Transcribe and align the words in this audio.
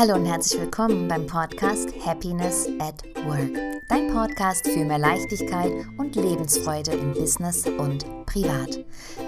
Hallo 0.00 0.14
und 0.14 0.24
herzlich 0.24 0.58
willkommen 0.58 1.08
beim 1.08 1.26
Podcast 1.26 1.90
Happiness 2.06 2.66
at 2.78 3.04
Work. 3.26 3.50
Dein 3.86 4.10
Podcast 4.10 4.66
für 4.66 4.82
mehr 4.82 4.98
Leichtigkeit 4.98 5.70
und 5.98 6.16
Lebensfreude 6.16 6.92
im 6.92 7.12
Business 7.12 7.66
und 7.66 8.06
privat. 8.24 8.82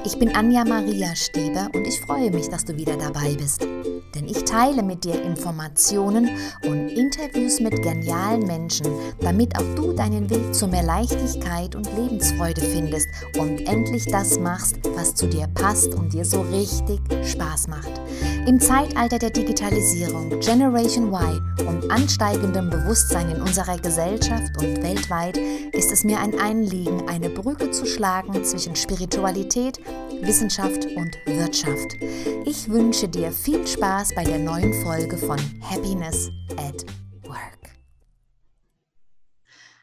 Ich 0.07 0.19
bin 0.19 0.35
Anja 0.35 0.65
Maria 0.65 1.15
Stieber 1.15 1.69
und 1.75 1.87
ich 1.87 2.01
freue 2.01 2.31
mich, 2.31 2.49
dass 2.49 2.65
du 2.65 2.75
wieder 2.75 2.97
dabei 2.97 3.35
bist. 3.35 3.67
Denn 4.15 4.27
ich 4.27 4.45
teile 4.45 4.83
mit 4.83 5.05
dir 5.05 5.23
Informationen 5.23 6.31
und 6.67 6.89
Interviews 6.89 7.61
mit 7.61 7.83
genialen 7.83 8.47
Menschen, 8.47 8.87
damit 9.21 9.57
auch 9.57 9.75
du 9.75 9.93
deinen 9.93 10.29
Weg 10.29 10.55
zu 10.55 10.67
mehr 10.67 10.83
Leichtigkeit 10.83 11.75
und 11.75 11.89
Lebensfreude 11.97 12.61
findest 12.61 13.09
und 13.39 13.67
endlich 13.67 14.05
das 14.07 14.39
machst, 14.39 14.77
was 14.95 15.15
zu 15.15 15.27
dir 15.27 15.47
passt 15.55 15.95
und 15.95 16.13
dir 16.13 16.25
so 16.25 16.43
richtig 16.43 17.01
Spaß 17.25 17.69
macht. 17.69 18.01
Im 18.47 18.61
Zeitalter 18.61 19.19
der 19.19 19.31
Digitalisierung, 19.31 20.41
Generation 20.41 21.13
Y 21.13 21.41
und 21.67 21.91
ansteigendem 21.91 22.71
Bewusstsein 22.71 23.31
in 23.31 23.41
unserer 23.41 23.79
Gesellschaft 23.79 24.51
und 24.59 24.83
weltweit 24.83 25.39
ist 25.73 25.93
es 25.93 26.05
mir 26.05 26.19
ein 26.19 26.39
Anliegen, 26.39 27.09
eine 27.09 27.31
Brücke 27.31 27.71
zu 27.71 27.87
schlagen 27.87 28.45
zwischen 28.45 28.75
Spiritualität, 28.77 29.79
Wissenschaft 30.21 30.87
und 30.97 31.17
Wirtschaft. 31.27 31.97
Ich 32.45 32.69
wünsche 32.69 33.09
dir 33.09 33.33
viel 33.33 33.67
Spaß 33.67 34.02
bei 34.11 34.25
der 34.25 34.41
neuen 34.41 34.75
Folge 34.83 35.17
von 35.17 35.39
Happiness 35.63 36.29
at 36.57 36.85
Work. 37.23 37.71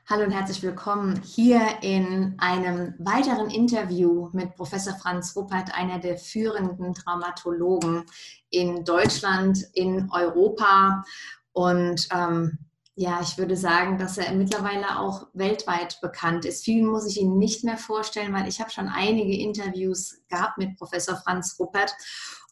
Hallo 0.07 0.25
und 0.25 0.31
herzlich 0.31 0.61
willkommen 0.61 1.21
hier 1.23 1.61
in 1.81 2.35
einem 2.37 2.95
weiteren 2.99 3.49
Interview 3.49 4.27
mit 4.33 4.55
Professor 4.55 4.93
Franz 4.95 5.37
Ruppert, 5.37 5.73
einer 5.73 5.99
der 5.99 6.17
führenden 6.17 6.93
Traumatologen 6.93 8.03
in 8.49 8.83
Deutschland, 8.83 9.65
in 9.73 10.09
Europa 10.11 11.05
und 11.53 12.09
ähm, 12.11 12.59
ja, 12.95 13.21
ich 13.21 13.37
würde 13.37 13.55
sagen, 13.55 13.97
dass 13.97 14.17
er 14.17 14.33
mittlerweile 14.33 14.99
auch 14.99 15.27
weltweit 15.31 16.01
bekannt 16.01 16.43
ist. 16.43 16.65
Vielen 16.65 16.85
muss 16.85 17.07
ich 17.07 17.21
Ihnen 17.21 17.37
nicht 17.37 17.63
mehr 17.63 17.77
vorstellen, 17.77 18.33
weil 18.33 18.49
ich 18.49 18.59
habe 18.59 18.71
schon 18.71 18.89
einige 18.89 19.37
Interviews 19.37 20.17
gehabt 20.27 20.57
mit 20.57 20.75
Professor 20.77 21.15
Franz 21.15 21.55
Ruppert. 21.57 21.95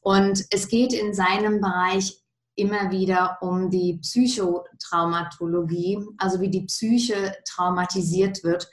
Und 0.07 0.45
es 0.51 0.69
geht 0.69 0.93
in 0.93 1.13
seinem 1.13 1.59
Bereich 1.59 2.23
immer 2.55 2.91
wieder 2.91 3.39
um 3.41 3.69
die 3.69 3.97
Psychotraumatologie, 3.97 5.99
also 6.17 6.39
wie 6.39 6.49
die 6.49 6.63
Psyche 6.63 7.35
traumatisiert 7.43 8.41
wird. 8.41 8.69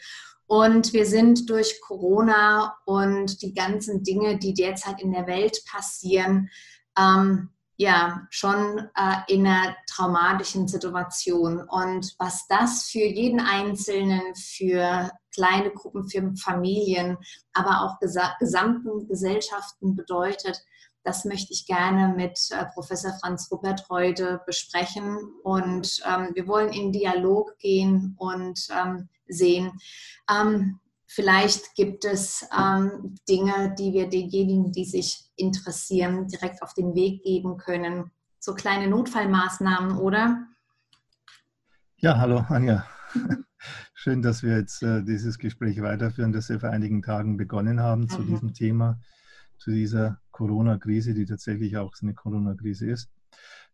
Und 0.47 0.93
wir 0.93 1.07
sind 1.07 1.51
durch 1.51 1.81
Corona 1.81 2.77
und 2.85 3.43
die 3.43 3.53
ganzen 3.53 4.05
Dinge, 4.05 4.39
die 4.39 4.55
derzeit 4.55 5.03
in 5.03 5.11
der 5.11 5.27
Welt 5.27 5.61
passieren, 5.69 6.51
ähm, 6.97 7.49
ja 7.79 8.29
schon 8.31 8.89
äh, 8.95 9.17
in 9.27 9.45
einer 9.45 9.75
traumatischen 9.91 10.69
Situation. 10.69 11.61
Und 11.69 12.15
was 12.21 12.47
das 12.47 12.85
für 12.85 13.05
jeden 13.05 13.41
Einzelnen, 13.41 14.37
für 14.37 15.11
kleine 15.35 15.73
Gruppen, 15.73 16.09
für 16.09 16.33
Familien, 16.37 17.19
aber 17.53 17.83
auch 17.83 17.99
gesa 17.99 18.37
gesamten 18.39 19.09
Gesellschaften 19.09 19.97
bedeutet, 19.97 20.63
das 21.05 21.25
möchte 21.25 21.53
ich 21.53 21.67
gerne 21.67 22.15
mit 22.15 22.39
äh, 22.51 22.65
Professor 22.73 23.13
Franz 23.21 23.49
Ruppert 23.51 23.87
heute 23.91 24.41
besprechen. 24.47 25.19
Und 25.43 26.03
ähm, 26.07 26.31
wir 26.35 26.49
wollen 26.49 26.73
in 26.73 26.93
Dialog 26.93 27.57
gehen 27.59 28.17
und 28.19 28.69
ähm, 28.71 29.09
sehen, 29.29 29.73
ähm, 30.31 30.81
Vielleicht 31.15 31.77
gibt 31.77 32.05
es 32.05 32.45
ähm, 32.59 33.15
Dinge, 33.29 33.73
die 33.79 33.93
wir 33.93 34.09
denjenigen, 34.09 34.73
die 34.73 34.85
sich 34.85 35.31
interessieren, 35.37 36.27
direkt 36.27 36.61
auf 36.61 36.75
den 36.75 36.97
Weg 36.97 37.23
geben 37.23 37.57
können. 37.57 38.11
So 38.41 38.53
kleine 38.53 38.89
Notfallmaßnahmen, 38.89 39.97
oder? 39.99 40.45
Ja, 41.99 42.19
hallo 42.19 42.45
Anja. 42.49 42.85
Schön, 43.95 44.23
dass 44.23 44.43
wir 44.43 44.59
jetzt 44.59 44.83
äh, 44.83 45.05
dieses 45.05 45.39
Gespräch 45.39 45.81
weiterführen, 45.83 46.33
das 46.33 46.49
wir 46.49 46.59
vor 46.59 46.71
einigen 46.71 47.01
Tagen 47.01 47.37
begonnen 47.37 47.79
haben 47.79 48.03
mhm. 48.03 48.09
zu 48.09 48.23
diesem 48.25 48.53
Thema, 48.53 48.99
zu 49.59 49.71
dieser 49.71 50.21
Corona-Krise, 50.35 51.15
die 51.15 51.25
tatsächlich 51.27 51.77
auch 51.77 51.95
eine 52.03 52.13
Corona-Krise 52.13 52.91
ist. 52.91 53.09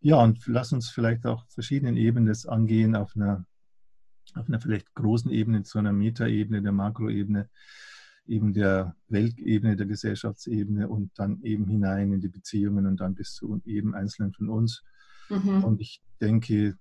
Ja, 0.01 0.17
und 0.23 0.47
lass 0.47 0.73
uns 0.73 0.91
vielleicht 0.91 1.27
auch 1.27 1.47
verschiedenen 1.49 1.97
Ebenen 1.97 2.27
das 2.27 2.47
angehen 2.47 2.95
auf 2.95 3.17
einer 3.17 3.45
auf 4.37 4.47
einer 4.47 4.61
vielleicht 4.61 4.95
großen 4.95 5.31
Ebene 5.33 5.65
zu 5.65 5.79
einer 5.79 5.93
Metaebene, 5.93 6.63
der 6.63 6.71
Makroebene, 6.71 7.49
eben 8.27 8.53
der 8.53 8.95
Weltebene, 9.09 9.75
der 9.75 9.87
Gesellschaftsebene 9.87 10.89
und 10.89 11.11
dann 11.17 11.43
eben 11.43 11.67
hinein 11.67 12.13
in 12.13 12.21
die 12.21 12.29
Beziehungen 12.29 12.87
und 12.87 13.01
dann 13.01 13.17
bis 13.17 13.35
zu 13.35 13.61
eben 13.65 13.95
Einzelnen 13.95 14.33
von 14.33 14.49
uns. 14.49 14.85
Mhm. 15.31 15.65
Und 15.65 15.81
ich 15.81 16.01
denke, 16.21 16.77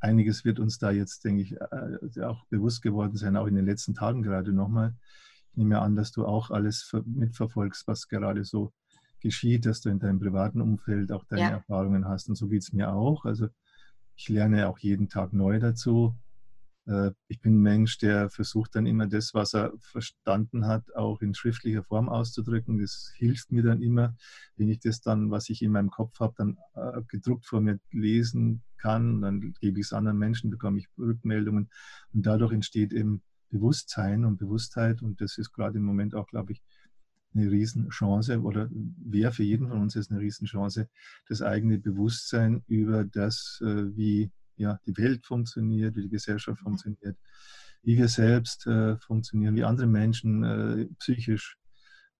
einiges 0.00 0.44
wird 0.44 0.58
uns 0.58 0.78
da 0.78 0.90
jetzt, 0.90 1.24
denke 1.24 1.42
ich, 1.42 1.52
äh, 1.60 2.22
auch 2.22 2.44
bewusst 2.46 2.82
geworden 2.82 3.16
sein, 3.16 3.36
auch 3.36 3.46
in 3.46 3.54
den 3.54 3.66
letzten 3.66 3.94
Tagen 3.94 4.22
gerade 4.22 4.52
nochmal. 4.52 4.96
Ich 5.52 5.58
nehme 5.58 5.80
an, 5.80 5.94
dass 5.94 6.10
du 6.10 6.26
auch 6.26 6.50
alles 6.50 6.92
mitverfolgst, 7.04 7.86
was 7.86 8.08
gerade 8.08 8.44
so 8.44 8.72
geschieht, 9.20 9.66
dass 9.66 9.80
du 9.80 9.90
in 9.90 9.98
deinem 9.98 10.20
privaten 10.20 10.60
Umfeld 10.60 11.12
auch 11.12 11.24
deine 11.24 11.42
ja. 11.42 11.50
Erfahrungen 11.50 12.06
hast. 12.06 12.28
Und 12.28 12.36
so 12.36 12.48
geht 12.48 12.62
es 12.62 12.72
mir 12.72 12.92
auch. 12.92 13.24
Also 13.24 13.48
ich 14.16 14.28
lerne 14.28 14.68
auch 14.68 14.78
jeden 14.78 15.08
Tag 15.08 15.32
neu 15.32 15.58
dazu. 15.58 16.16
Äh, 16.86 17.12
ich 17.28 17.40
bin 17.40 17.58
ein 17.58 17.62
Mensch, 17.62 17.98
der 17.98 18.30
versucht 18.30 18.74
dann 18.74 18.86
immer 18.86 19.06
das, 19.06 19.34
was 19.34 19.54
er 19.54 19.72
verstanden 19.78 20.66
hat, 20.66 20.94
auch 20.94 21.20
in 21.20 21.34
schriftlicher 21.34 21.84
Form 21.84 22.08
auszudrücken. 22.08 22.78
Das 22.78 23.12
hilft 23.16 23.52
mir 23.52 23.62
dann 23.62 23.82
immer, 23.82 24.16
wenn 24.56 24.68
ich 24.68 24.80
das 24.80 25.00
dann, 25.00 25.30
was 25.30 25.48
ich 25.50 25.62
in 25.62 25.72
meinem 25.72 25.90
Kopf 25.90 26.18
habe, 26.20 26.34
dann 26.36 26.58
äh, 26.74 27.02
gedruckt 27.08 27.46
vor 27.46 27.60
mir 27.60 27.78
lesen 27.90 28.62
kann. 28.78 29.20
Dann 29.20 29.54
gebe 29.60 29.80
ich 29.80 29.86
es 29.86 29.92
anderen 29.92 30.18
Menschen, 30.18 30.50
bekomme 30.50 30.78
ich 30.78 30.88
Rückmeldungen 30.98 31.70
und 32.12 32.26
dadurch 32.26 32.52
entsteht 32.52 32.92
eben 32.92 33.22
Bewusstsein 33.50 34.24
und 34.24 34.38
Bewusstheit 34.38 35.02
und 35.02 35.20
das 35.20 35.38
ist 35.38 35.52
gerade 35.52 35.78
im 35.78 35.84
Moment 35.84 36.14
auch, 36.14 36.26
glaube 36.26 36.52
ich, 36.52 36.62
eine 37.34 37.50
Riesenchance 37.50 38.40
oder 38.40 38.68
wäre 38.72 39.32
für 39.32 39.42
jeden 39.42 39.68
von 39.68 39.80
uns 39.80 39.94
jetzt 39.94 40.10
eine 40.10 40.20
Riesenchance, 40.20 40.88
das 41.28 41.42
eigene 41.42 41.78
Bewusstsein 41.78 42.62
über 42.66 43.04
das, 43.04 43.60
äh, 43.62 43.96
wie 43.96 44.30
ja, 44.56 44.80
die 44.86 44.96
Welt 44.96 45.24
funktioniert, 45.24 45.96
wie 45.96 46.02
die 46.02 46.08
Gesellschaft 46.08 46.60
funktioniert, 46.60 47.16
wie 47.82 47.96
wir 47.96 48.08
selbst 48.08 48.66
äh, 48.66 48.96
funktionieren, 48.96 49.54
wie 49.54 49.64
andere 49.64 49.86
Menschen 49.86 50.42
äh, 50.42 50.86
psychisch 50.98 51.56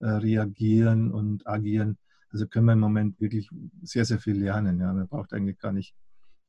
äh, 0.00 0.08
reagieren 0.08 1.10
und 1.10 1.46
agieren. 1.46 1.98
Also 2.30 2.46
können 2.46 2.66
wir 2.66 2.75
im 2.75 2.80
Moment 2.80 3.20
wirklich 3.20 3.50
sehr, 3.82 4.04
sehr 4.04 4.19
viel 4.19 4.38
lernen. 4.38 4.78
Ja. 4.78 4.92
Man 4.92 5.08
braucht 5.08 5.32
eigentlich 5.32 5.58
gar 5.58 5.72
nicht 5.72 5.94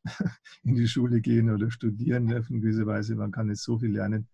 in 0.63 0.75
die 0.75 0.87
Schule 0.87 1.21
gehen 1.21 1.49
oder 1.49 1.71
studieren 1.71 2.31
auf 2.37 2.49
eine 2.49 2.59
gewisse 2.59 2.85
Weise. 2.85 3.15
Man 3.15 3.31
kann 3.31 3.49
jetzt 3.49 3.63
so 3.63 3.79
viel 3.79 3.91
lernen 3.91 4.27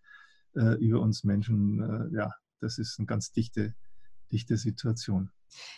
äh, 0.56 0.76
über 0.84 1.02
uns 1.02 1.24
Menschen. 1.24 1.82
Äh, 1.82 2.16
ja, 2.16 2.34
das 2.60 2.78
ist 2.78 3.00
eine 3.00 3.06
ganz 3.06 3.32
dichte, 3.32 3.74
dichte 4.32 4.58
Situation. 4.58 5.32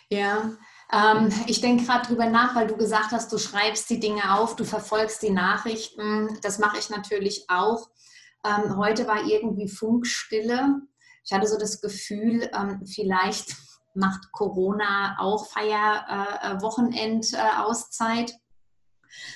Ja, 0.08 0.52
ähm, 0.92 1.32
ich 1.46 1.60
denke 1.60 1.84
gerade 1.84 2.08
drüber 2.08 2.26
nach, 2.26 2.54
weil 2.54 2.66
du 2.66 2.76
gesagt 2.76 3.12
hast, 3.12 3.32
du 3.32 3.38
schreibst 3.38 3.88
die 3.90 4.00
Dinge 4.00 4.38
auf, 4.38 4.56
du 4.56 4.64
verfolgst 4.64 5.22
die 5.22 5.30
Nachrichten. 5.30 6.38
Das 6.42 6.58
mache 6.58 6.78
ich 6.78 6.90
natürlich 6.90 7.44
auch. 7.48 7.88
Ähm, 8.44 8.76
heute 8.76 9.06
war 9.06 9.24
irgendwie 9.24 9.68
Funkstille. 9.68 10.80
Ich 11.24 11.32
hatte 11.32 11.46
so 11.46 11.56
das 11.58 11.80
Gefühl, 11.80 12.50
ähm, 12.54 12.84
vielleicht 12.86 13.56
macht 13.94 14.30
Corona 14.32 15.16
auch 15.18 15.46
Feierwochenend-Auszeit. 15.46 18.30
Äh, 18.30 18.34
äh, 18.34 18.38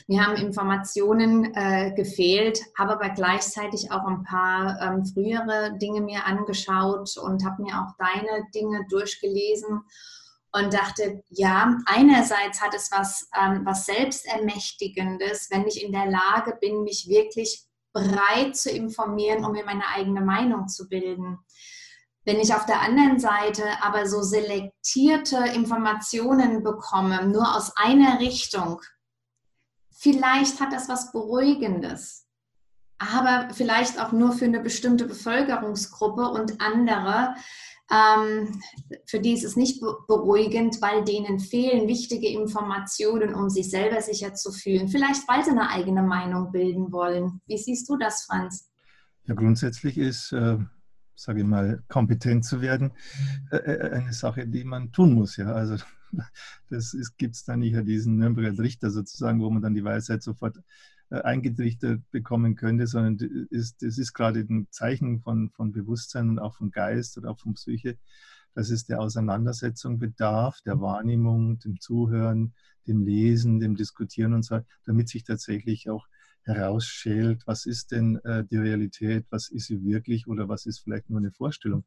Mir 0.07 0.25
haben 0.25 0.37
Informationen 0.37 1.55
äh, 1.55 1.93
gefehlt, 1.95 2.61
habe 2.79 2.93
aber 2.93 3.11
gleichzeitig 3.11 3.91
auch 3.91 4.05
ein 4.07 4.23
paar 4.25 4.81
ähm, 4.81 5.05
frühere 5.05 5.77
Dinge 5.79 6.01
mir 6.01 6.25
angeschaut 6.27 7.17
und 7.17 7.45
habe 7.45 7.63
mir 7.63 7.75
auch 7.81 7.95
deine 7.99 8.45
Dinge 8.55 8.87
durchgelesen 8.89 9.83
und 10.53 10.75
dachte, 10.75 11.23
ja, 11.31 11.79
einerseits 11.87 12.61
hat 12.61 12.75
es 12.75 12.91
was, 12.93 13.29
ähm, 13.41 13.63
was 13.65 13.87
Selbstermächtigendes, 13.87 15.49
wenn 15.51 15.67
ich 15.67 15.83
in 15.83 15.93
der 15.93 16.07
Lage 16.07 16.57
bin, 16.61 16.85
mich 16.85 17.09
wirklich 17.09 17.65
breit 17.93 18.57
zu 18.57 18.71
informieren, 18.71 19.45
um 19.45 19.53
mir 19.53 19.65
meine 19.65 19.87
eigene 19.95 20.21
Meinung 20.21 20.69
zu 20.69 20.89
bilden. 20.89 21.39
Wenn 22.25 22.39
ich 22.39 22.55
auf 22.55 22.67
der 22.67 22.81
anderen 22.81 23.19
Seite 23.19 23.65
aber 23.83 24.07
so 24.07 24.23
selektierte 24.23 25.39
Informationen 25.55 26.63
bekomme, 26.63 27.27
nur 27.27 27.57
aus 27.57 27.77
einer 27.77 28.21
Richtung, 28.21 28.81
vielleicht 30.03 30.61
hat 30.61 30.73
das 30.73 30.89
was 30.89 31.13
Beruhigendes, 31.13 32.27
aber 32.99 33.49
vielleicht 33.55 34.01
auch 34.01 34.13
nur 34.13 34.33
für 34.33 34.47
eine 34.47 34.61
bestimmte 34.61 35.07
Bevölkerungsgruppe 35.07 36.29
und 36.29 36.61
andere 36.61 37.35
ähm, 37.93 38.61
für 39.07 39.21
die 39.21 39.33
ist 39.33 39.45
es 39.45 39.57
nicht 39.57 39.83
beruhigend, 40.09 40.81
weil 40.81 41.05
denen 41.05 41.39
fehlen 41.39 41.89
wichtige 41.89 42.29
Informationen, 42.29 43.35
um 43.35 43.51
sich 43.51 43.71
selber 43.71 44.01
sicher 44.01 44.33
zu 44.35 44.51
fühlen. 44.51 44.89
Vielleicht, 44.89 45.29
weil 45.29 45.45
sie 45.45 45.51
eine 45.51 45.69
eigene 45.69 46.03
Meinung 46.03 46.53
bilden 46.53 46.91
wollen. 46.91 47.41
Wie 47.47 47.59
siehst 47.59 47.89
du 47.91 47.99
das, 47.99 48.25
Franz? 48.25 48.71
Ja, 49.25 49.35
grundsätzlich 49.35 49.99
ist, 49.99 50.33
äh, 50.33 50.59
sage 51.15 51.41
ich 51.41 51.47
mal, 51.47 51.83
kompetent 51.89 52.47
zu 52.47 52.63
werden, 52.63 52.93
äh, 53.51 53.57
äh, 53.57 53.91
eine 53.93 54.13
Sache, 54.15 54.47
die 54.47 54.65
man 54.65 54.91
tun 54.91 55.13
muss. 55.13 55.37
Ja, 55.37 55.53
also 55.53 55.77
das 56.71 56.95
gibt 57.17 57.35
es 57.35 57.45
dann 57.45 57.61
nicht 57.61 57.77
diesen 57.87 58.17
Nürnberger 58.17 58.59
Richter 58.59 58.91
sozusagen, 58.91 59.41
wo 59.41 59.51
man 59.51 59.63
dann 59.63 59.75
die 59.75 59.85
Weisheit 59.85 60.23
sofort 60.23 60.59
äh, 61.11 61.21
eingetrichtert 61.21 62.01
bekommen 62.11 62.55
könnte, 62.55 62.87
sondern 62.87 63.17
es 63.51 63.75
ist, 63.81 63.83
ist 63.83 64.13
gerade 64.15 64.41
ein 64.41 64.67
Zeichen 64.71 65.21
von, 65.21 65.51
von 65.51 65.73
Bewusstsein 65.73 66.31
und 66.31 66.39
auch 66.39 66.55
von 66.55 66.71
Geist 66.71 67.19
oder 67.19 67.31
auch 67.31 67.39
von 67.39 67.55
Psyche, 67.55 67.99
dass 68.55 68.71
es 68.71 68.85
der 68.85 69.01
Auseinandersetzung 69.01 69.99
bedarf, 69.99 70.61
der 70.63 70.81
Wahrnehmung, 70.81 71.59
dem 71.59 71.81
Zuhören, 71.81 72.55
dem 72.87 73.03
Lesen, 73.05 73.61
dem 73.61 73.77
Diskutieren 73.77 74.33
und 74.33 74.43
so, 74.43 74.61
damit 74.85 75.09
sich 75.09 75.25
tatsächlich 75.25 75.91
auch 75.91 76.07
herausschält, 76.45 77.47
was 77.47 77.67
ist 77.67 77.93
denn 77.93 78.17
äh, 78.25 78.45
die 78.45 78.57
Realität, 78.57 79.27
was 79.31 79.49
ist 79.49 79.67
sie 79.67 79.85
wirklich 79.85 80.27
oder 80.27 80.49
was 80.49 80.67
ist 80.67 80.81
vielleicht 80.81 81.09
nur 81.09 81.21
eine 81.21 81.31
Vorstellung 81.31 81.85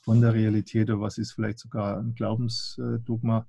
von 0.00 0.20
der 0.20 0.34
Realität 0.34 0.90
oder 0.90 1.00
was 1.00 1.18
ist 1.18 1.32
vielleicht 1.32 1.58
sogar 1.58 1.98
ein 1.98 2.14
Glaubensdogma, 2.14 3.46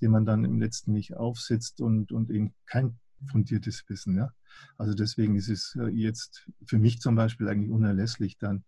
den 0.00 0.10
man 0.10 0.24
dann 0.24 0.44
im 0.44 0.58
letzten 0.58 0.92
nicht 0.92 1.14
aufsetzt 1.16 1.80
und, 1.80 2.12
und 2.12 2.30
eben 2.30 2.54
kein 2.66 2.98
fundiertes 3.30 3.84
Wissen. 3.88 4.16
Ja? 4.16 4.32
Also 4.78 4.94
deswegen 4.94 5.36
ist 5.36 5.48
es 5.48 5.76
äh, 5.80 5.88
jetzt 5.88 6.48
für 6.66 6.78
mich 6.78 7.00
zum 7.00 7.14
Beispiel 7.14 7.48
eigentlich 7.48 7.70
unerlässlich, 7.70 8.38
dann 8.38 8.64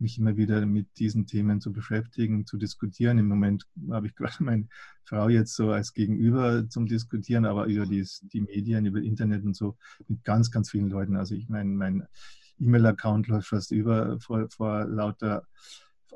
mich 0.00 0.18
immer 0.18 0.36
wieder 0.36 0.64
mit 0.64 0.86
diesen 0.98 1.26
Themen 1.26 1.60
zu 1.60 1.72
beschäftigen, 1.72 2.46
zu 2.46 2.56
diskutieren. 2.56 3.18
Im 3.18 3.26
Moment 3.26 3.66
habe 3.90 4.06
ich 4.06 4.14
gerade 4.16 4.42
meine 4.42 4.68
Frau 5.04 5.28
jetzt 5.28 5.54
so 5.54 5.70
als 5.70 5.92
Gegenüber 5.92 6.68
zum 6.68 6.86
Diskutieren, 6.86 7.44
aber 7.44 7.66
über 7.66 7.86
die, 7.86 8.06
die 8.32 8.40
Medien, 8.40 8.86
über 8.86 9.00
Internet 9.00 9.44
und 9.44 9.56
so 9.56 9.76
mit 10.06 10.24
ganz, 10.24 10.50
ganz 10.50 10.70
vielen 10.70 10.90
Leuten. 10.90 11.16
Also 11.16 11.34
ich 11.34 11.48
meine, 11.48 11.70
mein 11.70 12.06
E-Mail-Account 12.60 13.28
läuft 13.28 13.48
fast 13.48 13.72
über 13.72 14.18
vor, 14.20 14.48
vor 14.50 14.84
lauter 14.84 15.44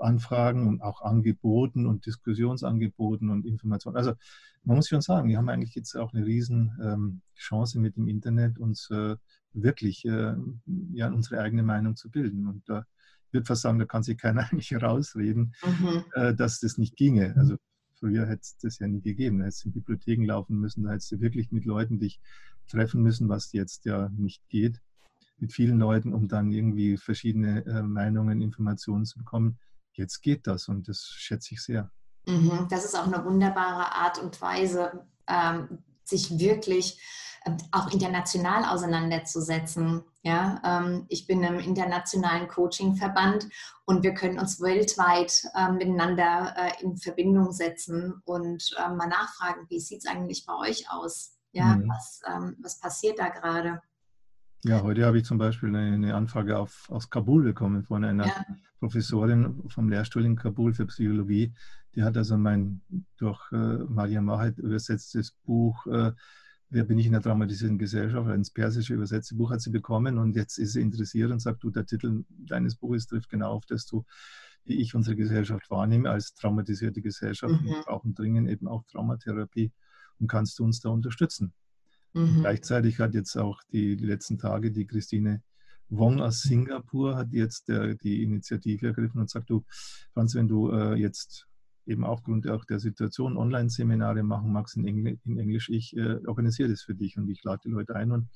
Anfragen 0.00 0.66
und 0.66 0.82
auch 0.82 1.02
Angeboten 1.02 1.86
und 1.86 2.06
Diskussionsangeboten 2.06 3.30
und 3.30 3.46
Informationen. 3.46 3.96
Also 3.96 4.14
man 4.64 4.76
muss 4.76 4.88
schon 4.88 5.00
sagen, 5.00 5.28
wir 5.28 5.38
haben 5.38 5.48
eigentlich 5.48 5.74
jetzt 5.74 5.96
auch 5.96 6.12
eine 6.12 6.24
riesen 6.24 6.78
ähm, 6.82 7.22
Chance 7.36 7.78
mit 7.78 7.96
dem 7.96 8.08
Internet, 8.08 8.58
uns 8.58 8.90
äh, 8.90 9.16
wirklich 9.52 10.04
äh, 10.04 10.34
ja, 10.92 11.08
unsere 11.08 11.40
eigene 11.40 11.62
Meinung 11.62 11.96
zu 11.96 12.10
bilden. 12.10 12.46
Und 12.46 12.68
da 12.68 12.86
würde 13.32 13.46
fast 13.46 13.62
sagen, 13.62 13.78
da 13.78 13.84
kann 13.84 14.02
sich 14.02 14.18
keiner 14.18 14.42
eigentlich 14.50 14.74
rausreden, 14.74 15.54
mhm. 15.64 16.04
äh, 16.14 16.34
dass 16.34 16.60
das 16.60 16.78
nicht 16.78 16.96
ginge. 16.96 17.34
Also 17.36 17.56
früher 17.98 18.26
hätte 18.26 18.42
es 18.42 18.56
das 18.58 18.78
ja 18.78 18.86
nie 18.86 19.00
gegeben. 19.00 19.38
Da 19.38 19.44
hättest 19.44 19.64
du 19.64 19.68
in 19.68 19.74
Bibliotheken 19.74 20.24
laufen 20.24 20.58
müssen, 20.58 20.84
da 20.84 20.90
hättest 20.90 21.12
du 21.12 21.20
wirklich 21.20 21.50
mit 21.52 21.64
Leuten 21.64 21.98
dich 21.98 22.20
treffen 22.68 23.02
müssen, 23.02 23.28
was 23.28 23.52
jetzt 23.52 23.84
ja 23.84 24.08
nicht 24.10 24.48
geht, 24.48 24.80
mit 25.38 25.52
vielen 25.52 25.78
Leuten, 25.78 26.12
um 26.12 26.28
dann 26.28 26.52
irgendwie 26.52 26.96
verschiedene 26.96 27.64
äh, 27.66 27.82
Meinungen, 27.82 28.40
Informationen 28.40 29.04
zu 29.04 29.18
bekommen. 29.18 29.58
Jetzt 29.92 30.22
geht 30.22 30.46
das 30.46 30.68
und 30.68 30.88
das 30.88 31.12
schätze 31.14 31.54
ich 31.54 31.62
sehr. 31.62 31.90
Mhm. 32.26 32.66
Das 32.70 32.84
ist 32.84 32.98
auch 32.98 33.06
eine 33.06 33.24
wunderbare 33.24 33.94
Art 33.94 34.18
und 34.18 34.40
Weise, 34.40 35.06
ähm, 35.26 35.82
sich 36.04 36.38
wirklich 36.38 37.00
ähm, 37.44 37.56
auch 37.72 37.90
international 37.92 38.64
auseinanderzusetzen. 38.64 40.04
Ja, 40.22 40.60
ähm, 40.64 41.06
ich 41.08 41.26
bin 41.26 41.42
im 41.42 41.58
internationalen 41.58 42.46
Coaching-Verband 42.48 43.48
und 43.86 44.04
wir 44.04 44.14
können 44.14 44.38
uns 44.38 44.60
weltweit 44.60 45.44
ähm, 45.56 45.76
miteinander 45.76 46.54
äh, 46.56 46.82
in 46.82 46.96
Verbindung 46.96 47.52
setzen 47.52 48.22
und 48.24 48.74
mal 48.78 49.08
nachfragen, 49.08 49.66
wie 49.68 49.80
sieht 49.80 50.04
es 50.04 50.06
eigentlich 50.06 50.46
bei 50.46 50.54
euch 50.56 50.90
aus? 50.90 51.36
Ja, 51.54 51.76
mhm. 51.76 51.88
was, 51.88 52.22
was 52.60 52.80
passiert 52.80 53.18
da 53.18 53.28
gerade? 53.28 53.82
Ja, 54.64 54.82
heute 54.82 55.04
habe 55.06 55.18
ich 55.18 55.24
zum 55.24 55.38
Beispiel 55.38 55.74
eine 55.74 56.14
Anfrage 56.14 56.58
auf, 56.58 56.88
aus 56.88 57.10
Kabul 57.10 57.42
bekommen 57.42 57.82
von 57.82 58.04
einer 58.04 58.26
ja. 58.26 58.46
Professorin 58.78 59.62
vom 59.68 59.88
Lehrstuhl 59.88 60.24
in 60.24 60.36
Kabul 60.36 60.72
für 60.72 60.86
Psychologie. 60.86 61.52
Die 61.94 62.04
hat 62.04 62.16
also 62.16 62.36
mein 62.36 62.80
durch 63.16 63.50
äh, 63.52 63.56
Maria 63.56 64.22
Mahed 64.22 64.58
übersetztes 64.58 65.32
Buch 65.44 65.86
äh, 65.86 66.12
Wer 66.74 66.84
bin 66.84 66.98
ich 66.98 67.04
in 67.04 67.12
der 67.12 67.20
traumatisierten 67.20 67.76
Gesellschaft? 67.76 68.30
Ins 68.30 68.50
Persische 68.50 68.94
übersetzte 68.94 69.34
Buch 69.34 69.50
hat 69.50 69.60
sie 69.60 69.68
bekommen 69.68 70.16
und 70.16 70.34
jetzt 70.36 70.56
ist 70.56 70.72
sie 70.72 70.80
interessiert 70.80 71.30
und 71.30 71.38
sagt, 71.38 71.62
du, 71.62 71.68
der 71.68 71.84
Titel 71.84 72.24
deines 72.30 72.76
Buches 72.76 73.06
trifft 73.06 73.28
genau 73.28 73.50
auf 73.52 73.66
das 73.66 73.84
du, 73.84 74.06
wie 74.64 74.80
ich 74.80 74.94
unsere 74.94 75.14
Gesellschaft 75.14 75.70
wahrnehme 75.70 76.08
als 76.08 76.32
traumatisierte 76.32 77.02
Gesellschaft. 77.02 77.60
Mhm. 77.60 77.66
Wir 77.66 77.82
brauchen 77.82 78.14
dringend 78.14 78.48
eben 78.48 78.68
auch 78.68 78.84
Traumatherapie 78.84 79.70
und 80.18 80.28
kannst 80.28 80.58
du 80.58 80.64
uns 80.64 80.80
da 80.80 80.88
unterstützen? 80.88 81.52
Mhm. 82.14 82.40
Gleichzeitig 82.40 82.98
hat 82.98 83.14
jetzt 83.14 83.36
auch 83.36 83.62
die, 83.72 83.96
die, 83.96 84.04
letzten 84.04 84.38
Tage 84.38 84.70
die 84.70 84.86
Christine 84.86 85.42
Wong 85.88 86.20
aus 86.20 86.42
Singapur 86.42 87.16
hat 87.16 87.32
jetzt 87.32 87.68
der, 87.68 87.94
die 87.94 88.22
Initiative 88.22 88.88
ergriffen 88.88 89.20
und 89.20 89.30
sagt, 89.30 89.50
du, 89.50 89.64
Franz, 90.14 90.34
wenn 90.34 90.48
du 90.48 90.70
äh, 90.70 90.94
jetzt 90.94 91.46
eben 91.84 92.04
aufgrund 92.04 92.48
auch 92.48 92.64
der 92.64 92.78
Situation 92.80 93.36
Online-Seminare 93.36 94.22
machen 94.22 94.52
magst 94.52 94.76
in, 94.76 94.86
Engl 94.86 95.18
in 95.24 95.38
Englisch, 95.38 95.68
ich 95.68 95.96
äh, 95.96 96.18
organisiere 96.26 96.70
das 96.70 96.82
für 96.82 96.94
dich 96.94 97.18
und 97.18 97.28
ich 97.28 97.42
lade 97.44 97.62
die 97.64 97.70
Leute 97.70 97.94
ein 97.94 98.12
und 98.12 98.28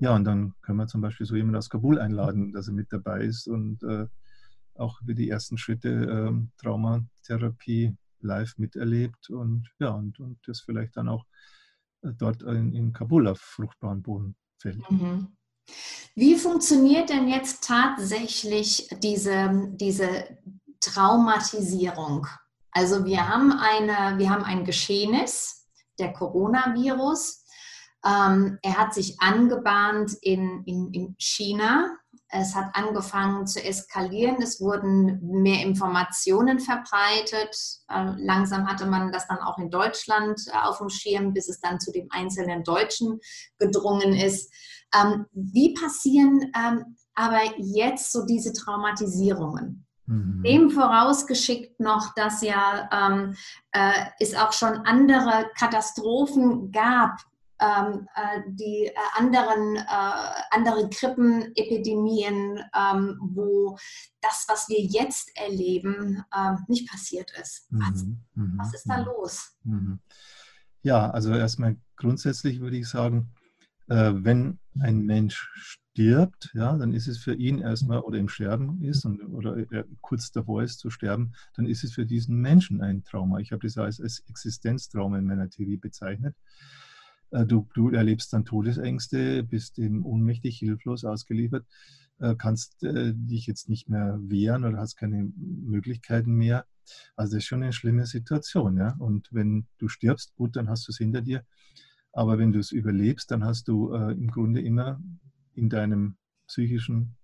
ja, 0.00 0.16
und 0.16 0.24
dann 0.24 0.54
können 0.62 0.78
wir 0.78 0.88
zum 0.88 1.00
Beispiel 1.00 1.26
so 1.26 1.36
jemanden 1.36 1.58
aus 1.58 1.70
Kabul 1.70 2.00
einladen, 2.00 2.52
dass 2.52 2.66
er 2.66 2.74
mit 2.74 2.92
dabei 2.92 3.22
ist 3.22 3.46
und 3.46 3.84
äh, 3.84 4.06
auch 4.74 5.00
über 5.02 5.14
die 5.14 5.28
ersten 5.28 5.58
Schritte 5.58 5.90
äh, 5.90 6.60
Traumatherapie 6.60 7.94
live 8.20 8.58
miterlebt 8.58 9.30
und 9.30 9.68
ja, 9.78 9.90
und, 9.90 10.18
und 10.18 10.38
das 10.46 10.60
vielleicht 10.60 10.96
dann 10.96 11.08
auch 11.08 11.24
äh, 11.24 11.61
dort 12.02 12.42
in, 12.42 12.74
in, 12.74 12.92
Kabul 12.92 13.28
auf 13.28 13.38
fruchtbaren 13.38 14.02
Boden 14.02 14.36
fällt. 14.60 14.90
Mhm. 14.90 15.36
Wie 16.14 16.36
funktioniert 16.36 17.08
denn 17.08 17.28
jetzt 17.28 17.64
tatsächlich 17.64 18.88
diese, 19.02 19.68
diese 19.74 20.36
Traumatisierung? 20.80 22.26
Also 22.72 23.04
wir 23.04 23.28
haben, 23.28 23.52
eine, 23.52 24.18
wir 24.18 24.30
haben 24.30 24.44
ein 24.44 24.64
Geschehnis, 24.64 25.68
der 25.98 26.12
Coronavirus. 26.12 27.44
Ähm, 28.04 28.58
er 28.62 28.78
hat 28.78 28.94
sich 28.94 29.20
angebahnt 29.20 30.14
in, 30.22 30.64
in, 30.64 30.92
in 30.92 31.14
China. 31.18 31.96
Es 32.34 32.54
hat 32.54 32.74
angefangen 32.74 33.46
zu 33.46 33.62
eskalieren. 33.62 34.40
Es 34.40 34.58
wurden 34.58 35.20
mehr 35.20 35.62
Informationen 35.62 36.60
verbreitet. 36.60 37.54
Äh, 37.88 38.14
langsam 38.16 38.66
hatte 38.66 38.86
man 38.86 39.12
das 39.12 39.28
dann 39.28 39.38
auch 39.38 39.58
in 39.58 39.70
Deutschland 39.70 40.40
äh, 40.48 40.56
auf 40.66 40.78
dem 40.78 40.88
Schirm, 40.88 41.34
bis 41.34 41.50
es 41.50 41.60
dann 41.60 41.78
zu 41.78 41.92
dem 41.92 42.08
einzelnen 42.10 42.64
Deutschen 42.64 43.20
gedrungen 43.58 44.14
ist. 44.14 44.50
Ähm, 44.94 45.26
wie 45.32 45.74
passieren 45.74 46.50
ähm, 46.56 46.96
aber 47.14 47.40
jetzt 47.58 48.12
so 48.12 48.24
diese 48.24 48.54
Traumatisierungen? 48.54 49.86
Mhm. 50.06 50.42
Dem 50.42 50.70
vorausgeschickt 50.70 51.80
noch, 51.80 52.14
dass 52.14 52.40
ja 52.40 52.88
ähm, 52.90 53.36
äh, 53.72 54.06
es 54.18 54.34
auch 54.34 54.54
schon 54.54 54.78
andere 54.86 55.50
Katastrophen 55.58 56.72
gab, 56.72 57.18
ähm, 57.62 58.08
äh, 58.14 58.42
die 58.48 58.86
äh, 58.86 58.92
anderen, 59.14 59.76
äh, 59.76 60.42
andere 60.50 60.88
Grippenepidemien, 60.88 62.60
ähm, 62.74 63.18
wo 63.20 63.78
das, 64.20 64.46
was 64.48 64.68
wir 64.68 64.80
jetzt 64.80 65.30
erleben, 65.36 66.24
ähm, 66.36 66.58
nicht 66.68 66.90
passiert 66.90 67.30
ist. 67.40 67.68
Was, 67.70 68.02
mhm. 68.02 68.18
mhm. 68.34 68.54
was 68.58 68.74
ist 68.74 68.88
da 68.88 68.98
mhm. 68.98 69.04
los? 69.04 69.56
Mhm. 69.64 70.00
Ja, 70.82 71.10
also 71.10 71.32
erstmal 71.32 71.76
grundsätzlich 71.96 72.60
würde 72.60 72.76
ich 72.76 72.88
sagen, 72.88 73.32
äh, 73.88 74.12
wenn 74.14 74.58
ein 74.80 75.04
Mensch 75.04 75.48
stirbt, 75.54 76.50
ja, 76.54 76.76
dann 76.76 76.94
ist 76.94 77.06
es 77.06 77.18
für 77.18 77.34
ihn 77.34 77.58
erstmal 77.58 78.00
oder 78.00 78.18
im 78.18 78.28
Sterben 78.28 78.82
ist 78.82 79.04
und, 79.04 79.22
oder 79.22 79.56
er 79.70 79.84
kurz 80.00 80.32
davor 80.32 80.62
ist 80.62 80.78
zu 80.78 80.90
sterben, 80.90 81.34
dann 81.54 81.66
ist 81.66 81.84
es 81.84 81.92
für 81.92 82.06
diesen 82.06 82.40
Menschen 82.40 82.80
ein 82.80 83.04
Trauma. 83.04 83.38
Ich 83.38 83.52
habe 83.52 83.66
das 83.66 83.76
als, 83.76 84.00
als 84.00 84.24
Existenztrauma 84.28 85.18
in 85.18 85.26
meiner 85.26 85.50
Theorie 85.50 85.76
bezeichnet. 85.76 86.34
Äh, 87.32 87.46
du, 87.46 87.68
du, 87.74 87.90
erlebst 87.90 88.32
dann 88.32 88.44
Todesängste, 88.44 89.42
bist 89.42 89.78
dem 89.78 90.04
ohnmächtig, 90.06 90.58
hilflos 90.58 91.04
ausgeliefert, 91.04 91.66
äh, 92.20 92.34
kannst 92.36 92.82
äh, 92.84 93.12
dich 93.14 93.46
jetzt 93.46 93.68
nicht 93.68 93.88
mehr 93.88 94.18
wehren 94.22 94.64
oder 94.64 94.78
hast 94.78 94.96
keine 94.96 95.32
Möglichkeiten 95.36 96.34
mehr. 96.34 96.66
Also 97.16 97.34
das 97.34 97.44
ist 97.44 97.48
schon 97.48 97.62
eine 97.62 97.72
schlimme 97.72 98.06
Situation. 98.06 98.76
Ja? 98.76 98.94
Und 98.98 99.28
wenn 99.32 99.66
du 99.78 99.88
stirbst, 99.88 100.34
gut, 100.36 100.56
dann 100.56 100.68
hast 100.68 100.86
du 100.86 100.92
es 100.92 100.98
hinter 100.98 101.22
dir. 101.22 101.44
Aber 102.12 102.38
wenn 102.38 102.52
du 102.52 102.58
es 102.58 102.72
überlebst, 102.72 103.30
dann 103.30 103.44
hast 103.44 103.68
du 103.68 103.92
äh, 103.92 104.12
im 104.12 104.30
Grunde 104.30 104.60
immer 104.60 105.00
in 105.54 105.70
deinem 105.70 106.16
psychischen, 106.46 107.16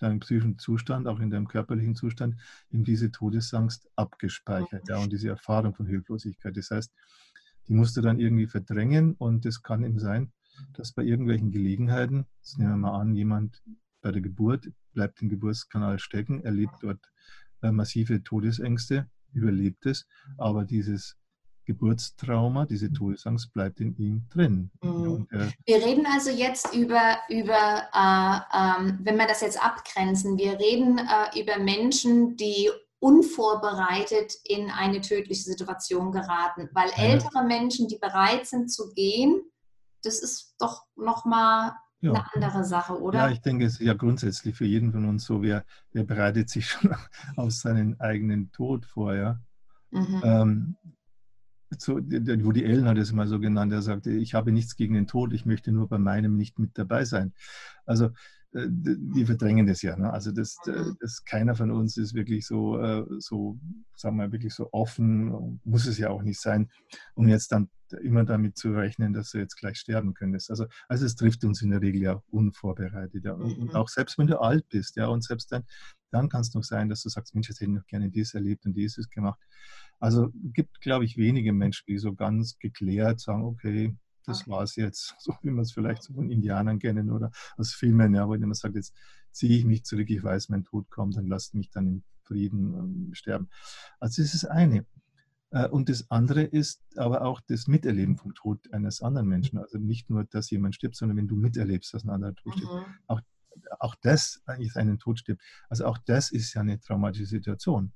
deinem 0.00 0.18
psychischen 0.18 0.58
Zustand, 0.58 1.06
auch 1.06 1.20
in 1.20 1.30
deinem 1.30 1.46
körperlichen 1.46 1.94
Zustand, 1.94 2.34
in 2.70 2.82
diese 2.82 3.12
Todesangst 3.12 3.88
abgespeichert. 3.94 4.88
Ja, 4.88 4.98
und 4.98 5.12
diese 5.12 5.28
Erfahrung 5.28 5.74
von 5.74 5.86
Hilflosigkeit. 5.86 6.56
Das 6.56 6.70
heißt, 6.70 6.92
die 7.72 7.78
musst 7.78 7.96
du 7.96 8.02
dann 8.02 8.20
irgendwie 8.20 8.46
verdrängen 8.46 9.14
und 9.14 9.46
es 9.46 9.62
kann 9.62 9.82
eben 9.82 9.98
sein, 9.98 10.30
dass 10.74 10.92
bei 10.92 11.02
irgendwelchen 11.02 11.50
Gelegenheiten, 11.50 12.26
jetzt 12.36 12.58
nehmen 12.58 12.72
wir 12.72 12.76
mal 12.76 13.00
an, 13.00 13.14
jemand 13.14 13.62
bei 14.02 14.12
der 14.12 14.20
Geburt 14.20 14.70
bleibt 14.92 15.22
im 15.22 15.30
Geburtskanal 15.30 15.98
stecken, 15.98 16.44
erlebt 16.44 16.74
dort 16.82 17.00
äh, 17.62 17.70
massive 17.70 18.22
Todesängste, 18.22 19.08
überlebt 19.32 19.86
es, 19.86 20.06
aber 20.36 20.66
dieses 20.66 21.16
Geburtstrauma, 21.64 22.66
diese 22.66 22.90
mhm. 22.90 22.94
Todesangst 22.94 23.50
bleibt 23.54 23.80
in 23.80 23.96
ihm 23.96 24.26
drin. 24.28 24.70
Mhm. 24.82 25.26
Wir 25.64 25.76
reden 25.76 26.04
also 26.04 26.28
jetzt 26.28 26.74
über, 26.74 27.20
über 27.30 27.88
äh, 27.94 28.82
ähm, 28.84 28.98
wenn 29.02 29.16
wir 29.16 29.26
das 29.26 29.40
jetzt 29.40 29.64
abgrenzen, 29.64 30.36
wir 30.36 30.58
reden 30.58 30.98
äh, 30.98 31.40
über 31.40 31.58
Menschen, 31.58 32.36
die 32.36 32.68
unvorbereitet 33.02 34.32
in 34.44 34.70
eine 34.70 35.00
tödliche 35.00 35.42
Situation 35.42 36.12
geraten. 36.12 36.68
Weil 36.72 36.88
ältere 36.94 37.42
Menschen, 37.44 37.88
die 37.88 37.98
bereit 37.98 38.46
sind 38.46 38.70
zu 38.70 38.92
gehen, 38.94 39.42
das 40.04 40.20
ist 40.20 40.54
doch 40.60 40.84
nochmal 40.94 41.72
ja. 42.00 42.12
eine 42.12 42.32
andere 42.32 42.64
Sache, 42.64 43.00
oder? 43.00 43.18
Ja, 43.18 43.30
ich 43.30 43.40
denke, 43.40 43.64
es 43.64 43.74
ist 43.74 43.80
ja 43.80 43.94
grundsätzlich 43.94 44.54
für 44.54 44.66
jeden 44.66 44.92
von 44.92 45.04
uns 45.08 45.24
so, 45.24 45.42
wer, 45.42 45.64
wer 45.90 46.04
bereitet 46.04 46.48
sich 46.48 46.68
schon 46.68 46.94
auf 47.36 47.50
seinen 47.50 47.98
eigenen 47.98 48.52
Tod 48.52 48.86
vor, 48.86 49.14
ja. 49.16 49.40
Mhm. 49.90 50.22
Ähm, 50.24 50.76
so, 51.76 51.96
wo 51.96 52.52
die 52.52 52.64
Ellen 52.64 52.86
hat 52.86 52.98
es 52.98 53.12
mal 53.12 53.26
so 53.26 53.40
genannt, 53.40 53.72
er 53.72 53.82
sagte, 53.82 54.12
ich 54.12 54.34
habe 54.34 54.52
nichts 54.52 54.76
gegen 54.76 54.94
den 54.94 55.08
Tod, 55.08 55.32
ich 55.32 55.44
möchte 55.44 55.72
nur 55.72 55.88
bei 55.88 55.98
meinem 55.98 56.36
nicht 56.36 56.60
mit 56.60 56.78
dabei 56.78 57.04
sein. 57.04 57.34
Also 57.84 58.10
wir 58.52 59.26
verdrängen 59.26 59.66
das 59.66 59.82
ja. 59.82 59.96
Ne? 59.96 60.12
Also 60.12 60.30
das, 60.30 60.56
mhm. 60.66 60.96
das, 61.00 61.24
keiner 61.24 61.54
von 61.54 61.70
uns 61.70 61.96
ist 61.96 62.14
wirklich 62.14 62.46
so, 62.46 62.78
äh, 62.78 63.04
so, 63.18 63.58
sagen 63.96 64.16
wir 64.16 64.30
wirklich 64.32 64.54
so 64.54 64.68
offen, 64.72 65.60
muss 65.64 65.86
es 65.86 65.98
ja 65.98 66.10
auch 66.10 66.22
nicht 66.22 66.40
sein, 66.40 66.70
um 67.14 67.28
jetzt 67.28 67.52
dann 67.52 67.70
immer 68.02 68.24
damit 68.24 68.56
zu 68.56 68.72
rechnen, 68.72 69.12
dass 69.12 69.30
du 69.30 69.38
jetzt 69.38 69.56
gleich 69.56 69.78
sterben 69.78 70.14
könntest. 70.14 70.50
Also, 70.50 70.66
also 70.88 71.06
es 71.06 71.14
trifft 71.14 71.44
uns 71.44 71.62
in 71.62 71.70
der 71.70 71.80
Regel 71.80 72.02
ja 72.02 72.22
unvorbereitet. 72.30 73.24
Ja. 73.24 73.32
Und 73.32 73.58
mhm. 73.58 73.70
auch 73.70 73.88
selbst 73.88 74.18
wenn 74.18 74.26
du 74.26 74.40
alt 74.40 74.68
bist, 74.68 74.96
ja, 74.96 75.06
und 75.06 75.24
selbst 75.24 75.50
dann, 75.52 75.64
dann 76.10 76.28
kann 76.28 76.42
es 76.42 76.54
noch 76.54 76.64
sein, 76.64 76.88
dass 76.88 77.02
du 77.02 77.08
sagst, 77.08 77.34
Mensch, 77.34 77.48
jetzt 77.48 77.60
hätte 77.60 77.70
ich 77.70 77.76
noch 77.76 77.86
gerne 77.86 78.10
dies 78.10 78.34
erlebt 78.34 78.66
und 78.66 78.74
dieses 78.74 79.08
gemacht. 79.08 79.40
Also 79.98 80.30
gibt, 80.34 80.80
glaube 80.80 81.04
ich, 81.04 81.16
wenige 81.16 81.52
Menschen, 81.52 81.84
die 81.86 81.98
so 81.98 82.14
ganz 82.14 82.58
geklärt 82.58 83.20
sagen, 83.20 83.44
okay, 83.44 83.96
das 84.26 84.48
war 84.48 84.62
es 84.62 84.76
jetzt, 84.76 85.14
so 85.18 85.34
wie 85.42 85.50
man 85.50 85.62
es 85.62 85.72
vielleicht 85.72 86.02
so 86.02 86.14
von 86.14 86.30
Indianern 86.30 86.78
kennen 86.78 87.10
oder 87.10 87.30
aus 87.56 87.72
Filmen, 87.72 88.14
ja, 88.14 88.26
wo 88.28 88.36
man 88.36 88.54
sagt, 88.54 88.76
jetzt 88.76 88.94
ziehe 89.30 89.56
ich 89.58 89.64
mich 89.64 89.84
zurück, 89.84 90.10
ich 90.10 90.22
weiß, 90.22 90.48
mein 90.48 90.64
Tod 90.64 90.90
kommt, 90.90 91.16
dann 91.16 91.26
lasst 91.26 91.54
mich 91.54 91.70
dann 91.70 91.86
in 91.86 92.04
Frieden 92.22 92.74
ähm, 92.74 93.14
sterben. 93.14 93.48
Also 93.98 94.22
das 94.22 94.34
ist 94.34 94.42
das 94.42 94.50
eine. 94.50 94.86
Äh, 95.50 95.68
und 95.68 95.88
das 95.88 96.10
andere 96.10 96.42
ist 96.42 96.82
aber 96.96 97.22
auch 97.22 97.40
das 97.40 97.66
Miterleben 97.66 98.16
vom 98.16 98.34
Tod 98.34 98.72
eines 98.72 99.02
anderen 99.02 99.28
Menschen. 99.28 99.58
Also 99.58 99.78
nicht 99.78 100.10
nur, 100.10 100.24
dass 100.24 100.50
jemand 100.50 100.74
stirbt, 100.74 100.96
sondern 100.96 101.16
wenn 101.16 101.28
du 101.28 101.36
miterlebst, 101.36 101.94
dass 101.94 102.04
ein 102.04 102.10
anderer 102.10 102.34
Tod 102.34 102.54
stirbt. 102.54 102.72
Mhm. 102.72 102.94
Auch, 103.06 103.20
auch 103.78 103.94
das 104.00 104.42
eigentlich 104.46 104.76
einen 104.76 104.98
Tod 104.98 105.18
stirbt. 105.18 105.42
Also 105.68 105.84
auch 105.86 105.98
das 105.98 106.30
ist 106.32 106.54
ja 106.54 106.62
eine 106.62 106.80
traumatische 106.80 107.26
Situation. 107.26 107.92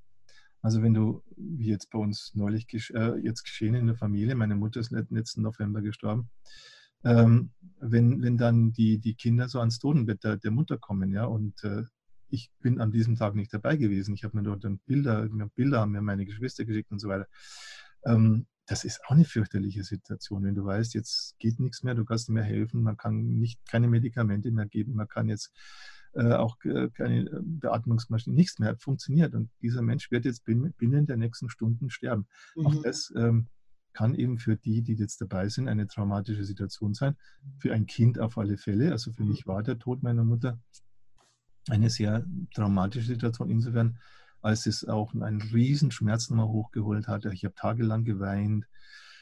Also 0.63 0.83
wenn 0.83 0.95
du, 0.95 1.23
wie 1.37 1.69
jetzt 1.69 1.91
bei 1.91 1.99
uns 1.99 2.33
neulich 2.35 2.67
äh, 2.95 3.19
jetzt 3.23 3.45
geschehen 3.45 3.75
in 3.75 3.87
der 3.87 3.97
Familie, 3.97 4.35
meine 4.35 4.57
Mutter 4.57 4.81
ist 4.81 4.91
letzten 4.91 5.43
November 5.43 5.81
gestorben, 5.81 6.31
ähm, 7.05 7.51
wenn, 7.81 8.23
wenn 8.23 8.37
dann 8.37 8.73
die, 8.73 8.99
die 8.99 9.15
Kinder 9.15 9.49
so 9.49 9.61
ans 9.61 9.79
Totenbett 9.79 10.25
der, 10.25 10.37
der 10.37 10.51
Mutter 10.51 10.79
kommen, 10.79 11.13
ja, 11.13 11.25
und 11.25 11.63
äh, 11.63 11.85
ich 12.29 12.51
bin 12.61 12.81
an 12.81 12.91
diesem 12.91 13.17
Tag 13.17 13.35
nicht 13.37 13.55
dabei 13.55 13.77
gewesen. 13.77 14.15
Ich 14.15 14.25
habe 14.25 14.37
mir 14.37 14.43
dort 14.43 14.65
dann 14.65 14.79
Bilder, 14.81 15.29
Bilder 15.55 15.81
haben 15.81 15.93
mir 15.93 16.03
meine 16.03 16.27
Geschwister 16.27 16.65
geschickt 16.65 16.91
und 16.91 16.99
so 16.99 17.09
weiter. 17.09 17.29
Ähm, 18.05 18.47
das 18.67 18.85
ist 18.85 19.01
auch 19.07 19.13
eine 19.13 19.25
fürchterliche 19.25 19.85
Situation, 19.85 20.43
wenn 20.43 20.57
du 20.57 20.65
weißt, 20.65 20.95
jetzt 20.95 21.39
geht 21.39 21.61
nichts 21.61 21.85
mehr, 21.85 21.95
du 21.95 22.05
kannst 22.05 22.29
nicht 22.29 22.35
mehr 22.35 22.43
helfen, 22.43 22.83
man 22.83 22.97
kann 22.97 23.39
nicht 23.39 23.65
keine 23.69 23.87
Medikamente 23.87 24.51
mehr 24.51 24.67
geben, 24.67 24.95
man 24.95 25.07
kann 25.07 25.29
jetzt 25.29 25.53
äh, 26.17 26.33
auch 26.33 26.57
äh, 26.65 26.89
keine 26.91 27.27
äh, 27.27 27.41
Beatmungsmaschine, 27.43 28.35
nichts 28.35 28.59
mehr 28.59 28.77
funktioniert. 28.79 29.35
Und 29.35 29.51
dieser 29.61 29.83
Mensch 29.83 30.11
wird 30.11 30.25
jetzt 30.25 30.45
binnen, 30.45 30.73
binnen 30.79 31.07
der 31.07 31.17
nächsten 31.17 31.51
Stunden 31.51 31.91
sterben. 31.91 32.27
Mhm. 32.55 32.67
Auch 32.67 32.83
das 32.83 33.13
ähm, 33.17 33.49
kann 33.93 34.15
eben 34.15 34.39
für 34.39 34.57
die, 34.57 34.83
die 34.83 34.95
jetzt 34.95 35.21
dabei 35.21 35.49
sind, 35.49 35.69
eine 35.69 35.87
traumatische 35.87 36.45
Situation 36.45 36.95
sein. 36.95 37.17
Für 37.59 37.73
ein 37.73 37.87
Kind 37.87 38.19
auf 38.19 38.39
alle 38.39 38.57
Fälle. 38.57 38.93
Also 38.93 39.13
für 39.13 39.25
mich 39.25 39.47
war 39.47 39.63
der 39.63 39.79
Tod 39.79 40.03
meiner 40.03 40.25
Mutter 40.25 40.59
eine 41.69 41.91
sehr 41.91 42.25
traumatische 42.55 43.09
Situation. 43.09 43.51
Insofern, 43.51 43.99
als 44.41 44.67
es 44.67 44.87
auch 44.87 45.15
einen 45.15 45.43
riesen 45.43 45.91
Schmerz 45.91 46.31
nochmal 46.31 46.49
hochgeholt 46.49 47.09
hatte. 47.09 47.33
Ich 47.33 47.45
habe 47.45 47.55
tagelang 47.55 48.05
geweint, 48.05 48.67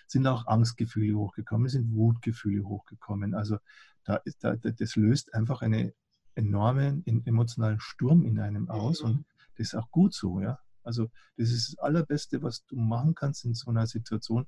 sind 0.07 0.27
auch 0.27 0.47
Angstgefühle 0.47 1.17
hochgekommen, 1.17 1.69
sind 1.69 1.95
Wutgefühle 1.95 2.65
hochgekommen. 2.65 3.35
Also 3.35 3.59
da, 4.05 4.21
da, 4.41 4.55
das 4.55 4.97
löst 4.97 5.35
einfach 5.35 5.63
einen 5.63 5.93
enormen 6.35 7.05
emotionalen 7.07 7.81
Sturm 7.81 8.25
in 8.25 8.39
einem 8.39 8.69
aus 8.69 9.03
mhm. 9.03 9.09
und 9.09 9.25
das 9.57 9.69
ist 9.69 9.75
auch 9.75 9.91
gut 9.91 10.15
so. 10.15 10.41
Ja? 10.41 10.59
Also 10.83 11.11
das 11.37 11.51
ist 11.51 11.73
das 11.73 11.79
Allerbeste, 11.79 12.43
was 12.43 12.65
du 12.67 12.77
machen 12.77 13.15
kannst 13.15 13.45
in 13.45 13.55
so 13.55 13.71
einer 13.71 13.87
Situation, 13.87 14.47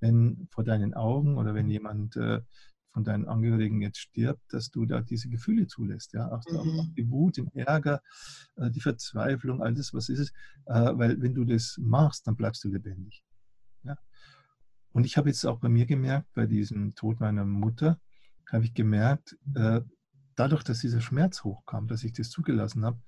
wenn 0.00 0.48
vor 0.50 0.64
deinen 0.64 0.94
Augen 0.94 1.36
oder 1.36 1.54
wenn 1.54 1.68
jemand 1.68 2.16
äh, 2.16 2.40
von 2.92 3.04
deinen 3.04 3.26
Angehörigen 3.26 3.82
jetzt 3.82 3.98
stirbt, 3.98 4.52
dass 4.52 4.70
du 4.70 4.86
da 4.86 5.00
diese 5.00 5.28
Gefühle 5.28 5.66
zulässt. 5.66 6.12
Ja? 6.12 6.30
Auch, 6.30 6.42
mhm. 6.48 6.78
auch 6.78 6.86
die 6.96 7.10
Wut, 7.10 7.36
den 7.36 7.48
Ärger, 7.54 8.02
äh, 8.56 8.70
die 8.70 8.80
Verzweiflung, 8.80 9.62
all 9.62 9.74
das, 9.74 9.92
was 9.92 10.08
ist 10.08 10.20
es. 10.20 10.32
Äh, 10.66 10.96
weil 10.96 11.20
wenn 11.20 11.34
du 11.34 11.44
das 11.44 11.76
machst, 11.80 12.26
dann 12.26 12.36
bleibst 12.36 12.62
du 12.64 12.68
lebendig. 12.68 13.24
Ja? 13.82 13.96
Und 14.92 15.06
ich 15.06 15.16
habe 15.16 15.28
jetzt 15.28 15.44
auch 15.44 15.58
bei 15.58 15.68
mir 15.68 15.86
gemerkt, 15.86 16.28
bei 16.34 16.46
diesem 16.46 16.94
Tod 16.94 17.18
meiner 17.18 17.44
Mutter, 17.44 17.98
habe 18.50 18.64
ich 18.64 18.74
gemerkt, 18.74 19.36
äh, 19.54 19.80
dadurch, 20.36 20.62
dass 20.62 20.80
dieser 20.80 21.00
Schmerz 21.00 21.44
hochkam, 21.44 21.86
dass 21.86 22.04
ich 22.04 22.12
das 22.12 22.30
zugelassen 22.30 22.84
habe, 22.84 23.00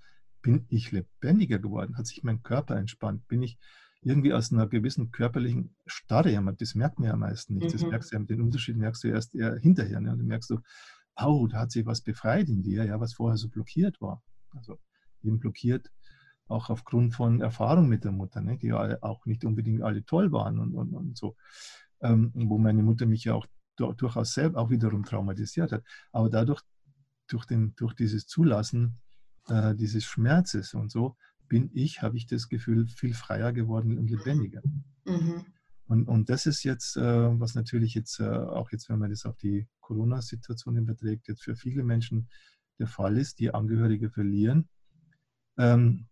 bin 0.42 0.66
ich 0.68 0.92
lebendiger 0.92 1.58
geworden, 1.58 1.96
hat 1.96 2.06
sich 2.06 2.22
mein 2.22 2.42
Körper 2.42 2.76
entspannt, 2.76 3.26
bin 3.26 3.42
ich 3.42 3.58
irgendwie 4.02 4.32
aus 4.32 4.52
einer 4.52 4.68
gewissen 4.68 5.10
körperlichen 5.10 5.74
Starre, 5.86 6.40
das 6.56 6.74
merkt 6.74 7.00
man 7.00 7.08
ja 7.08 7.16
meistens 7.16 7.56
nicht. 7.58 7.74
Das 7.74 7.82
mhm. 7.82 7.88
merkst 7.88 8.12
du 8.12 8.16
ja, 8.16 8.22
den 8.22 8.40
Unterschied 8.40 8.76
merkst 8.76 9.02
du 9.02 9.08
erst 9.08 9.34
eher 9.34 9.56
hinterher. 9.56 10.00
Ne? 10.00 10.12
Und 10.12 10.18
dann 10.18 10.26
merkst 10.26 10.50
du, 10.50 10.60
oh, 11.16 11.48
da 11.48 11.60
hat 11.60 11.72
sich 11.72 11.86
was 11.86 12.02
befreit 12.02 12.48
in 12.48 12.62
dir, 12.62 12.84
ja, 12.84 13.00
was 13.00 13.14
vorher 13.14 13.36
so 13.36 13.48
blockiert 13.48 14.00
war. 14.00 14.22
Also 14.50 14.78
eben 15.22 15.40
blockiert 15.40 15.90
auch 16.48 16.70
aufgrund 16.70 17.14
von 17.14 17.40
Erfahrung 17.40 17.88
mit 17.88 18.04
der 18.04 18.12
Mutter, 18.12 18.40
ne? 18.40 18.56
die 18.58 18.68
ja 18.68 18.96
auch 19.02 19.26
nicht 19.26 19.44
unbedingt 19.44 19.82
alle 19.82 20.04
toll 20.04 20.30
waren 20.30 20.60
und, 20.60 20.74
und, 20.74 20.94
und 20.94 21.18
so. 21.18 21.36
Ähm, 22.00 22.30
wo 22.34 22.58
meine 22.58 22.82
Mutter 22.82 23.06
mich 23.06 23.24
ja 23.24 23.34
auch 23.34 23.46
durchaus 23.76 24.34
selbst 24.34 24.56
auch 24.56 24.70
wiederum 24.70 25.02
traumatisiert 25.02 25.72
hat. 25.72 25.82
Aber 26.12 26.30
dadurch, 26.30 26.62
durch, 27.26 27.44
den, 27.46 27.74
durch 27.76 27.94
dieses 27.94 28.26
Zulassen 28.26 29.00
äh, 29.48 29.74
dieses 29.74 30.04
Schmerzes 30.04 30.74
und 30.74 30.90
so, 30.90 31.16
bin 31.48 31.70
ich, 31.72 32.02
habe 32.02 32.16
ich 32.16 32.26
das 32.26 32.48
Gefühl, 32.48 32.86
viel 32.88 33.14
freier 33.14 33.52
geworden 33.52 33.98
und 33.98 34.10
lebendiger. 34.10 34.62
Mhm. 35.04 35.44
Und, 35.86 36.08
und 36.08 36.28
das 36.28 36.46
ist 36.46 36.64
jetzt, 36.64 36.96
äh, 36.96 37.40
was 37.40 37.54
natürlich 37.54 37.94
jetzt, 37.94 38.18
äh, 38.18 38.24
auch 38.28 38.72
jetzt, 38.72 38.88
wenn 38.88 38.98
man 38.98 39.10
das 39.10 39.24
auf 39.24 39.36
die 39.36 39.68
Corona-Situation 39.80 40.76
überträgt, 40.76 41.28
jetzt 41.28 41.44
für 41.44 41.54
viele 41.54 41.84
Menschen 41.84 42.28
der 42.78 42.88
Fall 42.88 43.16
ist, 43.16 43.38
die 43.38 43.54
Angehörige 43.54 44.10
verlieren, 44.10 44.68
ähm, 45.58 46.08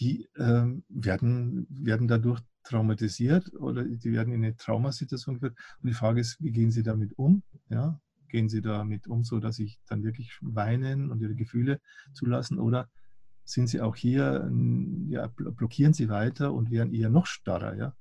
die 0.00 0.26
ähm, 0.38 0.84
werden, 0.88 1.66
werden 1.68 2.08
dadurch 2.08 2.40
traumatisiert 2.64 3.52
oder 3.54 3.84
die 3.84 4.12
werden 4.12 4.32
in 4.32 4.42
eine 4.44 4.56
Traumasituation 4.56 5.34
geführt. 5.34 5.58
Und 5.82 5.88
die 5.90 5.94
Frage 5.94 6.20
ist, 6.20 6.40
wie 6.40 6.52
gehen 6.52 6.70
sie 6.70 6.82
damit 6.82 7.12
um? 7.18 7.42
Ja? 7.68 8.00
Gehen 8.32 8.48
sie 8.48 8.62
damit 8.62 9.08
um, 9.08 9.24
so 9.24 9.40
dass 9.40 9.56
sie 9.56 9.76
dann 9.86 10.04
wirklich 10.04 10.38
weinen 10.40 11.10
und 11.10 11.20
ihre 11.20 11.34
Gefühle 11.34 11.82
zulassen 12.14 12.58
oder 12.58 12.88
sind 13.44 13.66
sie 13.66 13.82
auch 13.82 13.94
hier, 13.94 14.50
ja, 15.08 15.26
blockieren 15.26 15.92
sie 15.92 16.08
weiter 16.08 16.54
und 16.54 16.70
werden 16.70 16.94
eher 16.94 17.10
noch 17.10 17.26
starrer. 17.26 17.76
Ja? 17.76 17.94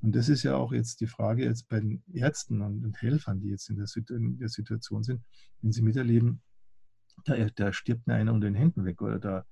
Und 0.00 0.16
das 0.16 0.30
ist 0.30 0.42
ja 0.42 0.56
auch 0.56 0.72
jetzt 0.72 1.02
die 1.02 1.06
Frage 1.06 1.44
jetzt 1.44 1.68
bei 1.68 1.80
den 1.80 2.02
Ärzten 2.14 2.62
und 2.62 2.96
Helfern, 3.02 3.40
die 3.40 3.50
jetzt 3.50 3.68
in 3.68 3.76
der, 3.76 3.86
in 4.08 4.38
der 4.38 4.48
Situation 4.48 5.02
sind, 5.02 5.22
wenn 5.60 5.72
sie 5.72 5.82
miterleben, 5.82 6.40
da, 7.26 7.34
da, 7.54 7.74
stirbt 7.74 8.06
mir 8.06 8.14
einer 8.14 8.32
unter 8.32 8.48
den 8.48 8.54
Händen 8.54 8.86
weg 8.86 9.02
oder 9.02 9.18
da, 9.18 9.46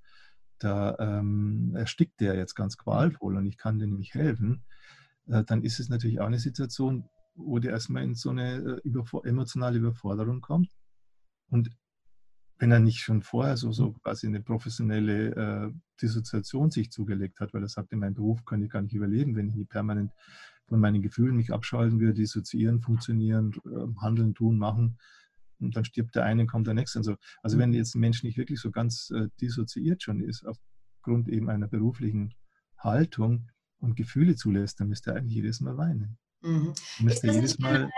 da 0.61 0.97
ähm, 0.99 1.75
erstickt 1.77 2.21
der 2.21 2.37
jetzt 2.37 2.55
ganz 2.55 2.79
qualvoll 2.79 3.37
und 3.37 3.45
ich 3.45 3.59
kann 3.59 3.79
dem 3.79 3.97
nicht 3.97 4.15
helfen, 4.15 4.65
äh, 5.27 5.45
dann 5.45 5.63
ist 5.63 5.79
es 5.79 5.91
natürlich 5.91 6.21
auch 6.21 6.27
eine 6.27 6.39
Situation, 6.39 7.05
wo 7.35 7.59
der 7.59 7.73
erstmal 7.73 8.05
in 8.05 8.15
so 8.15 8.31
eine 8.31 8.57
äh, 8.57 8.81
überfor 8.85 9.27
emotionale 9.27 9.79
Überforderung 9.79 10.41
kommt. 10.41 10.71
Und 11.49 11.71
wenn 12.59 12.71
er 12.71 12.81
nicht 12.81 13.01
schon 13.01 13.23
vorher 13.23 13.57
so, 13.57 13.73
so 13.73 13.93
quasi 13.93 14.27
eine 14.27 14.41
professionelle 14.41 15.35
äh, 15.35 15.73
Dissoziation 16.01 16.71
sich 16.71 16.91
zugelegt 16.91 17.41
hat, 17.41 17.53
weil 17.53 17.63
er 17.63 17.69
sagt, 17.69 17.93
in 17.93 17.99
meinem 17.99 18.15
Beruf 18.15 18.45
kann 18.45 18.63
ich 18.63 18.71
gar 18.71 18.83
nicht 18.83 18.95
überleben, 18.95 19.37
wenn 19.37 19.49
ich 19.49 19.55
nicht 19.55 19.71
permanent 19.71 20.13
von 20.67 20.81
meinen 20.81 21.03
Gefühlen 21.03 21.37
mich 21.37 21.53
abschalten 21.53 22.01
würde, 22.01 22.15
dissoziieren, 22.15 22.81
funktionieren, 22.81 23.53
äh, 23.67 24.01
handeln, 24.01 24.35
tun, 24.35 24.59
machen. 24.59 24.99
Und 25.61 25.77
dann 25.77 25.85
stirbt 25.85 26.15
der 26.15 26.25
eine 26.25 26.43
und 26.43 26.47
kommt 26.51 26.67
der 26.67 26.75
nächste. 26.75 27.01
Und 27.01 27.05
so. 27.05 27.17
Also 27.43 27.59
wenn 27.59 27.73
jetzt 27.73 27.95
ein 27.95 28.01
Mensch 28.01 28.23
nicht 28.23 28.39
wirklich 28.39 28.61
so 28.61 28.71
ganz 28.71 29.11
äh, 29.11 29.29
dissoziiert 29.41 30.03
schon 30.03 30.21
ist, 30.21 30.45
aufgrund 30.47 31.29
eben 31.29 31.51
einer 31.51 31.69
beruflichen 31.69 32.35
Haltung 32.79 33.51
und 33.79 33.97
Gefühle 33.97 34.37
zulässt, 34.37 34.81
dann 34.81 34.89
müsste 34.89 35.11
er 35.11 35.17
eigentlich 35.17 35.35
jedes 35.35 35.61
Mal 35.61 35.77
weinen. 35.77 36.19
Mhm. 36.45 36.75
Ist, 37.07 37.25
das 37.25 37.57
generell, 37.57 37.91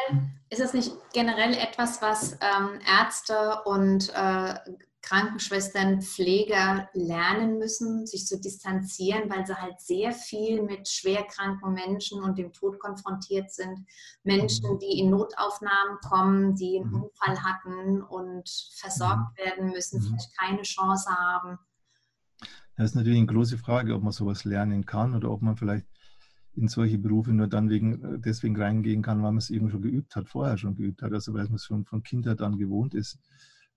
ist, 0.50 0.60
das 0.60 0.72
nicht 0.72 0.92
generell 1.12 1.54
etwas, 1.54 2.00
was 2.00 2.34
ähm, 2.34 2.80
Ärzte 2.86 3.62
und 3.64 4.12
äh, 4.14 4.54
Krankenschwestern, 5.02 6.00
Pfleger 6.00 6.88
lernen 6.92 7.58
müssen, 7.58 8.06
sich 8.06 8.24
zu 8.26 8.40
distanzieren, 8.40 9.28
weil 9.30 9.44
sie 9.46 9.54
halt 9.54 9.80
sehr 9.80 10.12
viel 10.12 10.62
mit 10.62 10.88
schwerkranken 10.88 11.72
Menschen 11.72 12.22
und 12.22 12.38
dem 12.38 12.52
Tod 12.52 12.78
konfrontiert 12.78 13.52
sind. 13.52 13.84
Menschen, 14.22 14.74
mhm. 14.74 14.78
die 14.78 15.00
in 15.00 15.10
Notaufnahmen 15.10 15.98
kommen, 16.08 16.54
die 16.54 16.78
einen 16.78 16.90
mhm. 16.90 17.02
Unfall 17.02 17.42
hatten 17.42 18.02
und 18.02 18.48
versorgt 18.78 19.38
mhm. 19.38 19.44
werden 19.44 19.70
müssen, 19.70 20.02
vielleicht 20.02 20.38
keine 20.38 20.62
Chance 20.62 21.10
haben. 21.10 21.58
Das 22.76 22.90
ist 22.90 22.94
natürlich 22.94 23.18
eine 23.18 23.26
große 23.26 23.58
Frage, 23.58 23.94
ob 23.94 24.02
man 24.02 24.12
sowas 24.12 24.44
lernen 24.44 24.86
kann 24.86 25.16
oder 25.16 25.30
ob 25.30 25.42
man 25.42 25.56
vielleicht 25.56 25.86
in 26.56 26.68
solche 26.68 26.98
Berufe 26.98 27.32
nur 27.32 27.46
dann 27.46 27.68
wegen, 27.68 28.02
äh, 28.02 28.18
deswegen 28.18 28.60
reingehen 28.60 29.02
kann, 29.02 29.18
weil 29.18 29.32
man 29.32 29.38
es 29.38 29.50
eben 29.50 29.70
schon 29.70 29.82
geübt 29.82 30.16
hat, 30.16 30.28
vorher 30.28 30.56
schon 30.56 30.74
geübt 30.74 31.02
hat, 31.02 31.12
also 31.12 31.34
weil 31.34 31.44
man 31.44 31.56
es 31.56 31.64
schon 31.64 31.84
von 31.84 32.02
Kindheit 32.02 32.40
an 32.40 32.58
gewohnt 32.58 32.94
ist, 32.94 33.18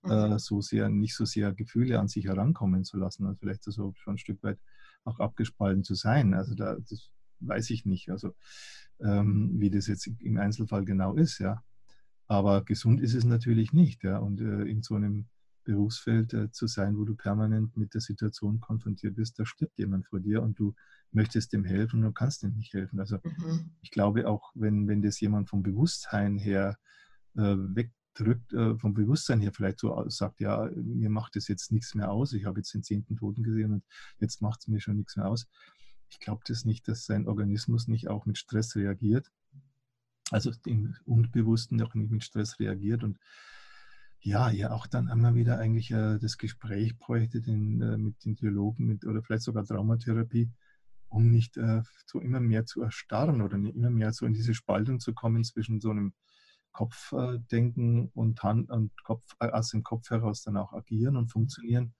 mhm. 0.02 0.10
äh, 0.10 0.38
so 0.38 0.60
sehr, 0.60 0.88
nicht 0.88 1.14
so 1.14 1.24
sehr 1.24 1.52
Gefühle 1.52 2.00
an 2.00 2.08
sich 2.08 2.26
herankommen 2.26 2.84
zu 2.84 2.96
lassen 2.96 3.26
und 3.26 3.38
vielleicht 3.38 3.64
so 3.64 3.92
schon 3.96 4.14
ein 4.14 4.18
Stück 4.18 4.42
weit 4.42 4.58
auch 5.04 5.20
abgespalten 5.20 5.84
zu 5.84 5.94
sein. 5.94 6.34
Also 6.34 6.54
da, 6.54 6.76
das 6.88 7.10
weiß 7.40 7.70
ich 7.70 7.84
nicht, 7.86 8.10
also 8.10 8.34
ähm, 9.00 9.52
wie 9.58 9.70
das 9.70 9.86
jetzt 9.86 10.06
im 10.06 10.38
Einzelfall 10.38 10.84
genau 10.84 11.14
ist, 11.14 11.38
ja. 11.38 11.62
Aber 12.26 12.62
gesund 12.64 13.00
ist 13.00 13.14
es 13.14 13.24
natürlich 13.24 13.72
nicht, 13.72 14.04
ja. 14.04 14.18
Und 14.18 14.40
äh, 14.40 14.62
in 14.62 14.82
so 14.82 14.94
einem 14.94 15.26
Berufsfeld 15.64 16.32
äh, 16.34 16.50
zu 16.50 16.66
sein, 16.66 16.96
wo 16.96 17.04
du 17.04 17.14
permanent 17.14 17.76
mit 17.76 17.94
der 17.94 18.00
Situation 18.00 18.60
konfrontiert 18.60 19.16
bist, 19.16 19.38
da 19.38 19.44
stirbt 19.44 19.78
jemand 19.78 20.06
vor 20.06 20.20
dir 20.20 20.42
und 20.42 20.58
du 20.58 20.74
möchtest 21.12 21.52
dem 21.52 21.64
helfen 21.64 22.00
und 22.00 22.06
du 22.06 22.12
kannst 22.12 22.42
ihm 22.42 22.56
nicht 22.56 22.72
helfen. 22.72 23.00
Also 23.00 23.18
mhm. 23.22 23.72
ich 23.82 23.90
glaube 23.90 24.28
auch, 24.28 24.52
wenn, 24.54 24.88
wenn 24.88 25.02
das 25.02 25.20
jemand 25.20 25.48
vom 25.48 25.62
Bewusstsein 25.62 26.38
her 26.38 26.76
äh, 27.36 27.56
wegdrückt, 27.56 28.52
äh, 28.52 28.76
vom 28.78 28.94
Bewusstsein 28.94 29.40
her 29.40 29.52
vielleicht 29.52 29.80
so 29.80 30.08
sagt, 30.08 30.40
ja, 30.40 30.70
mir 30.74 31.10
macht 31.10 31.36
das 31.36 31.48
jetzt 31.48 31.72
nichts 31.72 31.94
mehr 31.94 32.10
aus, 32.10 32.32
ich 32.32 32.44
habe 32.44 32.60
jetzt 32.60 32.72
den 32.74 32.82
zehnten 32.82 33.16
Toten 33.16 33.42
gesehen 33.42 33.72
und 33.72 33.84
jetzt 34.18 34.40
macht 34.42 34.60
es 34.60 34.68
mir 34.68 34.80
schon 34.80 34.96
nichts 34.96 35.16
mehr 35.16 35.26
aus. 35.26 35.48
Ich 36.08 36.18
glaube 36.18 36.42
das 36.46 36.64
nicht, 36.64 36.88
dass 36.88 37.04
sein 37.04 37.28
Organismus 37.28 37.88
nicht 37.88 38.08
auch 38.08 38.26
mit 38.26 38.38
Stress 38.38 38.74
reagiert. 38.74 39.30
Also 40.30 40.52
im 40.66 40.94
Unbewussten 41.04 41.80
auch 41.82 41.94
nicht 41.94 42.10
mit 42.10 42.24
Stress 42.24 42.58
reagiert 42.60 43.02
und 43.02 43.18
ja, 44.22 44.50
ja 44.50 44.70
auch 44.70 44.86
dann 44.86 45.08
immer 45.08 45.34
wieder 45.34 45.58
eigentlich 45.58 45.90
äh, 45.90 46.18
das 46.18 46.36
Gespräch 46.36 46.98
bräuchte 46.98 47.40
den, 47.40 47.80
äh, 47.80 47.96
mit 47.96 48.24
den 48.24 48.36
Theologen 48.36 48.86
mit, 48.86 49.06
oder 49.06 49.22
vielleicht 49.22 49.44
sogar 49.44 49.64
Traumatherapie, 49.64 50.50
um 51.10 51.30
nicht 51.30 51.56
äh, 51.56 51.82
so 52.06 52.20
immer 52.20 52.40
mehr 52.40 52.64
zu 52.64 52.82
erstarren 52.82 53.42
oder 53.42 53.56
immer 53.56 53.90
mehr 53.90 54.12
so 54.12 54.26
in 54.26 54.32
diese 54.32 54.54
Spaltung 54.54 55.00
zu 55.00 55.12
kommen 55.12 55.44
zwischen 55.44 55.80
so 55.80 55.90
einem 55.90 56.14
Kopfdenken 56.72 58.06
äh, 58.06 58.10
und 58.14 58.42
Hand 58.42 58.70
und 58.70 58.92
Kopf, 59.04 59.22
äh, 59.40 59.48
aus 59.48 59.70
dem 59.70 59.82
Kopf 59.82 60.08
heraus 60.10 60.42
dann 60.42 60.56
auch 60.56 60.72
agieren 60.72 61.16
und 61.16 61.28
funktionieren. 61.28 61.94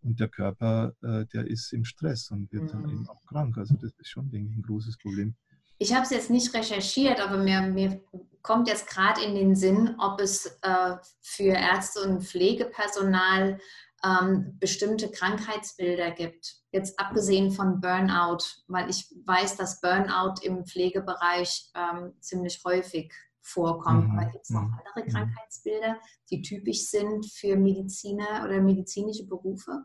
Und 0.00 0.18
der 0.18 0.28
Körper, 0.28 0.94
äh, 1.02 1.26
der 1.26 1.46
ist 1.46 1.72
im 1.72 1.84
Stress 1.84 2.30
und 2.30 2.50
wird 2.52 2.64
mhm. 2.64 2.68
dann 2.68 2.90
eben 2.90 3.08
auch 3.08 3.24
krank. 3.26 3.58
Also 3.58 3.74
das 3.74 3.92
ist 3.98 4.08
schon, 4.08 4.30
denke 4.30 4.50
ich, 4.50 4.56
ein 4.56 4.62
großes 4.62 4.98
Problem. 4.98 5.36
Ich 5.78 5.92
habe 5.92 6.04
es 6.04 6.10
jetzt 6.10 6.30
nicht 6.30 6.54
recherchiert, 6.54 7.20
aber 7.20 7.38
mir, 7.38 7.62
mir 7.62 8.00
kommt 8.42 8.68
jetzt 8.68 8.88
gerade 8.88 9.20
in 9.22 9.34
den 9.34 9.56
Sinn, 9.56 9.96
ob 9.98 10.20
es 10.20 10.46
äh, 10.62 10.96
für 11.20 11.52
Ärzte 11.54 12.02
und 12.02 12.22
Pflegepersonal 12.22 13.58
ähm, 14.04 14.56
bestimmte 14.58 15.10
Krankheitsbilder 15.10 16.12
gibt. 16.12 16.61
Jetzt 16.72 16.98
abgesehen 16.98 17.50
von 17.50 17.80
Burnout, 17.80 18.44
weil 18.66 18.88
ich 18.88 19.14
weiß, 19.26 19.56
dass 19.56 19.80
Burnout 19.80 20.42
im 20.42 20.64
Pflegebereich 20.64 21.70
ähm, 21.74 22.12
ziemlich 22.20 22.62
häufig 22.64 23.12
vorkommt. 23.42 24.08
Mhm. 24.08 24.18
Aber 24.18 24.30
gibt 24.30 24.44
es 24.44 24.50
noch 24.50 24.62
mhm. 24.62 24.74
andere 24.78 25.06
mhm. 25.06 25.12
Krankheitsbilder, 25.12 25.96
die 26.30 26.42
typisch 26.42 26.86
sind 26.88 27.26
für 27.26 27.56
Mediziner 27.56 28.42
oder 28.44 28.60
medizinische 28.60 29.26
Berufe? 29.26 29.84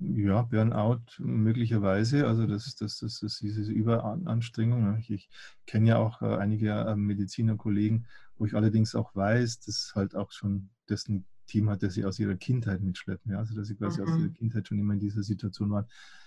Ja, 0.00 0.42
Burnout 0.42 1.02
möglicherweise. 1.18 2.26
Also 2.26 2.46
das, 2.46 2.74
das, 2.76 2.98
das 2.98 3.22
ist 3.22 3.40
diese 3.40 3.72
Überanstrengung. 3.72 4.96
Ich, 4.98 5.10
ich 5.10 5.28
kenne 5.66 5.88
ja 5.88 5.98
auch 5.98 6.22
äh, 6.22 6.36
einige 6.36 6.70
äh, 6.70 6.94
Medizinerkollegen, 6.94 8.06
wo 8.36 8.46
ich 8.46 8.54
allerdings 8.54 8.94
auch 8.94 9.14
weiß, 9.14 9.60
dass 9.60 9.92
halt 9.94 10.14
auch 10.14 10.30
schon 10.30 10.70
dessen 10.88 11.26
Team 11.48 11.68
hat, 11.68 11.82
das 11.82 11.94
sie 11.94 12.04
aus 12.04 12.18
ihrer 12.18 12.36
Kindheit 12.36 12.80
mitschleppen. 12.80 13.32
Ja? 13.32 13.38
Also 13.38 13.54
dass 13.54 13.66
sie 13.66 13.74
quasi 13.74 14.00
mhm. 14.00 14.08
aus 14.08 14.20
ihrer 14.20 14.32
Kindheit 14.32 14.68
schon 14.68 14.78
immer 14.78 14.94
in 14.94 15.00
dieser 15.00 15.22
Situation 15.22 15.70
waren. 15.70 15.86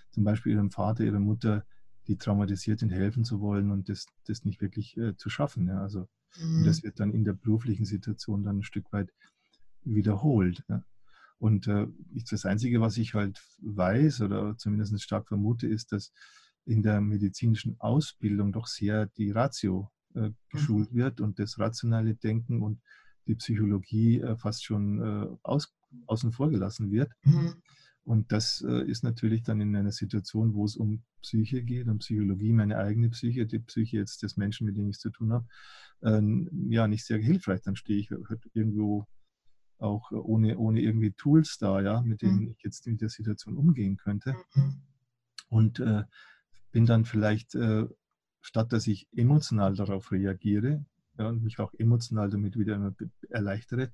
Zum 0.09 0.25
Beispiel 0.25 0.53
ihrem 0.53 0.71
Vater, 0.71 1.05
ihrer 1.05 1.19
Mutter, 1.19 1.65
die 2.07 2.17
traumatisiert 2.17 2.79
sind, 2.79 2.89
helfen 2.89 3.23
zu 3.23 3.39
wollen 3.39 3.71
und 3.71 3.87
das, 3.87 4.07
das 4.25 4.43
nicht 4.43 4.61
wirklich 4.61 4.97
äh, 4.97 5.15
zu 5.15 5.29
schaffen. 5.29 5.67
Ja? 5.67 5.81
Also, 5.81 6.09
mhm. 6.37 6.57
Und 6.57 6.65
das 6.65 6.83
wird 6.83 6.99
dann 6.99 7.13
in 7.13 7.23
der 7.23 7.33
beruflichen 7.33 7.85
Situation 7.85 8.43
dann 8.43 8.57
ein 8.57 8.63
Stück 8.63 8.91
weit 8.91 9.13
wiederholt. 9.83 10.63
Ja? 10.67 10.83
Und 11.37 11.67
äh, 11.67 11.87
das 12.29 12.45
Einzige, 12.45 12.81
was 12.81 12.97
ich 12.97 13.13
halt 13.13 13.41
weiß 13.61 14.21
oder 14.21 14.57
zumindest 14.57 15.01
stark 15.01 15.27
vermute, 15.27 15.67
ist, 15.67 15.91
dass 15.91 16.11
in 16.65 16.83
der 16.83 17.01
medizinischen 17.01 17.79
Ausbildung 17.79 18.51
doch 18.51 18.67
sehr 18.67 19.07
die 19.07 19.31
Ratio 19.31 19.89
äh, 20.13 20.31
geschult 20.49 20.91
mhm. 20.93 20.97
wird 20.97 21.21
und 21.21 21.39
das 21.39 21.57
rationale 21.57 22.15
Denken 22.15 22.61
und 22.61 22.81
die 23.27 23.35
Psychologie 23.35 24.19
äh, 24.21 24.35
fast 24.37 24.63
schon 24.63 25.01
äh, 25.01 25.27
aus, 25.43 25.73
außen 26.07 26.31
vor 26.31 26.49
gelassen 26.49 26.91
wird. 26.91 27.11
Mhm. 27.23 27.55
Und 28.03 28.31
das 28.31 28.63
äh, 28.67 28.83
ist 28.89 29.03
natürlich 29.03 29.43
dann 29.43 29.61
in 29.61 29.75
einer 29.75 29.91
Situation, 29.91 30.55
wo 30.55 30.65
es 30.65 30.75
um 30.75 31.03
Psyche 31.21 31.63
geht, 31.63 31.87
um 31.87 31.99
Psychologie, 31.99 32.51
meine 32.51 32.77
eigene 32.77 33.09
Psyche, 33.09 33.45
die 33.45 33.59
Psyche 33.59 33.97
jetzt 33.97 34.23
des 34.23 34.37
Menschen, 34.37 34.65
mit 34.65 34.75
dem 34.75 34.89
ich 34.89 34.95
es 34.95 35.01
zu 35.01 35.11
tun 35.11 35.31
habe, 35.33 35.45
ähm, 36.01 36.49
ja, 36.69 36.87
nicht 36.87 37.05
sehr 37.05 37.19
hilfreich. 37.19 37.61
Dann 37.61 37.75
stehe 37.75 37.99
ich 37.99 38.09
halt 38.09 38.49
irgendwo 38.53 39.05
auch 39.77 40.11
ohne, 40.11 40.57
ohne 40.57 40.81
irgendwie 40.81 41.11
Tools 41.11 41.57
da, 41.59 41.81
ja, 41.81 42.01
mit 42.01 42.21
denen 42.21 42.41
mhm. 42.41 42.47
ich 42.49 42.63
jetzt 42.63 42.87
mit 42.87 43.01
der 43.01 43.09
Situation 43.09 43.57
umgehen 43.57 43.97
könnte. 43.97 44.35
Mhm. 44.55 44.81
Und 45.49 45.79
äh, 45.79 46.03
bin 46.71 46.85
dann 46.85 47.05
vielleicht, 47.05 47.55
äh, 47.55 47.85
statt 48.41 48.73
dass 48.73 48.87
ich 48.87 49.07
emotional 49.15 49.75
darauf 49.75 50.11
reagiere 50.11 50.85
ja, 51.21 51.29
und 51.29 51.43
mich 51.43 51.59
auch 51.59 51.73
emotional 51.77 52.29
damit 52.29 52.57
wieder 52.57 52.93
erleichtere, 53.29 53.91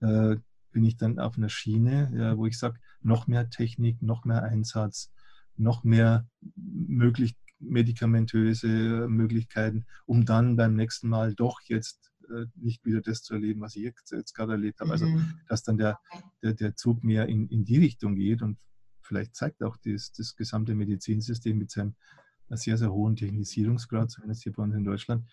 äh, 0.00 0.36
bin 0.72 0.84
ich 0.84 0.96
dann 0.96 1.18
auf 1.18 1.38
einer 1.38 1.48
Schiene, 1.48 2.12
ja, 2.14 2.36
wo 2.36 2.46
ich 2.46 2.58
sage, 2.58 2.78
noch 3.00 3.26
mehr 3.26 3.48
Technik, 3.48 4.02
noch 4.02 4.24
mehr 4.24 4.42
Einsatz, 4.42 5.10
noch 5.56 5.84
mehr 5.84 6.28
möglich, 6.56 7.36
medikamentöse 7.58 9.06
Möglichkeiten, 9.08 9.86
um 10.04 10.26
dann 10.26 10.56
beim 10.56 10.74
nächsten 10.74 11.08
Mal 11.08 11.34
doch 11.34 11.60
jetzt 11.62 12.12
äh, 12.28 12.46
nicht 12.56 12.84
wieder 12.84 13.00
das 13.00 13.22
zu 13.22 13.34
erleben, 13.34 13.62
was 13.62 13.76
ich 13.76 13.84
jetzt, 13.84 14.10
jetzt 14.10 14.34
gerade 14.34 14.52
erlebt 14.52 14.80
habe. 14.80 14.90
Also, 14.90 15.06
mhm. 15.06 15.40
dass 15.48 15.62
dann 15.62 15.78
der, 15.78 15.98
der, 16.42 16.52
der 16.52 16.76
Zug 16.76 17.02
mehr 17.02 17.26
in, 17.28 17.48
in 17.48 17.64
die 17.64 17.78
Richtung 17.78 18.16
geht 18.16 18.42
und 18.42 18.58
vielleicht 19.00 19.34
zeigt 19.34 19.62
auch 19.62 19.76
das, 19.78 20.12
das 20.12 20.36
gesamte 20.36 20.74
Medizinsystem 20.74 21.56
mit 21.56 21.70
seinem 21.70 21.94
sehr, 22.50 22.76
sehr 22.76 22.92
hohen 22.92 23.16
Technisierungsgrad, 23.16 24.10
zumindest 24.10 24.42
hier 24.42 24.52
bei 24.52 24.62
uns 24.62 24.74
in 24.74 24.84
Deutschland, 24.84 25.24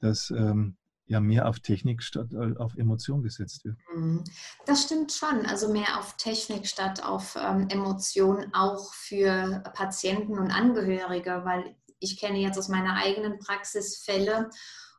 dass 0.00 0.30
ähm, 0.30 0.76
ja 1.06 1.20
mehr 1.20 1.48
auf 1.48 1.60
Technik 1.60 2.02
statt 2.02 2.32
äh, 2.32 2.56
auf 2.58 2.76
Emotion 2.76 3.22
gesetzt 3.22 3.64
wird. 3.64 3.76
Mhm. 3.94 4.24
Das 4.66 4.82
stimmt 4.82 5.12
schon. 5.12 5.46
Also 5.46 5.72
mehr 5.72 5.98
auf 5.98 6.16
Technik 6.16 6.66
statt 6.66 7.02
auf 7.04 7.36
ähm, 7.40 7.68
Emotion 7.70 8.52
auch 8.52 8.92
für 8.92 9.62
Patienten 9.74 10.38
und 10.38 10.50
Angehörige, 10.50 11.42
weil 11.44 11.74
ich 11.98 12.18
kenne 12.20 12.38
jetzt 12.38 12.58
aus 12.58 12.68
meiner 12.68 12.96
eigenen 12.96 13.38
Praxis 13.38 13.98
Fälle, 13.98 14.50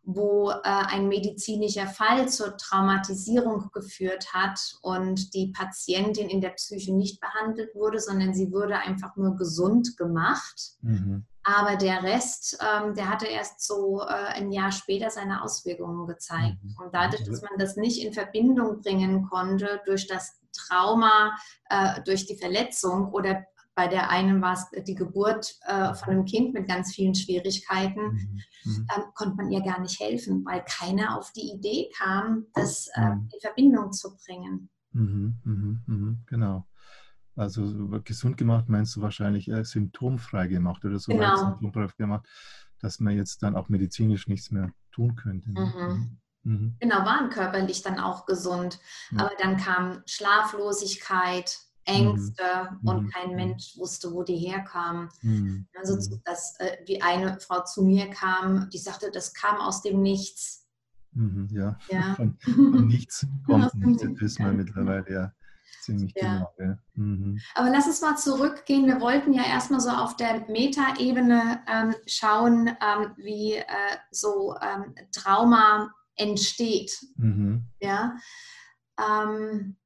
wo 0.03 0.49
äh, 0.49 0.55
ein 0.63 1.07
medizinischer 1.07 1.87
Fall 1.87 2.27
zur 2.29 2.57
Traumatisierung 2.57 3.69
geführt 3.71 4.33
hat 4.33 4.59
und 4.81 5.33
die 5.33 5.51
Patientin 5.51 6.29
in 6.29 6.41
der 6.41 6.49
Psyche 6.49 6.93
nicht 6.93 7.21
behandelt 7.21 7.75
wurde, 7.75 7.99
sondern 7.99 8.33
sie 8.33 8.51
wurde 8.51 8.79
einfach 8.79 9.15
nur 9.15 9.35
gesund 9.35 9.97
gemacht. 9.97 10.71
Mhm. 10.81 11.25
Aber 11.49 11.77
der 11.77 12.03
Rest, 12.03 12.59
ähm, 12.61 12.93
der 12.93 13.09
hatte 13.09 13.25
erst 13.25 13.65
so 13.65 14.01
äh, 14.01 14.05
ein 14.05 14.51
Jahr 14.51 14.71
später 14.71 15.09
seine 15.09 15.43
Auswirkungen 15.43 16.05
gezeigt. 16.05 16.63
Mhm. 16.63 16.75
Und 16.77 16.93
dadurch, 16.93 17.23
dass 17.23 17.41
man 17.41 17.57
das 17.57 17.75
nicht 17.75 18.03
in 18.03 18.13
Verbindung 18.13 18.81
bringen 18.81 19.27
konnte 19.27 19.81
durch 19.85 20.05
das 20.05 20.39
Trauma, 20.55 21.35
äh, 21.69 22.03
durch 22.03 22.27
die 22.27 22.37
Verletzung 22.37 23.11
oder 23.11 23.45
bei 23.73 23.87
der 23.87 24.11
einen 24.11 24.41
war 24.41 24.53
es 24.53 24.83
die 24.83 24.93
Geburt 24.93 25.55
äh, 25.65 25.93
von 25.95 26.09
einem 26.09 26.25
Kind 26.25 26.53
mit 26.53 26.67
ganz 26.67 26.93
vielen 26.93 27.15
Schwierigkeiten. 27.15 28.01
Mhm. 28.01 28.41
mhm. 28.65 28.87
Ähm, 28.95 29.03
konnte 29.15 29.35
man 29.37 29.49
ihr 29.49 29.61
gar 29.61 29.79
nicht 29.79 29.99
helfen, 29.99 30.45
weil 30.45 30.63
keiner 30.65 31.17
auf 31.17 31.31
die 31.31 31.51
Idee 31.51 31.89
kam, 31.97 32.45
das 32.53 32.89
äh, 32.93 33.01
mhm. 33.01 33.29
in 33.33 33.39
Verbindung 33.39 33.91
zu 33.91 34.15
bringen. 34.17 34.69
Mhm, 34.91 35.39
mhm, 35.43 35.81
mhm, 35.87 36.19
genau. 36.27 36.65
Also 37.39 37.63
gesund 38.03 38.37
gemacht 38.37 38.67
meinst 38.67 38.95
du 38.95 39.01
wahrscheinlich 39.01 39.49
äh, 39.49 39.63
symptomfrei 39.63 40.47
gemacht 40.47 40.83
oder 40.83 40.99
so 40.99 41.13
genau. 41.13 41.37
symptomfrei 41.37 41.87
gemacht, 41.97 42.27
dass 42.81 42.99
man 42.99 43.15
jetzt 43.15 43.43
dann 43.43 43.55
auch 43.55 43.69
medizinisch 43.69 44.27
nichts 44.27 44.51
mehr 44.51 44.71
tun 44.91 45.15
könnte. 45.15 45.51
Ne? 45.51 46.19
Genau, 46.43 46.95
waren 47.05 47.29
körperlich 47.29 47.81
dann 47.81 47.99
auch 47.99 48.25
gesund. 48.25 48.79
Aber 49.15 49.31
dann 49.39 49.57
kam 49.57 50.01
Schlaflosigkeit, 50.05 51.59
Ängste 51.85 52.43
mhm. 52.81 52.87
und 52.87 53.03
mhm. 53.03 53.09
kein 53.09 53.35
Mensch 53.35 53.77
wusste, 53.77 54.11
wo 54.11 54.23
die 54.23 54.37
herkamen. 54.37 55.09
Mhm. 55.21 55.67
Also, 55.77 55.95
mhm. 55.95 56.21
dass 56.25 56.55
äh, 56.59 56.83
die 56.87 57.01
eine 57.01 57.39
Frau 57.39 57.63
zu 57.63 57.83
mir 57.83 58.09
kam, 58.09 58.69
die 58.69 58.77
sagte, 58.77 59.11
das 59.11 59.33
kam 59.33 59.57
aus 59.57 59.81
dem 59.81 60.01
Nichts. 60.01 60.67
Mhm, 61.13 61.47
ja, 61.51 61.77
ja. 61.89 62.13
Von, 62.15 62.37
von, 62.39 62.87
nichts 62.87 63.25
kommt 63.45 63.73
nichts, 63.73 64.03
das 64.03 64.21
wissen 64.21 64.45
wir 64.45 64.53
mittlerweile 64.53 65.11
ja 65.11 65.33
ziemlich 65.97 66.13
ja. 66.15 66.33
genau. 66.33 66.53
Ja. 66.59 66.77
Mhm. 66.95 67.39
Aber 67.55 67.69
lass 67.69 67.87
uns 67.87 68.01
mal 68.01 68.17
zurückgehen. 68.17 68.85
Wir 68.85 68.99
wollten 69.01 69.33
ja 69.33 69.43
erstmal 69.43 69.79
so 69.79 69.89
auf 69.89 70.15
der 70.15 70.45
Metaebene 70.47 71.61
ähm, 71.67 71.95
schauen, 72.05 72.67
ähm, 72.67 73.13
wie 73.17 73.55
äh, 73.55 73.65
so 74.11 74.55
ähm, 74.61 74.95
Trauma 75.11 75.91
entsteht. 76.15 76.97
Ja. 77.79 78.17
Ähm, 78.99 79.77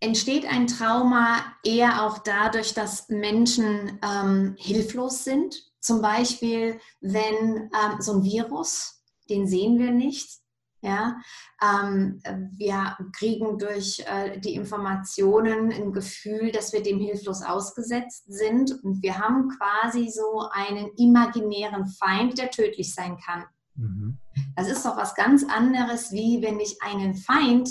entsteht 0.00 0.44
ein 0.46 0.66
Trauma 0.66 1.38
eher 1.64 2.04
auch 2.04 2.18
dadurch, 2.18 2.74
dass 2.74 3.08
Menschen 3.08 3.98
ähm, 4.02 4.54
hilflos 4.58 5.24
sind. 5.24 5.54
Zum 5.80 6.02
Beispiel, 6.02 6.78
wenn 7.00 7.70
ähm, 7.72 8.00
so 8.00 8.14
ein 8.14 8.22
Virus, 8.22 9.02
den 9.30 9.46
sehen 9.46 9.78
wir 9.78 9.92
nicht, 9.92 10.43
ja, 10.84 11.16
ähm, 11.62 12.20
wir 12.56 12.96
kriegen 13.16 13.58
durch 13.58 14.04
äh, 14.06 14.38
die 14.38 14.54
Informationen 14.54 15.72
ein 15.72 15.92
Gefühl, 15.92 16.52
dass 16.52 16.74
wir 16.74 16.82
dem 16.82 17.00
hilflos 17.00 17.42
ausgesetzt 17.42 18.24
sind 18.26 18.82
und 18.84 19.02
wir 19.02 19.18
haben 19.18 19.48
quasi 19.48 20.10
so 20.10 20.46
einen 20.52 20.90
imaginären 20.98 21.86
Feind, 21.86 22.38
der 22.38 22.50
tödlich 22.50 22.94
sein 22.94 23.16
kann. 23.16 23.44
Mhm. 23.76 24.18
Das 24.56 24.68
ist 24.68 24.84
doch 24.84 24.96
was 24.98 25.14
ganz 25.14 25.42
anderes, 25.44 26.12
wie 26.12 26.42
wenn 26.42 26.60
ich 26.60 26.76
einen 26.82 27.14
Feind 27.14 27.70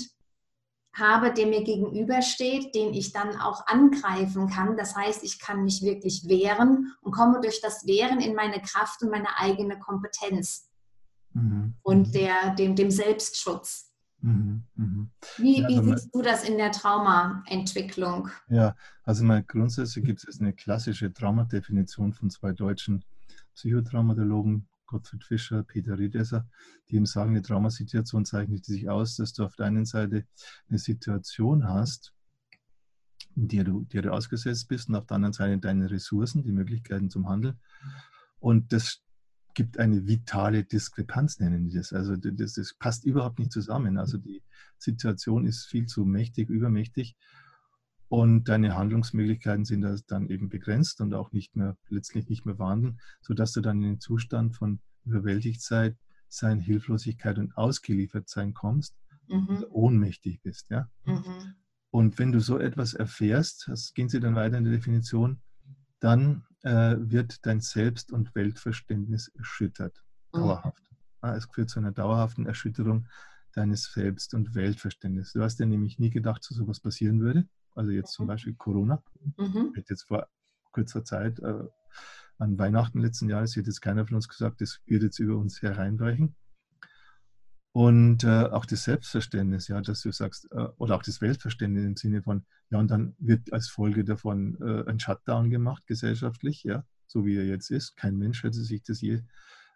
habe, 0.96 1.32
der 1.32 1.46
mir 1.46 1.64
gegenübersteht, 1.64 2.74
den 2.74 2.96
ich 2.96 3.14
dann 3.14 3.40
auch 3.40 3.68
angreifen 3.68 4.48
kann. 4.48 4.76
Das 4.76 4.96
heißt, 4.96 5.24
ich 5.24 5.40
kann 5.40 5.64
mich 5.64 5.84
wirklich 5.84 6.28
wehren 6.28 6.94
und 7.02 7.12
komme 7.12 7.42
durch 7.42 7.62
das 7.62 7.86
Wehren 7.86 8.22
in 8.22 8.34
meine 8.34 8.62
Kraft 8.62 9.04
und 9.04 9.12
meine 9.12 9.38
eigene 9.38 9.78
Kompetenz 9.78 10.68
mhm. 11.34 11.76
und 11.82 12.08
mhm. 12.08 12.12
der, 12.12 12.56
dem, 12.56 12.76
dem 12.76 12.92
Selbstschutz. 12.92 13.94
Mhm. 14.22 14.64
Mhm. 14.76 15.12
Wie, 15.38 15.62
ja, 15.62 15.68
wie 15.68 15.84
siehst 15.84 16.10
du 16.14 16.22
das 16.22 16.48
in 16.48 16.58
der 16.58 16.72
Traumaentwicklung? 16.72 18.30
Ja, 18.48 18.76
also 19.04 19.24
mal 19.26 19.44
grundsätzlich 19.44 20.06
gibt 20.06 20.26
es 20.28 20.40
eine 20.40 20.54
klassische 20.54 21.12
Traumadefinition 21.12 22.14
von 22.14 22.30
zwei 22.30 22.54
deutschen 22.54 23.04
Psychotraumatologen, 23.54 24.68
Gottfried 24.86 25.24
Fischer, 25.24 25.64
Peter 25.64 25.98
Riedesser, 25.98 26.48
die 26.90 26.96
eben 26.96 27.06
sagen, 27.06 27.32
eine 27.32 27.42
Traumasituation 27.42 28.26
zeichnet 28.26 28.64
sich 28.64 28.90
aus, 28.90 29.16
dass 29.16 29.34
du 29.34 29.44
auf 29.44 29.56
der 29.56 29.66
einen 29.66 29.86
Seite 29.86 30.26
eine 30.70 30.78
Situation 30.80 31.68
hast, 31.68 32.14
in 33.36 33.48
der 33.48 33.64
du, 33.64 33.86
der 33.86 34.04
du 34.04 34.14
ausgesetzt 34.14 34.68
bist 34.68 34.90
und 34.90 34.96
auf 34.96 35.06
der 35.06 35.16
anderen 35.16 35.34
Seite 35.34 35.58
deine 35.58 35.90
Ressourcen, 35.90 36.44
die 36.44 36.52
Möglichkeiten 36.52 37.10
zum 37.10 37.28
Handeln. 37.28 37.60
Und 38.40 38.72
das 38.72 39.02
gibt 39.54 39.78
eine 39.80 40.08
vitale 40.08 40.64
Diskrepanz, 40.64 41.40
nennen 41.40 41.64
die 41.66 41.76
das. 41.76 41.94
Also 41.94 42.16
das, 42.16 42.54
das 42.54 42.74
passt 42.74 43.06
überhaupt 43.06 43.40
nicht 43.40 43.52
zusammen. 43.52 43.98
Also 43.98 44.18
die 44.18 44.44
Situation 44.78 45.46
ist 45.46 45.66
viel 45.66 45.86
zu 45.86 46.06
mächtig, 46.06 46.50
übermächtig 46.50 47.16
und 48.14 48.48
deine 48.48 48.76
Handlungsmöglichkeiten 48.76 49.66
sind 49.66 49.84
dann 50.08 50.28
eben 50.28 50.48
begrenzt 50.48 51.02
und 51.02 51.16
auch 51.16 51.32
nicht 51.32 51.56
mehr, 51.56 51.76
letztlich 51.90 52.30
nicht 52.30 52.46
mehr 52.46 52.58
vorhanden, 52.58 53.00
sodass 53.22 53.54
du 53.54 53.62
dann 53.62 53.82
in 53.82 53.94
den 53.94 54.00
Zustand 54.00 54.56
von 54.56 54.80
Überwältigtheit, 55.04 55.98
sein, 56.28 56.60
Hilflosigkeit 56.60 57.40
und 57.40 57.58
Ausgeliefertsein 57.58 58.54
kommst, 58.54 58.96
mhm. 59.28 59.66
ohnmächtig 59.72 60.42
bist. 60.44 60.70
Ja? 60.70 60.90
Mhm. 61.06 61.56
Und 61.90 62.20
wenn 62.20 62.32
du 62.32 62.40
so 62.40 62.60
etwas 62.60 62.94
erfährst, 62.94 63.68
das 63.68 63.96
gehen 63.96 64.10
sie 64.10 64.20
dann 64.20 64.36
weiter 64.36 64.60
in 64.60 64.64
der 64.64 64.74
Definition, 64.74 65.42
dann 66.00 66.44
äh, 66.64 66.96
wird 66.98 67.46
dein 67.46 67.62
Selbst- 67.62 68.12
und 68.12 68.36
Weltverständnis 68.36 69.30
erschüttert, 69.30 70.04
mhm. 70.34 70.40
dauerhaft. 70.40 70.84
Ja, 71.22 71.36
es 71.36 71.46
führt 71.46 71.70
zu 71.70 71.80
einer 71.80 71.92
dauerhaften 71.92 72.46
Erschütterung 72.46 73.08
deines 73.54 73.94
Selbst- 73.94 74.34
und 74.34 74.56
Weltverständnisses. 74.56 75.34
Du 75.34 75.44
hast 75.44 75.60
ja 75.60 75.66
nämlich 75.66 76.00
nie 76.00 76.10
gedacht, 76.10 76.46
dass 76.50 76.58
sowas 76.58 76.80
passieren 76.80 77.22
würde 77.22 77.48
also 77.76 77.92
jetzt 77.92 78.14
zum 78.14 78.26
mhm. 78.26 78.28
Beispiel 78.28 78.54
Corona. 78.56 79.04
Mhm. 79.38 79.74
Hätte 79.76 79.94
jetzt 79.94 80.04
vor 80.04 80.28
kurzer 80.72 81.04
Zeit 81.04 81.40
äh, 81.40 81.64
an 82.38 82.58
Weihnachten 82.58 83.00
letzten 83.00 83.30
Jahres 83.30 83.56
hätte 83.56 83.68
jetzt 83.68 83.82
keiner 83.82 84.06
von 84.06 84.16
uns 84.16 84.28
gesagt, 84.28 84.62
das 84.62 84.80
wird 84.86 85.04
jetzt 85.04 85.20
über 85.20 85.38
uns 85.38 85.62
hereinbrechen. 85.62 86.36
Und 87.74 88.24
äh, 88.24 88.44
auch 88.44 88.66
das 88.68 88.84
Selbstverständnis, 88.84 89.68
ja, 89.68 89.82
dass 89.82 90.02
du 90.02 90.12
sagst, 90.12 90.48
äh, 90.52 90.68
oder 90.78 90.96
auch 90.96 91.02
das 91.02 91.22
Weltverständnis 91.22 91.86
im 91.86 91.96
Sinne 91.96 92.22
von, 92.22 92.46
ja, 92.70 92.78
und 92.78 92.90
dann 92.92 93.16
wird 93.18 93.52
als 93.52 93.68
Folge 93.68 94.04
davon 94.04 94.58
äh, 94.62 94.88
ein 94.88 95.00
Shutdown 95.00 95.50
gemacht, 95.50 95.88
gesellschaftlich, 95.88 96.64
ja, 96.64 96.86
so 97.08 97.26
wie 97.26 97.36
er 97.36 97.46
jetzt 97.46 97.72
ist. 97.72 97.98
Kein 97.98 98.18
Mensch 98.18 98.44
hätte 98.44 98.64
sich 98.64 98.84
das 98.84 99.02
je 99.02 99.24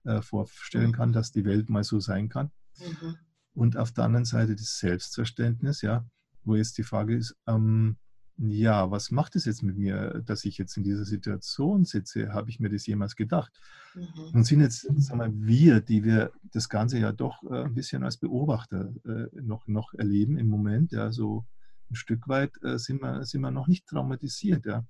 äh, 0.04 0.22
vorstellen 0.22 0.92
kann, 0.92 1.12
dass 1.12 1.32
die 1.32 1.44
Welt 1.44 1.70
mal 1.70 1.84
so 1.84 2.00
sein 2.00 2.30
kann. 2.30 2.52
Mhm. 2.80 3.18
Und 3.54 3.78
auf 3.78 3.92
der 3.92 4.04
anderen 4.04 4.26
Seite 4.26 4.56
das 4.56 4.78
Selbstverständnis, 4.78 5.82
ja, 5.82 6.06
wo 6.44 6.56
jetzt 6.56 6.78
die 6.78 6.84
Frage 6.84 7.16
ist, 7.16 7.36
ähm, 7.48 7.98
ja, 8.38 8.92
was 8.92 9.10
macht 9.10 9.36
es 9.36 9.46
jetzt 9.46 9.64
mit 9.64 9.78
mir, 9.78 10.22
dass 10.26 10.46
ich 10.46 10.58
jetzt 10.58 10.78
in 10.78 10.84
dieser 10.84 11.06
Situation 11.06 11.86
sitze? 11.86 12.34
Habe 12.34 12.50
ich 12.50 12.60
mir 12.60 12.70
das 12.70 12.86
jemals 12.86 13.16
gedacht? 13.16 13.52
Mhm. 13.96 14.06
Und 14.34 14.44
sind 14.44 14.62
jetzt, 14.62 14.82
sagen 15.02 15.20
wir, 15.20 15.48
wir, 15.48 15.82
die 15.82 16.04
wir 16.04 16.32
das 16.54 16.70
Ganze 16.70 17.00
ja 17.00 17.12
doch 17.12 17.44
äh, 17.44 17.64
ein 17.64 17.74
bisschen 17.74 18.04
als 18.04 18.18
Beobachter 18.18 18.94
äh, 19.06 19.28
noch, 19.42 19.68
noch 19.68 19.94
erleben 19.94 20.38
im 20.38 20.48
Moment, 20.48 20.92
ja, 20.92 21.12
so 21.12 21.46
ein 21.90 21.96
Stück 21.96 22.28
weit 22.28 22.52
äh, 22.64 22.78
sind, 22.78 23.02
wir, 23.02 23.26
sind 23.26 23.42
wir 23.42 23.52
noch 23.52 23.68
nicht 23.68 23.88
traumatisiert, 23.88 24.66
ja. 24.66 24.86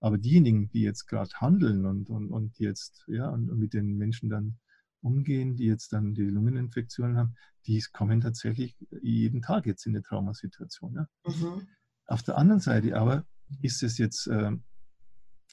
Aber 0.00 0.18
diejenigen, 0.18 0.70
die 0.70 0.80
jetzt 0.80 1.06
gerade 1.06 1.30
handeln 1.34 1.84
und, 1.84 2.08
und, 2.08 2.30
und 2.30 2.58
jetzt, 2.58 3.04
ja, 3.06 3.28
und, 3.28 3.50
und 3.50 3.58
mit 3.58 3.74
den 3.74 3.98
Menschen 3.98 4.30
dann 4.30 4.58
umgehen, 5.02 5.56
die 5.56 5.66
jetzt 5.66 5.92
dann 5.92 6.14
die 6.14 6.22
Lungeninfektionen 6.22 7.16
haben, 7.16 7.34
die 7.66 7.82
kommen 7.92 8.20
tatsächlich 8.20 8.76
jeden 9.02 9.42
Tag 9.42 9.66
jetzt 9.66 9.86
in 9.86 9.94
eine 9.94 10.02
Traumasituation. 10.02 10.94
Ja. 10.94 11.06
Mhm. 11.26 11.68
Auf 12.10 12.22
der 12.22 12.36
anderen 12.36 12.60
Seite 12.60 12.96
aber 12.96 13.24
ist 13.62 13.82
es 13.82 13.98
jetzt 13.98 14.26
äh, 14.26 14.50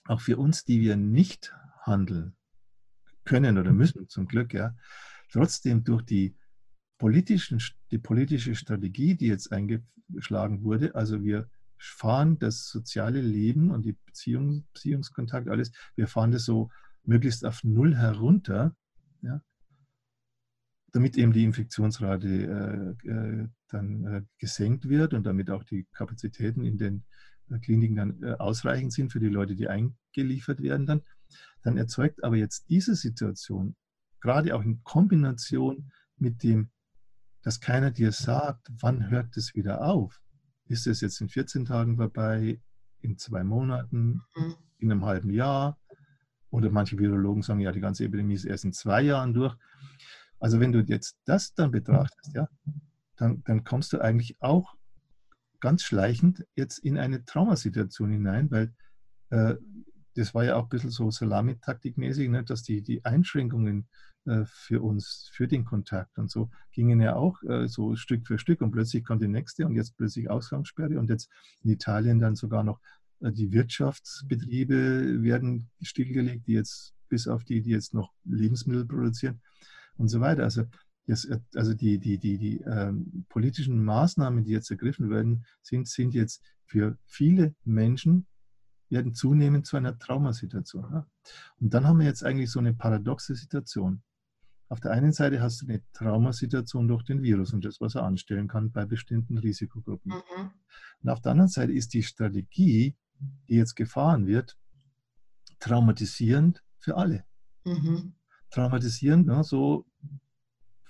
auch 0.06 0.22
für 0.22 0.38
uns, 0.38 0.66
die 0.66 0.82
wir 0.82 0.96
nicht 0.98 1.54
handeln 1.82 2.36
können 3.26 3.58
oder 3.58 3.72
müssen, 3.72 4.10
zum 4.10 4.28
Glück, 4.28 4.54
ja, 4.54 4.76
trotzdem 5.32 5.84
durch 5.84 6.02
die, 6.04 6.36
politischen, 6.98 7.62
die 7.92 8.00
politische 8.00 8.56
Strategie, 8.56 9.16
die 9.16 9.28
jetzt 9.28 9.52
eingeschlagen 9.52 10.64
wurde, 10.64 10.96
also 10.96 11.24
wir 11.24 11.48
fahren 11.78 12.40
das 12.40 12.68
soziale 12.68 13.22
Leben 13.22 13.70
und 13.70 13.86
die 13.86 13.94
Beziehung, 13.94 14.66
Beziehungskontakt, 14.74 15.48
alles, 15.48 15.72
wir 15.96 16.08
fahren 16.08 16.32
das 16.32 16.46
so 16.46 16.72
möglichst 17.04 17.46
auf 17.46 17.64
Null 17.64 17.96
herunter, 17.96 18.76
ja, 19.22 19.42
damit 20.92 21.18
eben 21.18 21.34
die 21.34 21.44
Infektionsrate 21.44 22.96
äh, 23.06 23.08
äh, 23.08 23.48
dann 23.68 24.06
äh, 24.06 24.22
gesenkt 24.38 24.90
wird 24.90 25.14
und 25.14 25.26
damit 25.26 25.50
auch 25.50 25.64
die 25.64 25.86
Kapazitäten 25.94 26.64
in 26.64 26.78
den 26.78 27.04
äh, 27.50 27.60
Kliniken 27.60 27.96
dann 27.96 28.24
äh, 28.24 28.34
ausreichend 28.34 28.94
sind 28.94 29.12
für 29.12 29.20
die 29.20 29.30
Leute, 29.30 29.56
die 29.56 29.68
eingeliefert 29.68 30.62
werden 30.62 30.86
dann, 30.86 31.02
dann 31.64 31.78
erzeugt 31.78 32.24
aber 32.24 32.36
jetzt 32.36 32.70
diese 32.70 32.96
Situation, 32.96 33.76
gerade 34.22 34.56
auch 34.56 34.64
in 34.64 34.84
Kombination 34.84 35.92
mit 36.18 36.44
dem, 36.44 36.70
dass 37.42 37.60
keiner 37.60 37.92
dir 37.92 38.12
sagt, 38.12 38.68
wann 38.80 39.10
hört 39.10 39.38
es 39.38 39.56
wieder 39.56 39.82
auf? 39.82 40.22
Ist 40.66 40.88
es 40.88 41.02
jetzt 41.02 41.22
in 41.22 41.30
14 41.30 41.66
Tagen 41.66 41.98
vorbei, 41.98 42.60
in 43.02 43.18
zwei 43.18 43.44
Monaten, 43.44 44.22
mhm. 44.36 44.56
in 44.80 44.92
einem 44.92 45.06
halben 45.06 45.30
Jahr? 45.30 45.80
Oder 46.50 46.70
manche 46.70 46.98
Virologen 46.98 47.44
sagen, 47.44 47.60
ja, 47.60 47.72
die 47.72 47.82
ganze 47.82 48.06
Epidemie 48.06 48.34
ist 48.34 48.46
erst 48.46 48.66
in 48.66 48.74
zwei 48.74 49.02
Jahren 49.02 49.34
durch. 49.34 49.56
Also 50.40 50.60
wenn 50.60 50.72
du 50.72 50.80
jetzt 50.80 51.18
das 51.26 51.54
dann 51.54 51.72
betrachtest, 51.72 52.34
ja, 52.34 52.48
dann, 53.18 53.44
dann 53.44 53.64
kommst 53.64 53.94
du 53.94 54.00
eigentlich 54.00 54.38
auch 54.42 54.76
ganz 55.60 55.84
schleichend 55.84 56.46
jetzt 56.56 56.80
in 56.80 56.98
eine 56.98 57.26
Traumasituation 57.26 58.12
hinein, 58.12 58.52
weil 58.52 58.74
äh, 59.30 59.56
das 60.16 60.34
war 60.34 60.44
ja 60.44 60.56
auch 60.56 60.64
ein 60.64 60.70
bisschen 60.70 60.90
so 60.90 61.12
Salamitaktikmäßig, 61.12 62.30
ne, 62.30 62.44
dass 62.44 62.64
die, 62.64 62.82
die 62.82 63.06
Einschränkungen 63.06 63.88
äh, 64.26 64.46
für 64.46 64.82
uns, 64.82 65.30
für 65.32 65.48
den 65.48 65.64
Kontakt 65.64 66.18
und 66.18 66.30
so, 66.30 66.50
gingen 66.72 67.00
ja 67.02 67.16
auch 67.16 67.42
äh, 67.44 67.68
so 67.68 67.96
Stück 67.96 68.26
für 68.28 68.40
Stück 68.40 68.62
und 68.62 68.72
plötzlich 68.72 69.04
kommt 69.04 69.22
die 69.22 69.28
nächste 69.28 69.66
und 69.66 69.76
jetzt 69.76 69.96
plötzlich 69.96 70.30
Ausgangssperre 70.30 71.00
und 71.00 71.10
jetzt 71.10 71.30
in 71.64 71.72
Italien 71.72 72.20
dann 72.20 72.36
sogar 72.36 72.64
noch 72.64 72.80
äh, 73.22 73.32
die 73.32 73.52
Wirtschaftsbetriebe 73.52 75.24
werden 75.24 75.70
stillgelegt, 75.82 76.48
die 76.48 76.54
jetzt 76.54 76.94
bis 77.10 77.28
auf 77.28 77.44
die, 77.44 77.62
die 77.62 77.72
jetzt 77.72 77.94
noch 77.94 78.12
Lebensmittel 78.26 78.86
produzieren 78.86 79.42
und 79.98 80.08
so 80.10 80.20
weiter. 80.20 80.44
Also, 80.44 80.64
das, 81.08 81.28
also 81.56 81.74
die, 81.74 82.00
die, 82.00 82.18
die, 82.18 82.38
die 82.38 82.62
ähm, 82.62 83.26
politischen 83.30 83.84
Maßnahmen, 83.84 84.44
die 84.44 84.52
jetzt 84.52 84.70
ergriffen 84.70 85.10
werden, 85.10 85.46
sind, 85.62 85.88
sind 85.88 86.14
jetzt 86.14 86.44
für 86.66 86.98
viele 87.06 87.56
Menschen 87.64 88.28
werden 88.90 89.14
zunehmend 89.14 89.66
zu 89.66 89.78
einer 89.78 89.98
Traumasituation. 89.98 90.86
Ja? 90.92 91.08
Und 91.60 91.74
dann 91.74 91.86
haben 91.86 92.00
wir 92.00 92.06
jetzt 92.06 92.24
eigentlich 92.24 92.52
so 92.52 92.60
eine 92.60 92.74
paradoxe 92.74 93.36
Situation. 93.36 94.02
Auf 94.70 94.82
der 94.82 94.92
einen 94.92 95.14
Seite 95.14 95.42
hast 95.42 95.62
du 95.62 95.68
eine 95.68 95.82
Traumasituation 95.94 96.88
durch 96.88 97.04
den 97.04 97.22
Virus 97.22 97.54
und 97.54 97.64
das, 97.64 97.80
was 97.80 97.96
er 97.96 98.04
anstellen 98.04 98.50
kann 98.50 98.72
bei 98.72 98.86
bestimmten 98.86 99.38
Risikogruppen. 99.38 100.12
Mhm. 100.12 100.52
Und 101.04 101.10
auf 101.10 101.22
der 101.22 101.32
anderen 101.32 101.50
Seite 101.50 101.72
ist 101.72 101.94
die 101.94 102.04
Strategie, 102.04 102.96
die 103.48 103.56
jetzt 103.56 103.76
gefahren 103.76 104.28
wird, 104.28 104.58
traumatisierend 105.60 106.64
für 106.80 106.98
alle. 106.98 107.24
Mhm. 107.64 108.14
Traumatisierend, 108.50 109.28
ne, 109.28 109.44
so 109.44 109.86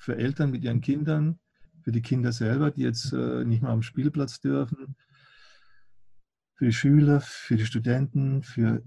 für 0.08 0.16
Eltern 0.18 0.52
mit 0.52 0.64
ihren 0.64 0.80
Kindern, 0.80 1.38
für 1.82 1.92
die 1.92 2.02
Kinder 2.02 2.32
selber, 2.32 2.72
die 2.72 2.84
jetzt 2.84 3.12
äh, 3.12 3.44
nicht 3.44 3.62
mehr 3.62 3.72
am 3.72 3.82
Spielplatz 3.82 4.40
dürfen, 4.40 4.96
für 6.56 6.68
die 6.68 6.72
Schüler, 6.72 7.20
für 7.20 7.58
die 7.58 7.66
Studenten, 7.66 8.42
für 8.42 8.84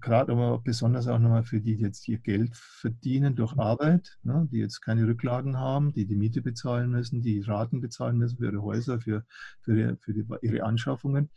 gerade 0.00 0.32
aber 0.32 0.58
besonders 0.60 1.06
auch 1.06 1.18
nochmal 1.18 1.42
für 1.42 1.60
die, 1.60 1.76
die 1.76 1.82
jetzt 1.82 2.08
ihr 2.08 2.16
Geld 2.16 2.56
verdienen 2.56 3.36
durch 3.36 3.58
Arbeit, 3.58 4.18
ne, 4.22 4.48
die 4.50 4.56
jetzt 4.56 4.80
keine 4.80 5.06
Rücklagen 5.06 5.58
haben, 5.58 5.92
die 5.92 6.06
die 6.06 6.16
Miete 6.16 6.40
bezahlen 6.40 6.90
müssen, 6.90 7.20
die 7.20 7.42
Raten 7.42 7.82
bezahlen 7.82 8.16
müssen 8.16 8.38
für 8.38 8.46
ihre 8.46 8.62
Häuser, 8.62 9.00
für, 9.00 9.26
für, 9.60 9.78
ihre, 9.78 9.96
für 9.98 10.14
die, 10.14 10.24
ihre 10.40 10.64
Anschaffungen, 10.64 11.28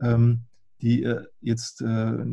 ähm, 0.00 0.44
die 0.82 1.02
äh, 1.02 1.24
jetzt 1.40 1.82
äh, 1.82 2.24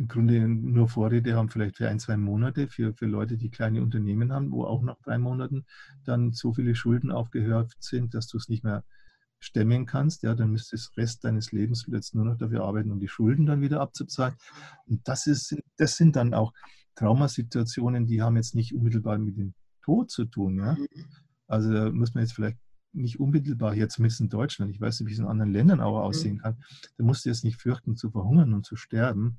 im 0.00 0.08
Grunde 0.08 0.48
nur 0.48 0.88
Vorräte 0.88 1.36
haben, 1.36 1.50
vielleicht 1.50 1.76
für 1.76 1.88
ein, 1.88 2.00
zwei 2.00 2.16
Monate, 2.16 2.68
für, 2.68 2.94
für 2.94 3.04
Leute, 3.04 3.36
die 3.36 3.50
kleine 3.50 3.82
Unternehmen 3.82 4.32
haben, 4.32 4.50
wo 4.50 4.64
auch 4.64 4.82
nach 4.82 4.98
drei 5.02 5.18
Monaten 5.18 5.66
dann 6.04 6.32
so 6.32 6.54
viele 6.54 6.74
Schulden 6.74 7.12
aufgehäuft 7.12 7.82
sind, 7.82 8.14
dass 8.14 8.26
du 8.26 8.38
es 8.38 8.48
nicht 8.48 8.64
mehr 8.64 8.82
stemmen 9.40 9.84
kannst, 9.84 10.22
ja, 10.22 10.34
dann 10.34 10.50
müsstest 10.50 10.96
du 10.96 11.00
Rest 11.00 11.24
deines 11.24 11.52
Lebens 11.52 11.84
jetzt 11.86 12.14
nur 12.14 12.24
noch 12.24 12.38
dafür 12.38 12.64
arbeiten, 12.64 12.90
um 12.90 12.98
die 12.98 13.08
Schulden 13.08 13.44
dann 13.44 13.60
wieder 13.60 13.80
abzuzahlen. 13.80 14.34
Und 14.86 15.06
das, 15.06 15.26
ist, 15.26 15.54
das 15.76 15.96
sind 15.96 16.16
dann 16.16 16.32
auch 16.32 16.52
Traumasituationen, 16.94 18.06
die 18.06 18.22
haben 18.22 18.36
jetzt 18.36 18.54
nicht 18.54 18.74
unmittelbar 18.74 19.18
mit 19.18 19.36
dem 19.36 19.54
Tod 19.82 20.10
zu 20.10 20.24
tun. 20.24 20.58
Ja? 20.58 20.74
Mhm. 20.74 20.86
Also 21.46 21.72
da 21.72 21.90
muss 21.90 22.14
man 22.14 22.24
jetzt 22.24 22.32
vielleicht 22.32 22.58
nicht 22.92 23.20
unmittelbar, 23.20 23.74
jetzt 23.74 23.94
zumindest 23.94 24.20
in 24.20 24.30
Deutschland, 24.30 24.70
ich 24.70 24.80
weiß 24.80 25.00
nicht, 25.00 25.08
wie 25.10 25.12
es 25.12 25.18
in 25.18 25.26
anderen 25.26 25.52
Ländern 25.52 25.80
auch 25.80 26.00
aussehen 26.00 26.36
mhm. 26.36 26.40
kann, 26.40 26.64
da 26.96 27.04
musst 27.04 27.24
du 27.24 27.28
jetzt 27.28 27.44
nicht 27.44 27.60
fürchten 27.60 27.96
zu 27.96 28.10
verhungern 28.10 28.54
und 28.54 28.64
zu 28.64 28.76
sterben, 28.76 29.38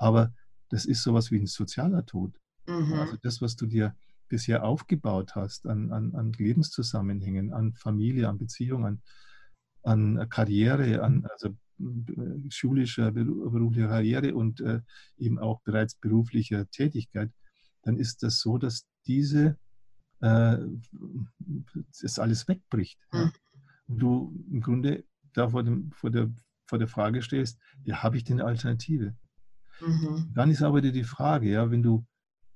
aber 0.00 0.32
das 0.68 0.84
ist 0.84 1.02
sowas 1.02 1.30
wie 1.30 1.38
ein 1.38 1.46
sozialer 1.46 2.06
Tod. 2.06 2.38
Mhm. 2.66 2.92
Also 2.94 3.16
das, 3.22 3.40
was 3.40 3.56
du 3.56 3.66
dir 3.66 3.94
bisher 4.28 4.64
aufgebaut 4.64 5.34
hast 5.34 5.66
an, 5.66 5.92
an, 5.92 6.14
an 6.14 6.32
Lebenszusammenhängen, 6.32 7.52
an 7.52 7.74
Familie, 7.74 8.28
an 8.28 8.38
Beziehungen, 8.38 8.84
an 8.84 9.02
an 9.82 10.28
Karriere, 10.28 11.02
an 11.02 11.26
also 11.30 11.48
äh, 11.48 12.50
schulischer, 12.50 13.12
beruflicher 13.12 13.88
Karriere 13.88 14.34
und 14.34 14.60
äh, 14.60 14.80
eben 15.16 15.38
auch 15.38 15.60
bereits 15.62 15.94
beruflicher 15.94 16.68
Tätigkeit, 16.70 17.30
dann 17.82 17.96
ist 17.96 18.22
das 18.22 18.40
so, 18.40 18.58
dass 18.58 18.86
diese 19.06 19.56
äh, 20.20 20.58
das 22.02 22.18
alles 22.18 22.46
wegbricht. 22.48 22.98
Ja. 23.12 23.26
Mhm. 23.26 23.32
Und 23.88 23.98
du 23.98 24.44
im 24.50 24.60
Grunde 24.60 25.04
da 25.32 25.48
vor, 25.48 25.62
dem, 25.62 25.90
vor, 25.92 26.10
der, 26.10 26.30
vor 26.66 26.78
der 26.78 26.88
Frage 26.88 27.22
stehst, 27.22 27.58
ja, 27.84 28.02
habe 28.02 28.16
ich 28.16 28.24
denn 28.24 28.40
eine 28.40 28.48
Alternative? 28.48 29.16
Mhm. 29.80 30.30
Dann 30.34 30.50
ist 30.50 30.62
aber 30.62 30.80
die 30.80 31.04
Frage, 31.04 31.50
ja, 31.50 31.70
wenn 31.70 31.82
du, 31.82 32.06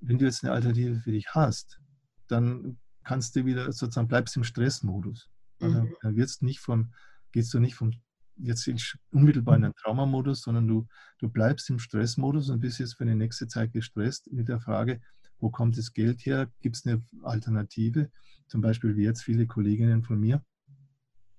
wenn 0.01 0.19
du 0.19 0.25
jetzt 0.25 0.45
eine 0.45 0.53
Alternative 0.53 1.01
für 1.01 1.13
dich 1.13 1.29
hast, 1.31 1.81
dann 2.29 2.79
kannst 3.03 3.37
du 3.37 3.45
wieder 3.45 3.71
sozusagen, 3.73 4.09
bleibst 4.09 4.37
im 4.37 4.45
Stressmodus. 4.45 5.29
Mhm. 5.61 5.95
Dann 6.03 6.17
wirst 6.17 6.43
du 6.43 6.47
nicht 6.47 6.61
vom, 6.61 6.93
gehst 7.33 7.53
du 7.55 7.61
nicht 7.61 7.75
vom 7.75 7.93
jetzt 8.37 8.69
unmittelbar 9.13 9.57
in 9.57 9.63
den 9.63 9.75
Traumamodus, 9.75 10.43
sondern 10.43 10.67
du, 10.67 10.87
du 11.19 11.29
bleibst 11.29 11.71
im 11.71 11.79
Stressmodus 11.79 12.51
und 12.51 12.61
bist 12.61 12.81
jetzt 12.81 12.97
für 12.97 13.05
die 13.05 13.15
nächste 13.15 13.47
Zeit 13.47 13.73
gestresst 13.73 14.31
mit 14.33 14.49
der 14.49 14.61
Frage, 14.61 15.01
wo 15.39 15.51
kommt 15.51 15.79
das 15.79 15.93
Geld 15.93 16.25
her? 16.27 16.51
Gibt 16.61 16.77
es 16.77 16.87
eine 16.87 17.03
Alternative? 17.23 18.11
Zum 18.49 18.61
Beispiel 18.61 18.97
wie 18.97 19.05
jetzt 19.05 19.23
viele 19.23 19.47
Kolleginnen 19.47 20.03
von 20.03 20.19
mir 20.19 20.45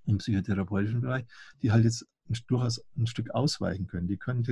im 0.05 0.19
psychotherapeutischen 0.19 1.01
Bereich, 1.01 1.25
die 1.61 1.71
halt 1.71 1.83
jetzt 1.83 2.05
durchaus 2.47 2.83
ein 2.97 3.07
Stück 3.07 3.31
ausweichen 3.31 3.87
können. 3.87 4.07
Die 4.07 4.17
können 4.17 4.43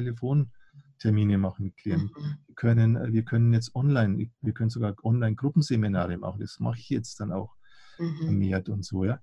Telefontermine 1.03 1.37
machen 1.37 1.65
mit 1.65 1.77
Klienten. 1.77 2.09
Mhm. 2.17 2.37
Wir 2.47 2.55
können, 2.55 3.13
wir 3.13 3.23
können 3.23 3.53
jetzt 3.53 3.75
online, 3.75 4.29
wir 4.41 4.53
können 4.53 4.69
sogar 4.69 4.95
Online-Gruppenseminare 5.03 6.17
machen. 6.17 6.39
Das 6.39 6.59
mache 6.59 6.79
ich 6.79 6.89
jetzt 6.89 7.19
dann 7.19 7.31
auch 7.31 7.55
mhm. 7.99 8.17
vermehrt 8.17 8.69
und 8.69 8.85
so, 8.85 9.03
ja. 9.03 9.19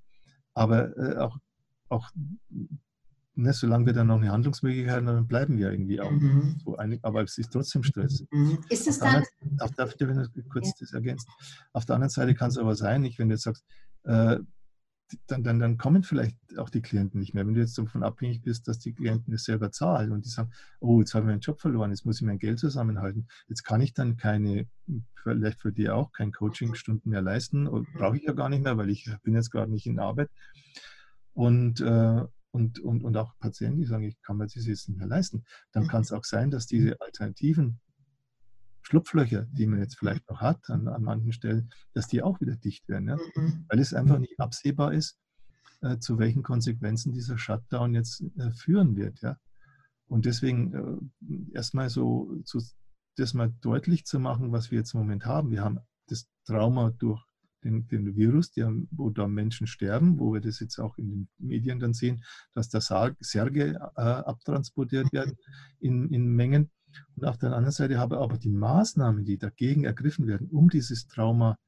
Aber 0.54 0.96
äh, 0.96 1.16
auch 1.16 1.38
auch, 1.90 2.08
ne, 3.34 3.52
solange 3.52 3.86
wir 3.86 3.92
dann 3.92 4.06
noch 4.06 4.20
eine 4.20 4.30
Handlungsmöglichkeit 4.30 4.96
haben, 4.96 5.06
dann 5.06 5.26
bleiben 5.26 5.58
wir 5.58 5.72
irgendwie 5.72 6.00
auch 6.00 6.10
mhm. 6.10 6.60
so 6.64 6.76
einig, 6.76 7.00
aber 7.02 7.22
es 7.22 7.36
ist 7.36 7.52
trotzdem 7.52 7.82
Stress. 7.82 8.24
Mhm. 8.30 8.58
Ist 8.68 8.86
es 8.86 9.00
dann? 9.00 9.24
Auf, 9.58 9.72
darf 9.72 9.94
ich 9.98 10.48
kurz 10.48 10.68
ja. 10.68 10.72
das 10.78 10.92
ergänzen? 10.92 11.28
Auf 11.72 11.84
der 11.84 11.96
anderen 11.96 12.10
Seite 12.10 12.34
kann 12.34 12.50
es 12.50 12.58
aber 12.58 12.76
sein, 12.76 13.04
ich, 13.04 13.18
wenn 13.18 13.28
du 13.28 13.34
jetzt 13.34 13.42
sagst, 13.42 13.64
äh, 14.04 14.38
dann, 15.26 15.42
dann, 15.42 15.58
dann 15.58 15.78
kommen 15.78 16.02
vielleicht 16.02 16.36
auch 16.58 16.70
die 16.70 16.82
Klienten 16.82 17.20
nicht 17.20 17.34
mehr. 17.34 17.46
Wenn 17.46 17.54
du 17.54 17.60
jetzt 17.60 17.78
davon 17.78 18.02
abhängig 18.02 18.42
bist, 18.42 18.68
dass 18.68 18.78
die 18.78 18.92
Klienten 18.92 19.34
es 19.34 19.44
selber 19.44 19.72
zahlen 19.72 20.12
und 20.12 20.24
die 20.24 20.28
sagen, 20.28 20.50
oh, 20.80 21.00
jetzt 21.00 21.14
habe 21.14 21.24
ich 21.24 21.30
meinen 21.30 21.40
Job 21.40 21.60
verloren, 21.60 21.90
jetzt 21.90 22.04
muss 22.04 22.20
ich 22.20 22.26
mein 22.26 22.38
Geld 22.38 22.58
zusammenhalten, 22.58 23.28
jetzt 23.48 23.64
kann 23.64 23.80
ich 23.80 23.94
dann 23.94 24.16
keine, 24.16 24.66
vielleicht 25.22 25.60
für 25.60 25.72
die 25.72 25.90
auch, 25.90 26.12
kein 26.12 26.32
Coachingstunden 26.32 27.10
mehr 27.10 27.22
leisten, 27.22 27.68
brauche 27.94 28.16
ich 28.16 28.24
ja 28.24 28.32
gar 28.32 28.48
nicht 28.48 28.62
mehr, 28.62 28.76
weil 28.76 28.90
ich 28.90 29.10
bin 29.22 29.34
jetzt 29.34 29.50
gerade 29.50 29.70
nicht 29.70 29.86
in 29.86 29.98
Arbeit. 29.98 30.30
Und, 31.34 31.80
äh, 31.80 32.24
und, 32.52 32.80
und, 32.80 33.04
und 33.04 33.16
auch 33.16 33.38
Patienten, 33.38 33.78
die 33.78 33.86
sagen, 33.86 34.04
ich 34.04 34.20
kann 34.22 34.36
mir 34.36 34.44
das 34.44 34.54
jetzt 34.54 34.88
nicht 34.88 34.98
mehr 34.98 35.06
leisten, 35.06 35.44
dann 35.72 35.86
kann 35.86 36.02
es 36.02 36.10
mhm. 36.10 36.18
auch 36.18 36.24
sein, 36.24 36.50
dass 36.50 36.66
diese 36.66 37.00
alternativen 37.00 37.80
Schlupflöcher, 38.90 39.46
die 39.52 39.66
man 39.66 39.78
jetzt 39.78 39.96
vielleicht 39.96 40.28
noch 40.28 40.40
hat 40.40 40.68
an, 40.68 40.88
an 40.88 41.04
manchen 41.04 41.32
Stellen, 41.32 41.70
dass 41.94 42.08
die 42.08 42.22
auch 42.22 42.40
wieder 42.40 42.56
dicht 42.56 42.88
werden. 42.88 43.08
Ja? 43.08 43.18
Mhm. 43.36 43.64
Weil 43.68 43.78
es 43.78 43.94
einfach 43.94 44.18
nicht 44.18 44.38
absehbar 44.40 44.92
ist, 44.92 45.16
äh, 45.80 45.98
zu 45.98 46.18
welchen 46.18 46.42
Konsequenzen 46.42 47.12
dieser 47.12 47.38
Shutdown 47.38 47.94
jetzt 47.94 48.20
äh, 48.36 48.50
führen 48.50 48.96
wird. 48.96 49.20
Ja? 49.20 49.36
Und 50.08 50.26
deswegen 50.26 50.74
äh, 50.74 51.54
erstmal 51.54 51.88
so, 51.88 52.36
so 52.44 52.60
das 53.16 53.32
mal 53.32 53.54
deutlich 53.60 54.06
zu 54.06 54.18
machen, 54.18 54.50
was 54.50 54.72
wir 54.72 54.78
jetzt 54.78 54.94
im 54.94 55.00
Moment 55.00 55.24
haben. 55.24 55.52
Wir 55.52 55.62
haben 55.62 55.78
das 56.08 56.26
Trauma 56.44 56.90
durch 56.90 57.24
den, 57.62 57.86
den 57.86 58.16
Virus, 58.16 58.50
der, 58.50 58.72
wo 58.90 59.10
da 59.10 59.28
Menschen 59.28 59.68
sterben, 59.68 60.18
wo 60.18 60.32
wir 60.32 60.40
das 60.40 60.58
jetzt 60.58 60.80
auch 60.80 60.98
in 60.98 61.10
den 61.10 61.28
Medien 61.38 61.78
dann 61.78 61.94
sehen, 61.94 62.24
dass 62.54 62.70
da 62.70 62.80
Särge 63.20 63.76
äh, 63.96 64.00
abtransportiert 64.00 65.12
mhm. 65.12 65.16
werden 65.16 65.36
in, 65.78 66.12
in 66.12 66.26
Mengen. 66.26 66.70
Und 67.16 67.24
auf 67.24 67.38
der 67.38 67.50
anderen 67.50 67.72
Seite 67.72 67.98
habe 67.98 68.18
aber 68.18 68.38
die 68.38 68.50
Maßnahmen, 68.50 69.24
die 69.24 69.38
dagegen 69.38 69.84
ergriffen 69.84 70.26
werden, 70.26 70.48
um 70.48 70.68
dieses 70.68 71.06
Trauma, 71.06 71.58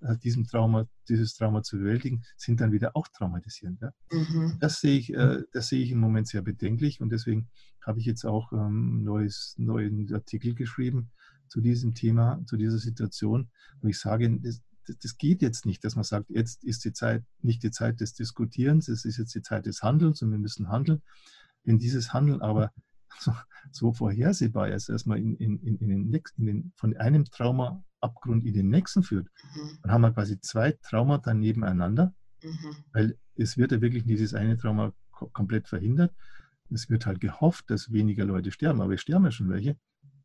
äh, 0.00 0.16
diesem 0.18 0.46
Trauma, 0.46 0.86
dieses 1.08 1.34
Trauma 1.34 1.62
zu 1.62 1.78
bewältigen, 1.78 2.22
sind 2.36 2.60
dann 2.60 2.72
wieder 2.72 2.96
auch 2.96 3.08
traumatisierend. 3.08 3.80
Ja? 3.80 3.92
Mhm. 4.12 4.56
Das, 4.60 4.80
sehe 4.80 4.98
ich, 4.98 5.12
äh, 5.14 5.42
das 5.52 5.68
sehe 5.68 5.82
ich 5.82 5.90
im 5.90 6.00
Moment 6.00 6.28
sehr 6.28 6.42
bedenklich 6.42 7.00
und 7.00 7.10
deswegen 7.10 7.48
habe 7.84 7.98
ich 7.98 8.06
jetzt 8.06 8.24
auch 8.24 8.52
ähm, 8.52 9.02
neues, 9.04 9.54
neuen 9.58 10.12
Artikel 10.12 10.54
geschrieben 10.54 11.10
zu 11.48 11.60
diesem 11.60 11.94
Thema, 11.94 12.42
zu 12.46 12.56
dieser 12.56 12.78
Situation, 12.78 13.50
wo 13.80 13.88
ich 13.88 13.98
sage, 13.98 14.38
das, 14.40 14.60
das 15.02 15.16
geht 15.18 15.42
jetzt 15.42 15.66
nicht, 15.66 15.84
dass 15.84 15.94
man 15.94 16.04
sagt, 16.04 16.30
jetzt 16.30 16.64
ist 16.64 16.84
die 16.84 16.92
Zeit 16.92 17.24
nicht 17.42 17.62
die 17.62 17.70
Zeit 17.70 18.00
des 18.00 18.14
Diskutierens, 18.14 18.88
es 18.88 19.04
ist 19.04 19.18
jetzt 19.18 19.34
die 19.34 19.42
Zeit 19.42 19.66
des 19.66 19.82
Handelns 19.82 20.22
und 20.22 20.30
wir 20.30 20.38
müssen 20.38 20.68
handeln. 20.68 21.02
Wenn 21.64 21.78
dieses 21.78 22.12
Handeln 22.12 22.40
aber 22.40 22.72
so, 23.18 23.32
so 23.70 23.92
vorhersehbar 23.92 24.68
ist, 24.68 24.88
erstmal 24.88 25.18
in, 25.18 25.36
in, 25.36 25.58
in, 25.58 25.76
in 25.78 25.88
den 25.88 26.22
in 26.36 26.46
den, 26.46 26.72
von 26.76 26.96
einem 26.96 27.24
Traumaabgrund 27.24 28.44
in 28.44 28.54
den 28.54 28.68
nächsten 28.68 29.02
führt, 29.02 29.28
mhm. 29.54 29.78
dann 29.82 29.92
haben 29.92 30.00
wir 30.02 30.12
quasi 30.12 30.40
zwei 30.40 30.72
Traumata 30.72 31.34
nebeneinander, 31.34 32.14
mhm. 32.42 32.76
weil 32.92 33.18
es 33.36 33.56
wird 33.56 33.72
ja 33.72 33.80
wirklich 33.80 34.04
dieses 34.04 34.34
eine 34.34 34.56
Trauma 34.56 34.92
komplett 35.10 35.68
verhindert. 35.68 36.14
Es 36.70 36.88
wird 36.88 37.04
halt 37.06 37.20
gehofft, 37.20 37.68
dass 37.68 37.92
weniger 37.92 38.24
Leute 38.24 38.52
sterben, 38.52 38.80
aber 38.80 38.94
es 38.94 39.00
sterben 39.00 39.24
ja 39.24 39.30
schon 39.30 39.48
welche. 39.48 39.76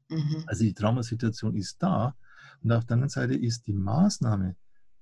Mhm. 0.10 0.44
Also 0.46 0.64
die 0.64 0.74
Traumasituation 0.74 1.56
ist 1.56 1.82
da, 1.82 2.16
und 2.62 2.72
auf 2.72 2.86
der 2.86 2.96
anderen 2.96 3.10
Seite 3.10 3.36
ist 3.36 3.68
die 3.68 3.74
Maßnahme, 3.74 4.56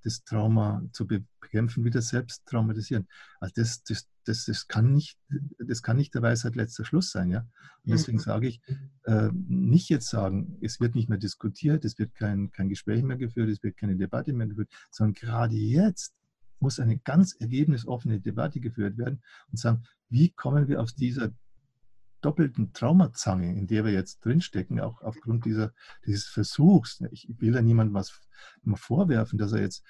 das 0.03 0.23
Trauma 0.23 0.83
zu 0.91 1.07
bekämpfen, 1.07 1.85
wieder 1.85 2.01
selbst 2.01 2.45
traumatisieren. 2.45 3.07
Also 3.39 3.53
das, 3.55 3.83
das, 3.83 4.07
das, 4.23 4.45
das, 4.45 4.67
kann 4.67 4.93
nicht, 4.93 5.17
das 5.59 5.81
kann 5.81 5.97
nicht 5.97 6.13
der 6.13 6.21
Weisheit 6.21 6.55
letzter 6.55 6.85
Schluss 6.85 7.11
sein. 7.11 7.29
Ja? 7.29 7.39
Und 7.83 7.91
deswegen 7.91 8.19
sage 8.19 8.47
ich, 8.47 8.61
äh, 9.03 9.29
nicht 9.33 9.89
jetzt 9.89 10.09
sagen, 10.09 10.57
es 10.61 10.79
wird 10.79 10.95
nicht 10.95 11.09
mehr 11.09 11.17
diskutiert, 11.17 11.85
es 11.85 11.97
wird 11.99 12.15
kein, 12.15 12.51
kein 12.51 12.69
Gespräch 12.69 13.03
mehr 13.03 13.17
geführt, 13.17 13.49
es 13.49 13.63
wird 13.63 13.77
keine 13.77 13.95
Debatte 13.95 14.33
mehr 14.33 14.47
geführt, 14.47 14.69
sondern 14.91 15.13
gerade 15.13 15.55
jetzt 15.55 16.15
muss 16.59 16.79
eine 16.79 16.97
ganz 16.97 17.35
ergebnisoffene 17.35 18.21
Debatte 18.21 18.59
geführt 18.59 18.97
werden 18.97 19.21
und 19.51 19.59
sagen, 19.59 19.83
wie 20.09 20.29
kommen 20.29 20.67
wir 20.67 20.81
aus 20.81 20.95
dieser 20.95 21.31
doppelten 22.21 22.73
Traumazange, 22.73 23.53
in 23.53 23.67
der 23.67 23.83
wir 23.85 23.91
jetzt 23.91 24.23
drinstecken, 24.23 24.79
auch 24.79 25.01
aufgrund 25.01 25.45
dieser, 25.45 25.73
dieses 26.05 26.25
Versuchs. 26.25 27.01
Ich 27.11 27.27
will 27.37 27.53
ja 27.53 27.61
niemandem 27.61 27.93
was 27.93 28.21
vorwerfen, 28.75 29.37
dass 29.37 29.51
er 29.51 29.61
jetzt 29.61 29.83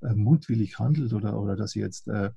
äh, 0.00 0.14
mutwillig 0.14 0.78
handelt 0.78 1.12
oder, 1.12 1.38
oder 1.38 1.56
dass 1.56 1.76
er 1.76 1.82
jetzt, 1.82 2.08
äh, 2.08 2.30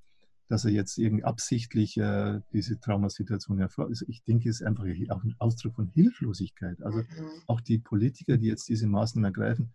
dass 0.47 0.65
er 0.65 0.71
jetzt 0.71 0.97
irgendwie 0.97 1.23
absichtlich 1.23 1.97
äh, 1.97 2.39
diese 2.53 2.79
Traumasituation 2.79 3.57
hervor. 3.59 3.87
Also 3.87 4.05
ich 4.07 4.23
denke, 4.23 4.49
es 4.49 4.61
ist 4.61 4.67
einfach 4.67 4.85
auch 5.09 5.23
ein 5.23 5.35
Ausdruck 5.39 5.75
von 5.75 5.87
Hilflosigkeit. 5.87 6.81
Also 6.83 6.99
mhm. 6.99 7.05
auch 7.47 7.61
die 7.61 7.79
Politiker, 7.79 8.37
die 8.37 8.47
jetzt 8.47 8.69
diese 8.69 8.87
Maßnahmen 8.87 9.25
ergreifen, 9.25 9.73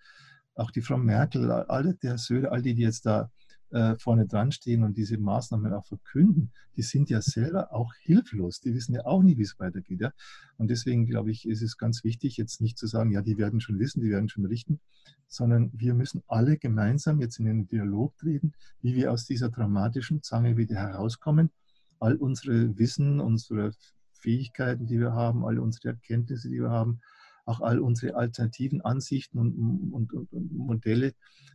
auch 0.55 0.71
die 0.71 0.83
Frau 0.83 0.99
Merkel, 0.99 1.51
alle 1.51 1.95
der 1.95 2.19
Söder, 2.19 2.53
all 2.53 2.63
die, 2.63 2.75
die 2.75 2.83
jetzt 2.83 3.07
da 3.07 3.31
äh, 3.73 3.97
vorne 3.99 4.27
dran 4.27 4.53
stehen 4.53 4.85
und 4.85 4.97
diese 4.97 5.19
Maßnahmen 5.19 5.73
auch 5.73 5.87
verkünden, 5.87 6.53
die 6.77 6.83
sind 6.83 7.11
ja 7.11 7.21
selber 7.23 7.73
auch 7.73 7.93
hilflos. 7.95 8.61
Die 8.61 8.75
wissen 8.75 8.95
ja 8.95 9.05
auch 9.05 9.23
nie, 9.23 9.37
wie 9.39 9.43
es 9.43 9.59
weitergeht. 9.59 10.01
Ja? 10.01 10.13
Und 10.57 10.71
deswegen 10.71 11.07
glaube 11.07 11.31
ich, 11.31 11.49
ist 11.49 11.63
es 11.63 11.77
ganz 11.77 12.05
wichtig, 12.05 12.37
jetzt 12.37 12.61
nicht 12.61 12.79
zu 12.79 12.87
sagen, 12.87 13.11
ja, 13.11 13.23
die 13.23 13.39
werden 13.39 13.61
schon 13.61 13.79
wissen, 13.79 14.03
die 14.03 14.11
werden 14.11 14.29
schon 14.29 14.47
richten, 14.47 14.81
sondern 15.27 15.71
wir 15.75 15.95
müssen 15.95 16.23
alle 16.29 16.59
gemeinsam 16.59 17.21
jetzt 17.21 17.39
in 17.39 17.47
den 17.47 17.67
Dialog 17.67 18.17
treten, 18.19 18.53
wie 18.83 18.95
wir 18.95 19.11
aus 19.11 19.25
dieser 19.25 19.49
dramatischen 19.49 20.23
Zange 20.23 20.57
wieder 20.57 20.77
herauskommen, 20.77 21.51
all 21.99 22.17
unsere 22.17 22.79
Wissen, 22.79 23.21
unsere 23.21 23.73
Fähigkeiten, 24.13 24.87
die 24.87 24.99
wir 24.99 25.13
haben, 25.13 25.45
alle 25.45 25.63
unsere 25.63 25.89
Erkenntnisse, 25.89 26.49
die 26.49 26.61
wir 26.61 26.71
haben, 26.71 27.01
auch 27.45 27.61
all 27.61 27.81
unsere 27.81 28.15
alternativen 28.15 28.83
Ansichten 28.83 29.39
und, 29.39 29.93
und, 29.93 30.13
und, 30.13 30.33
und 30.33 30.53
Modelle, 30.53 31.13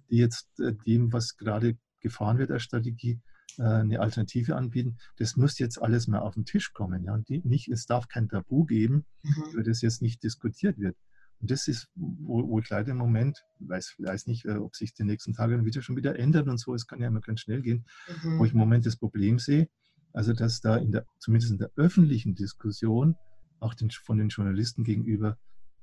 die 0.09 0.17
jetzt 0.17 0.47
äh, 0.59 0.73
dem, 0.85 1.13
was 1.13 1.37
gerade 1.37 1.77
gefahren 1.99 2.37
wird 2.37 2.51
als 2.51 2.63
Strategie, 2.63 3.19
äh, 3.57 3.63
eine 3.63 3.99
Alternative 3.99 4.55
anbieten. 4.55 4.97
Das 5.17 5.35
muss 5.35 5.59
jetzt 5.59 5.81
alles 5.81 6.07
mal 6.07 6.19
auf 6.19 6.35
den 6.35 6.45
Tisch 6.45 6.73
kommen. 6.73 7.03
Ja? 7.03 7.13
Und 7.13 7.29
die, 7.29 7.41
nicht, 7.43 7.69
es 7.69 7.85
darf 7.85 8.07
kein 8.07 8.29
Tabu 8.29 8.65
geben, 8.65 9.05
mhm. 9.23 9.43
über 9.53 9.63
das 9.63 9.81
jetzt 9.81 10.01
nicht 10.01 10.23
diskutiert 10.23 10.77
wird. 10.77 10.95
Und 11.39 11.51
das 11.51 11.67
ist, 11.67 11.87
wo, 11.95 12.47
wo 12.47 12.59
ich 12.59 12.69
leider 12.69 12.91
im 12.91 12.97
Moment, 12.97 13.45
weiß, 13.59 13.95
weiß 13.99 14.27
nicht, 14.27 14.45
äh, 14.45 14.55
ob 14.55 14.75
sich 14.75 14.93
die 14.93 15.03
nächsten 15.03 15.33
Tage 15.33 15.55
dann 15.55 15.65
wieder 15.65 15.81
schon 15.81 15.95
wieder 15.95 16.17
ändert 16.17 16.47
und 16.47 16.57
so, 16.57 16.73
es 16.73 16.87
kann 16.87 16.99
ja 16.99 17.07
immer 17.07 17.21
ganz 17.21 17.41
schnell 17.41 17.61
gehen, 17.61 17.85
mhm. 18.23 18.39
wo 18.39 18.45
ich 18.45 18.53
im 18.53 18.57
Moment 18.57 18.85
das 18.85 18.97
Problem 18.97 19.37
sehe, 19.37 19.69
also 20.13 20.33
dass 20.33 20.61
da 20.61 20.77
in 20.77 20.91
der, 20.91 21.05
zumindest 21.19 21.51
in 21.51 21.59
der 21.59 21.71
öffentlichen 21.75 22.33
Diskussion 22.33 23.15
auch 23.59 23.73
den, 23.73 23.91
von 23.91 24.17
den 24.17 24.29
Journalisten 24.29 24.83
gegenüber 24.83 25.37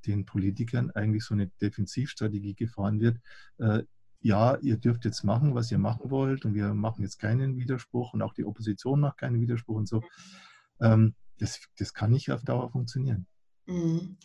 den 0.06 0.26
Politikern 0.26 0.90
eigentlich 0.90 1.24
so 1.24 1.34
eine 1.34 1.48
Defensivstrategie 1.60 2.54
gefahren 2.54 3.00
wird. 3.00 3.18
Äh, 3.58 3.84
ja, 4.24 4.56
ihr 4.62 4.78
dürft 4.78 5.04
jetzt 5.04 5.22
machen, 5.22 5.54
was 5.54 5.70
ihr 5.70 5.78
machen 5.78 6.10
wollt 6.10 6.46
und 6.46 6.54
wir 6.54 6.72
machen 6.72 7.02
jetzt 7.02 7.18
keinen 7.18 7.58
Widerspruch 7.58 8.14
und 8.14 8.22
auch 8.22 8.32
die 8.32 8.46
Opposition 8.46 9.00
macht 9.00 9.18
keinen 9.18 9.38
Widerspruch 9.38 9.76
und 9.76 9.86
so. 9.86 10.02
Ähm, 10.80 11.14
das, 11.38 11.60
das 11.78 11.92
kann 11.92 12.10
nicht 12.10 12.32
auf 12.32 12.42
Dauer 12.42 12.70
funktionieren. 12.70 13.26
Mhm. 13.66 14.16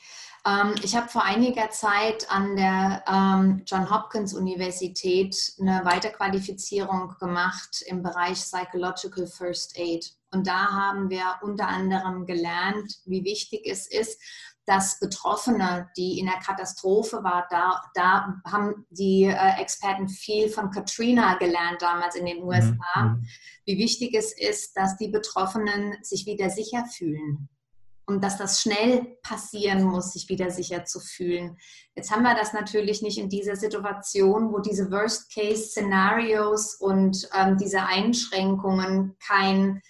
Ähm, 0.46 0.76
ich 0.84 0.96
habe 0.96 1.10
vor 1.10 1.26
einiger 1.26 1.70
Zeit 1.72 2.32
an 2.32 2.56
der 2.56 3.04
ähm, 3.08 3.64
John 3.66 3.90
Hopkins 3.90 4.34
Universität 4.34 5.36
eine 5.60 5.84
Weiterqualifizierung 5.84 7.16
gemacht 7.20 7.84
im 7.86 8.02
Bereich 8.02 8.38
Psychological 8.38 9.28
First 9.28 9.78
Aid. 9.78 10.14
Und 10.32 10.48
da 10.48 10.72
haben 10.72 11.10
wir 11.10 11.40
unter 11.42 11.68
anderem 11.68 12.26
gelernt, 12.26 13.00
wie 13.06 13.26
wichtig 13.26 13.66
es 13.66 13.86
ist, 13.86 14.22
dass 14.70 15.00
Betroffene, 15.00 15.90
die 15.98 16.20
in 16.20 16.28
der 16.28 16.40
Katastrophe 16.46 17.24
waren, 17.24 17.46
da, 17.50 17.82
da 17.96 18.40
haben 18.46 18.86
die 18.92 19.24
äh, 19.24 19.60
Experten 19.60 20.08
viel 20.08 20.48
von 20.48 20.70
Katrina 20.70 21.40
gelernt 21.40 21.82
damals 21.82 22.16
in 22.16 22.28
den 22.28 22.44
USA, 22.44 22.76
mhm. 22.96 23.26
wie 23.66 23.80
wichtig 23.80 24.14
es 24.14 24.32
ist, 24.32 24.78
dass 24.78 24.96
die 24.98 25.08
Betroffenen 25.08 25.98
sich 26.04 26.28
wieder 26.28 26.52
sicher 26.52 26.86
fühlen 26.86 27.50
und 28.06 28.24
dass 28.24 28.38
das 28.38 28.62
schnell 28.62 29.18
passieren 29.24 29.84
muss, 29.84 30.14
sich 30.14 30.30
wieder 30.30 30.52
sicher 30.52 30.86
zu 30.86 31.00
fühlen. 31.00 31.58
Jetzt 31.96 32.12
haben 32.12 32.22
wir 32.22 32.36
das 32.36 32.54
natürlich 32.54 33.02
nicht 33.02 33.18
in 33.18 33.30
dieser 33.30 33.56
Situation, 33.56 34.54
wo 34.54 34.60
diese 34.60 34.92
Worst-Case-Szenarios 34.92 36.76
und 36.76 37.28
ähm, 37.36 37.58
diese 37.58 37.86
Einschränkungen 37.86 39.16
kein 39.20 39.82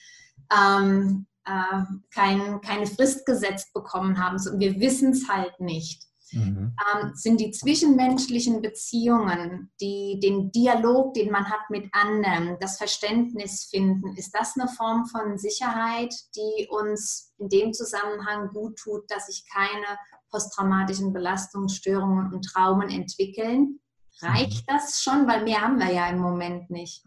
ähm, 0.53 1.25
äh, 1.49 1.83
kein, 2.13 2.62
keine 2.62 2.85
Frist 2.85 3.25
gesetzt 3.25 3.73
bekommen 3.73 4.23
haben. 4.23 4.35
Und 4.35 4.59
wir 4.59 4.79
wissen 4.79 5.12
es 5.12 5.27
halt 5.27 5.59
nicht. 5.59 6.03
Mhm. 6.31 6.75
Ähm, 6.93 7.12
sind 7.15 7.39
die 7.39 7.49
zwischenmenschlichen 7.49 8.62
Beziehungen, 8.62 9.71
die, 9.81 10.19
den 10.21 10.51
Dialog, 10.51 11.15
den 11.15 11.31
man 11.31 11.45
hat 11.45 11.69
mit 11.71 11.89
anderen, 11.91 12.57
das 12.59 12.77
Verständnis 12.77 13.67
finden, 13.71 14.15
ist 14.15 14.35
das 14.35 14.55
eine 14.55 14.69
Form 14.69 15.05
von 15.07 15.39
Sicherheit, 15.39 16.13
die 16.35 16.67
uns 16.69 17.33
in 17.39 17.49
dem 17.49 17.73
Zusammenhang 17.73 18.49
gut 18.49 18.77
tut, 18.77 19.09
dass 19.09 19.25
sich 19.25 19.43
keine 19.51 19.97
posttraumatischen 20.29 21.13
Belastungsstörungen 21.13 22.31
und 22.31 22.43
Traumen 22.45 22.89
entwickeln? 22.89 23.79
Reicht 24.21 24.67
mhm. 24.67 24.73
das 24.73 25.01
schon? 25.01 25.27
Weil 25.27 25.43
mehr 25.43 25.62
haben 25.62 25.79
wir 25.79 25.91
ja 25.91 26.07
im 26.09 26.19
Moment 26.19 26.69
nicht. 26.69 27.05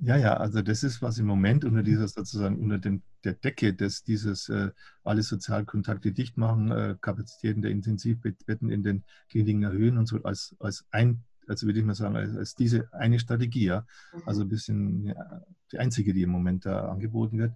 Ja, 0.00 0.16
ja, 0.16 0.34
also 0.34 0.62
das 0.62 0.84
ist, 0.84 1.02
was 1.02 1.18
im 1.18 1.26
Moment 1.26 1.64
unter 1.64 1.82
dieser 1.82 2.06
sozusagen 2.06 2.60
unter 2.60 2.78
dem, 2.78 3.02
der 3.28 3.34
Decke 3.34 3.74
des 3.74 4.02
dieses 4.02 4.48
äh, 4.48 4.70
alle 5.04 5.22
Sozialkontakte 5.22 6.12
dicht 6.12 6.38
machen, 6.38 6.70
äh, 6.70 6.96
Kapazitäten 7.00 7.62
der 7.62 7.70
Intensivbetten 7.70 8.70
in 8.70 8.82
den 8.82 9.04
Kliniken 9.28 9.62
erhöhen 9.62 9.98
und 9.98 10.06
so 10.06 10.22
als, 10.22 10.56
als 10.58 10.86
ein, 10.90 11.24
also 11.46 11.66
würde 11.66 11.80
ich 11.80 11.84
mal 11.84 11.94
sagen, 11.94 12.16
als, 12.16 12.34
als 12.34 12.54
diese 12.54 12.92
eine 12.92 13.18
Strategie, 13.18 13.66
ja, 13.66 13.86
mhm. 14.14 14.22
also 14.24 14.42
ein 14.42 14.48
bisschen 14.48 15.04
ja, 15.04 15.42
die 15.72 15.78
einzige, 15.78 16.14
die 16.14 16.22
im 16.22 16.30
Moment 16.30 16.64
da 16.64 16.88
angeboten 16.88 17.38
wird. 17.38 17.52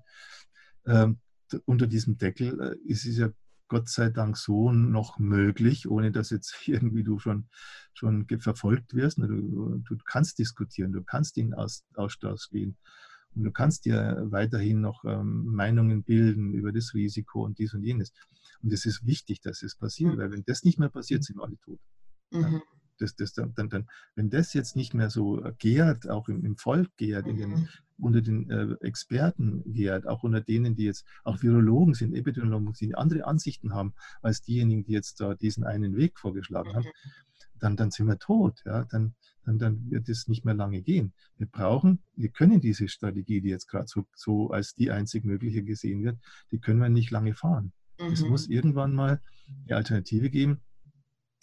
Ähm, 0.84 1.18
unter 1.64 1.86
diesem 1.86 2.18
Deckel 2.18 2.60
äh, 2.60 2.90
ist 2.90 3.06
es 3.06 3.16
ja 3.16 3.30
Gott 3.68 3.88
sei 3.88 4.10
Dank 4.10 4.36
so 4.36 4.72
noch 4.72 5.18
möglich, 5.18 5.88
ohne 5.88 6.12
dass 6.12 6.28
jetzt 6.28 6.54
irgendwie 6.68 7.02
du 7.02 7.18
schon, 7.18 7.48
schon 7.94 8.26
verfolgt 8.40 8.94
wirst. 8.94 9.16
Du, 9.16 9.78
du 9.78 9.96
kannst 10.04 10.38
diskutieren, 10.38 10.92
du 10.92 11.02
kannst 11.02 11.38
in 11.38 11.54
Austausch 11.54 12.50
gehen 12.50 12.76
und 13.34 13.44
du 13.44 13.50
kannst 13.50 13.84
dir 13.84 14.26
weiterhin 14.30 14.80
noch 14.80 15.04
ähm, 15.04 15.44
Meinungen 15.46 16.02
bilden 16.02 16.52
über 16.52 16.72
das 16.72 16.94
Risiko 16.94 17.44
und 17.44 17.58
dies 17.58 17.74
und 17.74 17.82
jenes. 17.82 18.12
Und 18.62 18.72
es 18.72 18.86
ist 18.86 19.06
wichtig, 19.06 19.40
dass 19.40 19.62
es 19.62 19.74
passiert, 19.76 20.14
mhm. 20.14 20.18
weil 20.18 20.32
wenn 20.32 20.44
das 20.44 20.64
nicht 20.64 20.78
mehr 20.78 20.90
passiert, 20.90 21.24
sind 21.24 21.36
wir 21.36 21.44
alle 21.44 21.58
tot. 21.58 21.80
Mhm. 22.30 22.62
Das, 22.98 23.16
das 23.16 23.32
dann, 23.32 23.52
dann, 23.54 23.88
wenn 24.14 24.30
das 24.30 24.52
jetzt 24.54 24.76
nicht 24.76 24.94
mehr 24.94 25.10
so 25.10 25.42
gärt, 25.58 26.08
auch 26.08 26.28
im, 26.28 26.44
im 26.44 26.56
Volk 26.56 26.88
gärt, 26.96 27.26
den, 27.26 27.36
mhm. 27.36 27.68
unter 27.98 28.20
den 28.20 28.48
äh, 28.50 28.76
Experten 28.80 29.62
gärt, 29.66 30.06
auch 30.06 30.22
unter 30.22 30.40
denen, 30.40 30.76
die 30.76 30.84
jetzt 30.84 31.04
auch 31.24 31.42
Virologen 31.42 31.94
sind, 31.94 32.14
Epidemiologen 32.14 32.74
sind, 32.74 32.96
andere 32.96 33.26
Ansichten 33.26 33.74
haben 33.74 33.94
als 34.20 34.42
diejenigen, 34.42 34.84
die 34.84 34.92
jetzt 34.92 35.20
da 35.20 35.34
diesen 35.34 35.64
einen 35.64 35.96
Weg 35.96 36.18
vorgeschlagen 36.18 36.74
haben, 36.74 36.84
mhm. 36.84 37.10
Dann, 37.62 37.76
dann 37.76 37.92
sind 37.92 38.06
wir 38.08 38.18
tot. 38.18 38.60
Ja? 38.66 38.84
Dann, 38.90 39.14
dann, 39.44 39.58
dann 39.58 39.90
wird 39.90 40.08
es 40.08 40.26
nicht 40.26 40.44
mehr 40.44 40.54
lange 40.54 40.82
gehen. 40.82 41.12
Wir 41.38 41.46
brauchen, 41.46 42.00
wir 42.16 42.28
können 42.28 42.60
diese 42.60 42.88
Strategie, 42.88 43.40
die 43.40 43.50
jetzt 43.50 43.68
gerade 43.68 43.86
so, 43.86 44.04
so 44.14 44.50
als 44.50 44.74
die 44.74 44.90
einzig 44.90 45.24
mögliche 45.24 45.62
gesehen 45.62 46.02
wird, 46.02 46.18
die 46.50 46.58
können 46.58 46.80
wir 46.80 46.88
nicht 46.88 47.10
lange 47.10 47.34
fahren. 47.34 47.72
Mhm. 48.00 48.12
Es 48.12 48.22
muss 48.22 48.48
irgendwann 48.48 48.94
mal 48.94 49.20
eine 49.66 49.76
Alternative 49.76 50.28
geben, 50.28 50.60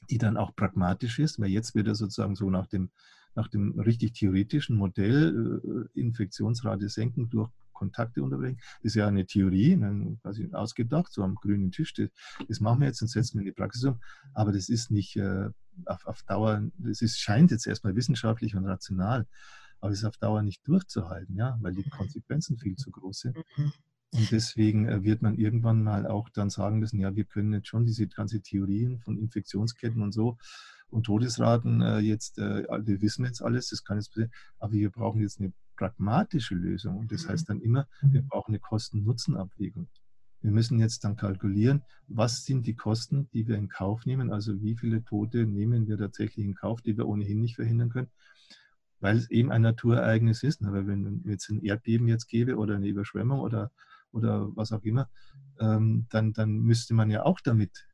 die 0.09 0.17
dann 0.17 0.35
auch 0.35 0.55
pragmatisch 0.55 1.19
ist, 1.19 1.39
weil 1.39 1.49
jetzt 1.49 1.73
wird 1.73 1.87
er 1.87 1.95
sozusagen 1.95 2.35
so 2.35 2.49
nach 2.49 2.67
dem, 2.67 2.89
nach 3.35 3.47
dem 3.47 3.79
richtig 3.79 4.13
theoretischen 4.13 4.75
Modell 4.75 5.89
äh, 5.95 5.99
Infektionsrate 5.99 6.89
senken 6.89 7.29
durch 7.29 7.49
Kontakte 7.79 8.21
unterbrechen. 8.21 8.59
Das 8.83 8.91
ist 8.91 8.95
ja 8.95 9.07
eine 9.07 9.25
Theorie, 9.25 9.75
ne, 9.75 10.17
quasi 10.21 10.49
ausgedacht, 10.51 11.11
so 11.11 11.23
am 11.23 11.35
grünen 11.35 11.71
Tisch. 11.71 11.93
Das 12.47 12.59
machen 12.59 12.81
wir 12.81 12.87
jetzt 12.87 13.01
und 13.01 13.07
setzen 13.07 13.35
wir 13.35 13.41
in 13.41 13.45
die 13.45 13.51
Praxis 13.53 13.85
um. 13.85 13.99
Aber 14.33 14.51
das 14.51 14.69
ist 14.69 14.91
nicht 14.91 15.15
äh, 15.15 15.49
auf, 15.85 16.05
auf 16.05 16.23
Dauer, 16.23 16.63
das 16.77 17.01
ist, 17.01 17.19
scheint 17.19 17.51
jetzt 17.51 17.67
erstmal 17.67 17.95
wissenschaftlich 17.95 18.55
und 18.55 18.65
rational, 18.65 19.25
aber 19.79 19.91
es 19.91 19.99
ist 19.99 20.05
auf 20.05 20.17
Dauer 20.17 20.41
nicht 20.41 20.67
durchzuhalten, 20.67 21.35
ja, 21.35 21.57
weil 21.61 21.73
die 21.73 21.89
Konsequenzen 21.89 22.57
viel 22.57 22.75
zu 22.75 22.91
groß 22.91 23.19
sind. 23.19 23.37
Mhm. 23.57 23.71
Und 24.11 24.31
deswegen 24.31 24.89
äh, 24.89 25.03
wird 25.03 25.21
man 25.21 25.35
irgendwann 25.35 25.83
mal 25.83 26.07
auch 26.07 26.29
dann 26.29 26.49
sagen 26.49 26.79
müssen, 26.79 26.99
ja, 26.99 27.15
wir 27.15 27.25
können 27.25 27.53
jetzt 27.53 27.67
schon 27.67 27.85
diese 27.85 28.07
ganze 28.07 28.41
Theorien 28.41 28.99
von 28.99 29.17
Infektionsketten 29.17 30.01
und 30.01 30.11
so 30.11 30.37
und 30.89 31.03
Todesraten 31.03 31.81
äh, 31.81 31.99
jetzt, 31.99 32.39
äh, 32.39 32.63
wir 32.67 33.01
wissen 33.01 33.25
jetzt 33.25 33.41
alles, 33.41 33.69
das 33.69 33.83
kann 33.83 33.97
jetzt 33.97 34.09
passieren, 34.09 34.31
aber 34.57 34.73
wir 34.73 34.89
brauchen 34.89 35.21
jetzt 35.21 35.39
eine 35.39 35.53
pragmatische 35.79 36.55
Lösung. 36.55 36.97
Und 36.97 37.11
das 37.11 37.27
heißt 37.27 37.49
dann 37.49 37.61
immer, 37.61 37.87
wir 38.01 38.21
brauchen 38.21 38.51
eine 38.51 38.59
Kosten-Nutzen-Abwägung. 38.59 39.87
Wir 40.41 40.51
müssen 40.51 40.79
jetzt 40.79 41.03
dann 41.03 41.15
kalkulieren, 41.15 41.83
was 42.07 42.43
sind 42.43 42.67
die 42.67 42.75
Kosten, 42.75 43.29
die 43.33 43.47
wir 43.47 43.55
in 43.55 43.69
Kauf 43.69 44.05
nehmen, 44.05 44.31
also 44.31 44.61
wie 44.61 44.75
viele 44.75 45.03
Tote 45.03 45.45
nehmen 45.45 45.87
wir 45.87 45.97
tatsächlich 45.97 46.45
in 46.45 46.55
Kauf, 46.55 46.81
die 46.81 46.97
wir 46.97 47.07
ohnehin 47.07 47.39
nicht 47.39 47.55
verhindern 47.55 47.89
können, 47.89 48.09
weil 48.99 49.17
es 49.17 49.29
eben 49.29 49.51
ein 49.51 49.61
Naturereignis 49.61 50.43
ist. 50.43 50.63
Aber 50.63 50.85
wenn 50.85 51.23
es 51.27 51.49
ein 51.49 51.61
Erdbeben 51.61 52.07
jetzt 52.07 52.27
gäbe 52.27 52.57
oder 52.57 52.75
eine 52.75 52.87
Überschwemmung 52.87 53.39
oder 53.39 53.71
oder 54.11 54.55
was 54.55 54.71
auch 54.71 54.83
immer, 54.83 55.09
ähm, 55.59 56.07
dann, 56.09 56.33
dann 56.33 56.59
müsste 56.59 56.93
man 56.93 57.09
ja 57.09 57.23
auch 57.23 57.39
damit 57.41 57.87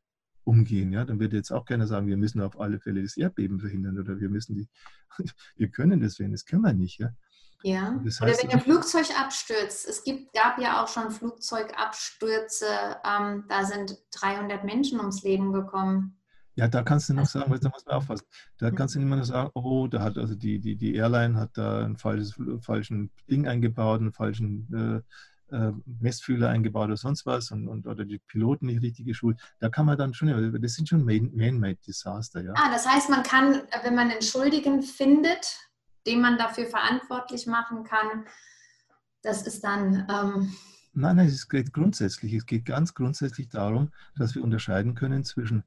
umgehen. 0.44 0.92
Ja? 0.92 1.04
Dann 1.04 1.20
würde 1.20 1.36
jetzt 1.36 1.50
auch 1.50 1.64
keiner 1.64 1.86
sagen, 1.86 2.06
wir 2.06 2.16
müssen 2.16 2.40
auf 2.40 2.58
alle 2.58 2.80
Fälle 2.80 3.02
das 3.02 3.16
Erdbeben 3.16 3.60
verhindern 3.60 3.98
oder 3.98 4.20
wir 4.20 4.30
müssen 4.30 4.54
die, 4.54 4.68
wir 5.56 5.68
können 5.68 6.00
das 6.00 6.18
werden, 6.18 6.32
das 6.32 6.44
können 6.44 6.62
wir 6.62 6.72
nicht. 6.72 6.98
Ja? 6.98 7.10
Ja, 7.62 7.98
das 8.04 8.20
heißt, 8.20 8.44
oder 8.44 8.52
wenn 8.52 8.58
ein 8.58 8.64
Flugzeug 8.64 9.06
abstürzt. 9.18 9.88
Es 9.88 10.04
gibt, 10.04 10.32
gab 10.32 10.58
ja 10.58 10.82
auch 10.82 10.88
schon 10.88 11.10
Flugzeugabstürze, 11.10 12.66
ähm, 13.04 13.44
da 13.48 13.64
sind 13.64 13.98
300 14.12 14.64
Menschen 14.64 15.00
ums 15.00 15.22
Leben 15.22 15.52
gekommen. 15.52 16.18
Ja, 16.54 16.68
da 16.68 16.82
kannst 16.82 17.10
du 17.10 17.14
noch 17.14 17.26
sagen, 17.26 17.54
da 17.60 17.68
muss 17.68 17.84
man 17.84 17.96
aufpassen. 17.96 18.24
Da 18.58 18.70
kannst 18.70 18.94
du 18.94 18.98
nicht 18.98 19.08
mehr 19.08 19.22
sagen, 19.24 19.50
oh, 19.52 19.88
da 19.88 20.00
hat 20.00 20.16
also 20.16 20.34
die, 20.34 20.58
die, 20.58 20.76
die 20.76 20.94
Airline 20.94 21.36
hat 21.36 21.50
da 21.54 21.84
ein 21.84 21.98
falsches, 21.98 22.34
falschen 22.60 23.10
Ding 23.30 23.46
eingebaut, 23.46 24.00
einen 24.00 24.12
falschen 24.12 25.04
äh, 25.50 25.54
äh, 25.54 25.72
Messfühler 26.00 26.48
eingebaut 26.48 26.86
oder 26.86 26.96
sonst 26.96 27.26
was 27.26 27.50
und, 27.50 27.68
und, 27.68 27.86
oder 27.86 28.04
die 28.04 28.18
Piloten 28.18 28.66
nicht 28.66 28.82
richtig 28.82 29.06
geschult. 29.06 29.38
Da 29.60 29.68
kann 29.68 29.84
man 29.84 29.98
dann 29.98 30.14
schon, 30.14 30.60
das 30.60 30.72
sind 30.72 30.88
schon 30.88 31.04
Man-Made 31.04 31.78
Disaster. 31.86 32.42
Ja. 32.42 32.54
Ah, 32.56 32.70
das 32.70 32.86
heißt, 32.86 33.10
man 33.10 33.22
kann, 33.22 33.62
wenn 33.82 33.94
man 33.94 34.10
einen 34.10 34.22
Schuldigen 34.22 34.82
findet, 34.82 35.58
den 36.06 36.20
man 36.20 36.38
dafür 36.38 36.66
verantwortlich 36.66 37.46
machen 37.46 37.84
kann, 37.84 38.26
das 39.22 39.46
ist 39.46 39.64
dann. 39.64 40.06
Ähm 40.08 40.54
nein, 40.92 41.16
nein, 41.16 41.26
es 41.26 41.48
geht 41.48 41.72
grundsätzlich. 41.72 42.32
Es 42.32 42.46
geht 42.46 42.64
ganz 42.64 42.94
grundsätzlich 42.94 43.48
darum, 43.48 43.90
dass 44.16 44.34
wir 44.34 44.42
unterscheiden 44.42 44.94
können 44.94 45.24
zwischen 45.24 45.64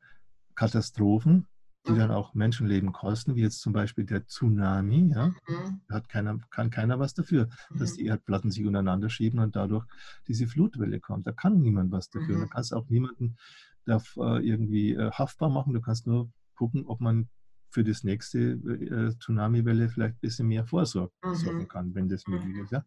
Katastrophen, 0.55 1.47
die 1.87 1.95
dann 1.95 2.11
auch 2.11 2.33
Menschenleben 2.33 2.91
kosten, 2.91 3.35
wie 3.35 3.41
jetzt 3.41 3.61
zum 3.61 3.73
Beispiel 3.73 4.05
der 4.05 4.27
Tsunami. 4.27 5.11
Ja? 5.13 5.27
Mhm. 5.27 5.81
Da 5.87 5.95
hat 5.95 6.09
keiner, 6.09 6.39
kann 6.51 6.69
keiner 6.69 6.99
was 6.99 7.13
dafür, 7.13 7.49
mhm. 7.69 7.79
dass 7.79 7.93
die 7.93 8.05
Erdplatten 8.05 8.51
sich 8.51 8.65
untereinander 8.65 9.09
schieben 9.09 9.39
und 9.39 9.55
dadurch 9.55 9.85
diese 10.27 10.47
Flutwelle 10.47 10.99
kommt. 10.99 11.27
Da 11.27 11.31
kann 11.31 11.61
niemand 11.61 11.91
was 11.91 12.09
dafür. 12.09 12.37
Mhm. 12.37 12.41
Da 12.41 12.47
kannst 12.47 12.73
auch 12.73 12.89
niemanden 12.89 13.37
darf, 13.85 14.15
äh, 14.17 14.45
irgendwie 14.45 14.93
äh, 14.93 15.11
haftbar 15.11 15.49
machen. 15.49 15.73
Du 15.73 15.81
kannst 15.81 16.07
nur 16.07 16.29
gucken, 16.55 16.85
ob 16.85 17.01
man 17.01 17.29
für 17.69 17.83
das 17.83 18.03
nächste 18.03 18.39
äh, 18.39 19.17
Tsunami-Welle 19.19 19.89
vielleicht 19.89 20.15
ein 20.15 20.21
bisschen 20.21 20.47
mehr 20.47 20.65
vorsorgen 20.65 21.11
mhm. 21.23 21.67
kann, 21.67 21.95
wenn 21.95 22.09
das 22.09 22.25
möglich 22.27 22.57
ist. 22.57 22.71
Ja? 22.71 22.85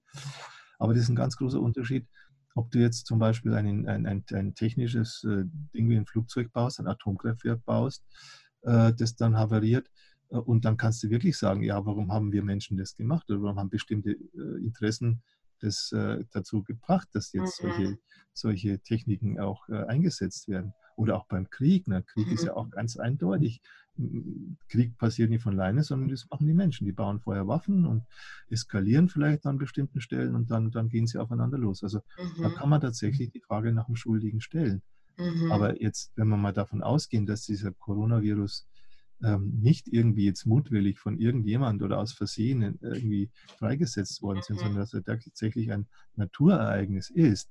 Aber 0.78 0.94
das 0.94 1.04
ist 1.04 1.08
ein 1.08 1.16
ganz 1.16 1.36
großer 1.36 1.60
Unterschied, 1.60 2.06
ob 2.54 2.70
du 2.70 2.78
jetzt 2.78 3.06
zum 3.06 3.18
Beispiel 3.18 3.54
ein, 3.54 3.86
ein, 3.88 4.06
ein, 4.06 4.24
ein 4.32 4.54
technisches 4.54 5.24
äh, 5.24 5.44
Ding 5.74 5.88
wie 5.88 5.96
ein 5.96 6.06
Flugzeug 6.06 6.52
baust, 6.52 6.80
ein 6.80 6.86
Atomkraftwerk 6.86 7.64
baust, 7.64 8.04
äh, 8.62 8.92
das 8.92 9.16
dann 9.16 9.36
havariert. 9.36 9.88
Äh, 10.30 10.36
und 10.36 10.64
dann 10.64 10.76
kannst 10.76 11.02
du 11.02 11.10
wirklich 11.10 11.38
sagen, 11.38 11.62
ja, 11.62 11.84
warum 11.86 12.12
haben 12.12 12.32
wir 12.32 12.42
Menschen 12.42 12.76
das 12.76 12.94
gemacht 12.94 13.30
oder 13.30 13.42
warum 13.42 13.58
haben 13.58 13.70
bestimmte 13.70 14.12
äh, 14.12 14.64
Interessen 14.64 15.22
das 15.60 15.94
dazu 16.32 16.64
gebracht, 16.64 17.06
dass 17.12 17.32
jetzt 17.32 17.62
mhm. 17.62 17.68
solche, 17.68 17.98
solche 18.32 18.78
Techniken 18.80 19.38
auch 19.38 19.68
eingesetzt 19.68 20.48
werden. 20.48 20.74
Oder 20.96 21.16
auch 21.16 21.26
beim 21.28 21.50
Krieg. 21.50 21.86
Ne? 21.86 22.02
Krieg 22.02 22.26
mhm. 22.26 22.32
ist 22.32 22.42
ja 22.42 22.56
auch 22.56 22.68
ganz 22.68 22.96
eindeutig. 22.96 23.62
Krieg 24.68 24.96
passiert 24.96 25.30
nicht 25.30 25.42
von 25.42 25.58
alleine, 25.58 25.82
sondern 25.82 26.08
das 26.08 26.26
machen 26.30 26.46
die 26.46 26.54
Menschen. 26.54 26.86
Die 26.86 26.92
bauen 26.92 27.20
vorher 27.20 27.46
Waffen 27.46 27.86
und 27.86 28.04
eskalieren 28.48 29.08
vielleicht 29.08 29.46
an 29.46 29.58
bestimmten 29.58 30.00
Stellen 30.00 30.34
und 30.34 30.50
dann, 30.50 30.70
dann 30.70 30.88
gehen 30.88 31.06
sie 31.06 31.18
aufeinander 31.18 31.58
los. 31.58 31.82
Also 31.82 32.00
mhm. 32.18 32.42
da 32.42 32.50
kann 32.50 32.68
man 32.68 32.80
tatsächlich 32.80 33.30
die 33.30 33.40
Frage 33.40 33.72
nach 33.72 33.86
dem 33.86 33.96
Schuldigen 33.96 34.40
stellen. 34.40 34.82
Mhm. 35.18 35.52
Aber 35.52 35.80
jetzt, 35.80 36.12
wenn 36.16 36.28
wir 36.28 36.36
mal 36.36 36.52
davon 36.52 36.82
ausgehen, 36.82 37.26
dass 37.26 37.44
dieser 37.44 37.72
Coronavirus 37.72 38.66
ähm, 39.22 39.58
nicht 39.60 39.88
irgendwie 39.88 40.24
jetzt 40.24 40.46
mutwillig 40.46 40.98
von 40.98 41.18
irgendjemand 41.18 41.82
oder 41.82 41.98
aus 41.98 42.12
Versehen 42.12 42.78
irgendwie 42.80 43.30
freigesetzt 43.58 44.22
worden 44.22 44.42
sind, 44.42 44.56
mhm. 44.56 44.60
sondern 44.60 44.78
dass 44.80 44.94
er 44.94 45.04
tatsächlich 45.04 45.70
ein 45.70 45.86
Naturereignis 46.16 47.10
ist, 47.10 47.50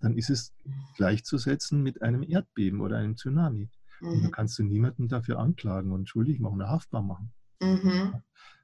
dann 0.00 0.16
ist 0.16 0.30
es 0.30 0.52
gleichzusetzen 0.96 1.82
mit 1.82 2.02
einem 2.02 2.22
Erdbeben 2.22 2.80
oder 2.80 2.98
einem 2.98 3.16
Tsunami. 3.16 3.68
Mhm. 4.00 4.08
Und 4.08 4.22
da 4.24 4.28
kannst 4.30 4.58
du 4.58 4.62
niemanden 4.62 5.08
dafür 5.08 5.38
anklagen 5.38 5.92
und 5.92 6.08
schuldig 6.08 6.40
machen 6.40 6.56
oder 6.56 6.68
haftbar 6.68 7.02
machen. 7.02 7.32
Mhm. 7.60 8.14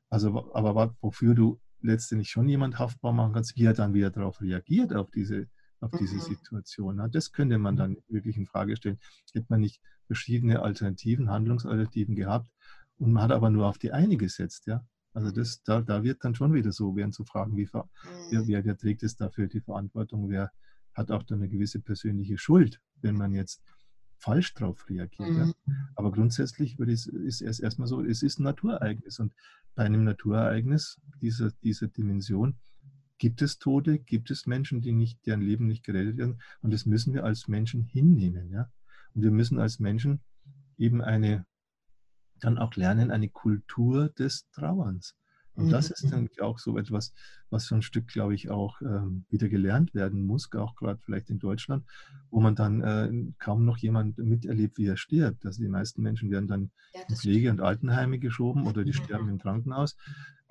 Also, 0.08 0.52
aber 0.54 0.96
wofür 1.00 1.34
du 1.34 1.60
letztendlich 1.82 2.30
schon 2.30 2.48
jemand 2.48 2.78
haftbar 2.78 3.12
machen 3.12 3.32
kannst, 3.32 3.56
wie 3.56 3.64
er 3.64 3.74
dann 3.74 3.94
wieder 3.94 4.10
darauf 4.10 4.40
reagiert, 4.40 4.92
auf 4.94 5.10
diese 5.10 5.48
auf 5.80 5.92
diese 5.98 6.16
mhm. 6.16 6.20
Situation. 6.20 7.10
Das 7.10 7.32
könnte 7.32 7.58
man 7.58 7.76
dann 7.76 7.96
wirklich 8.08 8.36
in 8.36 8.46
Frage 8.46 8.76
stellen. 8.76 8.98
Hätte 9.32 9.46
man 9.48 9.60
nicht 9.60 9.80
verschiedene 10.06 10.60
Alternativen, 10.60 11.30
Handlungsalternativen 11.30 12.14
gehabt 12.14 12.50
und 12.98 13.12
man 13.12 13.22
hat 13.22 13.32
aber 13.32 13.50
nur 13.50 13.66
auf 13.66 13.78
die 13.78 13.92
eine 13.92 14.16
gesetzt, 14.16 14.66
ja. 14.66 14.84
Also 15.12 15.32
das, 15.32 15.62
da, 15.64 15.80
da 15.80 16.04
wird 16.04 16.24
dann 16.24 16.36
schon 16.36 16.52
wieder 16.52 16.70
so, 16.70 16.94
werden 16.94 17.12
zu 17.12 17.24
fragen, 17.24 17.56
wie, 17.56 17.68
wer, 17.72 17.88
mhm. 18.30 18.46
wer, 18.46 18.64
wer 18.64 18.76
trägt 18.76 19.02
es 19.02 19.16
dafür 19.16 19.48
die 19.48 19.60
Verantwortung, 19.60 20.28
wer 20.28 20.52
hat 20.94 21.10
auch 21.10 21.24
dann 21.24 21.38
eine 21.38 21.48
gewisse 21.48 21.80
persönliche 21.80 22.38
Schuld, 22.38 22.80
wenn 23.00 23.16
man 23.16 23.32
jetzt 23.32 23.60
falsch 24.20 24.54
drauf 24.54 24.88
reagiert. 24.88 25.30
Mhm. 25.30 25.54
Ja. 25.66 25.74
Aber 25.96 26.12
grundsätzlich 26.12 26.78
ist, 26.78 27.06
ist 27.06 27.42
es 27.42 27.58
erstmal 27.58 27.88
so, 27.88 28.02
es 28.02 28.22
ist 28.22 28.38
ein 28.38 28.44
Naturereignis. 28.44 29.18
Und 29.18 29.34
bei 29.74 29.84
einem 29.84 30.04
Naturereignis 30.04 31.00
dieser, 31.20 31.50
dieser 31.62 31.88
Dimension 31.88 32.56
gibt 33.18 33.42
es 33.42 33.58
Tote, 33.58 33.98
gibt 33.98 34.30
es 34.30 34.46
Menschen, 34.46 34.80
die 34.80 34.92
nicht, 34.92 35.26
deren 35.26 35.40
Leben 35.40 35.66
nicht 35.66 35.84
gerettet 35.84 36.16
werden. 36.16 36.40
Und 36.62 36.72
das 36.72 36.86
müssen 36.86 37.12
wir 37.14 37.24
als 37.24 37.48
Menschen 37.48 37.82
hinnehmen. 37.82 38.50
Ja? 38.50 38.70
Und 39.14 39.22
wir 39.22 39.30
müssen 39.30 39.58
als 39.58 39.78
Menschen 39.80 40.20
eben 40.76 41.02
eine, 41.02 41.46
dann 42.40 42.58
auch 42.58 42.74
lernen, 42.76 43.10
eine 43.10 43.28
Kultur 43.28 44.08
des 44.10 44.48
Trauerns. 44.50 45.16
Und 45.54 45.66
mhm. 45.66 45.70
das 45.70 45.90
ist 45.90 46.10
dann 46.12 46.28
auch 46.40 46.58
so 46.58 46.78
etwas, 46.78 47.12
was 47.50 47.66
so 47.66 47.74
ein 47.74 47.82
Stück, 47.82 48.06
glaube 48.06 48.34
ich, 48.34 48.50
auch 48.50 48.80
ähm, 48.82 49.24
wieder 49.30 49.48
gelernt 49.48 49.94
werden 49.94 50.24
muss, 50.24 50.48
auch 50.52 50.76
gerade 50.76 51.00
vielleicht 51.02 51.30
in 51.30 51.38
Deutschland, 51.38 51.84
wo 52.30 52.40
man 52.40 52.54
dann 52.54 52.82
äh, 52.82 53.32
kaum 53.38 53.64
noch 53.64 53.78
jemand 53.78 54.18
miterlebt, 54.18 54.78
wie 54.78 54.86
er 54.86 54.96
stirbt. 54.96 55.44
Also 55.44 55.62
die 55.62 55.68
meisten 55.68 56.02
Menschen 56.02 56.30
werden 56.30 56.48
dann 56.48 56.70
ja, 56.94 57.00
in 57.08 57.16
Pflege- 57.16 57.50
und 57.50 57.60
Altenheime 57.60 58.18
geschoben 58.18 58.66
oder 58.66 58.84
die 58.84 58.92
sterben 58.92 59.28
im 59.28 59.38
Krankenhaus. 59.38 59.96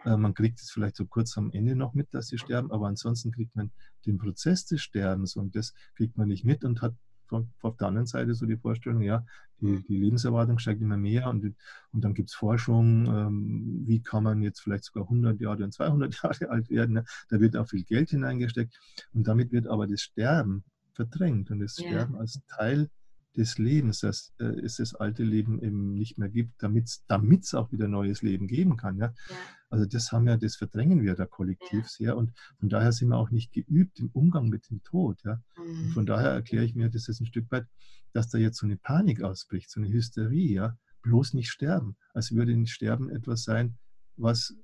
Äh, 0.06 0.18
man 0.18 0.34
kriegt 0.34 0.60
es 0.60 0.72
vielleicht 0.72 0.96
so 0.96 1.06
kurz 1.06 1.38
am 1.38 1.52
Ende 1.52 1.76
noch 1.76 1.94
mit, 1.94 2.14
dass 2.14 2.28
sie 2.28 2.38
sterben, 2.38 2.72
aber 2.72 2.88
ansonsten 2.88 3.32
kriegt 3.32 3.56
man 3.56 3.72
den 4.06 4.18
Prozess 4.18 4.66
des 4.66 4.82
Sterbens 4.82 5.36
und 5.36 5.56
das 5.56 5.74
kriegt 5.96 6.18
man 6.18 6.28
nicht 6.28 6.46
mit 6.46 6.64
und 6.64 6.82
hat 6.82 6.94
auf 7.32 7.78
der 7.78 7.88
anderen 7.88 8.08
Seite 8.08 8.34
so 8.34 8.46
die 8.46 8.58
Vorstellung, 8.58 9.02
ja, 9.02 9.26
die, 9.62 9.84
die 9.84 9.98
Lebenserwartung 9.98 10.60
steigt 10.60 10.82
immer 10.82 10.98
mehr 10.98 11.30
und, 11.30 11.56
und 11.92 12.04
dann 12.04 12.14
gibt 12.14 12.30
es 12.30 12.36
Forschung, 12.36 13.06
ähm, 13.08 13.84
wie 13.86 14.02
kann 14.02 14.24
man 14.24 14.42
jetzt 14.42 14.62
vielleicht 14.62 14.86
sogar 14.86 15.04
100 15.04 15.40
Jahre 15.40 15.64
und 15.64 15.74
200 15.74 16.14
Jahre 16.24 16.50
alt 16.50 16.70
werden. 16.70 16.96
Ne? 16.96 17.06
Da 17.30 17.40
wird 17.40 17.58
auch 17.58 17.68
viel 17.68 17.84
Geld 17.84 18.10
hineingesteckt 18.10 18.80
und 19.14 19.28
damit 19.28 19.52
wird 19.52 19.68
aber 19.68 19.88
das 19.88 20.02
Sterben 20.02 20.64
verdrängt 20.94 21.52
und 21.52 21.60
das 21.60 21.78
ja. 21.78 21.88
Sterben 21.88 22.16
als 22.16 22.40
Teil 22.48 22.90
des 23.36 23.58
Lebens, 23.58 24.00
dass 24.00 24.34
äh, 24.40 24.46
es 24.46 24.78
das 24.78 24.96
alte 24.96 25.24
Leben 25.24 25.62
eben 25.62 25.94
nicht 25.94 26.18
mehr 26.18 26.30
gibt, 26.30 26.62
damit 26.62 27.44
es 27.44 27.54
auch 27.54 27.72
wieder 27.72 27.88
neues 27.88 28.22
Leben 28.22 28.48
geben 28.48 28.76
kann. 28.76 28.98
Ja? 28.98 29.14
ja? 29.30 29.36
Also 29.70 29.86
das 29.86 30.12
haben 30.12 30.26
wir, 30.26 30.38
das 30.38 30.56
verdrängen 30.56 31.04
wir 31.04 31.16
da 31.16 31.26
kollektiv 31.26 31.84
ja. 31.84 31.88
sehr 31.88 32.18
und 32.18 32.32
von 32.60 32.70
daher 32.70 32.92
sind 32.92 33.10
wir 33.10 33.18
auch 33.18 33.30
nicht 33.30 33.52
geübt 33.52 34.00
im 34.00 34.10
Umgang 34.14 34.50
mit 34.50 34.70
dem 34.70 34.84
Tod. 34.84 35.22
Ja? 35.24 35.42
Mhm. 35.58 35.86
Und 35.86 35.92
von 35.94 36.06
daher 36.06 36.32
erkläre 36.32 36.66
ich 36.66 36.76
mir 36.76 36.90
das 36.90 37.08
ist 37.08 37.22
ein 37.22 37.28
Stück 37.28 37.52
weit, 37.52 37.68
dass 38.14 38.30
da 38.30 38.38
jetzt 38.38 38.58
so 38.58 38.66
eine 38.66 38.78
Panik 38.78 39.22
ausbricht, 39.22 39.70
so 39.70 39.80
eine 39.80 39.90
Hysterie, 39.90 40.54
ja, 40.54 40.78
bloß 41.04 41.34
nicht 41.34 41.50
sterben, 41.50 41.96
als 42.14 42.32
würde 42.32 42.52
ein 42.52 42.66
Sterben 42.66 43.10
etwas 43.10 43.44
sein, 43.44 43.78
was 44.18 44.56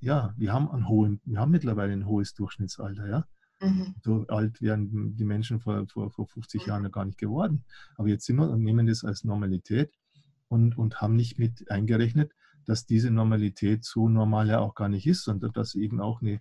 ja, 0.00 0.34
wir 0.36 0.52
haben 0.52 0.70
einen 0.70 0.88
hohen, 0.88 1.20
wir 1.24 1.38
haben 1.38 1.50
mittlerweile 1.50 1.92
ein 1.92 2.06
hohes 2.06 2.34
Durchschnittsalter, 2.34 3.08
ja. 3.08 3.26
Mhm. 3.60 3.94
So 4.02 4.26
alt 4.28 4.60
wären 4.60 5.16
die 5.16 5.24
Menschen 5.24 5.60
vor, 5.60 5.86
vor, 5.88 6.10
vor 6.10 6.26
50 6.26 6.62
mhm. 6.62 6.68
Jahren 6.68 6.82
noch 6.82 6.92
gar 6.92 7.04
nicht 7.04 7.18
geworden. 7.18 7.64
Aber 7.96 8.08
jetzt 8.08 8.26
sind 8.26 8.36
wir 8.36 8.50
und 8.50 8.62
nehmen 8.62 8.86
das 8.86 9.04
als 9.04 9.24
Normalität 9.24 9.92
und, 10.48 10.76
und 10.76 11.00
haben 11.00 11.16
nicht 11.16 11.38
mit 11.38 11.70
eingerechnet, 11.70 12.32
dass 12.66 12.86
diese 12.86 13.10
Normalität 13.10 13.84
so 13.84 14.08
normal 14.08 14.48
ja 14.48 14.60
auch 14.60 14.74
gar 14.74 14.88
nicht 14.88 15.06
ist, 15.06 15.24
sondern 15.24 15.52
dass 15.52 15.74
eben 15.74 16.00
auch 16.00 16.20
eine, 16.22 16.40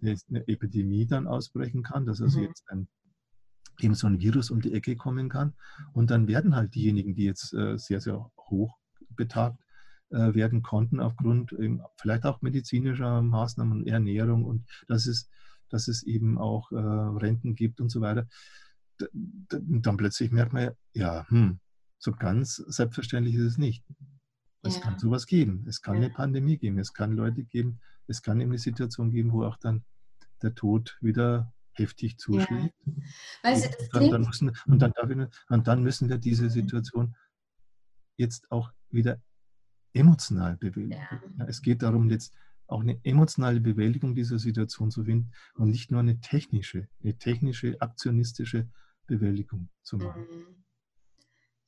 eine 0.00 0.48
Epidemie 0.48 1.06
dann 1.06 1.26
ausbrechen 1.26 1.82
kann, 1.82 2.06
dass 2.06 2.20
also 2.20 2.38
mhm. 2.38 2.46
jetzt 2.46 2.64
ein, 2.68 2.88
eben 3.80 3.94
so 3.94 4.06
ein 4.06 4.20
Virus 4.20 4.50
um 4.50 4.60
die 4.60 4.72
Ecke 4.72 4.96
kommen 4.96 5.28
kann. 5.28 5.54
Und 5.92 6.10
dann 6.10 6.28
werden 6.28 6.54
halt 6.54 6.74
diejenigen, 6.74 7.14
die 7.14 7.24
jetzt 7.24 7.54
äh, 7.54 7.78
sehr, 7.78 8.00
sehr 8.00 8.30
hoch 8.36 8.78
betagt 9.10 9.60
äh, 10.10 10.34
werden 10.34 10.62
konnten, 10.62 11.00
aufgrund 11.00 11.52
ähm, 11.52 11.82
vielleicht 11.96 12.24
auch 12.24 12.42
medizinischer 12.42 13.22
Maßnahmen 13.22 13.80
und 13.80 13.86
Ernährung 13.86 14.44
und 14.44 14.66
das 14.88 15.06
ist 15.06 15.28
dass 15.72 15.88
es 15.88 16.02
eben 16.02 16.38
auch 16.38 16.70
äh, 16.70 16.76
Renten 16.76 17.54
gibt 17.54 17.80
und 17.80 17.88
so 17.88 18.00
weiter. 18.00 18.28
dann 19.48 19.96
plötzlich 19.96 20.30
merkt 20.30 20.52
man, 20.52 20.70
ja, 20.92 21.26
hm, 21.28 21.58
so 21.98 22.12
ganz 22.12 22.56
selbstverständlich 22.56 23.34
ist 23.34 23.52
es 23.52 23.58
nicht. 23.58 23.84
Es 24.62 24.76
ja. 24.76 24.80
kann 24.82 24.98
sowas 24.98 25.26
geben. 25.26 25.64
Es 25.68 25.82
kann 25.82 25.96
ja. 25.96 26.02
eine 26.02 26.10
Pandemie 26.10 26.56
geben. 26.56 26.78
Es 26.78 26.92
kann 26.92 27.12
Leute 27.12 27.44
geben. 27.44 27.80
Es 28.06 28.22
kann 28.22 28.40
eben 28.40 28.50
eine 28.50 28.58
Situation 28.58 29.10
geben, 29.10 29.32
wo 29.32 29.44
auch 29.44 29.56
dann 29.56 29.84
der 30.42 30.54
Tod 30.54 30.98
wieder 31.00 31.52
heftig 31.72 32.18
zuschlägt. 32.18 32.74
Ja. 32.84 32.92
Weißt 33.42 33.66
und, 33.66 33.94
dann, 33.94 34.10
dann 34.10 34.22
müssen, 34.22 34.52
und, 34.66 34.78
dann 34.80 34.92
wir, 35.08 35.30
und 35.48 35.66
dann 35.66 35.82
müssen 35.82 36.08
wir 36.08 36.18
diese 36.18 36.50
Situation 36.50 37.16
jetzt 38.16 38.50
auch 38.50 38.70
wieder 38.90 39.20
emotional 39.94 40.56
bewegen. 40.56 40.96
Es 41.46 41.62
geht 41.62 41.82
darum, 41.82 42.10
jetzt 42.10 42.34
auch 42.66 42.80
eine 42.80 42.98
emotionale 43.04 43.60
Bewältigung 43.60 44.14
dieser 44.14 44.38
Situation 44.38 44.90
zu 44.90 45.04
finden 45.04 45.30
und 45.54 45.70
nicht 45.70 45.90
nur 45.90 46.00
eine 46.00 46.20
technische, 46.20 46.88
eine 47.02 47.18
technische, 47.18 47.76
aktionistische 47.80 48.68
Bewältigung 49.06 49.68
zu 49.82 49.98
machen. 49.98 50.22
Mhm. 50.22 50.61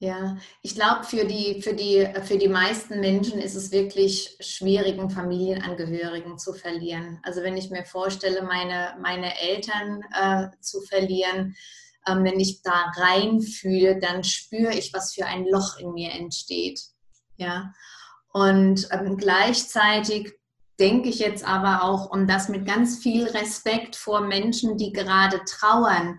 Ja, 0.05 0.37
ich 0.61 0.75
glaube, 0.75 1.05
für 1.05 1.25
die, 1.25 1.63
für, 1.63 1.73
die, 1.73 2.07
für 2.25 2.37
die 2.37 2.49
meisten 2.49 3.01
Menschen 3.01 3.39
ist 3.39 3.55
es 3.55 3.73
wirklich 3.73 4.37
schwierig, 4.39 4.99
einen 4.99 5.09
Familienangehörigen 5.09 6.37
zu 6.37 6.53
verlieren. 6.53 7.21
Also 7.23 7.41
wenn 7.41 7.57
ich 7.57 7.71
mir 7.71 7.87
vorstelle, 7.87 8.43
meine, 8.43 8.99
meine 9.01 9.41
Eltern 9.41 10.03
äh, 10.13 10.49
zu 10.61 10.83
verlieren, 10.83 11.57
ähm, 12.07 12.23
wenn 12.23 12.39
ich 12.39 12.61
da 12.61 12.93
reinfühle, 12.95 13.99
dann 13.99 14.25
spüre 14.25 14.75
ich, 14.75 14.93
was 14.93 15.15
für 15.15 15.25
ein 15.25 15.47
Loch 15.47 15.79
in 15.79 15.95
mir 15.95 16.13
entsteht. 16.13 16.83
Ja, 17.39 17.73
und 18.31 18.87
ähm, 18.91 19.17
gleichzeitig 19.17 20.35
denke 20.79 21.09
ich 21.09 21.19
jetzt 21.19 21.49
aber 21.49 21.83
auch, 21.83 22.11
und 22.11 22.27
das 22.27 22.51
mit 22.51 22.67
ganz 22.67 22.99
viel 22.99 23.25
Respekt 23.25 23.97
vor 23.97 24.21
Menschen, 24.21 24.77
die 24.77 24.93
gerade 24.93 25.41
trauern, 25.47 26.19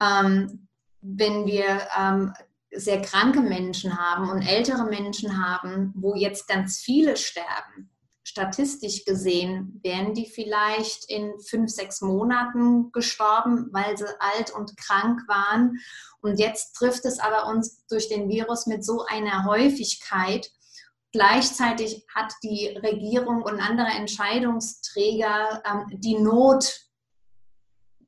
ähm, 0.00 0.68
wenn 1.00 1.46
wir 1.46 1.80
ähm, 1.98 2.32
sehr 2.70 3.00
kranke 3.02 3.40
Menschen 3.40 3.98
haben 3.98 4.28
und 4.28 4.42
ältere 4.42 4.84
Menschen 4.84 5.42
haben, 5.44 5.92
wo 5.96 6.14
jetzt 6.14 6.46
ganz 6.48 6.78
viele 6.78 7.16
sterben, 7.16 7.90
statistisch 8.24 9.04
gesehen, 9.04 9.80
wären 9.82 10.12
die 10.12 10.26
vielleicht 10.26 11.10
in 11.10 11.40
fünf, 11.40 11.70
sechs 11.70 12.02
Monaten 12.02 12.92
gestorben, 12.92 13.68
weil 13.72 13.96
sie 13.96 14.06
alt 14.20 14.50
und 14.54 14.76
krank 14.76 15.22
waren. 15.26 15.78
Und 16.20 16.38
jetzt 16.38 16.74
trifft 16.74 17.04
es 17.06 17.18
aber 17.18 17.46
uns 17.46 17.86
durch 17.86 18.08
den 18.08 18.28
Virus 18.28 18.66
mit 18.66 18.84
so 18.84 19.04
einer 19.06 19.44
Häufigkeit, 19.46 20.50
gleichzeitig 21.12 22.04
hat 22.14 22.34
die 22.42 22.68
Regierung 22.82 23.42
und 23.42 23.60
andere 23.60 23.88
Entscheidungsträger 23.88 25.62
ähm, 25.64 26.00
die 26.00 26.18
Not, 26.18 26.88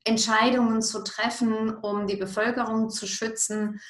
Entscheidungen 0.05 0.83
zu 0.83 1.03
treffen, 1.03 1.77
um 1.77 2.07
die 2.07 2.17
Bevölkerung 2.17 2.91
zu 2.91 3.07
schützen. 3.07 3.81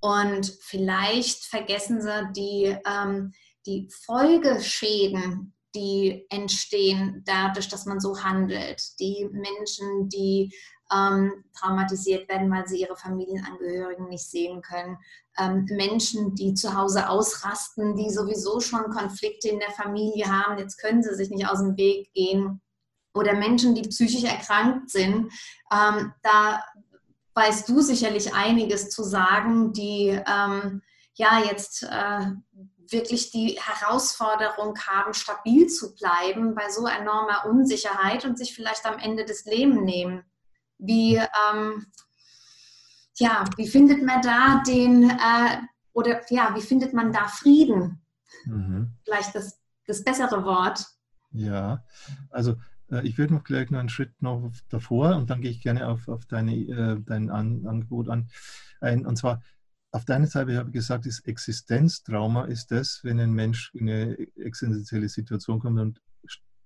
Und 0.00 0.56
vielleicht 0.60 1.44
vergessen 1.44 2.00
sie 2.00 2.32
die, 2.34 2.76
ähm, 2.86 3.32
die 3.66 3.88
Folgeschäden, 4.06 5.54
die 5.74 6.26
entstehen 6.30 7.22
dadurch, 7.26 7.68
dass 7.68 7.86
man 7.86 8.00
so 8.00 8.22
handelt. 8.22 8.82
Die 8.98 9.28
Menschen, 9.30 10.08
die 10.08 10.52
ähm, 10.92 11.44
traumatisiert 11.56 12.28
werden, 12.28 12.50
weil 12.50 12.66
sie 12.66 12.80
ihre 12.80 12.96
Familienangehörigen 12.96 14.08
nicht 14.08 14.28
sehen 14.28 14.62
können. 14.62 14.98
Ähm, 15.38 15.66
Menschen, 15.70 16.34
die 16.34 16.54
zu 16.54 16.74
Hause 16.74 17.08
ausrasten, 17.08 17.96
die 17.96 18.10
sowieso 18.10 18.60
schon 18.60 18.90
Konflikte 18.90 19.48
in 19.48 19.60
der 19.60 19.70
Familie 19.70 20.26
haben, 20.26 20.58
jetzt 20.58 20.78
können 20.78 21.02
sie 21.02 21.14
sich 21.14 21.30
nicht 21.30 21.46
aus 21.46 21.60
dem 21.60 21.76
Weg 21.76 22.12
gehen. 22.12 22.60
Oder 23.14 23.34
Menschen, 23.34 23.74
die 23.74 23.82
psychisch 23.82 24.24
erkrankt 24.24 24.90
sind. 24.90 25.32
Ähm, 25.72 26.12
da 26.22 26.64
weißt 27.34 27.68
du 27.68 27.80
sicherlich 27.80 28.34
einiges 28.34 28.90
zu 28.90 29.02
sagen, 29.02 29.72
die 29.72 30.20
ähm, 30.26 30.82
ja 31.14 31.42
jetzt 31.44 31.82
äh, 31.82 32.26
wirklich 32.92 33.30
die 33.30 33.58
Herausforderung 33.60 34.76
haben, 34.86 35.14
stabil 35.14 35.68
zu 35.68 35.94
bleiben 35.94 36.54
bei 36.54 36.68
so 36.70 36.86
enormer 36.86 37.46
Unsicherheit 37.46 38.24
und 38.24 38.38
sich 38.38 38.54
vielleicht 38.54 38.84
am 38.86 38.98
Ende 38.98 39.24
des 39.24 39.44
Lebens 39.44 39.82
nehmen. 39.82 40.24
Wie, 40.78 41.16
ähm, 41.16 41.86
ja, 43.16 43.44
wie 43.56 43.68
findet 43.68 44.02
man 44.02 44.22
da 44.22 44.62
den, 44.66 45.10
äh, 45.10 45.58
oder 45.92 46.22
ja, 46.30 46.54
wie 46.54 46.62
findet 46.62 46.92
man 46.94 47.12
da 47.12 47.28
Frieden? 47.28 48.02
Mhm. 48.44 48.92
Vielleicht 49.04 49.34
das, 49.34 49.60
das 49.86 50.02
bessere 50.02 50.44
Wort. 50.44 50.84
Ja, 51.32 51.84
also 52.30 52.56
ich 53.02 53.18
würde 53.18 53.34
noch 53.34 53.44
gleich 53.44 53.70
noch 53.70 53.78
einen 53.78 53.88
Schritt 53.88 54.20
noch 54.20 54.52
davor 54.68 55.16
und 55.16 55.30
dann 55.30 55.40
gehe 55.40 55.50
ich 55.50 55.62
gerne 55.62 55.88
auf, 55.88 56.08
auf 56.08 56.26
deine, 56.26 56.54
äh, 56.54 57.00
dein 57.04 57.30
An 57.30 57.66
Angebot 57.66 58.08
an. 58.08 58.28
Ein, 58.80 59.06
und 59.06 59.16
zwar, 59.16 59.42
auf 59.92 60.04
deiner 60.04 60.26
Seite 60.26 60.56
habe 60.56 60.68
ich 60.68 60.74
gesagt, 60.74 61.06
das 61.06 61.20
Existenztrauma 61.20 62.44
ist 62.44 62.70
das, 62.70 63.00
wenn 63.02 63.20
ein 63.20 63.32
Mensch 63.32 63.72
in 63.74 63.88
eine 63.88 64.18
existenzielle 64.36 65.08
Situation 65.08 65.58
kommt 65.58 65.78
und 65.80 66.00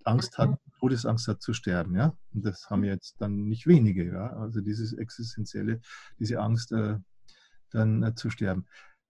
Angst 0.05 0.37
hat, 0.37 0.51
mhm. 0.51 0.57
Todesangst 0.79 1.29
hat 1.29 1.43
zu 1.43 1.55
sterben, 1.55 1.97
ja. 1.97 2.15
Und 2.35 2.45
das 2.45 2.69
haben 2.69 2.85
jetzt 2.85 3.21
dann 3.21 3.49
nicht 3.49 3.67
wenige, 3.67 4.07
ja. 4.07 4.37
Also 4.37 4.61
dieses 4.61 4.93
existenzielle, 4.93 5.81
diese 6.19 6.41
Angst, 6.41 6.73
äh, 6.73 6.99
dann 7.71 8.03
äh, 8.03 8.15
zu 8.15 8.31
sterben. 8.31 8.67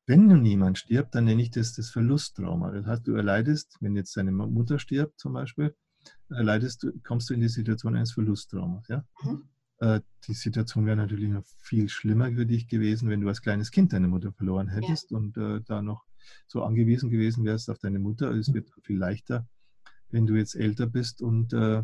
Wenn 0.07 0.27
nun 0.27 0.45
jemand 0.45 0.79
stirbt, 0.79 1.15
dann 1.15 1.25
nenne 1.25 1.43
ich 1.43 1.51
das 1.51 1.73
das 1.73 1.91
Verlusttrauma. 1.91 2.73
Das 2.73 2.87
heißt, 2.87 3.07
du 3.07 3.15
erleidest, 3.15 3.77
wenn 3.81 3.97
jetzt 3.97 4.17
deine 4.17 4.33
Mutter 4.33 4.79
stirbt 4.79 5.19
zum 5.19 5.33
Beispiel, 5.33 5.75
erleidest 6.29 6.83
du, 6.83 6.93
kommst 7.03 7.31
du 7.31 7.35
in 7.35 7.41
die 7.41 7.49
Situation 7.49 7.97
eines 7.97 8.13
Verlusttraumas, 8.13 8.89
ja. 8.89 9.05
Mhm. 9.23 9.45
Äh, 9.79 10.01
die 10.27 10.35
Situation 10.35 10.87
wäre 10.87 10.97
natürlich 10.97 11.29
noch 11.29 11.45
viel 11.59 11.89
schlimmer 11.89 12.31
für 12.33 12.47
dich 12.47 12.69
gewesen, 12.69 13.09
wenn 13.11 13.21
du 13.21 13.29
als 13.29 13.43
kleines 13.43 13.71
Kind 13.71 13.93
deine 13.93 14.09
Mutter 14.09 14.33
verloren 14.33 14.69
hättest 14.69 15.11
ja. 15.11 15.17
und 15.17 15.37
äh, 15.37 15.61
da 15.67 15.83
noch 15.83 16.05
so 16.47 16.63
angewiesen 16.63 17.11
gewesen 17.11 17.45
wärst 17.45 17.69
auf 17.69 17.79
deine 17.79 17.99
Mutter. 17.99 18.31
Es 18.31 18.53
wird 18.55 18.71
viel 18.83 18.97
leichter 18.97 19.47
wenn 20.15 20.27
du 20.27 20.37
jetzt 20.37 20.55
älter 20.55 20.87
bist 20.87 21.21
und 21.21 21.53
äh, 21.53 21.83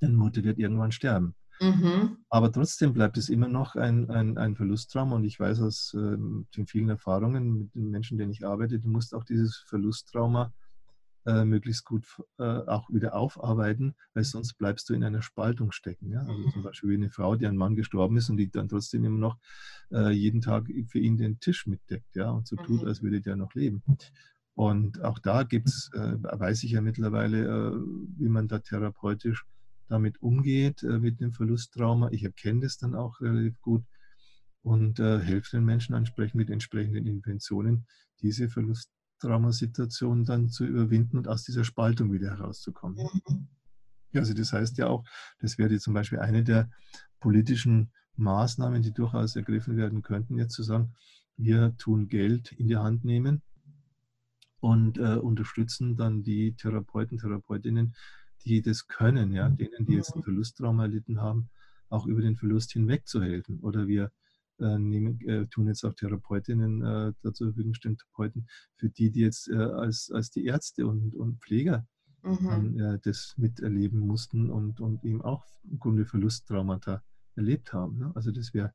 deine 0.00 0.12
Mutter 0.12 0.44
wird 0.44 0.58
irgendwann 0.58 0.92
sterben. 0.92 1.34
Mhm. 1.60 2.18
Aber 2.28 2.52
trotzdem 2.52 2.92
bleibt 2.92 3.16
es 3.16 3.28
immer 3.28 3.48
noch 3.48 3.76
ein, 3.76 4.10
ein, 4.10 4.36
ein 4.36 4.56
Verlusttrauma 4.56 5.16
und 5.16 5.24
ich 5.24 5.40
weiß 5.40 5.62
aus 5.62 5.94
äh, 5.94 6.16
den 6.56 6.66
vielen 6.66 6.90
Erfahrungen 6.90 7.58
mit 7.58 7.74
den 7.74 7.90
Menschen, 7.90 8.18
denen 8.18 8.30
ich 8.30 8.46
arbeite, 8.46 8.78
du 8.78 8.88
musst 8.88 9.14
auch 9.14 9.24
dieses 9.24 9.64
Verlusttrauma 9.66 10.52
äh, 11.26 11.44
möglichst 11.44 11.84
gut 11.84 12.06
äh, 12.38 12.42
auch 12.42 12.88
wieder 12.90 13.14
aufarbeiten, 13.14 13.94
weil 14.12 14.24
sonst 14.24 14.54
bleibst 14.54 14.88
du 14.88 14.94
in 14.94 15.04
einer 15.04 15.22
Spaltung 15.22 15.72
stecken. 15.72 16.10
Ja? 16.10 16.20
Also 16.20 16.50
zum 16.50 16.60
mhm. 16.60 16.64
Beispiel 16.64 16.90
wie 16.90 16.94
eine 16.94 17.10
Frau, 17.10 17.36
die 17.36 17.46
ein 17.46 17.56
Mann 17.56 17.76
gestorben 17.76 18.16
ist 18.16 18.30
und 18.30 18.36
die 18.36 18.50
dann 18.50 18.68
trotzdem 18.68 19.04
immer 19.04 19.18
noch 19.18 19.38
äh, 19.90 20.10
jeden 20.10 20.40
Tag 20.40 20.66
für 20.88 20.98
ihn 20.98 21.16
den 21.16 21.40
Tisch 21.40 21.66
mitdeckt 21.66 22.14
ja? 22.16 22.30
und 22.30 22.46
so 22.46 22.56
tut, 22.56 22.82
mhm. 22.82 22.88
als 22.88 23.02
würde 23.02 23.20
der 23.20 23.36
noch 23.36 23.54
leben. 23.54 23.82
Und 24.54 25.02
auch 25.02 25.18
da 25.18 25.42
gibt's, 25.42 25.90
äh, 25.94 26.16
weiß 26.20 26.62
ich 26.64 26.72
ja 26.72 26.80
mittlerweile, 26.80 27.44
äh, 27.44 27.76
wie 28.18 28.28
man 28.28 28.46
da 28.46 28.60
therapeutisch 28.60 29.44
damit 29.88 30.22
umgeht, 30.22 30.82
äh, 30.82 30.98
mit 30.98 31.20
dem 31.20 31.32
Verlusttrauma. 31.32 32.10
Ich 32.12 32.22
erkenne 32.22 32.60
das 32.60 32.78
dann 32.78 32.94
auch 32.94 33.20
relativ 33.20 33.60
gut 33.60 33.84
und 34.62 34.98
äh, 34.98 35.20
helfe 35.20 35.56
den 35.56 35.64
Menschen 35.64 35.94
entsprechend 35.94 36.36
mit 36.36 36.50
entsprechenden 36.50 37.06
Interventionen, 37.06 37.86
diese 38.20 38.48
Verlusttraumasituation 39.18 40.24
dann 40.24 40.48
zu 40.48 40.64
überwinden 40.64 41.18
und 41.18 41.28
aus 41.28 41.44
dieser 41.44 41.64
Spaltung 41.64 42.12
wieder 42.12 42.30
herauszukommen. 42.30 42.98
Mhm. 43.26 43.48
Also 44.14 44.32
das 44.34 44.52
heißt 44.52 44.78
ja 44.78 44.88
auch, 44.88 45.04
das 45.40 45.58
wäre 45.58 45.76
zum 45.78 45.94
Beispiel 45.94 46.20
eine 46.20 46.44
der 46.44 46.70
politischen 47.20 47.90
Maßnahmen, 48.16 48.82
die 48.82 48.92
durchaus 48.92 49.34
ergriffen 49.34 49.76
werden 49.76 50.02
könnten, 50.02 50.38
jetzt 50.38 50.54
zu 50.54 50.62
sagen, 50.62 50.94
wir 51.36 51.76
tun 51.78 52.08
Geld 52.08 52.52
in 52.52 52.68
die 52.68 52.76
Hand 52.76 53.04
nehmen 53.04 53.42
und 54.60 54.98
äh, 54.98 55.16
unterstützen 55.16 55.96
dann 55.96 56.22
die 56.22 56.54
Therapeuten, 56.54 57.18
Therapeutinnen, 57.18 57.96
die 58.44 58.62
das 58.62 58.86
können, 58.86 59.32
ja, 59.32 59.48
denen, 59.48 59.86
die 59.86 59.94
jetzt 59.94 60.14
einen 60.14 60.22
Verlusttrauma 60.22 60.84
erlitten 60.84 61.20
haben, 61.20 61.50
auch 61.88 62.06
über 62.06 62.20
den 62.20 62.36
Verlust 62.36 62.72
hinweg 62.72 63.08
zu 63.08 63.20
helfen. 63.20 63.58
Oder 63.60 63.88
wir 63.88 64.12
nehmen, 64.58 65.20
äh, 65.28 65.46
tun 65.48 65.68
jetzt 65.68 65.84
auch 65.84 65.94
Therapeutinnen 65.94 66.82
äh, 66.82 67.12
dazu 67.22 67.44
Verfügung 67.44 67.74
stellen, 67.74 67.96
Therapeuten, 67.96 68.46
für 68.76 68.88
die, 68.88 69.10
die 69.10 69.20
jetzt 69.20 69.48
äh, 69.48 69.56
als, 69.56 70.10
als 70.12 70.30
die 70.30 70.44
Ärzte 70.44 70.86
und, 70.86 71.14
und 71.14 71.42
Pfleger 71.42 71.86
mhm. 72.22 72.78
äh, 72.78 72.98
das 73.02 73.34
miterleben 73.36 74.00
mussten 74.00 74.50
und, 74.50 74.80
und 74.80 75.04
eben 75.04 75.22
auch 75.22 75.44
im 75.64 75.78
Grunde 75.78 76.06
Verlusttraumata 76.06 77.02
erlebt 77.36 77.72
haben. 77.72 77.98
Ne? 77.98 78.12
Also 78.14 78.30
das 78.30 78.54
wäre 78.54 78.72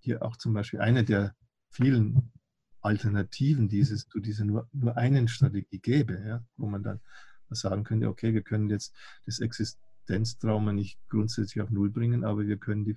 hier 0.00 0.22
auch 0.22 0.36
zum 0.36 0.52
Beispiel 0.52 0.80
eine 0.80 1.04
der 1.04 1.34
vielen 1.70 2.32
Alternativen 2.80 3.68
dieses, 3.68 4.06
zu 4.06 4.20
dieser 4.20 4.44
nur, 4.44 4.68
nur 4.72 4.96
einen 4.96 5.28
Strategie 5.28 5.80
gäbe, 5.80 6.22
ja, 6.26 6.44
wo 6.56 6.66
man 6.66 6.82
dann 6.82 7.00
sagen 7.50 7.84
könnte, 7.84 8.08
okay, 8.08 8.34
wir 8.34 8.42
können 8.42 8.68
jetzt 8.68 8.94
das 9.26 9.40
Existenztrauma 10.08 10.72
nicht 10.72 10.98
grundsätzlich 11.08 11.62
auf 11.62 11.70
Null 11.70 11.90
bringen, 11.90 12.24
aber 12.24 12.46
wir 12.46 12.56
können 12.56 12.84
die 12.84 12.96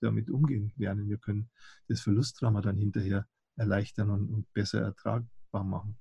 damit 0.00 0.30
umgehen 0.30 0.72
lernen. 0.76 1.08
Wir 1.08 1.18
können 1.18 1.50
das 1.88 2.00
Verlusttrauma 2.00 2.60
dann 2.60 2.76
hinterher 2.76 3.26
erleichtern 3.56 4.10
und, 4.10 4.28
und 4.28 4.52
besser 4.52 4.80
ertragbar 4.82 5.64
machen. 5.64 5.96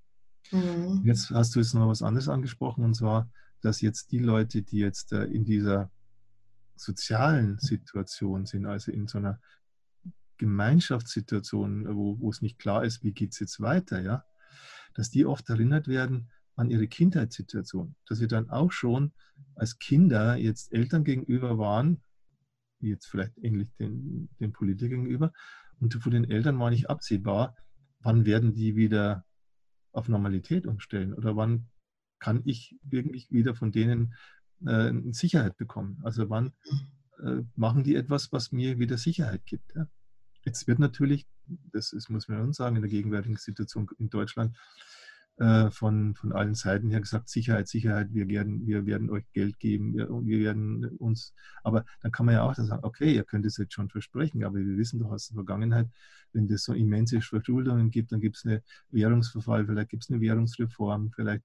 Mhm. 0.51 1.01
Jetzt 1.05 1.31
hast 1.31 1.55
du 1.55 1.59
jetzt 1.59 1.73
noch 1.73 1.87
was 1.87 2.01
anderes 2.01 2.27
angesprochen, 2.27 2.83
und 2.83 2.93
zwar, 2.93 3.31
dass 3.61 3.81
jetzt 3.81 4.11
die 4.11 4.19
Leute, 4.19 4.61
die 4.61 4.79
jetzt 4.79 5.11
äh, 5.13 5.25
in 5.25 5.45
dieser 5.45 5.91
sozialen 6.75 7.57
Situation 7.59 8.45
sind, 8.45 8.65
also 8.65 8.91
in 8.91 9.07
so 9.07 9.17
einer 9.17 9.39
Gemeinschaftssituationen, 10.37 11.95
wo, 11.95 12.19
wo 12.19 12.29
es 12.29 12.41
nicht 12.41 12.59
klar 12.59 12.85
ist, 12.85 13.03
wie 13.03 13.11
geht 13.11 13.33
es 13.33 13.39
jetzt 13.39 13.59
weiter, 13.59 14.01
ja, 14.01 14.23
dass 14.93 15.09
die 15.09 15.25
oft 15.25 15.49
erinnert 15.49 15.87
werden 15.87 16.31
an 16.55 16.69
ihre 16.69 16.87
Kindheitssituation. 16.87 17.95
Dass 18.05 18.19
wir 18.21 18.27
dann 18.27 18.49
auch 18.49 18.71
schon 18.71 19.13
als 19.59 19.77
Kinder 19.79 20.35
jetzt 20.35 20.73
Eltern 20.73 21.03
gegenüber 21.03 21.57
waren, 21.57 22.01
jetzt 22.79 23.07
vielleicht 23.07 23.37
ähnlich 23.37 23.73
den, 23.75 24.29
den 24.39 24.53
Politikern 24.53 25.03
gegenüber, 25.03 25.33
und 25.79 25.93
von 25.93 26.11
den 26.11 26.29
Eltern 26.29 26.59
war 26.59 26.69
nicht 26.69 26.89
absehbar, 26.89 27.55
wann 28.01 28.25
werden 28.25 28.53
die 28.53 28.75
wieder 28.75 29.25
auf 29.91 30.07
Normalität 30.09 30.67
umstellen 30.67 31.13
oder 31.13 31.35
wann 31.35 31.67
kann 32.19 32.41
ich 32.45 32.75
wirklich 32.83 33.31
wieder 33.31 33.55
von 33.55 33.71
denen 33.71 34.13
äh, 34.65 34.91
Sicherheit 35.11 35.57
bekommen. 35.57 35.99
Also 36.03 36.29
wann 36.29 36.53
äh, 37.23 37.43
machen 37.55 37.83
die 37.83 37.95
etwas, 37.95 38.31
was 38.31 38.51
mir 38.51 38.77
wieder 38.77 38.97
Sicherheit 38.97 39.45
gibt. 39.45 39.73
Ja? 39.75 39.87
Jetzt 40.43 40.67
wird 40.67 40.79
natürlich, 40.79 41.27
das 41.71 41.93
ist, 41.93 42.09
muss 42.09 42.27
man 42.27 42.41
uns 42.41 42.57
sagen, 42.57 42.75
in 42.75 42.81
der 42.81 42.91
gegenwärtigen 42.91 43.37
Situation 43.37 43.87
in 43.97 44.09
Deutschland 44.09 44.57
äh, 45.39 45.71
von, 45.71 46.15
von 46.15 46.33
allen 46.33 46.53
Seiten 46.53 46.89
her 46.89 46.99
gesagt, 46.99 47.29
Sicherheit, 47.29 47.67
Sicherheit, 47.67 48.13
wir 48.13 48.27
werden, 48.27 48.67
wir 48.67 48.85
werden 48.85 49.09
euch 49.09 49.23
Geld 49.31 49.59
geben, 49.59 49.93
wir, 49.93 50.09
wir 50.09 50.39
werden 50.39 50.85
uns, 50.97 51.33
aber 51.63 51.85
dann 52.01 52.11
kann 52.11 52.25
man 52.25 52.35
ja 52.35 52.43
auch 52.43 52.53
sagen, 52.55 52.83
okay, 52.83 53.15
ihr 53.15 53.23
könnt 53.23 53.45
es 53.45 53.57
jetzt 53.57 53.73
schon 53.73 53.89
versprechen, 53.89 54.43
aber 54.43 54.57
wir 54.57 54.77
wissen 54.77 54.99
doch 54.99 55.11
aus 55.11 55.29
der 55.29 55.35
Vergangenheit, 55.35 55.87
wenn 56.33 56.49
es 56.49 56.63
so 56.63 56.73
immense 56.73 57.21
Verschuldungen 57.21 57.89
gibt, 57.89 58.11
dann 58.11 58.19
gibt 58.19 58.37
es 58.37 58.45
eine 58.45 58.61
Währungsverfall, 58.91 59.65
vielleicht 59.65 59.89
gibt 59.89 60.03
es 60.03 60.09
eine 60.09 60.21
Währungsreform, 60.21 61.11
vielleicht 61.15 61.43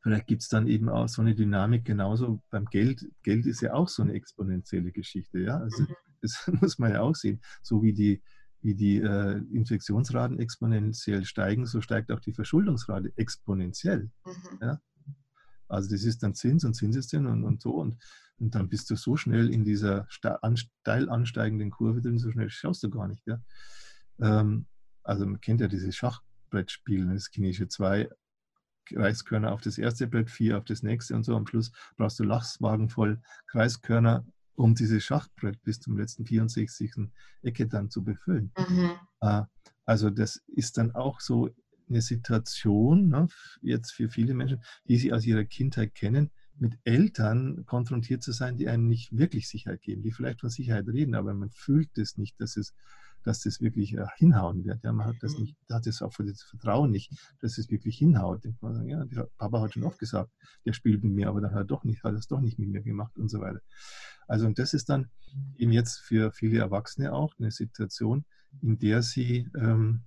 Vielleicht 0.00 0.28
gibt 0.28 0.42
es 0.42 0.48
dann 0.48 0.68
eben 0.68 0.88
auch 0.88 1.08
so 1.08 1.22
eine 1.22 1.34
Dynamik 1.34 1.84
genauso 1.84 2.40
beim 2.50 2.66
Geld. 2.66 3.04
Geld 3.24 3.46
ist 3.46 3.62
ja 3.62 3.74
auch 3.74 3.88
so 3.88 4.02
eine 4.02 4.12
exponentielle 4.12 4.92
Geschichte. 4.92 5.40
Ja? 5.40 5.58
Also 5.58 5.82
mhm. 5.82 5.96
Das 6.20 6.46
muss 6.60 6.78
man 6.78 6.92
ja 6.92 7.00
auch 7.00 7.14
sehen. 7.14 7.40
So 7.62 7.82
wie 7.82 7.92
die, 7.92 8.22
wie 8.60 8.74
die 8.74 8.98
äh, 8.98 9.38
Infektionsraten 9.52 10.38
exponentiell 10.38 11.24
steigen, 11.24 11.66
so 11.66 11.80
steigt 11.80 12.10
auch 12.10 12.20
die 12.20 12.32
Verschuldungsrate 12.32 13.12
exponentiell. 13.16 14.10
Mhm. 14.24 14.58
Ja? 14.60 14.80
Also 15.68 15.90
das 15.90 16.04
ist 16.04 16.22
dann 16.22 16.34
Zins 16.34 16.64
und 16.64 16.74
Zinseszins 16.74 17.28
und, 17.28 17.44
und 17.44 17.62
so. 17.62 17.74
Und, 17.74 18.02
und 18.38 18.54
dann 18.54 18.68
bist 18.68 18.90
du 18.90 18.96
so 18.96 19.16
schnell 19.16 19.50
in 19.50 19.64
dieser 19.64 20.06
steil 20.08 21.08
ansteigenden 21.08 21.70
Kurve 21.70 22.00
drin, 22.00 22.18
so 22.18 22.30
schnell 22.30 22.50
schaust 22.50 22.82
du 22.82 22.90
gar 22.90 23.08
nicht. 23.08 23.26
Ja? 23.26 23.40
Ähm, 24.20 24.66
also 25.02 25.26
man 25.26 25.40
kennt 25.40 25.60
ja 25.60 25.68
dieses 25.68 25.94
Schachbrettspiel, 25.96 27.06
das 27.06 27.30
chinesische 27.32 27.68
2 27.68 28.10
Reiskörner 28.92 29.52
auf 29.52 29.60
das 29.60 29.78
erste 29.78 30.06
Brett, 30.06 30.30
vier 30.30 30.58
auf 30.58 30.64
das 30.64 30.82
nächste 30.82 31.14
und 31.14 31.24
so. 31.24 31.36
Am 31.36 31.46
Schluss 31.46 31.72
brauchst 31.96 32.18
du 32.18 32.24
Lachswagen 32.24 32.88
voll 32.88 33.20
Kreiskörner, 33.46 34.26
um 34.58 34.74
dieses 34.74 35.04
Schachbrett 35.04 35.62
bis 35.62 35.80
zum 35.80 35.96
letzten 35.96 36.26
64. 36.26 37.10
Ecke 37.42 37.68
dann 37.68 37.90
zu 37.90 38.02
befüllen. 38.02 38.52
Mhm. 38.58 38.90
Äh, 39.20 39.42
also 39.84 40.10
das 40.10 40.42
ist 40.48 40.78
dann 40.78 40.94
auch 40.94 41.20
so 41.20 41.48
eine 41.88 42.02
Situation, 42.02 43.08
ne, 43.08 43.28
jetzt 43.62 43.92
für 43.92 44.10
viele 44.10 44.34
Menschen, 44.34 44.62
die 44.88 44.98
sie 44.98 45.12
aus 45.12 45.24
ihrer 45.24 45.44
Kindheit 45.44 45.94
kennen, 45.94 46.30
mit 46.58 46.76
Eltern 46.82 47.64
konfrontiert 47.66 48.22
zu 48.22 48.32
sein, 48.32 48.56
die 48.56 48.68
einem 48.68 48.88
nicht 48.88 49.16
wirklich 49.16 49.48
Sicherheit 49.48 49.80
geben, 49.80 50.02
die 50.02 50.10
vielleicht 50.10 50.40
von 50.40 50.50
Sicherheit 50.50 50.88
reden, 50.88 51.14
aber 51.14 51.32
man 51.34 51.50
fühlt 51.50 51.96
es 51.96 52.18
nicht, 52.18 52.40
dass 52.40 52.56
es 52.56 52.74
dass 53.28 53.40
das 53.40 53.60
wirklich 53.60 53.92
äh, 53.94 54.06
hinhauen 54.16 54.64
wird. 54.64 54.82
Ja, 54.82 54.90
man 54.90 55.06
hat 55.06 55.16
das 55.20 55.34
mhm. 55.34 55.42
nicht, 55.42 55.56
hat 55.70 55.86
das 55.86 56.00
auch 56.00 56.14
für 56.14 56.24
das 56.24 56.40
Vertrauen 56.40 56.90
nicht, 56.90 57.12
dass 57.40 57.58
es 57.58 57.70
wirklich 57.70 57.98
hinhaut. 57.98 58.42
ja, 58.86 59.04
Papa 59.36 59.60
hat 59.60 59.74
schon 59.74 59.84
oft 59.84 59.98
gesagt, 59.98 60.32
der 60.64 60.72
spielt 60.72 61.04
mit 61.04 61.12
mir, 61.12 61.28
aber 61.28 61.42
dann 61.42 61.50
hat 61.50 61.58
er 61.58 61.64
doch 61.64 61.84
nicht, 61.84 62.02
hat 62.04 62.14
es 62.14 62.26
doch 62.26 62.40
nicht 62.40 62.58
mit 62.58 62.70
mir 62.70 62.80
gemacht 62.80 63.18
und 63.18 63.28
so 63.28 63.40
weiter. 63.40 63.60
Also 64.28 64.46
und 64.46 64.58
das 64.58 64.72
ist 64.72 64.88
dann 64.88 65.10
eben 65.58 65.72
jetzt 65.72 65.98
für 65.98 66.32
viele 66.32 66.58
Erwachsene 66.58 67.12
auch 67.12 67.34
eine 67.38 67.50
Situation, 67.50 68.24
in 68.62 68.78
der 68.78 69.02
sie 69.02 69.50
ähm, 69.54 70.04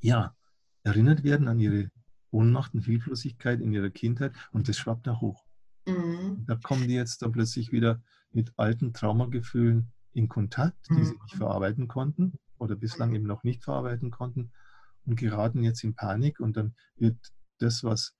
ja 0.00 0.36
erinnert 0.84 1.24
werden 1.24 1.48
an 1.48 1.58
ihre 1.58 1.90
Ohnmacht 2.30 2.74
und 2.74 2.84
Hilflosigkeit 2.84 3.60
in 3.60 3.72
ihrer 3.72 3.90
Kindheit 3.90 4.36
und 4.52 4.68
das 4.68 4.76
schwappt 4.76 5.06
nach 5.06 5.20
hoch. 5.20 5.44
Mhm. 5.88 6.44
Da 6.46 6.54
kommen 6.54 6.86
die 6.86 6.94
jetzt 6.94 7.22
dann 7.22 7.32
plötzlich 7.32 7.72
wieder 7.72 8.00
mit 8.30 8.52
alten 8.56 8.92
Traumagefühlen 8.92 9.90
in 10.12 10.28
Kontakt, 10.28 10.88
die 10.88 10.94
mhm. 10.94 11.04
sie 11.04 11.18
nicht 11.22 11.36
verarbeiten 11.36 11.88
konnten 11.88 12.38
oder 12.58 12.76
bislang 12.76 13.14
eben 13.14 13.26
noch 13.26 13.44
nicht 13.44 13.64
verarbeiten 13.64 14.10
konnten 14.10 14.52
und 15.04 15.16
geraten 15.16 15.62
jetzt 15.62 15.84
in 15.84 15.94
Panik 15.94 16.40
und 16.40 16.56
dann 16.56 16.74
wird 16.96 17.16
das, 17.58 17.84
was 17.84 18.14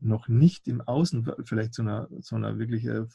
noch 0.00 0.28
nicht 0.28 0.68
im 0.68 0.80
Außen 0.80 1.30
vielleicht 1.44 1.74
zu 1.74 1.82
einer, 1.82 2.08
zu 2.20 2.36
einer 2.36 2.58
wirklich 2.58 2.84
äh, 2.86 3.06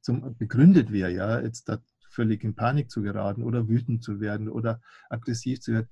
zum, 0.00 0.36
begründet 0.36 0.92
wäre, 0.92 1.10
ja, 1.10 1.40
jetzt 1.40 1.68
da 1.68 1.80
völlig 2.10 2.44
in 2.44 2.54
Panik 2.54 2.90
zu 2.90 3.02
geraten 3.02 3.42
oder 3.42 3.68
wütend 3.68 4.02
zu 4.02 4.20
werden 4.20 4.48
oder 4.48 4.80
aggressiv 5.08 5.60
zu 5.60 5.72
werden, 5.72 5.88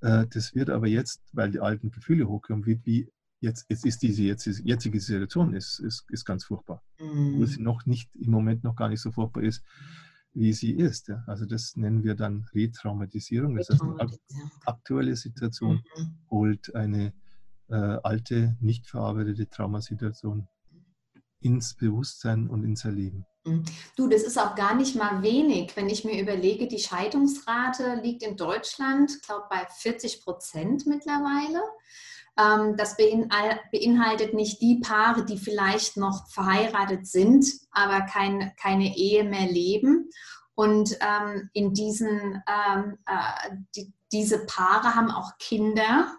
äh, 0.00 0.26
das 0.28 0.54
wird 0.54 0.70
aber 0.70 0.86
jetzt, 0.86 1.22
weil 1.32 1.50
die 1.50 1.60
alten 1.60 1.90
Gefühle 1.90 2.28
hochkommen, 2.28 2.66
wird 2.66 2.84
wie 2.84 3.10
jetzt, 3.40 3.66
jetzt 3.68 3.84
ist 3.84 4.02
diese 4.02 4.22
jetzt, 4.22 4.46
jetzige 4.46 5.00
Situation 5.00 5.54
ist, 5.54 5.78
ist, 5.80 6.04
ist 6.10 6.24
ganz 6.24 6.44
furchtbar. 6.44 6.82
Mhm. 6.98 7.38
Wo 7.38 7.46
sie 7.46 7.60
noch 7.60 7.86
nicht, 7.86 8.10
im 8.14 8.30
Moment 8.30 8.64
noch 8.64 8.76
gar 8.76 8.88
nicht 8.88 9.00
so 9.00 9.12
furchtbar 9.12 9.42
ist, 9.42 9.62
wie 10.36 10.52
sie 10.52 10.72
ist. 10.72 11.08
Ja. 11.08 11.24
Also 11.26 11.46
das 11.46 11.76
nennen 11.76 12.04
wir 12.04 12.14
dann 12.14 12.46
Retraumatisierung. 12.54 13.56
Das 13.56 13.70
heißt, 13.70 13.82
eine 13.82 14.18
aktuelle 14.66 15.16
Situation 15.16 15.82
mhm. 15.96 16.18
holt 16.30 16.74
eine 16.74 17.12
äh, 17.68 17.74
alte, 17.74 18.56
nicht 18.60 18.86
verarbeitete 18.86 19.48
Traumasituation 19.48 20.46
ins 21.40 21.74
Bewusstsein 21.74 22.48
und 22.48 22.64
ins 22.64 22.84
Erleben. 22.84 23.24
Mhm. 23.44 23.64
Du, 23.96 24.08
das 24.08 24.22
ist 24.22 24.38
auch 24.38 24.54
gar 24.54 24.74
nicht 24.74 24.94
mal 24.94 25.22
wenig. 25.22 25.76
Wenn 25.76 25.88
ich 25.88 26.04
mir 26.04 26.20
überlege, 26.20 26.68
die 26.68 26.78
Scheidungsrate 26.78 28.00
liegt 28.02 28.22
in 28.22 28.36
Deutschland, 28.36 29.22
glaube 29.22 29.46
bei 29.48 29.66
40 29.78 30.22
Prozent 30.22 30.86
mittlerweile. 30.86 31.62
Ähm, 32.38 32.76
das 32.76 32.96
beinhaltet 32.96 34.34
nicht 34.34 34.60
die 34.60 34.80
Paare, 34.80 35.24
die 35.24 35.38
vielleicht 35.38 35.96
noch 35.96 36.28
verheiratet 36.28 37.06
sind, 37.06 37.46
aber 37.70 38.02
kein, 38.02 38.52
keine 38.60 38.96
Ehe 38.96 39.24
mehr 39.24 39.46
leben. 39.46 40.10
Und 40.54 40.96
ähm, 41.00 41.50
in 41.52 41.74
diesen, 41.74 42.42
ähm, 42.46 42.98
äh, 43.06 43.56
die, 43.74 43.92
diese 44.12 44.46
Paare 44.46 44.94
haben 44.94 45.10
auch 45.10 45.38
Kinder. 45.38 46.16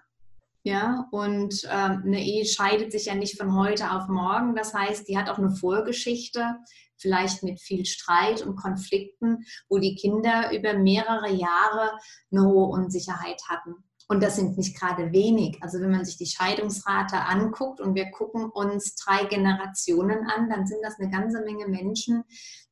Ja, 0.64 1.08
und 1.12 1.64
ähm, 1.72 2.04
eine 2.06 2.22
Ehe 2.22 2.46
scheidet 2.46 2.92
sich 2.92 3.06
ja 3.06 3.16
nicht 3.16 3.38
von 3.38 3.56
heute 3.56 3.92
auf 3.92 4.10
morgen. 4.10 4.54
Das 4.54 4.74
heißt, 4.74 5.08
die 5.08 5.18
hat 5.18 5.30
auch 5.30 5.38
eine 5.38 5.52
Vorgeschichte, 5.52 6.58
vielleicht 6.98 7.44
mit 7.44 7.62
viel 7.62 7.86
Streit 7.86 8.42
und 8.42 8.58
Konflikten, 8.58 9.46
wo 9.70 9.78
die 9.78 9.96
Kinder 9.96 10.52
über 10.54 10.74
mehrere 10.74 11.32
Jahre 11.32 11.98
eine 12.32 12.44
hohe 12.44 12.68
Unsicherheit 12.68 13.42
hatten. 13.48 13.87
Und 14.10 14.24
das 14.24 14.38
sind 14.38 14.58
nicht 14.58 14.80
gerade 14.80 15.12
wenig. 15.12 15.62
Also 15.62 15.82
wenn 15.82 15.92
man 15.92 16.06
sich 16.06 16.18
die 16.18 16.26
Scheidungsrate 16.26 17.18
anguckt 17.18 17.82
und 17.82 17.94
wir 17.94 18.10
gucken 18.12 18.50
uns 18.50 18.96
drei 18.96 19.26
Generationen 19.26 20.30
an, 20.30 20.50
dann 20.50 20.66
sind 20.66 20.80
das 20.82 20.98
eine 21.00 21.12
ganze 21.12 21.44
Menge 21.44 21.68
Menschen, 21.68 22.24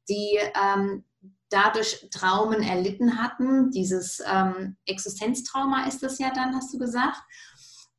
die 0.07 0.39
ähm, 0.55 1.03
dadurch 1.49 2.07
Traumen 2.11 2.61
erlitten 2.61 3.21
hatten. 3.21 3.69
Dieses 3.71 4.21
ähm, 4.25 4.77
Existenztrauma 4.86 5.88
ist 5.88 6.03
das 6.03 6.19
ja 6.19 6.31
dann, 6.33 6.55
hast 6.55 6.73
du 6.73 6.77
gesagt. 6.77 7.19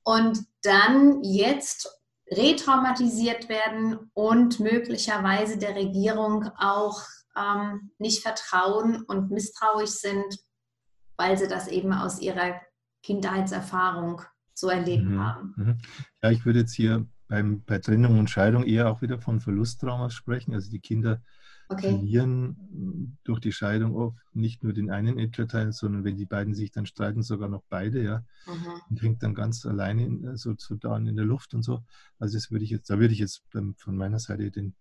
Und 0.02 0.44
dann 0.62 1.22
jetzt 1.22 1.90
retraumatisiert 2.30 3.48
werden 3.48 4.10
und 4.14 4.60
möglicherweise 4.60 5.58
der 5.58 5.76
Regierung 5.76 6.48
auch 6.58 7.02
ähm, 7.36 7.92
nicht 7.98 8.22
vertrauen 8.22 9.02
und 9.02 9.30
misstrauisch 9.30 9.90
sind, 9.90 10.38
weil 11.16 11.38
sie 11.38 11.48
das 11.48 11.68
eben 11.68 11.92
aus 11.92 12.20
ihrer 12.20 12.60
Kindheitserfahrung 13.06 14.22
so 14.52 14.68
erlebt 14.68 15.04
mhm. 15.04 15.20
haben. 15.20 15.54
Mhm. 15.56 15.78
Ja, 16.22 16.30
ich 16.32 16.44
würde 16.44 16.60
jetzt 16.60 16.74
hier 16.74 17.06
beim, 17.28 17.62
bei 17.64 17.78
Trennung 17.78 18.18
und 18.18 18.30
Scheidung 18.30 18.64
eher 18.64 18.90
auch 18.90 19.00
wieder 19.00 19.20
von 19.20 19.40
Verlusttraumas 19.40 20.12
sprechen. 20.12 20.54
Also 20.54 20.70
die 20.70 20.80
Kinder 20.80 21.22
okay. 21.68 21.90
verlieren 21.90 23.18
durch 23.22 23.38
die 23.38 23.52
Scheidung 23.52 23.94
oft 23.94 24.18
nicht 24.32 24.64
nur 24.64 24.72
den 24.72 24.90
einen 24.90 25.20
Elternteil, 25.20 25.72
sondern 25.72 26.02
wenn 26.02 26.16
die 26.16 26.26
beiden 26.26 26.52
sich 26.52 26.72
dann 26.72 26.86
streiten, 26.86 27.22
sogar 27.22 27.48
noch 27.48 27.62
beide, 27.68 28.02
ja. 28.02 28.24
Mhm. 28.46 28.80
Und 28.90 29.02
hängt 29.02 29.22
dann 29.22 29.34
ganz 29.34 29.64
alleine 29.66 30.04
in, 30.04 30.36
so, 30.36 30.54
so 30.58 30.74
da 30.74 30.96
in 30.96 31.14
der 31.14 31.24
Luft 31.24 31.54
und 31.54 31.62
so. 31.62 31.84
Also 32.18 32.36
das 32.36 32.50
würde 32.50 32.64
ich 32.64 32.70
jetzt, 32.70 32.90
da 32.90 32.98
würde 32.98 33.14
ich 33.14 33.20
jetzt 33.20 33.44
von 33.52 33.96
meiner 33.96 34.18
Seite 34.18 34.50
den 34.50 34.74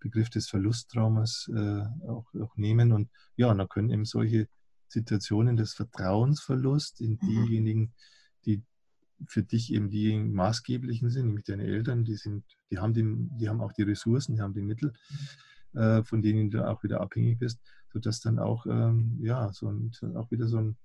Begriff 0.00 0.28
des 0.28 0.48
Verlusttraumas 0.48 1.50
äh, 1.54 1.84
auch, 2.06 2.26
auch 2.42 2.56
nehmen. 2.56 2.92
Und 2.92 3.08
ja, 3.36 3.54
da 3.54 3.66
können 3.66 3.88
eben 3.88 4.04
solche 4.04 4.48
Situationen 4.90 5.56
des 5.56 5.72
Vertrauensverlusts 5.74 7.00
in 7.00 7.12
mhm. 7.12 7.18
diejenigen, 7.20 7.92
die 8.44 8.62
für 9.26 9.42
dich 9.42 9.72
eben 9.72 9.90
die 9.90 10.18
maßgeblichen 10.18 11.10
sind, 11.10 11.26
nämlich 11.26 11.44
deine 11.44 11.64
Eltern, 11.64 12.04
die 12.04 12.16
sind, 12.16 12.44
die 12.70 12.78
haben, 12.78 12.94
den, 12.94 13.30
die 13.38 13.48
haben 13.48 13.60
auch 13.60 13.72
die 13.72 13.82
Ressourcen, 13.82 14.34
die 14.34 14.40
haben 14.40 14.54
die 14.54 14.62
Mittel, 14.62 14.92
mhm. 15.72 15.80
äh, 15.80 16.04
von 16.04 16.22
denen 16.22 16.50
du 16.50 16.66
auch 16.66 16.82
wieder 16.82 17.00
abhängig 17.00 17.38
bist, 17.38 17.60
sodass 17.92 18.20
dann 18.20 18.38
auch, 18.38 18.66
ähm, 18.66 19.18
ja, 19.22 19.52
so 19.52 19.70
ein, 19.70 19.92
auch 20.16 20.30
wieder 20.30 20.48
so 20.48 20.58
ein, 20.58 20.76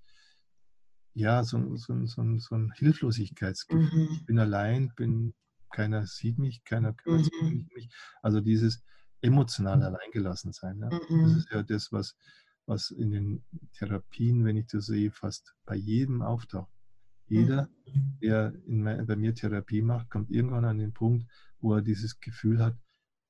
ja, 1.14 1.44
so, 1.44 1.76
so, 1.78 2.06
so, 2.06 2.38
so 2.38 2.56
ein 2.56 2.72
Hilflosigkeitsgefühl. 2.76 4.08
Mhm. 4.08 4.10
Ich 4.12 4.26
bin 4.26 4.38
allein, 4.38 4.92
bin, 4.96 5.34
keiner 5.72 6.06
sieht 6.06 6.38
mich, 6.38 6.64
keiner 6.64 6.94
kümmert 6.94 7.26
sich 7.26 7.34
um 7.42 7.48
mhm. 7.48 7.70
mich. 7.74 7.90
Also 8.22 8.42
dieses 8.42 8.84
emotional 9.22 9.82
alleingelassen 9.82 10.52
sein. 10.52 10.80
Ja? 10.80 10.90
Das 10.90 11.10
mhm. 11.10 11.38
ist 11.38 11.52
ja 11.52 11.64
das, 11.64 11.92
was 11.92 12.16
was 12.66 12.92
in 12.92 13.12
den 13.12 13.44
Therapien, 13.74 14.44
wenn 14.46 14.58
ich 14.58 14.68
das 14.68 14.88
sehe, 14.88 15.12
fast 15.12 15.56
bei 15.66 15.76
jedem 15.76 16.22
auftaucht. 16.22 16.72
Jeder, 17.28 17.70
mhm. 17.86 18.18
der 18.22 18.54
mein, 18.68 19.06
bei 19.08 19.16
mir 19.16 19.34
Therapie 19.34 19.82
macht, 19.82 20.10
kommt 20.10 20.30
irgendwann 20.30 20.66
an 20.66 20.78
den 20.78 20.94
Punkt, 20.94 21.26
wo 21.60 21.74
er 21.74 21.82
dieses 21.82 22.20
Gefühl 22.20 22.60
hat, 22.60 22.78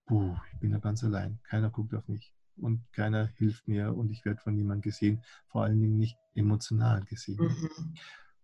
puh, 0.06 0.36
ich 0.54 0.60
bin 0.60 0.72
ja 0.72 0.80
ganz 0.80 1.04
allein, 1.04 1.40
keiner 1.44 1.70
guckt 1.70 1.94
auf 1.94 2.08
mich 2.08 2.34
und 2.58 2.84
keiner 2.92 3.28
hilft 3.36 3.68
mir 3.68 3.96
und 3.96 4.12
ich 4.12 4.26
werde 4.26 4.42
von 4.42 4.56
niemandem 4.56 4.82
gesehen, 4.82 5.24
vor 5.48 5.64
allen 5.64 5.80
Dingen 5.80 5.98
nicht 5.98 6.18
emotional 6.34 7.04
gesehen. 7.06 7.40
Mhm. 7.40 7.96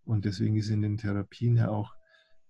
Und 0.04 0.24
deswegen 0.24 0.56
ist 0.56 0.70
in 0.70 0.82
den 0.82 0.96
Therapien 0.96 1.56
ja 1.56 1.68
auch 1.68 1.94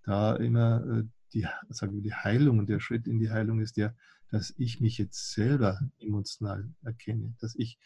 da 0.03 0.35
immer 0.35 0.85
äh, 0.85 1.03
die, 1.33 1.47
sagen 1.69 1.93
wir, 1.95 2.01
die 2.01 2.13
Heilung 2.13 2.59
und 2.59 2.69
der 2.69 2.79
Schritt 2.79 3.07
in 3.07 3.19
die 3.19 3.31
Heilung 3.31 3.59
ist 3.59 3.77
der, 3.77 3.95
dass 4.29 4.53
ich 4.57 4.81
mich 4.81 4.97
jetzt 4.97 5.31
selber 5.31 5.79
emotional 5.99 6.73
erkenne, 6.81 7.35
dass 7.39 7.55
ich 7.55 7.77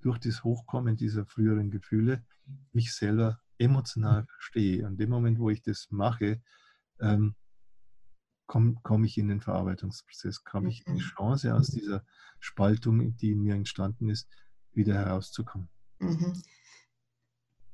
durch 0.00 0.18
das 0.18 0.44
Hochkommen 0.44 0.96
dieser 0.96 1.26
früheren 1.26 1.70
Gefühle 1.70 2.24
mich 2.72 2.94
selber 2.94 3.40
emotional 3.58 4.24
verstehe. 4.26 4.86
Und 4.86 4.98
dem 4.98 5.10
Moment, 5.10 5.38
wo 5.38 5.50
ich 5.50 5.62
das 5.62 5.88
mache, 5.90 6.40
ähm, 7.00 7.34
komme 8.46 8.76
komm 8.82 9.04
ich 9.04 9.18
in 9.18 9.28
den 9.28 9.40
Verarbeitungsprozess, 9.40 10.44
komme 10.44 10.70
ich 10.70 10.86
in 10.86 10.96
die 10.96 11.02
mhm. 11.02 11.08
Chance 11.08 11.54
aus 11.54 11.68
dieser 11.68 12.04
Spaltung, 12.40 13.16
die 13.16 13.32
in 13.32 13.42
mir 13.42 13.54
entstanden 13.54 14.08
ist, 14.08 14.28
wieder 14.72 14.94
herauszukommen. 14.94 15.68
Mhm. 15.98 16.42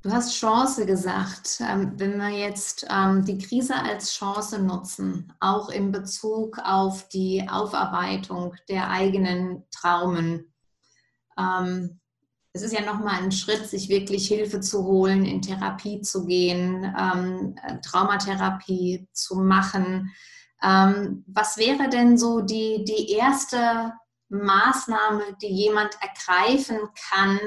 Du 0.03 0.13
hast 0.13 0.37
Chance 0.37 0.85
gesagt. 0.85 1.63
Ähm, 1.67 1.93
wenn 1.97 2.19
wir 2.19 2.29
jetzt 2.29 2.87
ähm, 2.91 3.25
die 3.25 3.39
Krise 3.39 3.75
als 3.75 4.13
Chance 4.13 4.63
nutzen, 4.63 5.33
auch 5.41 5.71
in 5.71 5.93
Bezug 5.93 6.59
auf 6.59 7.09
die 7.09 7.49
Aufarbeitung 7.49 8.55
der 8.69 8.91
eigenen 8.91 9.65
Traumen, 9.71 10.53
ähm, 11.39 12.01
es 12.55 12.63
ist 12.63 12.73
ja 12.73 12.83
nochmal 12.83 13.21
ein 13.21 13.33
Schritt, 13.33 13.67
sich 13.67 13.89
wirklich 13.89 14.29
Hilfe 14.29 14.61
zu 14.61 14.85
holen, 14.85 15.25
in 15.25 15.43
Therapie 15.43 16.01
zu 16.03 16.25
gehen, 16.25 16.85
ähm, 16.97 17.57
Traumatherapie 17.83 19.09
zu 19.13 19.35
machen. 19.41 20.15
Ähm, 20.63 21.25
was 21.27 21.57
wäre 21.57 21.89
denn 21.89 22.17
so 22.17 22.41
die, 22.43 22.85
die 22.85 23.11
erste 23.11 23.93
Maßnahme, 24.29 25.37
die 25.43 25.49
jemand 25.49 25.99
ergreifen 26.01 26.79
kann, 27.11 27.41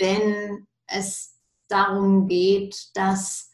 wenn 0.00 0.66
es 0.88 1.36
darum 1.68 2.26
geht, 2.26 2.90
dass 2.94 3.52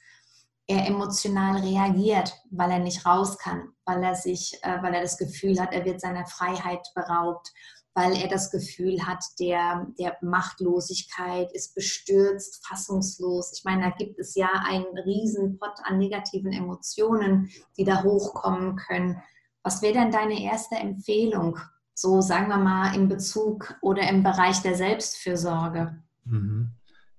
er 0.67 0.87
emotional 0.87 1.61
reagiert, 1.61 2.33
weil 2.51 2.71
er 2.71 2.79
nicht 2.79 3.05
raus 3.05 3.37
kann, 3.37 3.75
weil 3.85 4.03
er 4.03 4.15
sich, 4.15 4.59
äh, 4.63 4.83
weil 4.83 4.95
er 4.95 5.03
das 5.03 5.19
Gefühl 5.19 5.61
hat, 5.61 5.75
er 5.75 5.85
wird 5.85 6.01
seiner 6.01 6.27
Freiheit 6.27 6.87
beraubt, 6.95 7.53
weil 7.99 8.13
er 8.17 8.29
das 8.29 8.53
Gefühl 8.53 9.05
hat, 9.05 9.25
der, 9.41 9.89
der 9.99 10.17
Machtlosigkeit 10.23 11.51
ist 11.53 11.75
bestürzt, 11.75 12.65
fassungslos. 12.65 13.53
Ich 13.59 13.65
meine, 13.65 13.83
da 13.83 13.91
gibt 13.91 14.21
es 14.21 14.37
ja 14.37 14.49
einen 14.69 14.97
riesen 15.05 15.59
Pott 15.59 15.81
an 15.83 15.99
negativen 15.99 16.53
Emotionen, 16.53 17.51
die 17.77 17.83
da 17.83 18.05
hochkommen 18.05 18.77
können. 18.77 19.21
Was 19.65 19.83
wäre 19.83 19.95
denn 19.95 20.13
deine 20.13 20.41
erste 20.41 20.77
Empfehlung, 20.77 21.59
so 21.93 22.21
sagen 22.21 22.47
wir 22.47 22.59
mal 22.59 22.95
in 22.95 23.09
Bezug 23.09 23.75
oder 23.83 24.09
im 24.09 24.23
Bereich 24.23 24.63
der 24.63 24.77
Selbstfürsorge? 24.77 26.01
Mhm. 26.25 26.71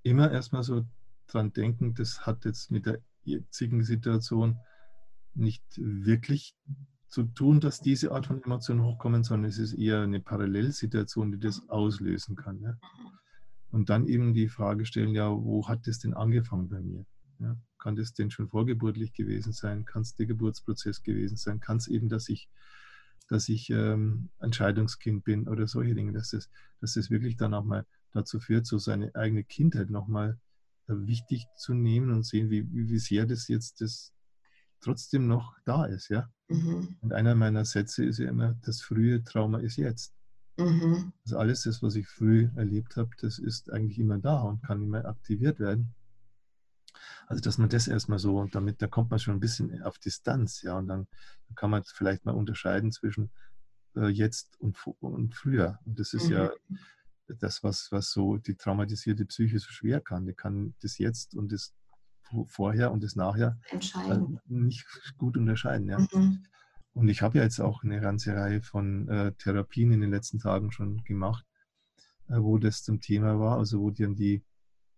Immer 0.04 0.32
erstmal 0.32 0.64
so 0.64 0.86
dran 1.28 1.52
denken, 1.52 1.94
das 1.94 2.26
hat 2.26 2.46
jetzt 2.46 2.72
mit 2.72 2.86
der 2.86 3.00
jetzigen 3.26 3.84
Situation 3.84 4.58
nicht 5.34 5.62
wirklich 5.76 6.56
zu 7.10 7.24
tun, 7.24 7.60
dass 7.60 7.82
diese 7.82 8.12
Art 8.12 8.28
von 8.28 8.41
Emotionen 8.43 8.84
hochkommen, 8.84 9.24
sondern 9.24 9.49
es 9.49 9.57
ist 9.57 9.74
eher 9.74 10.01
eine 10.01 10.20
Parallelsituation, 10.20 11.32
die 11.32 11.39
das 11.39 11.68
auslösen 11.68 12.36
kann. 12.36 12.62
Ja? 12.62 12.78
Und 13.72 13.89
dann 13.89 14.07
eben 14.07 14.34
die 14.34 14.47
Frage 14.47 14.86
stellen, 14.86 15.14
ja, 15.16 15.30
wo 15.30 15.68
hat 15.68 15.88
das 15.88 15.99
denn 15.99 16.14
angefangen 16.14 16.70
bei 16.70 16.82
mir? 16.82 17.05
Ja? 17.39 17.57
Kann 17.80 17.95
das 17.95 18.14
denn 18.14 18.30
schon 18.30 18.47
vorgeburtlich 18.47 19.14
gewesen 19.14 19.53
sein? 19.53 19.86
Kann 19.86 20.03
es 20.03 20.16
der 20.16 20.28
Geburtsprozess 20.28 21.01
gewesen 21.01 21.36
sein? 21.36 21.60
Kann 21.60 21.78
es 21.78 21.88
eben, 21.88 22.10
dass 22.10 22.30
ich, 22.30 22.47
dass 23.28 23.49
ich 23.49 23.72
ähm, 23.72 24.30
ein 24.39 24.53
Scheidungskind 24.53 25.24
bin 25.24 25.47
oder 25.47 25.68
solche 25.68 25.95
Dinge, 25.95 26.14
dass 26.14 26.32
das, 26.32 26.49
dass 26.80 26.93
das 26.93 27.10
wirklich 27.10 27.38
dann 27.38 27.55
auch 27.55 27.64
mal 27.66 27.88
dazu 28.12 28.39
führt, 28.39 28.68
so 28.68 28.78
seine 28.78 29.16
eigene 29.16 29.43
Kindheit 29.43 29.89
nochmal 29.89 30.39
äh, 30.88 30.93
wichtig 30.93 31.47
zu 31.55 31.74
nehmen 31.74 32.12
und 32.12 32.24
sehen, 32.24 32.51
wie, 32.51 32.68
wie 32.72 32.99
sehr 32.99 33.26
das 33.26 33.47
jetzt 33.47 33.82
das 33.82 34.14
trotzdem 34.82 35.28
noch 35.28 35.56
da 35.66 35.86
ist, 35.86 36.10
ja. 36.10 36.30
Mhm. 36.48 36.98
Und 37.02 37.14
einer 37.14 37.36
meiner 37.36 37.66
Sätze 37.66 38.06
ist 38.06 38.20
ja 38.20 38.30
immer, 38.30 38.56
das 38.62 38.82
frühe 38.82 39.24
Trauma 39.24 39.60
ist 39.60 39.78
jetzt. 39.78 40.14
Mhm. 40.58 41.14
Also 41.24 41.38
alles 41.38 41.64
das, 41.64 41.82
was 41.82 41.96
ich 41.96 42.08
früh 42.08 42.50
erlebt 42.56 42.98
habe, 42.98 43.10
das 43.22 43.40
ist 43.40 43.72
eigentlich 43.72 44.00
immer 44.00 44.18
da 44.18 44.42
und 44.42 44.62
kann 44.64 44.82
immer 44.82 45.06
aktiviert 45.06 45.60
werden. 45.60 45.94
Also 47.28 47.42
dass 47.42 47.58
man 47.58 47.70
das 47.70 47.88
erstmal 47.88 48.20
so, 48.20 48.40
und 48.40 48.56
damit, 48.56 48.82
da 48.82 48.88
kommt 48.88 49.12
man 49.12 49.20
schon 49.20 49.36
ein 49.36 49.40
bisschen 49.40 49.84
auf 49.84 50.00
Distanz, 50.00 50.62
ja, 50.64 50.78
und 50.78 50.88
dann, 50.88 51.08
dann 51.48 51.56
kann 51.56 51.70
man 51.70 51.84
vielleicht 51.84 52.26
mal 52.26 52.36
unterscheiden 52.36 52.92
zwischen 52.92 53.32
äh, 53.96 54.08
jetzt 54.08 54.60
und, 54.60 54.78
und 55.00 55.36
früher. 55.36 55.80
Und 55.86 56.00
das 56.00 56.14
ist 56.14 56.26
mhm. 56.26 56.34
ja 56.34 56.52
das, 57.28 57.64
was, 57.64 57.92
was 57.92 58.12
so 58.12 58.38
die 58.38 58.56
traumatisierte 58.56 59.26
Psyche 59.26 59.60
so 59.60 59.70
schwer 59.70 60.02
kann. 60.02 60.26
Die 60.26 60.34
kann 60.34 60.74
das 60.82 60.98
Jetzt 60.98 61.36
und 61.36 61.52
das 61.52 61.74
vorher 62.48 62.92
und 62.92 63.04
das 63.04 63.16
nachher 63.16 63.58
nicht 64.48 64.86
gut 65.18 65.38
unterscheiden. 65.38 65.88
Ja. 65.88 66.00
Mhm. 66.00 66.44
Und 66.94 67.08
ich 67.08 67.22
habe 67.22 67.38
ja 67.38 67.44
jetzt 67.44 67.60
auch 67.60 67.84
eine 67.84 68.02
ganze 68.02 68.36
Reihe 68.36 68.62
von 68.62 69.08
äh, 69.08 69.32
Therapien 69.34 69.92
in 69.92 70.02
den 70.02 70.12
letzten 70.12 70.40
Tagen 70.40 70.72
schon 70.72 71.04
gemacht, 71.04 71.46
äh, 72.28 72.38
wo 72.40 72.58
das 72.58 72.84
zum 72.84 73.00
Thema 73.00 73.40
war, 73.40 73.58
also 73.58 73.80
wo 73.80 73.92
dann 73.92 74.16
die, 74.16 74.44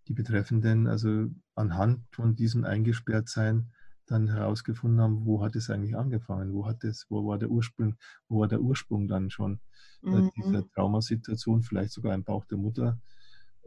die 0.07 0.13
Betreffenden, 0.13 0.87
also 0.87 1.27
anhand 1.55 2.03
von 2.11 2.35
diesem 2.35 2.63
Eingesperrtsein 2.63 3.71
dann 4.07 4.27
herausgefunden 4.27 4.99
haben, 4.99 5.25
wo 5.25 5.43
hat 5.43 5.55
es 5.55 5.69
eigentlich 5.69 5.95
angefangen, 5.95 6.53
wo 6.53 6.65
hat 6.65 6.83
es, 6.83 7.05
wo 7.09 7.25
war 7.27 7.37
der 7.37 7.49
Ursprung, 7.49 7.95
wo 8.27 8.41
war 8.41 8.47
der 8.47 8.61
Ursprung 8.61 9.07
dann 9.07 9.29
schon 9.29 9.59
äh, 10.03 10.09
mhm. 10.09 10.31
dieser 10.35 10.67
Traumasituation, 10.71 11.61
vielleicht 11.61 11.91
sogar 11.91 12.13
im 12.13 12.23
Bauch 12.23 12.45
der 12.45 12.57
Mutter 12.57 12.99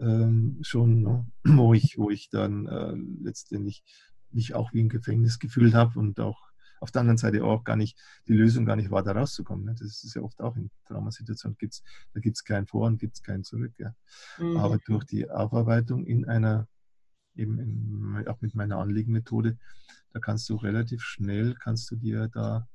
ähm, 0.00 0.58
schon, 0.62 1.02
ne? 1.02 1.26
wo, 1.44 1.74
ich, 1.74 1.98
wo 1.98 2.10
ich 2.10 2.28
dann 2.30 2.66
äh, 2.66 2.94
letztendlich 3.22 3.84
mich 4.30 4.54
auch 4.54 4.72
wie 4.72 4.80
im 4.80 4.88
Gefängnis 4.88 5.38
gefühlt 5.38 5.74
habe 5.74 5.98
und 5.98 6.18
auch 6.20 6.40
auf 6.80 6.90
der 6.90 7.00
anderen 7.00 7.16
Seite 7.16 7.42
auch 7.44 7.64
gar 7.64 7.76
nicht, 7.76 7.98
die 8.28 8.34
Lösung 8.34 8.66
gar 8.66 8.76
nicht 8.76 8.90
war, 8.90 9.02
da 9.02 9.12
rauszukommen. 9.12 9.64
Ne? 9.64 9.74
Das 9.78 10.04
ist 10.04 10.14
ja 10.14 10.22
oft 10.22 10.40
auch 10.40 10.54
in 10.56 10.70
Traumasituationen, 10.86 11.56
gibt's, 11.56 11.82
da 12.12 12.20
gibt 12.20 12.36
es 12.36 12.44
kein 12.44 12.66
Vor 12.66 12.86
und 12.86 12.98
gibt 12.98 13.14
es 13.14 13.22
kein 13.22 13.42
Zurück. 13.42 13.72
Ja. 13.78 13.94
Mhm. 14.38 14.58
Aber 14.58 14.78
durch 14.78 15.04
die 15.04 15.30
Aufarbeitung 15.30 16.04
in 16.04 16.26
einer, 16.26 16.68
eben 17.34 17.58
in, 17.58 18.28
auch 18.28 18.40
mit 18.42 18.54
meiner 18.54 18.78
Anliegenmethode, 18.78 19.56
da 20.12 20.20
kannst 20.20 20.48
du 20.50 20.56
relativ 20.56 21.02
schnell, 21.02 21.54
kannst 21.54 21.90
du 21.90 21.96
dir 21.96 22.28
da, 22.28 22.68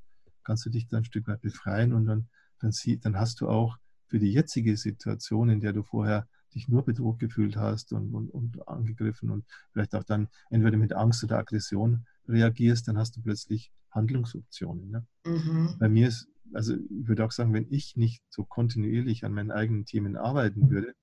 kannst 0.43 0.65
du 0.65 0.71
dich 0.71 0.87
da 0.87 0.97
ein 0.97 1.05
Stück 1.05 1.27
weit 1.27 1.41
befreien 1.41 1.93
und 1.93 2.05
dann, 2.05 2.29
dann, 2.59 2.71
sie, 2.71 2.99
dann 2.99 3.17
hast 3.17 3.41
du 3.41 3.47
auch 3.47 3.77
für 4.07 4.17
die 4.17 4.33
jetzige 4.33 4.75
Situation, 4.75 5.49
in 5.49 5.61
der 5.61 5.73
du 5.73 5.83
vorher 5.83 6.27
dich 6.55 6.67
nur 6.67 6.83
bedroht 6.83 7.19
gefühlt 7.19 7.55
hast 7.57 7.93
und, 7.93 8.13
und, 8.13 8.29
und 8.29 8.67
angegriffen 8.67 9.29
und 9.29 9.45
vielleicht 9.71 9.95
auch 9.95 10.03
dann 10.03 10.27
entweder 10.49 10.77
mit 10.77 10.93
Angst 10.93 11.23
oder 11.23 11.37
Aggression 11.37 12.05
reagierst, 12.27 12.87
dann 12.87 12.97
hast 12.97 13.15
du 13.17 13.21
plötzlich 13.21 13.71
Handlungsoptionen. 13.91 14.89
Ne? 14.89 15.05
Mhm. 15.25 15.75
Bei 15.79 15.89
mir 15.89 16.07
ist, 16.07 16.27
also 16.53 16.75
ich 16.75 17.07
würde 17.07 17.25
auch 17.25 17.31
sagen, 17.31 17.53
wenn 17.53 17.67
ich 17.69 17.95
nicht 17.95 18.23
so 18.29 18.43
kontinuierlich 18.43 19.25
an 19.25 19.33
meinen 19.33 19.51
eigenen 19.51 19.85
Themen 19.85 20.15
arbeiten 20.15 20.69
würde, 20.69 20.93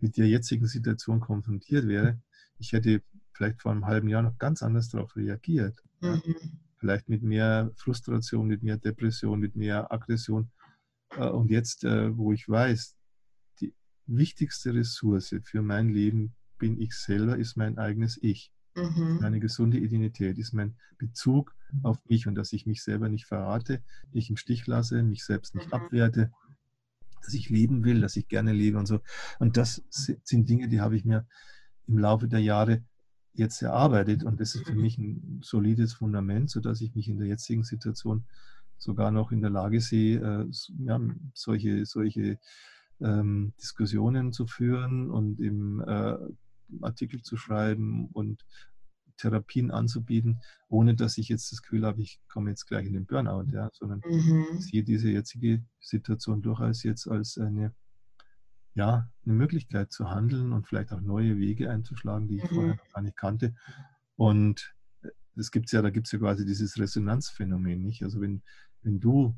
mit 0.00 0.16
der 0.16 0.28
jetzigen 0.28 0.66
Situation 0.66 1.20
konfrontiert 1.20 1.86
wäre, 1.86 2.20
ich 2.58 2.72
hätte 2.72 3.02
vielleicht 3.32 3.62
vor 3.62 3.72
einem 3.72 3.86
halben 3.86 4.08
Jahr 4.08 4.22
noch 4.22 4.38
ganz 4.38 4.62
anders 4.62 4.88
darauf 4.88 5.16
reagiert. 5.16 5.82
Mhm. 6.00 6.08
Ja? 6.08 6.20
Vielleicht 6.78 7.08
mit 7.08 7.22
mehr 7.22 7.70
Frustration, 7.76 8.46
mit 8.46 8.62
mehr 8.62 8.76
Depression, 8.76 9.40
mit 9.40 9.56
mehr 9.56 9.90
Aggression. 9.92 10.50
Äh, 11.16 11.28
und 11.28 11.50
jetzt, 11.50 11.84
äh, 11.84 12.16
wo 12.16 12.32
ich 12.32 12.48
weiß, 12.48 12.96
wichtigste 14.06 14.74
Ressource 14.74 15.34
für 15.42 15.62
mein 15.62 15.88
Leben 15.88 16.34
bin 16.58 16.80
ich 16.80 16.94
selber, 16.94 17.36
ist 17.38 17.56
mein 17.56 17.78
eigenes 17.78 18.18
Ich. 18.22 18.52
Mhm. 18.76 19.18
Meine 19.20 19.40
gesunde 19.40 19.78
Identität 19.78 20.38
ist 20.38 20.52
mein 20.52 20.76
Bezug 20.98 21.54
auf 21.82 21.98
mich 22.08 22.26
und 22.26 22.34
dass 22.34 22.52
ich 22.52 22.66
mich 22.66 22.82
selber 22.82 23.08
nicht 23.08 23.26
verrate, 23.26 23.82
nicht 24.12 24.30
im 24.30 24.36
Stich 24.36 24.66
lasse, 24.66 25.02
mich 25.02 25.24
selbst 25.24 25.54
nicht 25.54 25.68
mhm. 25.68 25.74
abwerte, 25.74 26.32
dass 27.22 27.34
ich 27.34 27.50
leben 27.50 27.84
will, 27.84 28.00
dass 28.00 28.16
ich 28.16 28.28
gerne 28.28 28.52
lebe 28.52 28.78
und 28.78 28.86
so. 28.86 29.00
Und 29.38 29.56
das 29.56 29.82
sind 29.90 30.48
Dinge, 30.48 30.68
die 30.68 30.80
habe 30.80 30.96
ich 30.96 31.04
mir 31.04 31.26
im 31.86 31.98
Laufe 31.98 32.28
der 32.28 32.40
Jahre 32.40 32.84
jetzt 33.32 33.62
erarbeitet 33.62 34.22
und 34.22 34.40
das 34.40 34.54
ist 34.54 34.66
für 34.66 34.74
mhm. 34.74 34.80
mich 34.80 34.98
ein 34.98 35.40
solides 35.42 35.94
Fundament, 35.94 36.50
sodass 36.50 36.80
ich 36.80 36.94
mich 36.94 37.08
in 37.08 37.18
der 37.18 37.28
jetzigen 37.28 37.64
Situation 37.64 38.24
sogar 38.78 39.10
noch 39.10 39.32
in 39.32 39.40
der 39.40 39.50
Lage 39.50 39.80
sehe, 39.80 40.20
äh, 40.20 40.46
ja, 40.84 41.00
solche, 41.32 41.84
solche 41.86 42.38
ähm, 43.00 43.52
Diskussionen 43.60 44.32
zu 44.32 44.46
führen 44.46 45.10
und 45.10 45.40
eben 45.40 45.80
äh, 45.80 46.16
Artikel 46.80 47.22
zu 47.22 47.36
schreiben 47.36 48.08
und 48.12 48.44
Therapien 49.16 49.70
anzubieten, 49.70 50.40
ohne 50.68 50.94
dass 50.94 51.18
ich 51.18 51.28
jetzt 51.28 51.52
das 51.52 51.62
Gefühl 51.62 51.86
habe, 51.86 52.02
ich 52.02 52.20
komme 52.28 52.50
jetzt 52.50 52.66
gleich 52.66 52.86
in 52.86 52.94
den 52.94 53.06
Burnout, 53.06 53.50
ja, 53.52 53.70
sondern 53.72 54.02
mhm. 54.04 54.58
sehe 54.58 54.82
diese 54.82 55.08
jetzige 55.08 55.64
Situation 55.80 56.42
durchaus 56.42 56.82
jetzt 56.82 57.06
als 57.06 57.38
eine, 57.38 57.72
ja, 58.74 59.08
eine 59.24 59.34
Möglichkeit 59.34 59.92
zu 59.92 60.10
handeln 60.10 60.52
und 60.52 60.66
vielleicht 60.66 60.92
auch 60.92 61.00
neue 61.00 61.38
Wege 61.38 61.70
einzuschlagen, 61.70 62.28
die 62.28 62.38
ich 62.38 62.50
mhm. 62.50 62.54
vorher 62.54 62.74
noch 62.74 62.88
gar 62.92 63.02
nicht 63.02 63.16
kannte. 63.16 63.54
Und 64.16 64.74
es 65.36 65.50
gibt 65.50 65.70
ja, 65.72 65.82
da 65.82 65.90
gibt 65.90 66.06
es 66.06 66.12
ja 66.12 66.18
quasi 66.18 66.44
dieses 66.44 66.78
Resonanzphänomen, 66.78 67.82
nicht? 67.82 68.02
Also 68.02 68.20
wenn, 68.20 68.42
wenn 68.82 69.00
du 69.00 69.36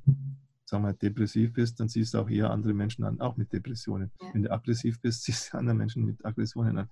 sagen 0.68 0.84
wir, 0.84 0.92
depressiv 0.92 1.52
bist, 1.52 1.80
dann 1.80 1.88
siehst 1.88 2.14
du 2.14 2.18
auch 2.18 2.28
eher 2.28 2.50
andere 2.50 2.74
Menschen 2.74 3.04
an, 3.04 3.20
auch 3.20 3.36
mit 3.36 3.52
Depressionen. 3.52 4.12
Ja. 4.20 4.34
Wenn 4.34 4.42
du 4.42 4.52
aggressiv 4.52 5.00
bist, 5.00 5.22
siehst 5.24 5.52
du 5.52 5.58
andere 5.58 5.76
Menschen 5.76 6.04
mit 6.04 6.24
Aggressionen 6.24 6.76
an. 6.78 6.90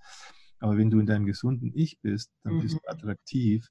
Aber 0.61 0.79
wenn 0.79 0.91
du 0.91 1.01
in 1.01 1.07
deinem 1.07 1.27
gesunden 1.27 1.73
Ich 1.75 2.01
bist, 2.01 2.33
dann 2.43 2.55
mhm. 2.55 2.61
bist 2.61 2.75
du 2.75 2.79
mhm. 2.79 2.93
attraktiv 2.93 3.69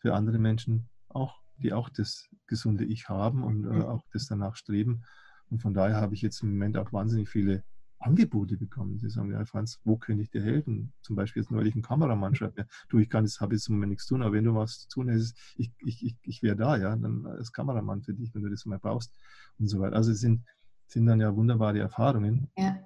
für 0.00 0.14
andere 0.14 0.38
Menschen 0.38 0.88
auch, 1.08 1.40
die 1.56 1.72
auch 1.72 1.88
das 1.88 2.28
gesunde 2.46 2.84
Ich 2.84 3.08
haben 3.08 3.42
und 3.42 3.64
äh, 3.64 3.68
mhm. 3.68 3.82
auch 3.82 4.04
das 4.12 4.26
danach 4.26 4.54
streben. 4.54 5.02
Und 5.50 5.62
von 5.62 5.72
daher 5.72 5.96
habe 5.96 6.14
ich 6.14 6.22
jetzt 6.22 6.42
im 6.42 6.50
Moment 6.50 6.76
auch 6.76 6.92
wahnsinnig 6.92 7.28
viele 7.28 7.64
Angebote 8.00 8.56
bekommen. 8.56 8.98
Sie 8.98 9.10
sagen, 9.10 9.32
ja, 9.32 9.44
Franz, 9.44 9.80
wo 9.84 9.96
könnte 9.96 10.22
ich 10.22 10.30
dir 10.30 10.42
helfen? 10.42 10.92
Zum 11.02 11.16
Beispiel 11.16 11.42
jetzt 11.42 11.50
neulich 11.50 11.74
ein 11.74 11.82
Kameramann 11.82 12.34
schreibt 12.34 12.56
mir, 12.56 12.66
du, 12.88 12.98
ich 12.98 13.10
kann 13.10 13.24
jetzt, 13.24 13.40
habe 13.40 13.54
jetzt 13.54 13.68
im 13.68 13.74
Moment 13.74 13.90
nichts 13.90 14.06
tun, 14.06 14.22
aber 14.22 14.32
wenn 14.34 14.44
du 14.44 14.54
was 14.54 14.80
zu 14.80 14.88
tun 14.88 15.10
hast, 15.10 15.34
ich, 15.56 15.72
ich, 15.78 16.04
ich, 16.04 16.16
ich 16.22 16.42
wäre 16.42 16.56
da, 16.56 16.76
ja, 16.76 16.94
dann 16.94 17.26
als 17.26 17.52
Kameramann 17.52 18.02
für 18.02 18.14
dich, 18.14 18.34
wenn 18.34 18.42
du 18.42 18.50
das 18.50 18.66
mal 18.66 18.78
brauchst 18.78 19.12
und 19.58 19.68
so 19.68 19.80
weiter. 19.80 19.96
Also 19.96 20.12
es 20.12 20.20
sind, 20.20 20.44
sind 20.86 21.06
dann 21.06 21.20
ja 21.20 21.34
wunderbare 21.34 21.78
Erfahrungen, 21.78 22.50
ja. 22.56 22.78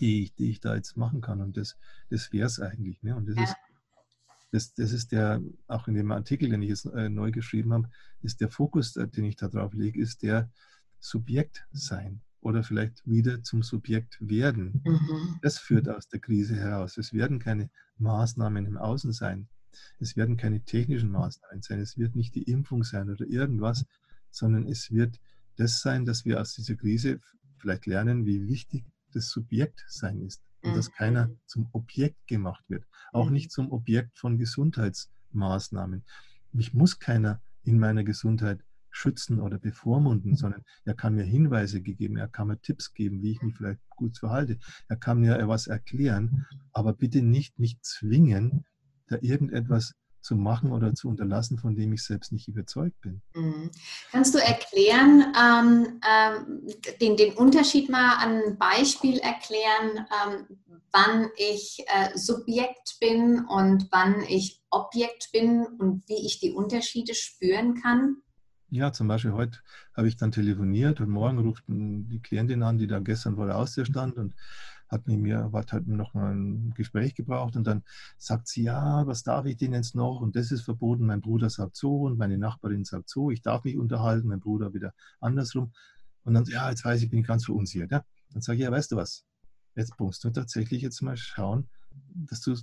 Die, 0.00 0.22
ich, 0.22 0.34
die 0.36 0.50
ich 0.50 0.60
da 0.60 0.76
jetzt 0.76 0.96
machen 0.96 1.20
kann. 1.20 1.40
Und 1.40 1.56
das, 1.56 1.76
das 2.08 2.32
wäre 2.32 2.46
es 2.46 2.60
eigentlich. 2.60 3.02
Ne? 3.02 3.16
Und 3.16 3.28
das 3.28 3.36
ja. 3.36 3.42
ist 3.42 3.56
das, 4.50 4.72
das 4.72 4.92
ist 4.92 5.12
der, 5.12 5.42
auch 5.66 5.88
in 5.88 5.94
dem 5.94 6.10
Artikel, 6.10 6.48
den 6.48 6.62
ich 6.62 6.70
jetzt 6.70 6.86
äh, 6.86 7.08
neu 7.10 7.32
geschrieben 7.32 7.72
habe, 7.74 7.90
ist 8.22 8.40
der 8.40 8.48
Fokus, 8.48 8.96
äh, 8.96 9.06
den 9.06 9.24
ich 9.24 9.36
da 9.36 9.48
drauf 9.48 9.74
lege, 9.74 10.00
ist 10.00 10.22
der 10.22 10.50
Subjekt 11.00 11.66
sein 11.72 12.22
oder 12.40 12.62
vielleicht 12.62 13.02
wieder 13.04 13.42
zum 13.42 13.62
Subjekt 13.62 14.16
werden. 14.20 14.82
Mhm. 14.84 15.38
Das 15.42 15.58
führt 15.58 15.88
aus 15.88 16.08
der 16.08 16.20
Krise 16.20 16.56
heraus. 16.56 16.96
Es 16.96 17.12
werden 17.12 17.38
keine 17.38 17.70
Maßnahmen 17.98 18.66
im 18.66 18.76
Außen 18.76 19.12
sein. 19.12 19.48
Es 19.98 20.16
werden 20.16 20.36
keine 20.36 20.64
technischen 20.64 21.10
Maßnahmen 21.10 21.62
sein. 21.62 21.80
Es 21.80 21.98
wird 21.98 22.16
nicht 22.16 22.34
die 22.34 22.44
Impfung 22.44 22.84
sein 22.84 23.10
oder 23.10 23.26
irgendwas, 23.26 23.84
sondern 24.30 24.66
es 24.66 24.90
wird 24.90 25.20
das 25.56 25.80
sein, 25.80 26.04
dass 26.04 26.24
wir 26.24 26.40
aus 26.40 26.54
dieser 26.54 26.76
Krise 26.76 27.20
vielleicht 27.58 27.86
lernen, 27.86 28.24
wie 28.24 28.46
wichtig 28.46 28.84
das 29.12 29.28
Subjekt 29.28 29.84
sein 29.88 30.20
ist 30.22 30.42
und 30.62 30.76
dass 30.76 30.92
keiner 30.92 31.28
mhm. 31.28 31.38
zum 31.46 31.68
Objekt 31.72 32.26
gemacht 32.26 32.64
wird. 32.68 32.84
Auch 33.12 33.30
nicht 33.30 33.50
zum 33.50 33.72
Objekt 33.72 34.18
von 34.18 34.38
Gesundheits- 34.38 35.10
Maßnahmen. 35.32 36.04
Mich 36.52 36.74
muss 36.74 36.98
keiner 36.98 37.40
in 37.62 37.78
meiner 37.78 38.04
Gesundheit 38.04 38.64
schützen 38.90 39.40
oder 39.40 39.58
bevormunden, 39.58 40.36
sondern 40.36 40.64
er 40.84 40.94
kann 40.94 41.14
mir 41.14 41.24
Hinweise 41.24 41.80
geben, 41.80 42.16
er 42.16 42.28
kann 42.28 42.48
mir 42.48 42.60
Tipps 42.60 42.94
geben, 42.94 43.22
wie 43.22 43.32
ich 43.32 43.42
mich 43.42 43.56
vielleicht 43.56 43.80
gut 43.90 44.18
verhalte. 44.18 44.58
Er 44.88 44.96
kann 44.96 45.20
mir 45.20 45.38
etwas 45.38 45.66
erklären, 45.66 46.46
aber 46.72 46.92
bitte 46.92 47.22
nicht 47.22 47.58
mich 47.58 47.80
zwingen, 47.82 48.64
da 49.08 49.18
irgendetwas 49.20 49.94
zu 50.20 50.36
machen 50.36 50.72
oder 50.72 50.94
zu 50.94 51.08
unterlassen, 51.08 51.58
von 51.58 51.74
dem 51.74 51.92
ich 51.92 52.02
selbst 52.02 52.32
nicht 52.32 52.48
überzeugt 52.48 53.00
bin. 53.00 53.22
Mhm. 53.34 53.70
Kannst 54.10 54.34
du 54.34 54.38
erklären, 54.38 55.32
ähm, 55.34 56.00
äh, 56.02 56.96
den, 56.98 57.16
den 57.16 57.34
Unterschied 57.34 57.88
mal 57.88 58.16
an 58.16 58.42
einem 58.42 58.58
Beispiel 58.58 59.18
erklären, 59.18 60.06
ähm, 60.26 60.46
wann 60.92 61.30
ich 61.36 61.84
äh, 61.86 62.16
Subjekt 62.16 62.98
bin 63.00 63.44
und 63.46 63.88
wann 63.90 64.22
ich 64.22 64.60
Objekt 64.70 65.30
bin 65.32 65.64
und 65.78 66.06
wie 66.08 66.26
ich 66.26 66.40
die 66.40 66.52
Unterschiede 66.52 67.14
spüren 67.14 67.80
kann? 67.80 68.16
Ja, 68.70 68.92
zum 68.92 69.08
Beispiel 69.08 69.32
heute 69.32 69.60
habe 69.94 70.08
ich 70.08 70.16
dann 70.16 70.30
telefoniert 70.30 71.00
und 71.00 71.08
morgen 71.08 71.38
ruft 71.38 71.64
die 71.68 72.20
Klientin 72.20 72.62
an, 72.62 72.76
die 72.76 72.86
da 72.86 72.98
gestern 72.98 73.36
vor 73.36 73.46
der 73.46 73.54
Haustür 73.54 73.86
stand 73.86 74.18
und 74.18 74.34
hat 74.88 75.06
mit 75.06 75.18
mir, 75.20 75.50
hat 75.52 75.72
halt 75.72 75.86
noch 75.86 76.12
mal 76.12 76.34
ein 76.34 76.74
Gespräch 76.74 77.14
gebraucht 77.14 77.56
und 77.56 77.66
dann 77.66 77.82
sagt 78.18 78.48
sie, 78.48 78.64
ja, 78.64 79.06
was 79.06 79.22
darf 79.22 79.46
ich 79.46 79.56
denn 79.56 79.72
jetzt 79.72 79.94
noch? 79.94 80.20
Und 80.20 80.36
das 80.36 80.50
ist 80.50 80.62
verboten. 80.62 81.06
Mein 81.06 81.22
Bruder 81.22 81.48
sagt 81.48 81.76
so 81.76 82.02
und 82.02 82.18
meine 82.18 82.36
Nachbarin 82.36 82.84
sagt 82.84 83.08
so. 83.08 83.30
Ich 83.30 83.40
darf 83.40 83.64
mich 83.64 83.78
unterhalten, 83.78 84.28
mein 84.28 84.40
Bruder 84.40 84.74
wieder 84.74 84.92
andersrum. 85.20 85.72
Und 86.24 86.34
dann, 86.34 86.44
ja, 86.44 86.68
jetzt 86.68 86.84
weiß 86.84 87.02
ich, 87.02 87.10
bin 87.10 87.22
ganz 87.22 87.46
verunsichert. 87.46 87.90
Ja? 87.90 88.04
Dann 88.32 88.42
sage 88.42 88.58
ich, 88.58 88.64
ja, 88.64 88.70
weißt 88.70 88.92
du 88.92 88.96
was? 88.96 89.24
Jetzt 89.76 89.98
musst 89.98 90.24
du 90.24 90.30
tatsächlich 90.30 90.82
jetzt 90.82 91.00
mal 91.00 91.16
schauen, 91.16 91.68
dass 92.14 92.40
du 92.40 92.54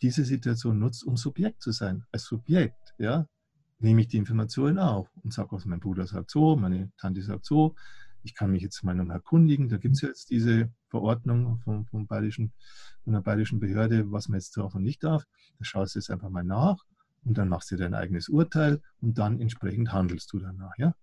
diese 0.00 0.24
Situation 0.24 0.78
nutzt, 0.78 1.04
um 1.04 1.16
Subjekt 1.16 1.62
zu 1.62 1.70
sein. 1.70 2.04
Als 2.10 2.24
Subjekt, 2.24 2.94
ja, 2.98 3.26
nehme 3.82 4.00
ich 4.02 4.08
die 4.08 4.16
Informationen 4.16 4.78
auf 4.78 5.10
und 5.22 5.32
sage, 5.32 5.52
was 5.52 5.64
mein 5.64 5.80
Bruder 5.80 6.06
sagt 6.06 6.30
so, 6.30 6.56
meine 6.56 6.92
Tante 6.96 7.22
sagt 7.22 7.44
so, 7.44 7.74
ich 8.22 8.34
kann 8.34 8.52
mich 8.52 8.62
jetzt 8.62 8.82
mal 8.84 8.94
nochmal 8.94 9.16
erkundigen. 9.16 9.68
Da 9.68 9.78
gibt 9.78 9.96
es 9.96 10.02
jetzt 10.02 10.30
diese 10.30 10.70
Verordnung 10.88 11.58
vom, 11.58 11.86
vom 11.86 12.06
bayerischen, 12.06 12.52
von 13.04 13.14
der 13.14 13.20
bayerischen 13.20 13.58
Behörde, 13.58 14.10
was 14.12 14.28
man 14.28 14.38
jetzt 14.38 14.56
darf 14.56 14.74
und 14.74 14.84
nicht 14.84 15.02
darf. 15.02 15.24
Da 15.58 15.64
schaust 15.64 15.94
du 15.94 15.98
jetzt 15.98 16.10
einfach 16.10 16.30
mal 16.30 16.44
nach 16.44 16.84
und 17.24 17.36
dann 17.38 17.48
machst 17.48 17.70
du 17.70 17.76
dein 17.76 17.94
eigenes 17.94 18.28
Urteil 18.28 18.80
und 19.00 19.18
dann 19.18 19.40
entsprechend 19.40 19.92
handelst 19.92 20.32
du 20.32 20.38
danach. 20.38 20.76
Ja? 20.78 20.94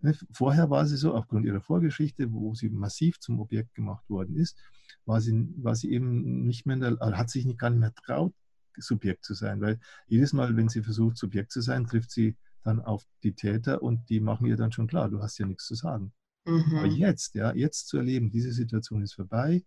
Ne, 0.00 0.16
vorher 0.32 0.68
war 0.68 0.84
sie 0.86 0.96
so, 0.96 1.14
aufgrund 1.14 1.46
ihrer 1.46 1.60
Vorgeschichte, 1.60 2.32
wo 2.32 2.54
sie 2.54 2.70
massiv 2.70 3.20
zum 3.20 3.38
Objekt 3.38 3.74
gemacht 3.74 4.08
worden 4.10 4.36
ist, 4.36 4.58
war 5.04 5.20
sie, 5.20 5.48
war 5.56 5.76
sie 5.76 5.92
eben 5.92 6.44
nicht 6.44 6.66
mehr, 6.66 6.76
der, 6.76 6.98
hat 7.16 7.30
sich 7.30 7.46
nicht 7.46 7.58
gar 7.58 7.70
nicht 7.70 7.80
mehr 7.80 7.94
traut, 7.94 8.34
Subjekt 8.76 9.24
zu 9.24 9.34
sein, 9.34 9.60
weil 9.60 9.78
jedes 10.06 10.32
Mal, 10.32 10.56
wenn 10.56 10.68
sie 10.68 10.82
versucht, 10.82 11.16
Subjekt 11.18 11.52
zu 11.52 11.60
sein, 11.60 11.86
trifft 11.86 12.10
sie 12.10 12.36
dann 12.64 12.80
auf 12.80 13.04
die 13.22 13.34
Täter 13.34 13.82
und 13.82 14.08
die 14.08 14.20
machen 14.20 14.46
ihr 14.46 14.56
dann 14.56 14.72
schon 14.72 14.86
klar, 14.86 15.08
du 15.08 15.20
hast 15.20 15.38
ja 15.38 15.46
nichts 15.46 15.66
zu 15.66 15.74
sagen. 15.74 16.12
Mhm. 16.44 16.76
Aber 16.76 16.86
jetzt, 16.86 17.34
ja, 17.34 17.52
jetzt 17.54 17.88
zu 17.88 17.98
erleben, 17.98 18.30
diese 18.30 18.52
Situation 18.52 19.02
ist 19.02 19.14
vorbei 19.14 19.64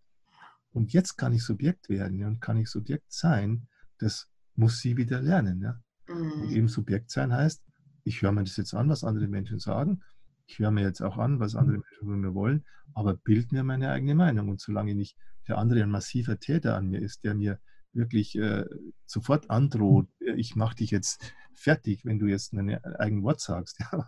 und 0.71 0.93
jetzt 0.93 1.17
kann 1.17 1.33
ich 1.33 1.43
Subjekt 1.43 1.89
werden 1.89 2.23
und 2.25 2.41
kann 2.41 2.57
ich 2.57 2.69
Subjekt 2.69 3.11
sein, 3.11 3.67
das 3.97 4.29
muss 4.55 4.79
sie 4.79 4.97
wieder 4.97 5.21
lernen. 5.21 5.61
Ja. 5.61 5.79
Mhm. 6.07 6.31
Und 6.31 6.51
eben 6.51 6.67
Subjekt 6.67 7.11
sein 7.11 7.33
heißt, 7.33 7.63
ich 8.03 8.21
höre 8.21 8.31
mir 8.31 8.43
das 8.43 8.57
jetzt 8.57 8.73
an, 8.73 8.89
was 8.89 9.03
andere 9.03 9.27
Menschen 9.27 9.59
sagen. 9.59 10.01
Ich 10.47 10.59
höre 10.59 10.71
mir 10.71 10.83
jetzt 10.83 11.01
auch 11.01 11.17
an, 11.17 11.39
was 11.39 11.55
andere 11.55 11.77
Menschen 11.77 12.07
von 12.07 12.19
mir 12.19 12.33
wollen, 12.33 12.65
aber 12.93 13.15
bild 13.15 13.51
mir 13.51 13.63
meine 13.63 13.89
eigene 13.89 14.13
Meinung. 14.13 14.49
Und 14.49 14.61
solange 14.61 14.93
nicht 14.93 15.17
der 15.47 15.57
andere 15.57 15.81
ein 15.81 15.89
massiver 15.89 16.39
Täter 16.39 16.75
an 16.75 16.87
mir 16.87 17.01
ist, 17.01 17.23
der 17.23 17.33
mir 17.33 17.59
wirklich 17.95 18.35
äh, 18.35 18.65
sofort 19.05 19.49
androht, 19.49 20.07
ich 20.19 20.55
mache 20.55 20.75
dich 20.75 20.91
jetzt 20.91 21.33
fertig, 21.53 22.05
wenn 22.05 22.19
du 22.19 22.27
jetzt 22.27 22.53
ein 22.53 22.83
eigenes 22.83 23.23
Wort 23.23 23.41
sagst, 23.41 23.79
ja, 23.91 24.07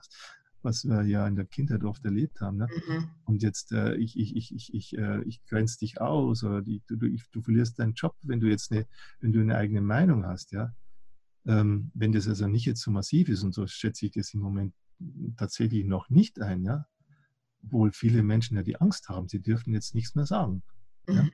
was 0.61 0.85
wir 0.85 1.03
ja 1.03 1.27
in 1.27 1.35
der 1.35 1.45
Kindheit 1.45 1.83
oft 1.83 2.03
erlebt 2.03 2.41
haben. 2.41 2.57
Ne? 2.57 2.67
Mhm. 2.87 3.09
Und 3.25 3.41
jetzt, 3.41 3.71
äh, 3.71 3.95
ich, 3.95 4.17
ich, 4.17 4.35
ich, 4.35 4.53
ich, 4.53 4.73
ich, 4.73 4.97
äh, 4.97 5.23
ich 5.23 5.43
grenze 5.45 5.79
dich 5.79 6.01
aus 6.01 6.43
oder 6.43 6.61
die, 6.61 6.83
du, 6.87 6.97
du, 6.97 7.15
du, 7.31 7.41
verlierst 7.41 7.79
deinen 7.79 7.93
Job, 7.93 8.15
wenn 8.21 8.39
du 8.39 8.47
jetzt 8.47 8.71
eine, 8.71 8.85
wenn 9.19 9.31
du 9.31 9.39
eine 9.39 9.55
eigene 9.55 9.81
Meinung 9.81 10.25
hast. 10.25 10.51
Ja? 10.51 10.75
Ähm, 11.45 11.91
wenn 11.93 12.11
das 12.11 12.27
also 12.27 12.47
nicht 12.47 12.65
jetzt 12.65 12.81
so 12.81 12.91
massiv 12.91 13.29
ist 13.29 13.43
und 13.43 13.53
so 13.53 13.65
schätze 13.67 14.05
ich 14.05 14.11
das 14.11 14.33
im 14.33 14.41
Moment 14.41 14.73
tatsächlich 15.37 15.85
noch 15.85 16.09
nicht 16.09 16.41
ein, 16.41 16.63
ja? 16.63 16.85
obwohl 17.63 17.91
viele 17.91 18.23
Menschen 18.23 18.57
ja 18.57 18.63
die 18.63 18.81
Angst 18.81 19.09
haben, 19.09 19.27
sie 19.27 19.41
dürfen 19.41 19.73
jetzt 19.73 19.95
nichts 19.95 20.15
mehr 20.15 20.25
sagen. 20.25 20.63
Mhm. 21.07 21.15
Ja? 21.15 21.29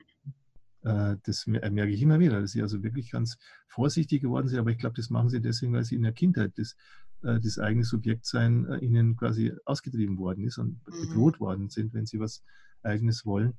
Äh, 0.84 1.16
das 1.24 1.46
merke 1.46 1.88
ich 1.88 2.02
immer 2.02 2.18
wieder, 2.20 2.40
dass 2.40 2.52
sie 2.52 2.62
also 2.62 2.82
wirklich 2.82 3.10
ganz 3.10 3.38
vorsichtig 3.66 4.22
geworden 4.22 4.48
sind. 4.48 4.58
Aber 4.58 4.70
ich 4.70 4.78
glaube, 4.78 4.96
das 4.96 5.10
machen 5.10 5.30
sie 5.30 5.40
deswegen, 5.40 5.72
weil 5.72 5.84
sie 5.84 5.96
in 5.96 6.02
der 6.02 6.12
Kindheit 6.12 6.52
das, 6.56 6.76
äh, 7.22 7.40
das 7.40 7.58
eigene 7.58 7.84
Subjektsein 7.84 8.66
äh, 8.66 8.78
ihnen 8.78 9.16
quasi 9.16 9.52
ausgetrieben 9.64 10.18
worden 10.18 10.44
ist 10.44 10.58
und 10.58 10.80
mhm. 10.86 11.08
bedroht 11.08 11.40
worden 11.40 11.70
sind, 11.70 11.94
wenn 11.94 12.06
sie 12.06 12.20
was 12.20 12.42
Eigenes 12.82 13.24
wollen. 13.24 13.54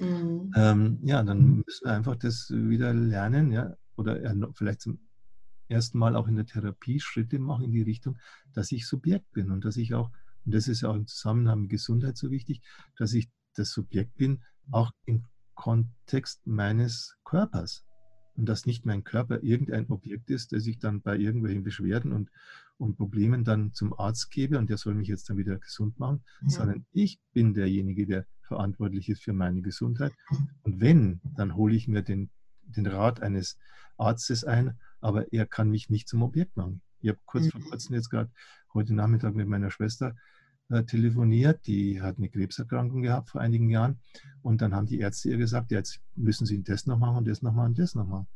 Mhm. 0.00 0.52
Ähm, 0.56 0.98
ja, 1.02 1.22
dann 1.22 1.62
müssen 1.66 1.84
wir 1.84 1.92
einfach 1.92 2.16
das 2.16 2.48
wieder 2.50 2.94
lernen, 2.94 3.50
ja, 3.50 3.76
oder 3.96 4.34
vielleicht 4.54 4.80
zum 4.80 5.00
ersten 5.68 5.98
Mal 5.98 6.16
auch 6.16 6.28
in 6.28 6.36
der 6.36 6.46
Therapie 6.46 7.00
Schritte 7.00 7.38
machen 7.38 7.64
in 7.64 7.72
die 7.72 7.82
Richtung, 7.82 8.16
dass 8.52 8.72
ich 8.72 8.86
Subjekt 8.86 9.30
bin 9.32 9.50
und 9.50 9.64
dass 9.64 9.76
ich 9.76 9.92
auch, 9.92 10.10
und 10.44 10.54
das 10.54 10.68
ist 10.68 10.82
ja 10.82 10.88
auch 10.88 10.94
im 10.94 11.06
Zusammenhang 11.06 11.62
mit 11.62 11.70
Gesundheit 11.70 12.16
so 12.16 12.30
wichtig, 12.30 12.62
dass 12.96 13.12
ich 13.12 13.28
das 13.54 13.70
Subjekt 13.70 14.16
bin, 14.16 14.42
auch 14.70 14.92
im 15.04 15.24
Kontext 15.54 16.46
meines 16.46 17.16
Körpers. 17.24 17.84
Und 18.34 18.46
dass 18.46 18.64
nicht 18.64 18.86
mein 18.86 19.04
Körper 19.04 19.42
irgendein 19.42 19.90
Objekt 19.90 20.30
ist, 20.30 20.52
das 20.52 20.66
ich 20.66 20.78
dann 20.78 21.02
bei 21.02 21.16
irgendwelchen 21.16 21.62
Beschwerden 21.62 22.12
und, 22.12 22.30
und 22.78 22.96
Problemen 22.96 23.44
dann 23.44 23.72
zum 23.74 23.92
Arzt 23.98 24.30
gebe 24.30 24.58
und 24.58 24.70
der 24.70 24.78
soll 24.78 24.94
mich 24.94 25.08
jetzt 25.08 25.28
dann 25.28 25.36
wieder 25.36 25.58
gesund 25.58 25.98
machen, 25.98 26.24
ja. 26.42 26.48
sondern 26.48 26.86
ich 26.92 27.20
bin 27.34 27.52
derjenige, 27.52 28.06
der 28.06 28.26
verantwortlich 28.40 29.08
ist 29.08 29.22
für 29.22 29.34
meine 29.34 29.60
Gesundheit. 29.60 30.12
Und 30.62 30.80
wenn, 30.80 31.20
dann 31.36 31.54
hole 31.54 31.74
ich 31.74 31.88
mir 31.88 32.02
den, 32.02 32.30
den 32.62 32.86
Rat 32.86 33.20
eines 33.20 33.58
Arztes 33.98 34.44
ein, 34.44 34.78
aber 35.00 35.32
er 35.32 35.46
kann 35.46 35.70
mich 35.70 35.90
nicht 35.90 36.08
zum 36.08 36.22
Objekt 36.22 36.56
machen. 36.56 36.80
Ich 37.00 37.08
habe 37.08 37.20
kurz 37.26 37.50
vor 37.50 37.60
mhm. 37.60 37.64
kurzem 37.64 37.94
jetzt 37.94 38.10
gerade 38.10 38.30
heute 38.72 38.94
Nachmittag 38.94 39.34
mit 39.34 39.48
meiner 39.48 39.70
Schwester 39.70 40.14
äh, 40.72 40.84
telefoniert, 40.84 41.66
die 41.66 42.00
hat 42.00 42.18
eine 42.18 42.28
Krebserkrankung 42.28 43.02
gehabt 43.02 43.28
vor 43.30 43.40
einigen 43.40 43.68
Jahren 43.68 44.00
und 44.40 44.62
dann 44.62 44.74
haben 44.74 44.86
die 44.86 45.00
Ärzte 45.00 45.30
ihr 45.30 45.36
gesagt, 45.36 45.70
ja, 45.70 45.78
jetzt 45.78 46.00
müssen 46.14 46.46
Sie 46.46 46.62
Test 46.62 46.86
noch 46.86 46.98
machen 46.98 47.18
und 47.18 47.28
das 47.28 47.42
noch 47.42 47.52
mal 47.52 47.66
und 47.66 47.78
das 47.78 47.94
noch 47.94 48.06
mal. 48.06 48.26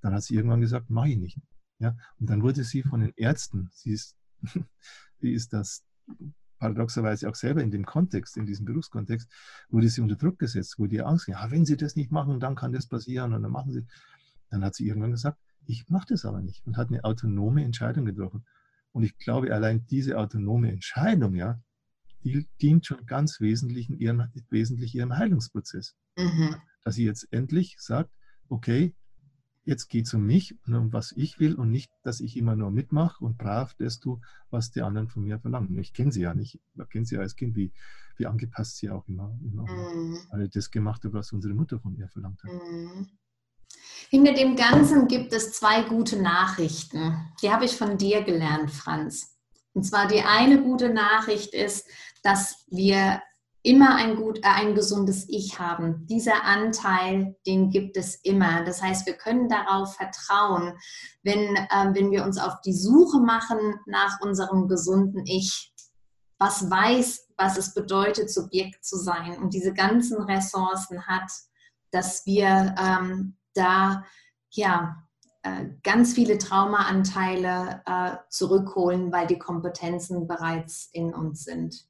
Dann 0.00 0.12
hat 0.12 0.24
sie 0.24 0.34
irgendwann 0.34 0.60
gesagt, 0.60 0.90
mache 0.90 1.10
ich 1.10 1.18
nicht. 1.18 1.38
Ja, 1.78 1.96
und 2.18 2.28
dann 2.30 2.42
wurde 2.42 2.64
sie 2.64 2.82
von 2.82 3.00
den 3.00 3.12
Ärzten, 3.16 3.70
sie 3.72 3.92
ist, 3.92 4.16
sie 5.20 5.32
ist 5.32 5.52
das 5.52 5.84
paradoxerweise 6.58 7.28
auch 7.28 7.34
selber 7.34 7.62
in 7.62 7.70
dem 7.70 7.84
Kontext, 7.84 8.36
in 8.36 8.46
diesem 8.46 8.64
Berufskontext, 8.64 9.30
wurde 9.68 9.88
sie 9.88 10.00
unter 10.00 10.16
Druck 10.16 10.38
gesetzt, 10.38 10.78
wurde 10.78 10.96
ihr 10.96 11.06
Angst, 11.06 11.28
ja, 11.28 11.50
wenn 11.50 11.64
Sie 11.64 11.76
das 11.76 11.94
nicht 11.94 12.10
machen, 12.10 12.40
dann 12.40 12.54
kann 12.54 12.72
das 12.72 12.86
passieren 12.86 13.34
und 13.34 13.42
dann 13.42 13.52
machen 13.52 13.72
Sie. 13.72 13.86
Dann 14.50 14.64
hat 14.64 14.74
sie 14.74 14.86
irgendwann 14.86 15.10
gesagt, 15.10 15.38
ich 15.66 15.88
mache 15.88 16.06
das 16.08 16.24
aber 16.24 16.40
nicht 16.40 16.66
und 16.66 16.76
hat 16.76 16.88
eine 16.88 17.04
autonome 17.04 17.64
Entscheidung 17.64 18.04
getroffen. 18.04 18.44
Und 18.92 19.02
ich 19.02 19.16
glaube, 19.18 19.52
allein 19.52 19.86
diese 19.86 20.18
autonome 20.18 20.70
Entscheidung, 20.70 21.34
ja, 21.34 21.60
die 22.24 22.48
dient 22.60 22.86
schon 22.86 23.06
ganz 23.06 23.40
wesentlich 23.40 23.90
ihrem, 23.90 24.28
wesentlich 24.50 24.94
ihrem 24.94 25.16
Heilungsprozess. 25.16 25.94
Mhm. 26.16 26.56
Dass 26.82 26.96
sie 26.96 27.04
jetzt 27.04 27.28
endlich 27.30 27.76
sagt, 27.78 28.10
okay, 28.48 28.94
jetzt 29.64 29.88
geht 29.88 30.06
es 30.06 30.14
um 30.14 30.24
mich 30.24 30.56
und 30.66 30.74
um 30.74 30.92
was 30.92 31.12
ich 31.12 31.38
will 31.38 31.54
und 31.54 31.70
nicht, 31.70 31.90
dass 32.02 32.20
ich 32.20 32.36
immer 32.36 32.56
nur 32.56 32.70
mitmache 32.70 33.24
und 33.24 33.38
brav 33.38 33.74
das 33.78 34.00
tue, 34.00 34.20
was 34.50 34.70
die 34.70 34.82
anderen 34.82 35.08
von 35.08 35.22
mir 35.22 35.38
verlangen. 35.38 35.78
Ich 35.78 35.92
kenne 35.92 36.12
sie 36.12 36.22
ja 36.22 36.34
nicht. 36.34 36.60
Ich 36.74 36.88
kenne 36.90 37.06
sie 37.06 37.18
als 37.18 37.36
Kind, 37.36 37.56
wie, 37.56 37.72
wie 38.16 38.26
angepasst 38.26 38.78
sie 38.78 38.90
auch 38.90 39.06
immer, 39.08 39.38
immer 39.42 39.70
mhm. 39.70 40.18
alle 40.30 40.48
das 40.48 40.70
gemacht 40.70 41.04
hat, 41.04 41.12
was 41.12 41.32
unsere 41.32 41.54
Mutter 41.54 41.80
von 41.80 41.96
ihr 41.96 42.08
verlangt 42.08 42.42
hat. 42.42 42.52
Mhm. 42.52 43.08
Hinter 44.10 44.34
dem 44.34 44.54
Ganzen 44.54 45.08
gibt 45.08 45.32
es 45.32 45.52
zwei 45.52 45.82
gute 45.82 46.20
Nachrichten. 46.20 47.16
Die 47.42 47.50
habe 47.50 47.64
ich 47.64 47.76
von 47.76 47.96
dir 47.98 48.22
gelernt, 48.22 48.70
Franz. 48.70 49.33
Und 49.74 49.84
zwar 49.84 50.06
die 50.08 50.22
eine 50.22 50.62
gute 50.62 50.88
Nachricht 50.88 51.52
ist, 51.52 51.86
dass 52.22 52.64
wir 52.68 53.20
immer 53.64 53.96
ein 53.96 54.16
gut, 54.16 54.38
äh, 54.38 54.42
ein 54.44 54.74
gesundes 54.74 55.26
Ich 55.28 55.58
haben. 55.58 56.06
Dieser 56.06 56.44
Anteil, 56.44 57.34
den 57.46 57.70
gibt 57.70 57.96
es 57.96 58.16
immer. 58.16 58.62
Das 58.64 58.82
heißt, 58.82 59.06
wir 59.06 59.14
können 59.14 59.48
darauf 59.48 59.96
vertrauen, 59.96 60.74
wenn, 61.22 61.56
äh, 61.56 61.94
wenn 61.94 62.10
wir 62.10 62.24
uns 62.24 62.38
auf 62.38 62.60
die 62.60 62.74
Suche 62.74 63.20
machen 63.20 63.80
nach 63.86 64.20
unserem 64.20 64.68
gesunden 64.68 65.24
Ich, 65.26 65.72
was 66.38 66.70
weiß, 66.70 67.28
was 67.36 67.56
es 67.56 67.74
bedeutet, 67.74 68.30
Subjekt 68.30 68.84
zu 68.84 68.96
sein 68.96 69.38
und 69.38 69.54
diese 69.54 69.72
ganzen 69.72 70.22
Ressourcen 70.22 71.06
hat, 71.06 71.30
dass 71.90 72.26
wir 72.26 72.74
ähm, 72.78 73.36
da 73.54 74.04
ja 74.50 75.03
äh, 75.44 75.66
ganz 75.82 76.14
viele 76.14 76.38
Traumaanteile 76.38 77.82
äh, 77.86 78.16
zurückholen, 78.28 79.12
weil 79.12 79.26
die 79.26 79.38
Kompetenzen 79.38 80.26
bereits 80.26 80.88
in 80.92 81.14
uns 81.14 81.44
sind. 81.44 81.86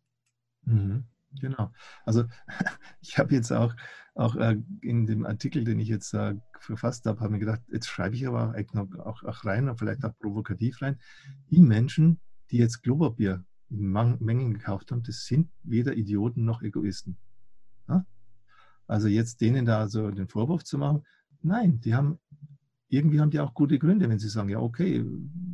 Mhm, 0.64 1.04
genau. 1.40 1.72
Also 2.04 2.24
ich 3.00 3.18
habe 3.18 3.34
jetzt 3.34 3.52
auch 3.52 3.74
auch 4.14 4.36
äh, 4.36 4.56
in 4.80 5.06
dem 5.06 5.26
Artikel, 5.26 5.64
den 5.64 5.80
ich 5.80 5.88
jetzt 5.88 6.14
äh, 6.14 6.34
verfasst 6.60 7.06
habe, 7.06 7.20
habe 7.20 7.34
ich 7.34 7.40
gedacht, 7.40 7.62
jetzt 7.72 7.88
schreibe 7.88 8.14
ich 8.14 8.26
aber 8.26 8.54
auch, 8.54 8.98
auch, 9.04 9.22
auch 9.24 9.44
rein 9.44 9.68
und 9.68 9.78
vielleicht 9.78 10.04
auch 10.04 10.16
provokativ 10.18 10.82
rein. 10.82 10.98
Die 11.50 11.60
Menschen, 11.60 12.20
die 12.50 12.58
jetzt 12.58 12.82
Klopapier 12.82 13.44
in 13.70 13.90
Mengen 13.90 14.54
gekauft 14.54 14.92
haben, 14.92 15.02
das 15.02 15.24
sind 15.24 15.50
weder 15.64 15.96
Idioten 15.96 16.44
noch 16.44 16.62
Egoisten. 16.62 17.16
Ja? 17.88 18.06
Also 18.86 19.08
jetzt 19.08 19.40
denen 19.40 19.64
da 19.64 19.88
so 19.88 20.10
den 20.10 20.28
Vorwurf 20.28 20.62
zu 20.64 20.78
machen, 20.78 21.04
nein, 21.42 21.80
die 21.80 21.94
haben 21.94 22.18
irgendwie 22.94 23.20
haben 23.20 23.30
die 23.30 23.40
auch 23.40 23.54
gute 23.54 23.78
Gründe, 23.78 24.08
wenn 24.08 24.18
sie 24.18 24.28
sagen, 24.28 24.48
ja, 24.48 24.60
okay, 24.60 25.04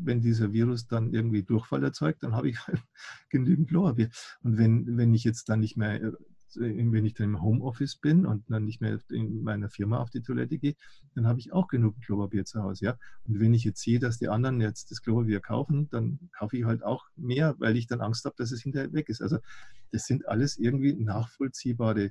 wenn 0.03 0.21
dieser 0.21 0.53
Virus 0.53 0.87
dann 0.87 1.13
irgendwie 1.13 1.43
Durchfall 1.43 1.83
erzeugt, 1.85 2.23
dann 2.23 2.35
habe 2.35 2.49
ich 2.49 2.67
halt 2.67 2.81
genügend 3.31 3.69
Klopapier. 3.69 4.11
Und 4.43 4.59
wenn, 4.59 4.97
wenn 4.97 5.15
ich 5.15 5.25
jetzt 5.25 5.49
dann 5.49 5.61
nicht 5.61 5.77
mehr, 5.77 6.03
äh, 6.03 6.13
wenn 6.57 7.05
ich 7.05 7.15
dann 7.15 7.29
im 7.29 7.43
Homeoffice 7.43 7.97
bin 7.97 8.27
und 8.27 8.51
dann 8.51 8.65
nicht 8.65 8.81
mehr 8.81 8.99
in 9.11 9.43
meiner 9.43 9.69
Firma 9.69 9.99
auf 9.99 10.11
die 10.11 10.23
Toilette 10.23 10.59
gehe, 10.59 10.75
dann 11.15 11.27
habe 11.27 11.39
ich 11.39 11.53
auch 11.53 11.69
genug 11.69 12.01
Klopapier 12.01 12.45
zu 12.45 12.63
Hause, 12.63 12.87
ja. 12.87 12.99
Und 13.25 13.39
wenn 13.39 13.55
ich 13.55 13.63
jetzt 13.63 13.81
sehe, 13.81 14.01
dass 14.01 14.19
die 14.19 14.29
anderen 14.29 14.61
jetzt 14.61 14.91
das 14.91 15.01
Klopapier 15.01 15.41
kaufen, 15.41 15.89
dann 15.91 16.19
kaufe 16.37 16.57
ich 16.57 16.65
halt 16.65 16.83
auch 16.83 17.07
mehr, 17.15 17.55
weil 17.59 17.77
ich 17.77 17.87
dann 17.87 18.01
Angst 18.01 18.25
habe, 18.25 18.35
dass 18.37 18.51
es 18.51 18.63
hinterher 18.63 18.93
weg 18.93 19.09
ist. 19.09 19.23
Also 19.23 19.39
das 19.93 20.07
sind 20.07 20.27
alles 20.27 20.59
irgendwie 20.59 20.95
nachvollziehbare 20.95 22.11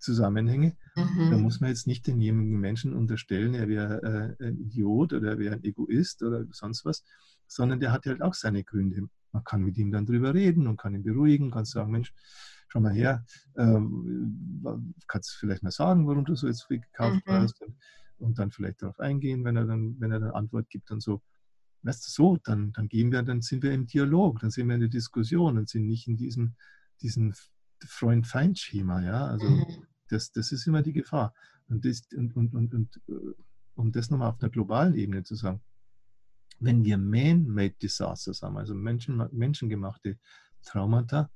Zusammenhänge. 0.00 0.76
Mhm. 0.96 1.30
Da 1.30 1.36
muss 1.36 1.60
man 1.60 1.70
jetzt 1.70 1.86
nicht 1.86 2.06
den 2.06 2.20
jemanden 2.20 2.58
Menschen 2.58 2.94
unterstellen, 2.94 3.54
er 3.54 3.68
wäre 3.68 4.36
äh, 4.40 4.48
ein 4.48 4.58
Idiot 4.58 5.12
oder 5.12 5.30
er 5.30 5.38
wäre 5.38 5.54
ein 5.54 5.64
Egoist 5.64 6.22
oder 6.22 6.44
sonst 6.50 6.84
was, 6.84 7.04
sondern 7.46 7.80
der 7.80 7.92
hat 7.92 8.06
halt 8.06 8.22
auch 8.22 8.34
seine 8.34 8.64
Gründe. 8.64 9.08
Man 9.32 9.44
kann 9.44 9.62
mit 9.62 9.78
ihm 9.78 9.92
dann 9.92 10.06
drüber 10.06 10.34
reden 10.34 10.66
und 10.66 10.78
kann 10.78 10.94
ihn 10.94 11.02
beruhigen, 11.02 11.50
kann 11.50 11.64
sagen, 11.64 11.92
Mensch, 11.92 12.12
schau 12.68 12.80
mal 12.80 12.92
her, 12.92 13.24
ähm, 13.56 14.94
kannst 15.06 15.34
du 15.34 15.38
vielleicht 15.38 15.62
mal 15.62 15.70
sagen, 15.70 16.06
warum 16.06 16.24
du 16.24 16.34
so 16.34 16.46
jetzt 16.46 16.64
viel 16.64 16.80
gekauft 16.80 17.26
mhm. 17.26 17.32
hast 17.32 17.60
und, 17.62 17.76
und, 18.18 18.38
dann 18.38 18.50
vielleicht 18.50 18.82
darauf 18.82 18.98
eingehen, 19.00 19.44
wenn 19.44 19.56
er 19.56 19.66
dann, 19.66 20.00
wenn 20.00 20.12
er 20.12 20.20
dann 20.20 20.32
Antwort 20.32 20.68
gibt 20.70 20.90
und 20.90 21.02
so. 21.02 21.22
Weißt 21.82 22.06
du, 22.06 22.10
so, 22.10 22.38
dann, 22.44 22.72
dann 22.72 22.88
gehen 22.88 23.10
wir, 23.10 23.22
dann 23.22 23.40
sind 23.40 23.62
wir 23.62 23.72
im 23.72 23.86
Dialog, 23.86 24.40
dann 24.40 24.50
sind 24.50 24.68
wir 24.68 24.74
in 24.74 24.82
der 24.82 24.90
Diskussion 24.90 25.56
und 25.56 25.68
sind 25.68 25.86
nicht 25.86 26.06
in 26.08 26.16
diesem, 26.16 26.54
diesem 27.00 27.32
Freund-Feind-Schema, 27.86 29.02
ja. 29.02 29.26
Also 29.26 29.48
mhm. 29.48 29.86
Das, 30.10 30.32
das 30.32 30.52
ist 30.52 30.66
immer 30.66 30.82
die 30.82 30.92
Gefahr. 30.92 31.34
Und, 31.68 31.84
das, 31.84 32.02
und, 32.16 32.36
und, 32.36 32.54
und, 32.54 32.74
und 32.74 33.00
äh, 33.08 33.34
um 33.74 33.92
das 33.92 34.10
nochmal 34.10 34.30
auf 34.30 34.40
einer 34.40 34.50
globalen 34.50 34.94
Ebene 34.94 35.22
zu 35.22 35.34
sagen, 35.34 35.60
wenn 36.58 36.84
wir 36.84 36.98
man-made 36.98 37.74
Disasters 37.82 38.42
haben, 38.42 38.58
also 38.58 38.74
Menschen, 38.74 39.26
menschengemachte 39.32 40.18
Traumata, 40.62 41.30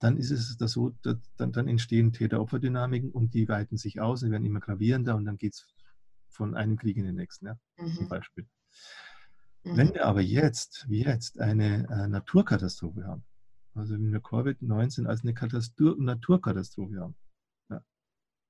dann 0.00 0.16
ist 0.16 0.30
es 0.30 0.56
das 0.56 0.72
so, 0.72 0.94
dann, 1.02 1.52
dann 1.52 1.68
entstehen 1.68 2.12
Täter-Opfer-Dynamiken 2.12 3.10
und 3.10 3.34
die 3.34 3.48
weiten 3.48 3.76
sich 3.76 4.00
aus 4.00 4.22
und 4.22 4.30
werden 4.30 4.44
immer 4.44 4.60
gravierender 4.60 5.16
und 5.16 5.24
dann 5.24 5.38
geht 5.38 5.54
es 5.54 5.66
von 6.28 6.54
einem 6.54 6.76
Krieg 6.76 6.96
in 6.96 7.04
den 7.04 7.16
nächsten, 7.16 7.46
ja, 7.46 7.58
mhm. 7.78 7.94
zum 7.94 8.08
Beispiel. 8.08 8.46
Mhm. 9.64 9.76
Wenn 9.76 9.94
wir 9.94 10.06
aber 10.06 10.20
jetzt, 10.20 10.86
wie 10.88 11.04
jetzt, 11.04 11.40
eine 11.40 11.88
äh, 11.88 12.08
Naturkatastrophe 12.08 13.04
haben, 13.04 13.24
also 13.74 13.94
wenn 13.94 14.12
wir 14.12 14.20
Covid-19 14.20 15.06
als 15.06 15.22
eine 15.22 15.34
Katastur 15.34 15.96
Naturkatastrophe 15.98 17.00
haben, 17.00 17.16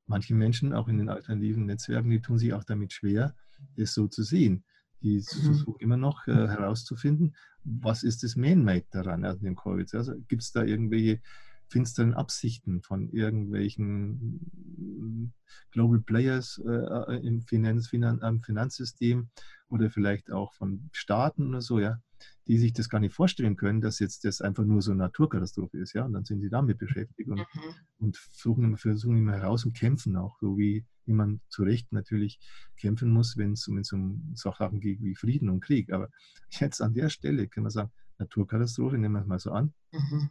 manche 0.08 0.34
Menschen, 0.34 0.72
auch 0.72 0.88
in 0.88 0.98
den 0.98 1.08
alternativen 1.08 1.66
Netzwerken, 1.66 2.10
die 2.10 2.20
tun 2.20 2.38
sich 2.38 2.52
auch 2.52 2.64
damit 2.64 2.92
schwer, 2.92 3.34
es 3.76 3.94
so 3.94 4.08
zu 4.08 4.22
sehen. 4.22 4.64
Die 5.02 5.18
mhm. 5.18 5.44
versuchen 5.44 5.80
immer 5.80 5.96
noch 5.96 6.26
äh, 6.26 6.32
herauszufinden, 6.32 7.36
was 7.64 8.02
ist 8.02 8.22
das 8.22 8.36
Man-Made 8.36 8.86
daran, 8.90 9.24
also 9.24 9.40
dem 9.40 9.56
Covid. 9.56 9.94
Also 9.94 10.14
gibt 10.28 10.42
es 10.42 10.52
da 10.52 10.64
irgendwelche 10.64 11.20
finsteren 11.68 12.14
Absichten 12.14 12.80
von 12.82 13.10
irgendwelchen 13.10 14.40
mm, 14.78 15.32
Global 15.70 16.00
Players 16.00 16.60
äh, 16.66 17.16
im 17.26 17.42
Finanz, 17.42 17.88
Finan, 17.88 18.22
am 18.22 18.42
Finanzsystem 18.42 19.28
oder 19.68 19.90
vielleicht 19.90 20.32
auch 20.32 20.54
von 20.54 20.88
Staaten 20.92 21.48
oder 21.48 21.60
so, 21.60 21.78
ja, 21.78 22.00
die 22.46 22.58
sich 22.58 22.72
das 22.72 22.88
gar 22.88 23.00
nicht 23.00 23.14
vorstellen 23.14 23.56
können, 23.56 23.80
dass 23.80 23.98
jetzt 23.98 24.24
das 24.24 24.40
einfach 24.40 24.64
nur 24.64 24.82
so 24.82 24.92
eine 24.92 24.98
Naturkatastrophe 24.98 25.78
ist, 25.78 25.92
ja, 25.92 26.04
und 26.04 26.12
dann 26.12 26.24
sind 26.24 26.40
sie 26.40 26.48
damit 26.48 26.78
beschäftigt 26.78 27.28
und, 27.28 27.38
mhm. 27.38 27.74
und 27.98 28.16
versuchen, 28.16 28.76
versuchen 28.76 29.18
immer 29.18 29.32
heraus 29.32 29.64
und 29.64 29.76
kämpfen 29.76 30.16
auch, 30.16 30.38
so 30.40 30.56
wie, 30.56 30.86
wie 31.04 31.12
man 31.12 31.40
zu 31.48 31.62
Recht 31.62 31.92
natürlich 31.92 32.38
kämpfen 32.76 33.10
muss, 33.10 33.36
wenn 33.36 33.52
es 33.52 33.66
um, 33.68 33.82
um 33.92 34.32
Sachen 34.34 34.80
geht 34.80 35.02
wie 35.02 35.14
Frieden 35.14 35.48
und 35.50 35.60
Krieg. 35.60 35.92
Aber 35.92 36.08
jetzt 36.50 36.80
an 36.80 36.94
der 36.94 37.08
Stelle 37.10 37.48
können 37.48 37.66
wir 37.66 37.70
sagen, 37.70 37.90
Naturkatastrophe, 38.18 38.98
nehmen 38.98 39.14
wir 39.14 39.20
es 39.20 39.26
mal 39.26 39.38
so 39.38 39.52
an. 39.52 39.72
Mhm. 39.92 40.30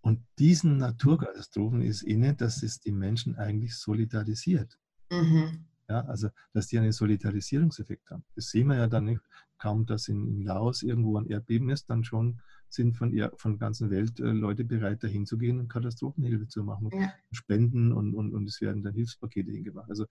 Und 0.00 0.22
diesen 0.38 0.76
Naturkatastrophen 0.76 1.80
ist 1.80 2.02
inne, 2.02 2.34
dass 2.34 2.62
es 2.62 2.78
die 2.78 2.92
Menschen 2.92 3.36
eigentlich 3.36 3.74
solidarisiert. 3.74 4.78
Mhm. 5.10 5.66
Ja, 5.88 6.00
also, 6.02 6.28
dass 6.52 6.66
die 6.66 6.78
einen 6.78 6.92
Solidarisierungseffekt 6.92 8.10
haben. 8.10 8.24
Das 8.34 8.50
sehen 8.50 8.68
wir 8.68 8.76
ja 8.76 8.86
dann 8.86 9.04
nicht. 9.04 9.20
Kaum, 9.58 9.86
dass 9.86 10.08
in, 10.08 10.26
in 10.28 10.42
Laos 10.42 10.82
irgendwo 10.82 11.18
ein 11.18 11.26
Erdbeben 11.26 11.70
ist, 11.70 11.88
dann 11.90 12.04
schon 12.04 12.40
sind 12.68 12.96
von, 12.96 13.12
von 13.36 13.52
der 13.52 13.58
ganzen 13.58 13.90
Welt 13.90 14.18
äh, 14.20 14.32
Leute 14.32 14.64
bereit, 14.64 15.02
dahin 15.02 15.26
zu 15.26 15.38
gehen 15.38 15.60
und 15.60 15.68
Katastrophenhilfe 15.68 16.48
zu 16.48 16.64
machen, 16.64 16.90
ja. 16.92 17.12
Spenden 17.30 17.92
und, 17.92 18.14
und, 18.14 18.34
und 18.34 18.48
es 18.48 18.60
werden 18.60 18.82
dann 18.82 18.94
Hilfspakete 18.94 19.50
hingemacht. 19.50 19.88
Also 19.88 20.06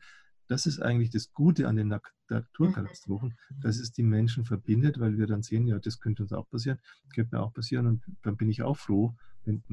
das 0.47 0.65
ist 0.65 0.81
eigentlich 0.81 1.09
das 1.09 1.31
Gute 1.33 1.67
an 1.67 1.75
den 1.75 1.87
Naturkatastrophen, 2.29 3.37
dass 3.61 3.77
es 3.77 3.91
die 3.91 4.03
Menschen 4.03 4.45
verbindet, 4.45 4.99
weil 4.99 5.17
wir 5.17 5.27
dann 5.27 5.41
sehen, 5.41 5.67
ja, 5.67 5.79
das 5.79 5.99
könnte 5.99 6.23
uns 6.23 6.33
auch 6.33 6.49
passieren, 6.49 6.79
könnte 7.13 7.35
mir 7.35 7.41
auch 7.41 7.53
passieren 7.53 7.87
und 7.87 8.03
dann 8.23 8.37
bin 8.37 8.49
ich 8.49 8.61
auch 8.61 8.77
froh, 8.77 9.15
wenn 9.45 9.63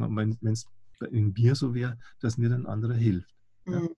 es 0.42 0.66
in 1.10 1.32
mir 1.32 1.54
so 1.54 1.74
wäre, 1.74 1.98
dass 2.20 2.38
mir 2.38 2.48
dann 2.48 2.66
anderer 2.66 2.94
hilft. 2.94 3.34
Ja. 3.66 3.80
Mhm. 3.80 3.90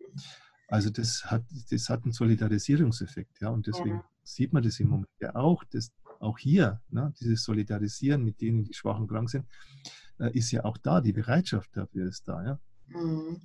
Also 0.69 0.89
das 0.89 1.31
hat, 1.31 1.45
das 1.71 1.89
hat 1.91 2.05
einen 2.05 2.13
Solidarisierungseffekt, 2.13 3.41
ja, 3.41 3.51
und 3.51 3.67
deswegen 3.67 3.97
ja. 3.97 4.05
Sieht 4.23 4.53
man 4.53 4.63
das 4.63 4.81
im 4.81 4.89
Moment 4.89 5.11
ja 5.21 5.35
auch, 5.35 5.65
dass 5.65 5.93
auch 6.21 6.39
hier, 6.39 6.81
ne, 6.91 7.13
dieses 7.21 7.43
Solidarisieren 7.45 8.25
mit 8.25 8.41
denen, 8.41 8.65
die 8.65 8.75
schwach 8.75 8.99
und 8.99 9.09
krank 9.09 9.29
sind, 9.29 9.47
äh, 10.19 10.31
ist 10.37 10.51
ja 10.53 10.65
auch 10.65 10.79
da, 10.79 11.01
die 11.01 11.13
Bereitschaft 11.13 11.71
dafür 11.75 12.09
ist 12.09 12.29
da, 12.29 12.45
ja. 12.45 12.59
Mhm. 12.89 13.41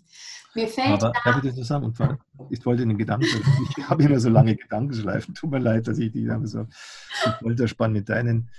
Mir 0.55 0.67
fällt 0.67 1.03
Aber 1.03 1.13
darf 1.23 1.38
ich 1.38 1.43
das 1.43 1.55
zusammen? 1.55 1.86
Und 1.86 1.97
zwar, 1.97 2.19
ich 2.49 2.65
wollte 2.65 2.86
den 2.86 2.97
Gedanken, 2.97 3.25
ich 3.25 3.84
habe 3.89 4.03
immer 4.03 4.19
so 4.19 4.30
lange 4.30 4.55
Gedankenschleifen, 4.55 5.34
tut 5.34 5.51
mir 5.51 5.59
leid, 5.59 5.88
dass 5.88 5.97
ich 5.99 6.11
die 6.11 6.23
immer 6.23 6.47
so 6.47 6.67
ich 7.41 7.69
spannen 7.69 7.93
mit 7.93 8.09
deinen 8.09 8.49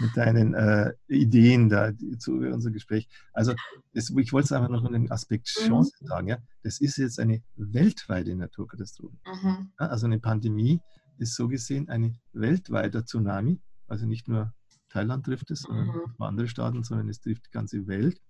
mit 0.00 0.16
deinen 0.16 0.54
äh, 0.54 0.92
Ideen 1.08 1.68
da 1.68 1.90
zu 2.18 2.34
unserem 2.34 2.72
Gespräch. 2.72 3.08
Also 3.32 3.54
das, 3.94 4.10
ich 4.10 4.32
wollte 4.32 4.44
es 4.44 4.52
einfach 4.52 4.68
noch 4.68 4.84
in 4.84 4.92
dem 4.92 5.10
Aspekt 5.10 5.52
mhm. 5.58 5.66
Chance 5.66 5.92
mhm. 6.00 6.06
sagen. 6.06 6.28
Ja? 6.28 6.38
Das 6.62 6.80
ist 6.80 6.98
jetzt 6.98 7.18
eine 7.18 7.42
weltweite 7.56 8.34
Naturkatastrophe. 8.36 9.16
Mhm. 9.26 9.72
Ja, 9.80 9.86
also 9.86 10.06
eine 10.06 10.20
Pandemie 10.20 10.80
ist 11.20 11.34
so 11.34 11.48
gesehen 11.48 11.88
ein 11.88 12.18
weltweiter 12.32 13.04
Tsunami. 13.04 13.60
Also 13.86 14.06
nicht 14.06 14.28
nur 14.28 14.54
Thailand 14.88 15.26
trifft 15.26 15.50
es, 15.50 15.62
sondern 15.62 15.88
mhm. 15.88 16.22
andere 16.22 16.48
Staaten, 16.48 16.82
sondern 16.82 17.08
es 17.08 17.20
trifft 17.20 17.46
die 17.46 17.50
ganze 17.50 17.86
Welt. 17.86 18.20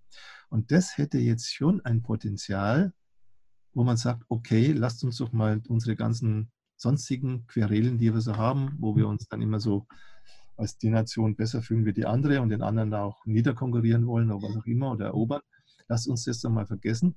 Und 0.49 0.72
das 0.72 0.97
hätte 0.97 1.18
jetzt 1.18 1.53
schon 1.53 1.84
ein 1.84 2.03
Potenzial, 2.03 2.93
wo 3.74 3.84
man 3.84 3.97
sagt, 3.97 4.24
okay, 4.28 4.72
lasst 4.72 5.05
uns 5.05 5.18
doch 5.18 5.32
mal 5.32 5.61
unsere 5.68 5.97
ganzen 5.97 6.51
sonstigen 6.76 7.47
Querelen, 7.47 7.99
die 7.99 8.12
wir 8.12 8.20
so 8.20 8.36
haben, 8.36 8.76
wo 8.78 8.97
wir 8.97 9.09
uns 9.09 9.28
dann 9.28 9.43
immer 9.43 9.61
so 9.61 9.86
als 10.57 10.76
die 10.78 10.91
Nation 10.91 11.36
besser 11.36 11.62
fühlen 11.62 11.84
wie 11.84 11.93
die 11.93 12.07
andere 12.07 12.41
und 12.41 12.49
den 12.49 12.62
anderen 12.62 12.93
auch 12.95 13.24
niederkonkurrieren 13.26 14.07
wollen 14.07 14.30
oder 14.32 14.49
was 14.49 14.57
auch 14.57 14.66
immer 14.66 14.93
oder 14.93 15.07
erobern. 15.07 15.43
Lasst 15.86 16.09
uns 16.09 16.24
das 16.24 16.41
dann 16.41 16.55
mal 16.55 16.66
vergessen. 16.66 17.16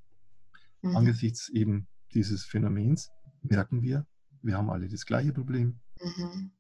Mhm. 0.81 0.95
Angesichts 0.95 1.49
eben 1.49 1.87
dieses 2.13 2.45
Phänomens 2.45 3.11
merken 3.41 3.81
wir, 3.81 4.05
wir 4.41 4.57
haben 4.57 4.69
alle 4.69 4.87
das 4.87 5.05
gleiche 5.05 5.33
Problem. 5.33 5.79
Mhm. 5.99 6.51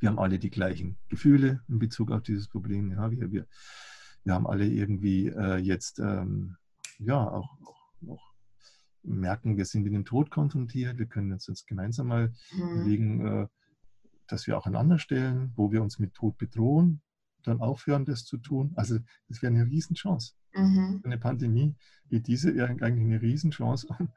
Wir 0.00 0.08
haben 0.08 0.18
alle 0.18 0.38
die 0.38 0.50
gleichen 0.50 0.98
Gefühle 1.08 1.62
in 1.68 1.78
Bezug 1.78 2.10
auf 2.10 2.22
dieses 2.22 2.48
Problem. 2.48 2.90
Ja, 2.92 3.10
wir, 3.10 3.30
wir, 3.30 3.46
wir 4.24 4.34
haben 4.34 4.46
alle 4.46 4.66
irgendwie 4.66 5.28
äh, 5.28 5.56
jetzt 5.56 5.98
ähm, 5.98 6.56
ja 6.98 7.28
auch, 7.28 7.58
auch, 7.64 8.08
auch, 8.08 8.32
merken, 9.02 9.56
wir 9.56 9.64
sind 9.64 9.84
mit 9.84 9.92
dem 9.92 10.04
Tod 10.04 10.30
konfrontiert. 10.30 10.98
Wir 10.98 11.06
können 11.06 11.32
uns 11.32 11.46
jetzt 11.46 11.66
gemeinsam 11.66 12.08
mal 12.08 12.32
mhm. 12.52 12.68
überlegen, 12.70 13.26
äh, 13.26 13.46
dass 14.26 14.46
wir 14.46 14.58
auch 14.58 14.66
einander 14.66 14.98
stellen, 14.98 15.52
wo 15.54 15.70
wir 15.70 15.82
uns 15.82 15.98
mit 15.98 16.14
Tod 16.14 16.36
bedrohen, 16.38 17.02
dann 17.44 17.60
aufhören, 17.60 18.04
das 18.04 18.24
zu 18.24 18.38
tun. 18.38 18.72
Also 18.74 18.98
das 19.28 19.42
wäre 19.42 19.52
eine 19.52 19.66
Riesenchance. 19.66 20.34
Mhm. 20.56 21.00
Eine 21.04 21.18
Pandemie 21.18 21.74
wie 22.08 22.20
diese 22.20 22.54
wäre 22.54 22.68
eigentlich 22.68 23.04
eine 23.04 23.20
Riesenchance, 23.20 23.86
um, 23.88 24.08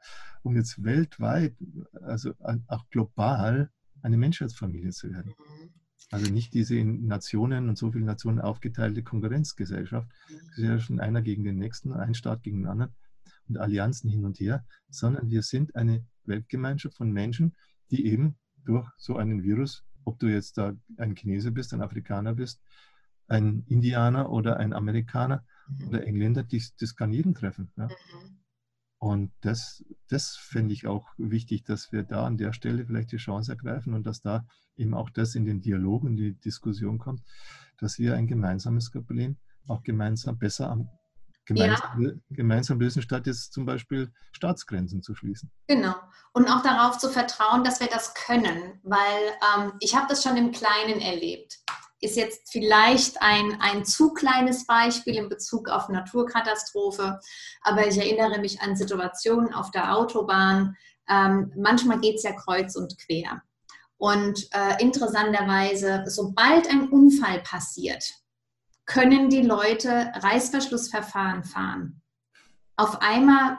um 0.42 0.56
jetzt 0.56 0.82
weltweit, 0.84 1.54
also 2.02 2.34
auch 2.68 2.88
global, 2.90 3.70
eine 4.02 4.16
Menschheitsfamilie 4.16 4.90
zu 4.90 5.10
werden. 5.10 5.34
Mhm. 5.38 5.70
Also 6.12 6.32
nicht 6.32 6.54
diese 6.54 6.76
in 6.76 7.06
Nationen 7.06 7.68
und 7.68 7.78
so 7.78 7.92
viele 7.92 8.04
Nationen 8.04 8.40
aufgeteilte 8.40 9.02
Konkurrenzgesellschaft, 9.02 10.08
Gesellschaften 10.54 11.00
einer 11.00 11.22
gegen 11.22 11.44
den 11.44 11.56
nächsten, 11.56 11.92
ein 11.92 12.14
Staat 12.14 12.42
gegen 12.42 12.62
den 12.62 12.66
anderen 12.66 12.94
und 13.48 13.58
Allianzen 13.58 14.08
hin 14.08 14.24
und 14.24 14.40
her, 14.40 14.64
sondern 14.88 15.30
wir 15.30 15.42
sind 15.42 15.76
eine 15.76 16.04
Weltgemeinschaft 16.24 16.96
von 16.96 17.12
Menschen, 17.12 17.54
die 17.90 18.06
eben 18.06 18.36
durch 18.64 18.88
so 18.96 19.16
einen 19.16 19.42
Virus 19.42 19.84
ob 20.04 20.18
du 20.18 20.26
jetzt 20.26 20.58
da 20.58 20.74
ein 20.96 21.14
Chinese 21.14 21.52
bist, 21.52 21.72
ein 21.72 21.82
Afrikaner 21.82 22.34
bist, 22.34 22.60
ein 23.28 23.64
Indianer 23.68 24.30
oder 24.30 24.56
ein 24.56 24.72
Amerikaner 24.72 25.44
mhm. 25.78 25.88
oder 25.88 26.06
Engländer, 26.06 26.42
dies, 26.42 26.74
das 26.76 26.96
kann 26.96 27.12
jeden 27.12 27.34
treffen. 27.34 27.72
Ja? 27.76 27.86
Mhm. 27.86 28.38
Und 28.98 29.32
das, 29.40 29.82
das 30.08 30.36
finde 30.36 30.74
ich 30.74 30.86
auch 30.86 31.08
wichtig, 31.16 31.64
dass 31.64 31.90
wir 31.90 32.02
da 32.02 32.26
an 32.26 32.36
der 32.36 32.52
Stelle 32.52 32.84
vielleicht 32.84 33.12
die 33.12 33.16
Chance 33.16 33.52
ergreifen 33.52 33.94
und 33.94 34.04
dass 34.04 34.20
da 34.20 34.44
eben 34.76 34.92
auch 34.92 35.08
das 35.08 35.34
in 35.34 35.46
den 35.46 35.62
Dialog, 35.62 36.04
in 36.04 36.16
die 36.16 36.34
Diskussion 36.34 36.98
kommt, 36.98 37.22
dass 37.78 37.98
wir 37.98 38.14
ein 38.14 38.26
gemeinsames 38.26 38.90
Problem 38.90 39.38
auch 39.66 39.82
gemeinsam 39.82 40.38
besser 40.38 40.70
am 40.70 40.88
gemeinsam, 41.46 42.02
ja. 42.02 42.10
gemeinsam 42.30 42.80
lösen, 42.80 43.02
statt 43.02 43.26
jetzt 43.26 43.52
zum 43.52 43.64
Beispiel 43.64 44.12
Staatsgrenzen 44.32 45.02
zu 45.02 45.14
schließen. 45.14 45.50
Genau. 45.66 45.94
Und 46.32 46.48
auch 46.48 46.62
darauf 46.62 46.98
zu 46.98 47.08
vertrauen, 47.08 47.64
dass 47.64 47.80
wir 47.80 47.88
das 47.88 48.14
können, 48.14 48.80
weil 48.82 49.32
ähm, 49.56 49.72
ich 49.80 49.96
habe 49.96 50.06
das 50.08 50.22
schon 50.22 50.36
im 50.36 50.52
Kleinen 50.52 51.00
erlebt. 51.00 51.59
Ist 52.00 52.16
jetzt 52.16 52.50
vielleicht 52.50 53.20
ein, 53.20 53.58
ein 53.60 53.84
zu 53.84 54.12
kleines 54.12 54.66
Beispiel 54.66 55.16
in 55.16 55.28
Bezug 55.28 55.68
auf 55.68 55.88
Naturkatastrophe, 55.88 57.20
aber 57.62 57.86
ich 57.86 57.98
erinnere 57.98 58.38
mich 58.38 58.60
an 58.62 58.74
Situationen 58.74 59.52
auf 59.52 59.70
der 59.70 59.94
Autobahn. 59.94 60.76
Ähm, 61.08 61.52
manchmal 61.56 62.00
geht 62.00 62.16
es 62.16 62.22
ja 62.22 62.32
kreuz 62.32 62.74
und 62.76 62.96
quer. 62.98 63.42
Und 63.98 64.48
äh, 64.52 64.82
interessanterweise, 64.82 66.04
sobald 66.06 66.70
ein 66.70 66.88
Unfall 66.88 67.40
passiert, 67.40 68.02
können 68.86 69.28
die 69.28 69.42
Leute 69.42 70.10
Reißverschlussverfahren 70.14 71.44
fahren. 71.44 72.00
Auf 72.76 73.02
einmal 73.02 73.58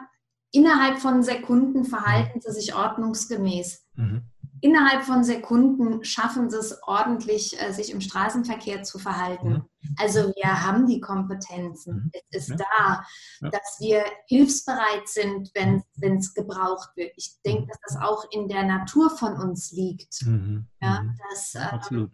innerhalb 0.50 0.98
von 0.98 1.22
Sekunden 1.22 1.84
verhalten 1.84 2.40
sie 2.40 2.50
sich 2.50 2.74
ordnungsgemäß. 2.74 3.86
Mhm. 3.94 4.31
Innerhalb 4.62 5.02
von 5.02 5.24
Sekunden 5.24 6.04
schaffen 6.04 6.48
sie 6.48 6.56
es 6.56 6.82
ordentlich, 6.84 7.60
äh, 7.60 7.72
sich 7.72 7.90
im 7.90 8.00
Straßenverkehr 8.00 8.82
zu 8.82 8.98
verhalten. 8.98 9.48
Mhm. 9.48 9.94
Also 9.98 10.32
wir 10.34 10.64
haben 10.64 10.86
die 10.86 11.00
Kompetenzen. 11.00 11.94
Mhm. 11.94 12.10
Es 12.30 12.48
ist 12.48 12.50
ja. 12.50 12.56
da, 12.56 13.04
ja. 13.40 13.50
dass 13.50 13.78
wir 13.80 14.04
hilfsbereit 14.26 15.06
sind, 15.06 15.50
wenn 15.54 15.82
mhm. 15.96 16.16
es 16.16 16.32
gebraucht 16.32 16.90
wird. 16.96 17.12
Ich 17.16 17.34
denke, 17.44 17.66
dass 17.66 17.78
das 17.86 18.02
auch 18.02 18.24
in 18.30 18.48
der 18.48 18.62
Natur 18.62 19.10
von 19.10 19.34
uns 19.34 19.72
liegt. 19.72 20.22
Mhm. 20.24 20.68
Ja, 20.80 21.04
dass, 21.28 21.56
Absolut 21.56 22.10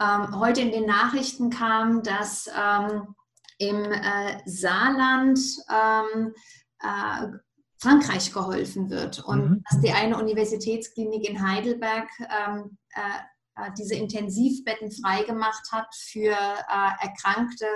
ähm, 0.00 0.38
heute 0.38 0.60
in 0.60 0.72
den 0.72 0.86
Nachrichten 0.86 1.50
kam, 1.50 2.02
dass 2.02 2.48
ähm, 2.48 3.14
im 3.58 3.84
äh, 3.84 4.40
Saarland 4.46 5.38
ähm, 5.70 6.34
äh, 6.80 7.26
Frankreich 7.84 8.32
geholfen 8.32 8.90
wird 8.90 9.22
und 9.24 9.50
mhm. 9.50 9.64
dass 9.70 9.80
die 9.80 9.92
eine 9.92 10.18
Universitätsklinik 10.18 11.28
in 11.28 11.46
Heidelberg 11.46 12.08
ähm, 12.20 12.78
äh, 12.94 13.00
äh, 13.56 13.70
diese 13.78 13.94
Intensivbetten 13.94 14.90
freigemacht 14.90 15.70
hat 15.70 15.86
für 15.94 16.32
äh, 16.32 17.06
Erkrankte, 17.06 17.66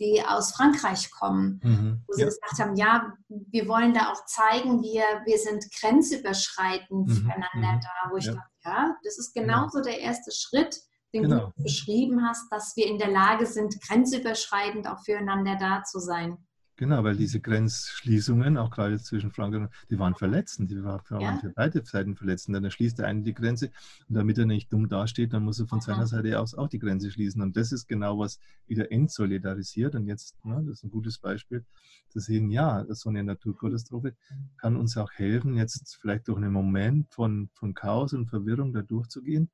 die 0.00 0.22
aus 0.26 0.52
Frankreich 0.52 1.10
kommen. 1.10 1.60
Mhm. 1.62 2.02
Wo 2.06 2.14
sie 2.14 2.22
ja. 2.22 2.26
gesagt 2.26 2.58
haben, 2.58 2.74
ja, 2.76 3.12
wir 3.28 3.68
wollen 3.68 3.94
da 3.94 4.10
auch 4.10 4.24
zeigen, 4.24 4.82
wir, 4.82 5.04
wir 5.26 5.38
sind 5.38 5.64
grenzüberschreitend 5.78 7.08
mhm. 7.08 7.14
füreinander 7.14 7.76
mhm. 7.76 7.80
da. 7.80 8.10
Wo 8.10 8.16
ich 8.16 8.26
ja. 8.26 8.32
dachte, 8.32 8.50
ja, 8.64 8.96
das 9.04 9.18
ist 9.18 9.34
genauso 9.34 9.80
der 9.80 10.00
erste 10.00 10.32
Schritt, 10.32 10.80
den 11.14 11.22
genau. 11.22 11.52
du 11.56 11.62
beschrieben 11.62 12.26
hast, 12.26 12.50
dass 12.50 12.74
wir 12.76 12.86
in 12.86 12.98
der 12.98 13.10
Lage 13.10 13.46
sind, 13.46 13.80
grenzüberschreitend 13.80 14.88
auch 14.88 15.04
füreinander 15.04 15.56
da 15.56 15.84
zu 15.84 16.00
sein. 16.00 16.47
Genau, 16.78 17.02
weil 17.02 17.16
diese 17.16 17.40
Grenzschließungen, 17.40 18.56
auch 18.56 18.70
gerade 18.70 19.00
zwischen 19.00 19.32
Frankreich 19.32 19.62
und 19.62 19.70
die 19.90 19.98
waren 19.98 20.14
verletzend, 20.14 20.70
die 20.70 20.84
waren 20.84 21.02
ja. 21.20 21.36
für 21.38 21.50
beide 21.50 21.84
Seiten 21.84 22.14
verletzend. 22.14 22.54
Dann 22.54 22.70
schließt 22.70 23.00
der 23.00 23.08
eine 23.08 23.22
die 23.22 23.34
Grenze 23.34 23.72
und 24.08 24.14
damit 24.14 24.38
er 24.38 24.46
nicht 24.46 24.72
dumm 24.72 24.88
dasteht, 24.88 25.32
dann 25.32 25.42
muss 25.42 25.58
er 25.58 25.66
von 25.66 25.80
Aha. 25.80 25.86
seiner 25.86 26.06
Seite 26.06 26.38
aus 26.38 26.54
auch 26.54 26.68
die 26.68 26.78
Grenze 26.78 27.10
schließen. 27.10 27.42
Und 27.42 27.56
das 27.56 27.72
ist 27.72 27.88
genau, 27.88 28.20
was 28.20 28.38
wieder 28.68 28.92
entsolidarisiert. 28.92 29.96
Und 29.96 30.06
jetzt, 30.06 30.36
ne, 30.44 30.62
das 30.66 30.78
ist 30.78 30.84
ein 30.84 30.90
gutes 30.90 31.18
Beispiel, 31.18 31.64
zu 32.10 32.20
sehen, 32.20 32.48
ja, 32.48 32.86
so 32.90 33.08
eine 33.08 33.24
Naturkatastrophe 33.24 34.14
kann 34.56 34.76
uns 34.76 34.96
auch 34.96 35.10
helfen, 35.10 35.56
jetzt 35.56 35.98
vielleicht 36.00 36.28
durch 36.28 36.36
einen 36.38 36.52
Moment 36.52 37.12
von, 37.12 37.50
von 37.54 37.74
Chaos 37.74 38.12
und 38.12 38.28
Verwirrung 38.28 38.72
da 38.72 38.82
durchzugehen 38.82 39.50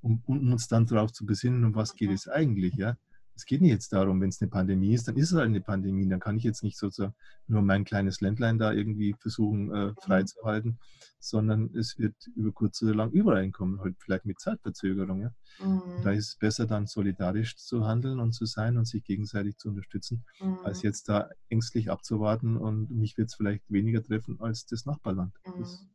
um, 0.00 0.22
um 0.26 0.52
uns 0.52 0.68
dann 0.68 0.86
darauf 0.86 1.12
zu 1.12 1.26
besinnen, 1.26 1.64
um 1.64 1.74
was 1.74 1.96
geht 1.96 2.12
es 2.12 2.28
eigentlich. 2.28 2.74
Ja? 2.74 2.96
Es 3.36 3.44
geht 3.44 3.60
nicht 3.60 3.70
jetzt 3.70 3.92
darum, 3.92 4.20
wenn 4.20 4.30
es 4.30 4.40
eine 4.40 4.50
Pandemie 4.50 4.94
ist, 4.94 5.06
dann 5.06 5.16
ist 5.16 5.30
es 5.30 5.36
halt 5.36 5.46
eine 5.46 5.60
Pandemie. 5.60 6.08
Dann 6.08 6.20
kann 6.20 6.38
ich 6.38 6.42
jetzt 6.42 6.62
nicht 6.62 6.78
sozusagen 6.78 7.14
nur 7.46 7.62
mein 7.62 7.84
kleines 7.84 8.20
Ländlein 8.20 8.58
da 8.58 8.72
irgendwie 8.72 9.14
versuchen 9.20 9.72
äh, 9.74 9.92
freizuhalten, 10.00 10.78
sondern 11.20 11.70
es 11.74 11.98
wird 11.98 12.14
über 12.34 12.50
kurz 12.52 12.82
oder 12.82 12.94
lang 12.94 13.10
überall 13.10 13.50
kommen, 13.50 13.80
halt 13.80 13.96
vielleicht 13.98 14.24
mit 14.24 14.40
Zeitverzögerung. 14.40 15.20
Ja? 15.20 15.30
Mhm. 15.60 15.82
Da 16.02 16.12
ist 16.12 16.28
es 16.28 16.36
besser 16.36 16.66
dann 16.66 16.86
solidarisch 16.86 17.56
zu 17.56 17.86
handeln 17.86 18.20
und 18.20 18.32
zu 18.32 18.46
sein 18.46 18.78
und 18.78 18.86
sich 18.86 19.04
gegenseitig 19.04 19.58
zu 19.58 19.68
unterstützen, 19.68 20.24
mhm. 20.40 20.58
als 20.64 20.82
jetzt 20.82 21.08
da 21.08 21.28
ängstlich 21.50 21.90
abzuwarten 21.90 22.56
und 22.56 22.90
mich 22.90 23.18
wird 23.18 23.28
es 23.28 23.34
vielleicht 23.34 23.62
weniger 23.68 24.02
treffen 24.02 24.40
als 24.40 24.64
das 24.66 24.86
Nachbarland. 24.86 25.34
Mhm. 25.44 25.60
Das 25.60 25.86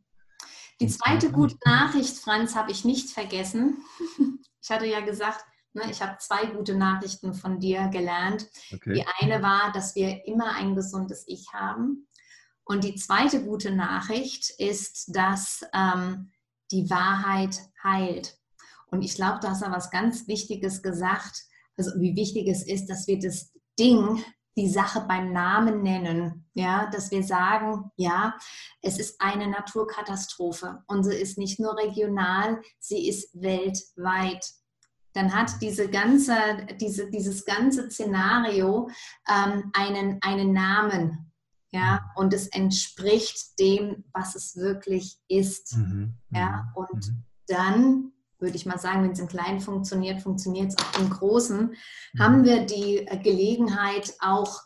die 0.81 0.87
zweite 0.87 1.31
gute 1.31 1.57
Nachricht, 1.63 2.17
Franz, 2.17 2.55
habe 2.55 2.71
ich 2.71 2.85
nicht 2.85 3.09
vergessen. 3.09 3.77
Ich 4.63 4.69
hatte 4.69 4.85
ja 4.85 4.99
gesagt, 4.99 5.43
ich 5.89 6.01
habe 6.01 6.17
zwei 6.19 6.47
gute 6.47 6.76
Nachrichten 6.76 7.34
von 7.34 7.59
dir 7.59 7.88
gelernt. 7.88 8.47
Okay. 8.74 8.93
Die 8.93 9.05
eine 9.19 9.41
war, 9.41 9.72
dass 9.72 9.95
wir 9.95 10.26
immer 10.28 10.55
ein 10.55 10.76
gesundes 10.76 11.24
Ich 11.28 11.47
haben. 11.53 12.07
Und 12.63 12.84
die 12.84 12.95
zweite 12.95 13.43
gute 13.43 13.72
Nachricht 13.72 14.49
ist, 14.57 15.15
dass 15.15 15.65
ähm, 15.74 16.32
die 16.72 16.89
Wahrheit 16.89 17.59
heilt. 17.84 18.38
Und 18.88 19.01
ich 19.01 19.15
glaube, 19.15 19.39
du 19.41 19.49
hast 19.49 19.61
da 19.61 19.72
was 19.72 19.89
ganz 19.89 20.28
Wichtiges 20.28 20.82
gesagt. 20.82 21.43
Also 21.78 21.99
wie 21.99 22.15
wichtig 22.15 22.47
es 22.47 22.65
ist, 22.65 22.88
dass 22.88 23.07
wir 23.07 23.19
das 23.19 23.51
Ding 23.80 24.24
die 24.57 24.69
Sache 24.69 25.05
beim 25.07 25.32
Namen 25.32 25.82
nennen, 25.82 26.45
ja, 26.53 26.89
dass 26.91 27.09
wir 27.11 27.24
sagen, 27.24 27.89
ja, 27.95 28.38
es 28.82 28.99
ist 28.99 29.22
eine 29.22 29.47
Naturkatastrophe 29.47 30.84
und 30.88 31.03
sie 31.03 31.15
ist 31.15 31.38
nicht 31.38 31.59
nur 31.59 31.78
regional, 31.78 32.61
sie 32.78 33.07
ist 33.07 33.41
weltweit. 33.41 34.45
Dann 35.14 35.34
hat 35.34 35.62
diese 35.62 35.89
ganze, 35.89 36.36
diese, 36.80 37.09
dieses 37.09 37.45
ganze 37.45 37.89
Szenario 37.89 38.89
ähm, 39.28 39.72
einen, 39.74 40.20
einen 40.22 40.53
Namen, 40.53 41.32
ja, 41.74 42.12
und 42.16 42.34
es 42.34 42.47
entspricht 42.47 43.57
dem, 43.59 44.03
was 44.14 44.36
es 44.36 44.57
wirklich 44.57 45.18
ist, 45.30 45.78
mhm, 45.78 46.16
ja, 46.30 46.70
mhm, 46.76 46.84
und 46.84 47.07
mhm. 47.07 47.24
dann 47.47 48.12
würde 48.39 48.55
ich 48.55 48.66
mal 48.66 48.80
sagen, 48.80 49.03
wenn 49.03 49.12
es 49.12 49.20
im 49.20 49.28
Kleinen 49.28 49.62
funktioniert, 49.62 50.22
funktioniert 50.22 50.74
es 50.74 50.78
auch 50.78 50.99
im 50.99 51.09
Großen, 51.09 51.76
mhm. 52.14 52.20
haben 52.20 52.43
wir 52.43 52.66
die 52.66 53.05
Gelegenheit, 53.24 54.14
auch 54.20 54.62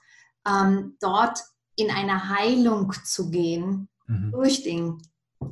ähm, 0.47 0.95
dort 0.99 1.39
in 1.75 1.91
eine 1.91 2.29
Heilung 2.29 2.93
zu 3.03 3.29
gehen 3.29 3.89
mhm. 4.07 4.31
durch 4.31 4.63
den 4.63 5.01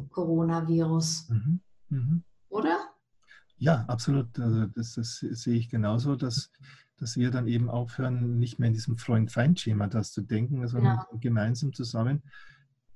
Coronavirus. 0.10 1.30
Mhm. 1.30 1.62
mhm. 1.90 2.24
Oder? 2.50 2.93
Ja, 3.58 3.86
absolut. 3.86 4.38
Also 4.40 4.66
das, 4.68 4.94
das, 4.94 5.20
sehe 5.20 5.58
ich 5.58 5.70
genauso, 5.70 6.16
dass, 6.16 6.52
dass 6.98 7.16
wir 7.18 7.32
dann 7.32 7.48
eben 7.48 7.70
aufhören, 7.70 8.38
nicht 8.40 8.60
mehr 8.60 8.68
in 8.68 8.74
diesem 8.74 8.98
Freund-Feind-Schema 8.98 9.88
das 9.88 10.12
zu 10.12 10.22
denken, 10.22 10.68
sondern 10.68 10.98
genau. 10.98 11.20
gemeinsam 11.20 11.74
zusammen. 11.74 12.24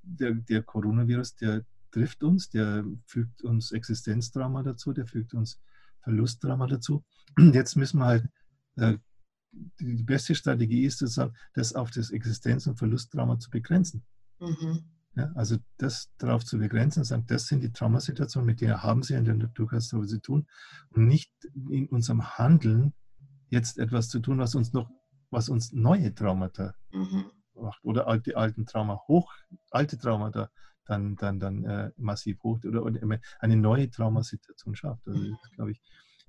Der, 0.04 0.34
der 0.34 0.64
Coronavirus, 0.64 1.36
der, 1.36 1.66
trifft 1.92 2.24
uns, 2.24 2.50
der 2.50 2.86
fügt 3.06 3.42
uns 3.44 3.72
Existenzdrama 3.72 4.64
dazu, 4.64 4.94
der 4.94 5.08
fügt 5.08 5.34
uns 5.34 5.60
Verlustdrama 6.02 6.68
dazu. 6.68 7.04
Jetzt 7.38 7.76
müssen 7.76 8.00
wir 8.00 8.06
halt, 8.06 8.30
äh, 8.76 8.98
die 9.80 10.04
beste 10.04 10.36
Strategie 10.36 10.86
ist 10.86 11.00
sozusagen, 11.00 11.34
das 11.54 11.74
auf 11.74 11.92
das 11.92 12.12
Existenz- 12.12 12.68
und 12.68 12.78
Verlustdrama 12.78 13.40
zu 13.40 13.50
begrenzen. 13.50 14.06
Mhm. 14.40 14.84
Ja, 15.18 15.32
also 15.34 15.58
das 15.78 16.12
darauf 16.20 16.46
zu 16.46 16.60
begrenzen 16.60 17.00
und 17.00 17.06
sagen, 17.06 17.26
das 17.26 17.48
sind 17.48 17.64
die 17.64 17.72
Traumasituationen, 17.72 18.46
mit 18.46 18.62
denen 18.62 18.84
haben 18.84 19.02
Sie 19.02 19.16
in 19.16 19.26
der 19.26 19.34
Naturkatastrophe 19.34 20.06
zu 20.06 20.22
tun 20.22 20.48
und 20.92 21.08
nicht 21.08 21.34
in 21.72 21.88
unserem 21.88 22.38
Handeln 22.38 22.94
jetzt 23.50 23.80
etwas 23.80 24.10
zu 24.10 24.20
tun, 24.20 24.38
was 24.38 24.54
uns 24.54 24.74
noch, 24.74 24.92
was 25.32 25.50
uns 25.50 25.74
neue 25.74 26.14
Traumata 26.14 26.76
mhm. 26.92 27.32
macht 27.56 27.84
oder 27.84 28.06
alte, 28.06 28.38
alten 28.38 28.68
Trauma 28.68 29.02
hoch, 29.08 29.34
alte 29.72 29.98
Traumata 29.98 30.52
dann, 30.86 31.16
dann, 31.16 31.40
dann 31.40 31.64
äh, 31.64 31.92
massiv 31.98 32.44
hoch 32.44 32.60
oder, 32.64 32.84
oder, 32.84 33.20
eine 33.40 33.56
neue 33.56 33.90
Traumasituation 33.90 34.76
schafft. 34.76 35.08
Also 35.08 35.20
das 35.20 35.44
ist, 35.44 35.54
glaube 35.54 35.72
ich, 35.72 35.82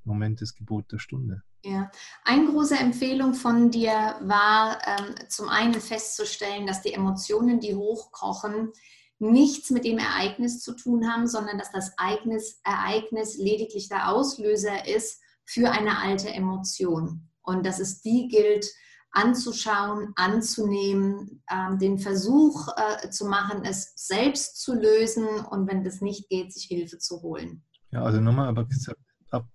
im 0.05 0.13
Moment 0.13 0.41
das 0.41 0.55
Gebot 0.55 0.91
der 0.93 0.99
Stunde. 0.99 1.43
Ja, 1.65 1.91
eine 2.25 2.47
große 2.47 2.77
Empfehlung 2.77 3.35
von 3.35 3.71
dir 3.71 4.17
war 4.21 4.79
ähm, 4.87 5.15
zum 5.29 5.49
einen 5.49 5.81
festzustellen, 5.81 6.67
dass 6.67 6.83
die 6.83 6.93
Emotionen, 6.93 7.59
die 7.59 7.75
hochkochen, 7.75 8.73
nichts 9.19 9.71
mit 9.71 9.85
dem 9.85 9.99
Ereignis 9.99 10.61
zu 10.61 10.75
tun 10.75 11.11
haben, 11.11 11.27
sondern 11.27 11.59
dass 11.59 11.73
das 11.73 11.93
Ereignis, 11.99 12.61
Ereignis 12.65 13.37
lediglich 13.37 13.89
der 13.89 14.09
Auslöser 14.09 14.87
ist 14.87 15.21
für 15.45 15.71
eine 15.71 15.99
alte 15.99 16.29
Emotion. 16.29 17.29
Und 17.43 17.67
dass 17.67 17.81
es 17.81 18.03
die 18.03 18.29
gilt, 18.29 18.67
anzuschauen, 19.11 20.13
anzunehmen, 20.17 21.43
ähm, 21.51 21.79
den 21.79 21.99
Versuch 21.99 22.69
äh, 22.77 23.11
zu 23.11 23.27
machen, 23.27 23.65
es 23.65 23.93
selbst 23.97 24.61
zu 24.61 24.75
lösen 24.75 25.27
und 25.27 25.67
wenn 25.67 25.83
das 25.83 26.01
nicht 26.01 26.29
geht, 26.29 26.53
sich 26.53 26.65
Hilfe 26.65 26.99
zu 26.99 27.23
holen. 27.23 27.65
Ja, 27.91 28.03
also 28.03 28.21
nochmal 28.21 28.49
aber 28.49 28.65
gesagt, 28.67 29.01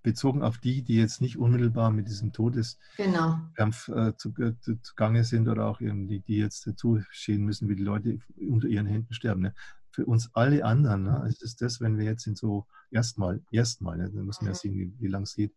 bezogen 0.04 0.44
auf 0.44 0.60
die, 0.60 0.84
die 0.84 0.96
jetzt 0.96 1.22
nicht 1.22 1.38
unmittelbar 1.38 1.90
mit 1.90 2.08
diesem 2.08 2.32
Todeskampf 2.32 3.86
genau. 3.88 4.08
äh, 4.08 4.16
zu, 4.16 4.34
äh, 4.38 4.54
zugange 4.82 5.24
sind 5.24 5.48
oder 5.48 5.66
auch 5.66 5.82
eben 5.82 6.08
die, 6.08 6.20
die 6.20 6.38
jetzt 6.38 6.68
dazu 6.68 7.02
stehen 7.10 7.44
müssen, 7.44 7.70
wie 7.70 7.76
die 7.76 7.84
Leute 7.84 8.20
unter 8.38 8.68
ihren 8.68 8.86
Händen 8.86 9.14
sterben. 9.14 9.42
Ne? 9.42 9.56
Für 9.90 10.06
uns 10.06 10.30
alle 10.34 10.64
anderen 10.64 11.04
ne, 11.04 11.28
ist 11.28 11.62
das, 11.62 11.82
wenn 11.82 11.98
wir 11.98 12.06
jetzt 12.06 12.28
in 12.28 12.36
so 12.36 12.68
erstmal, 12.92 13.42
erstmal, 13.52 13.98
ne, 13.98 14.12
dann 14.12 14.26
muss 14.26 14.42
man 14.42 14.50
ja 14.50 14.54
mhm. 14.54 14.58
sehen, 14.58 14.74
wie, 14.76 14.94
wie 15.00 15.08
lang 15.08 15.24
es 15.24 15.36
geht. 15.36 15.54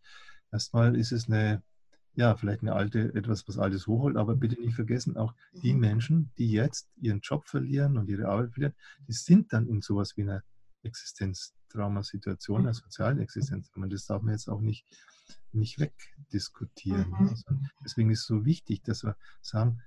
Erstmal 0.51 0.97
ist 0.97 1.13
es 1.13 1.29
eine, 1.29 1.63
ja, 2.15 2.35
vielleicht 2.37 2.63
eine 2.63 2.73
alte, 2.73 3.15
etwas, 3.15 3.47
was 3.47 3.59
Altes 3.59 3.87
hochholt, 3.87 4.17
aber 4.17 4.35
bitte 4.35 4.59
nicht 4.61 4.75
vergessen, 4.75 5.19
auch 5.19 5.35
die 5.63 5.75
mhm. 5.75 5.81
Menschen, 5.81 6.31
die 6.39 6.51
jetzt 6.51 6.89
ihren 6.97 7.21
Job 7.21 7.47
verlieren 7.47 7.99
und 7.99 8.09
ihre 8.09 8.29
Arbeit 8.29 8.53
verlieren, 8.53 8.75
die 9.07 9.13
sind 9.13 9.53
dann 9.53 9.69
in 9.69 9.83
sowas 9.83 10.17
wie 10.17 10.23
einer 10.23 10.43
Existenztraumasituation, 11.67 12.63
einer 12.63 12.75
sozialen 12.75 13.21
Existenztrauma. 13.21 13.87
Das 13.89 14.07
darf 14.07 14.23
man 14.23 14.33
jetzt 14.33 14.49
auch 14.49 14.61
nicht, 14.61 14.87
nicht 15.53 15.79
wegdiskutieren. 15.79 17.11
Mhm. 17.11 17.29
Also 17.29 17.45
deswegen 17.85 18.11
ist 18.11 18.21
es 18.21 18.27
so 18.27 18.45
wichtig, 18.45 18.83
dass 18.83 19.05
wir 19.05 19.17
sagen, 19.41 19.83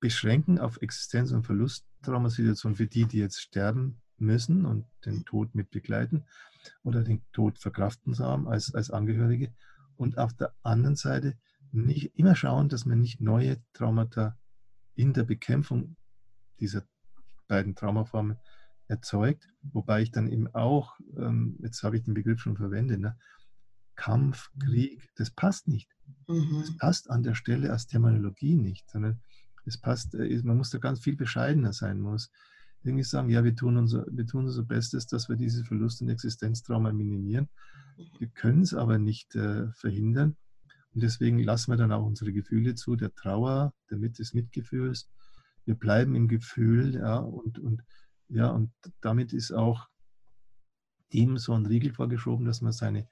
beschränken 0.00 0.58
auf 0.58 0.80
Existenz- 0.80 1.32
und 1.32 1.44
Verlusttraumasituationen 1.44 2.76
für 2.76 2.86
die, 2.86 3.06
die 3.06 3.18
jetzt 3.18 3.40
sterben 3.40 4.00
müssen 4.16 4.64
und 4.64 4.86
den 5.04 5.24
Tod 5.24 5.54
mit 5.54 5.70
begleiten 5.70 6.24
oder 6.82 7.02
den 7.02 7.22
Tod 7.32 7.58
verkraften 7.58 8.18
haben 8.18 8.48
als, 8.48 8.74
als 8.74 8.90
Angehörige. 8.90 9.54
Und 9.96 10.18
auf 10.18 10.34
der 10.34 10.54
anderen 10.62 10.96
Seite 10.96 11.38
nicht 11.72 12.18
immer 12.18 12.34
schauen, 12.34 12.68
dass 12.68 12.86
man 12.86 13.00
nicht 13.00 13.20
neue 13.20 13.62
Traumata 13.72 14.38
in 14.94 15.12
der 15.12 15.24
Bekämpfung 15.24 15.96
dieser 16.58 16.82
beiden 17.48 17.74
Traumaformen 17.74 18.38
erzeugt, 18.88 19.48
wobei 19.62 20.02
ich 20.02 20.10
dann 20.10 20.28
eben 20.28 20.48
auch, 20.54 20.98
ähm, 21.16 21.56
jetzt 21.60 21.82
habe 21.82 21.96
ich 21.96 22.04
den 22.04 22.14
Begriff 22.14 22.40
schon 22.40 22.56
verwendet, 22.56 23.00
ne, 23.00 23.16
Kampf, 23.96 24.50
mhm. 24.54 24.60
Krieg, 24.60 25.10
das 25.16 25.30
passt 25.30 25.68
nicht. 25.68 25.90
Mhm. 26.28 26.60
Das 26.60 26.76
passt 26.76 27.10
an 27.10 27.22
der 27.22 27.34
Stelle 27.34 27.72
als 27.72 27.86
Terminologie 27.86 28.54
nicht, 28.54 28.88
sondern 28.90 29.20
es 29.64 29.78
passt, 29.78 30.14
äh, 30.14 30.40
man 30.44 30.56
muss 30.56 30.70
da 30.70 30.78
ganz 30.78 31.00
viel 31.00 31.16
bescheidener 31.16 31.72
sein, 31.72 32.00
man 32.00 32.12
muss 32.12 32.30
irgendwie 32.84 33.04
sagen, 33.04 33.30
ja, 33.30 33.42
wir 33.42 33.56
tun 33.56 33.76
unser, 33.76 34.06
wir 34.08 34.26
tun 34.26 34.46
unser 34.46 34.62
Bestes, 34.62 35.06
dass 35.06 35.28
wir 35.28 35.36
diese 35.36 35.64
Verlust- 35.64 36.02
und 36.02 36.08
Existenztrauma 36.08 36.92
minimieren. 36.92 37.48
Wir 38.18 38.28
können 38.28 38.62
es 38.62 38.74
aber 38.74 38.98
nicht 38.98 39.34
äh, 39.34 39.72
verhindern. 39.72 40.36
Und 40.94 41.02
deswegen 41.02 41.38
lassen 41.40 41.72
wir 41.72 41.76
dann 41.76 41.92
auch 41.92 42.06
unsere 42.06 42.32
Gefühle 42.32 42.74
zu, 42.74 42.94
der 42.94 43.12
Trauer, 43.14 43.74
der 43.90 43.98
Mit 43.98 44.18
des 44.18 44.34
Mitgefühls. 44.34 45.10
Wir 45.64 45.74
bleiben 45.74 46.14
im 46.14 46.28
Gefühl, 46.28 46.94
ja, 46.94 47.16
und, 47.16 47.58
und 47.58 47.82
ja, 48.28 48.50
und 48.50 48.72
damit 49.00 49.32
ist 49.32 49.52
auch 49.52 49.88
dem 51.12 51.38
so 51.38 51.52
ein 51.52 51.66
Riegel 51.66 51.92
vorgeschoben, 51.92 52.46
dass 52.46 52.60
man 52.60 52.72
seine, 52.72 53.08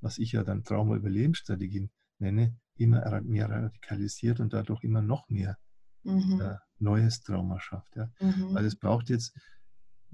was 0.00 0.18
ich 0.18 0.32
ja 0.32 0.42
dann 0.44 0.64
Trauma-Überlebensstrategien 0.64 1.90
nenne, 2.18 2.56
immer 2.76 3.20
mehr 3.22 3.48
radikalisiert 3.48 4.40
und 4.40 4.52
dadurch 4.52 4.82
immer 4.84 5.02
noch 5.02 5.28
mehr 5.28 5.58
mhm. 6.04 6.40
äh, 6.40 6.56
neues 6.78 7.22
Trauma 7.22 7.60
schafft. 7.60 7.96
Ja. 7.96 8.10
Mhm. 8.20 8.54
Weil 8.54 8.64
es 8.64 8.76
braucht 8.76 9.08
jetzt 9.08 9.36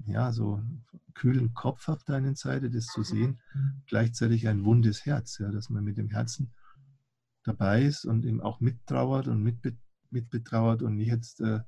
ja 0.05 0.31
so 0.31 0.55
einen 0.55 0.85
kühlen 1.13 1.53
Kopf 1.53 1.87
auf 1.87 2.03
der 2.03 2.15
einen 2.15 2.35
Seite, 2.35 2.69
das 2.69 2.87
zu 2.87 3.01
mhm. 3.01 3.05
sehen, 3.05 3.41
gleichzeitig 3.87 4.47
ein 4.47 4.63
wundes 4.65 5.05
Herz, 5.05 5.37
ja, 5.39 5.51
dass 5.51 5.69
man 5.69 5.83
mit 5.83 5.97
dem 5.97 6.09
Herzen 6.09 6.53
dabei 7.43 7.83
ist 7.83 8.05
und 8.05 8.25
ihm 8.25 8.41
auch 8.41 8.59
mittrauert 8.59 9.27
und 9.27 9.41
mitbe 9.41 9.77
mitbetrauert 10.11 10.81
und 10.81 10.95
nicht 10.95 11.09
jetzt 11.09 11.41
äh, 11.41 11.59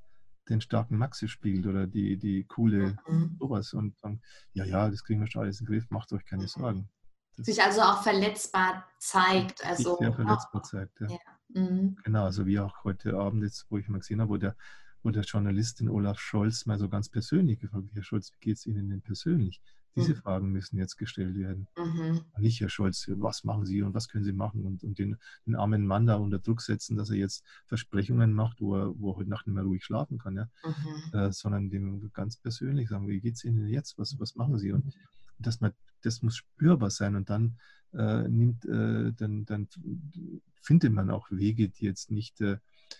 den 0.48 0.60
starken 0.60 0.96
Maxi 0.96 1.28
spielt 1.28 1.66
oder 1.66 1.86
die, 1.86 2.16
die 2.16 2.44
coole 2.44 2.96
mhm. 3.06 3.36
sowas 3.38 3.72
und 3.74 3.94
dann, 4.02 4.20
ja, 4.52 4.64
ja, 4.64 4.88
das 4.88 5.04
kriegen 5.04 5.20
wir 5.20 5.26
schon 5.26 5.42
alles 5.42 5.60
in 5.60 5.66
den 5.66 5.72
Griff, 5.74 5.90
macht 5.90 6.12
euch 6.12 6.24
keine 6.24 6.42
mhm. 6.42 6.48
Sorgen. 6.48 6.88
Das 7.36 7.46
sich 7.46 7.62
also 7.62 7.82
auch 7.82 8.02
verletzbar 8.02 8.84
zeigt. 8.98 9.64
Also, 9.64 9.96
sehr 9.98 10.12
verletzbar 10.12 10.62
zeigt, 10.62 11.00
ja. 11.00 11.08
ja. 11.08 11.18
Mhm. 11.60 11.96
Genau, 12.02 12.24
also 12.24 12.46
wie 12.46 12.58
auch 12.58 12.84
heute 12.84 13.14
Abend 13.14 13.42
jetzt, 13.44 13.66
wo 13.70 13.78
ich 13.78 13.88
mal 13.88 13.98
gesehen 13.98 14.20
habe, 14.20 14.30
wo 14.30 14.36
der, 14.36 14.56
wo 15.02 15.10
der 15.10 15.22
Journalistin 15.22 15.88
Olaf 15.88 16.18
Scholz 16.18 16.66
mal 16.66 16.78
so 16.78 16.88
ganz 16.88 17.08
persönlich 17.08 17.60
gefragt 17.60 17.84
hat, 17.84 17.94
Herr 17.94 18.02
Scholz, 18.02 18.32
wie 18.32 18.40
geht 18.40 18.56
es 18.56 18.66
Ihnen 18.66 18.90
denn 18.90 19.02
persönlich? 19.02 19.62
Diese 19.98 20.14
mhm. 20.14 20.18
Fragen 20.18 20.52
müssen 20.52 20.78
jetzt 20.78 20.96
gestellt 20.96 21.36
werden. 21.36 21.66
Mhm. 21.76 22.20
Nicht, 22.38 22.60
Herr 22.60 22.68
Scholz, 22.68 23.10
was 23.16 23.44
machen 23.44 23.66
Sie 23.66 23.82
und 23.82 23.94
was 23.94 24.08
können 24.08 24.24
Sie 24.24 24.32
machen 24.32 24.64
und, 24.64 24.82
und 24.84 24.98
den, 24.98 25.16
den, 25.46 25.56
armen 25.56 25.86
Mann 25.86 26.06
da 26.06 26.16
unter 26.16 26.38
Druck 26.38 26.60
setzen, 26.62 26.96
dass 26.96 27.10
er 27.10 27.16
jetzt 27.16 27.44
Versprechungen 27.66 28.32
macht, 28.32 28.60
wo 28.60 28.76
er, 28.76 28.98
wo 28.98 29.12
er 29.12 29.16
heute 29.16 29.30
Nacht 29.30 29.46
nicht 29.46 29.54
mehr 29.54 29.64
ruhig 29.64 29.84
schlafen 29.84 30.18
kann, 30.18 30.36
ja? 30.36 30.48
Mhm. 30.64 31.18
Äh, 31.18 31.32
sondern 31.32 31.70
dem 31.70 32.10
ganz 32.12 32.36
persönlich 32.36 32.88
sagen, 32.88 33.08
wie 33.08 33.20
geht 33.20 33.34
es 33.34 33.44
Ihnen 33.44 33.68
jetzt, 33.68 33.98
was, 33.98 34.18
was 34.18 34.34
machen 34.36 34.58
Sie? 34.58 34.72
Und 34.72 34.94
dass 35.38 35.60
man, 35.60 35.72
das 36.02 36.22
muss 36.22 36.36
spürbar 36.36 36.90
sein 36.90 37.16
und 37.16 37.30
dann 37.30 37.58
äh, 37.94 38.28
nimmt, 38.28 38.64
äh, 38.64 39.12
dann, 39.12 39.44
dann 39.44 39.68
findet 40.60 40.92
man 40.92 41.10
auch 41.10 41.30
Wege, 41.30 41.68
die 41.68 41.84
jetzt 41.84 42.10
nicht 42.10 42.40
äh, 42.40 42.58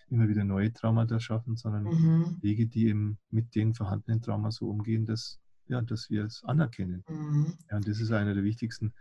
immer 0.08 0.28
wieder 0.28 0.44
neue 0.44 0.72
Traumata 0.72 1.20
schaffen, 1.20 1.56
sondern 1.56 1.84
mhm. 1.84 2.38
Wege, 2.40 2.66
die 2.66 2.86
eben 2.86 3.18
mit 3.30 3.54
den 3.54 3.74
vorhandenen 3.74 4.22
Trauma 4.22 4.50
so 4.50 4.68
umgehen, 4.68 5.06
dass 5.06 5.40
ja, 5.68 5.80
dass 5.80 6.10
wir 6.10 6.24
es 6.24 6.44
anerkennen. 6.44 7.04
Mhm. 7.08 7.56
Ja, 7.70 7.76
und 7.76 7.88
das 7.88 8.00
ist 8.00 8.10
einer 8.12 8.34
der 8.34 8.44
wichtigsten 8.44 8.92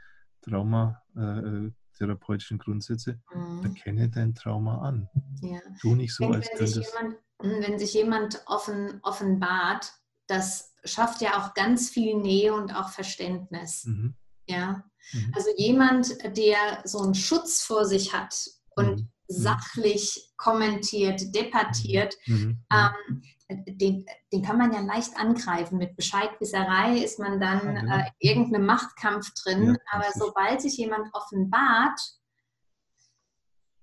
Traumatherapeutischen 0.42 2.58
äh, 2.58 2.64
Grundsätze. 2.64 3.20
Mhm. 3.34 3.64
Erkenne 3.64 4.10
dein 4.10 4.36
Trauma 4.36 4.82
an. 4.82 5.10
Ja. 5.42 5.60
Tu 5.82 5.96
nicht 5.96 6.14
so, 6.14 6.28
als 6.28 6.48
könnte 6.50 6.82
es. 6.82 6.94
Wenn 7.40 7.78
sich 7.78 7.94
jemand 7.94 8.42
offen, 8.48 9.00
offenbart, 9.04 9.94
das 10.28 10.74
schafft 10.84 11.22
ja 11.22 11.40
auch 11.40 11.54
ganz 11.54 11.90
viel 11.90 12.18
Nähe 12.18 12.54
und 12.54 12.76
auch 12.76 12.90
Verständnis. 12.90 13.86
Mhm. 13.86 14.16
Ja. 14.48 14.84
Mhm. 15.14 15.32
Also 15.36 15.50
jemand, 15.58 16.18
der 16.38 16.82
so 16.84 17.00
einen 17.00 17.16
Schutz 17.16 17.64
vor 17.64 17.86
sich 17.86 18.14
hat 18.14 18.50
und 18.76 19.02
mhm. 19.02 19.10
Sachlich 19.28 20.32
kommentiert, 20.38 21.36
debattiert, 21.36 22.16
mhm. 22.26 22.60
ähm, 22.72 23.22
den, 23.50 24.06
den 24.32 24.42
kann 24.42 24.58
man 24.58 24.74
ja 24.74 24.82
leicht 24.82 25.18
angreifen. 25.18 25.78
Mit 25.78 25.96
Bescheidwisserei 25.96 26.98
ist 26.98 27.20
man 27.20 27.40
dann 27.40 27.76
ja, 27.76 27.82
genau. 27.82 27.96
äh, 27.96 28.04
irgendeinem 28.20 28.66
Machtkampf 28.66 29.34
drin. 29.34 29.66
Ja, 29.66 29.76
Aber 29.92 30.06
sobald 30.14 30.62
sich 30.62 30.78
jemand 30.78 31.08
offenbart, 31.14 32.00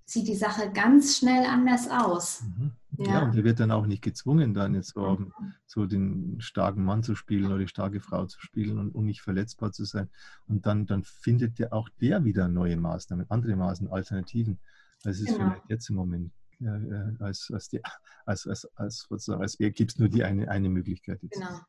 sieht 0.04 0.28
die 0.28 0.36
Sache 0.36 0.70
ganz 0.72 1.18
schnell 1.18 1.46
anders 1.46 1.88
aus. 1.88 2.42
Mhm. 2.42 2.72
Ja. 2.98 3.04
ja. 3.06 3.22
und 3.22 3.34
er 3.36 3.44
wird 3.44 3.58
dann 3.58 3.70
auch 3.70 3.86
nicht 3.86 4.02
gezwungen, 4.02 4.54
dann 4.54 4.74
jetzt 4.74 4.94
so, 4.94 5.16
mhm. 5.16 5.32
so, 5.66 5.86
den 5.86 6.40
starken 6.40 6.84
Mann 6.84 7.02
zu 7.02 7.14
spielen 7.14 7.46
oder 7.46 7.58
die 7.58 7.68
starke 7.68 8.00
Frau 8.00 8.26
zu 8.26 8.40
spielen 8.40 8.78
und, 8.78 8.94
und 8.94 9.06
nicht 9.06 9.22
verletzbar 9.22 9.72
zu 9.72 9.84
sein. 9.84 10.10
Und 10.46 10.66
dann, 10.66 10.86
dann 10.86 11.02
findet 11.04 11.58
ja 11.58 11.72
auch 11.72 11.88
der 12.00 12.24
wieder 12.24 12.48
neue 12.48 12.76
Maßnahmen, 12.76 13.30
andere 13.30 13.56
Maßnahmen, 13.56 13.92
Alternativen, 13.92 14.58
als 15.04 15.20
es 15.20 15.26
genau. 15.26 15.38
vielleicht 15.38 15.70
jetzt 15.70 15.90
im 15.90 15.96
Moment 15.96 16.32
äh, 16.60 17.22
als, 17.22 17.50
als, 17.52 17.68
die, 17.68 17.80
als, 18.26 18.46
als, 18.46 18.68
als, 18.76 19.06
sozusagen, 19.08 19.42
als 19.42 19.56
gibt 19.58 19.92
es 19.92 19.98
nur 19.98 20.08
die 20.08 20.24
eine, 20.24 20.48
eine 20.48 20.68
Möglichkeit. 20.68 21.22
Jetzt. 21.22 21.34
Genau. 21.34 21.60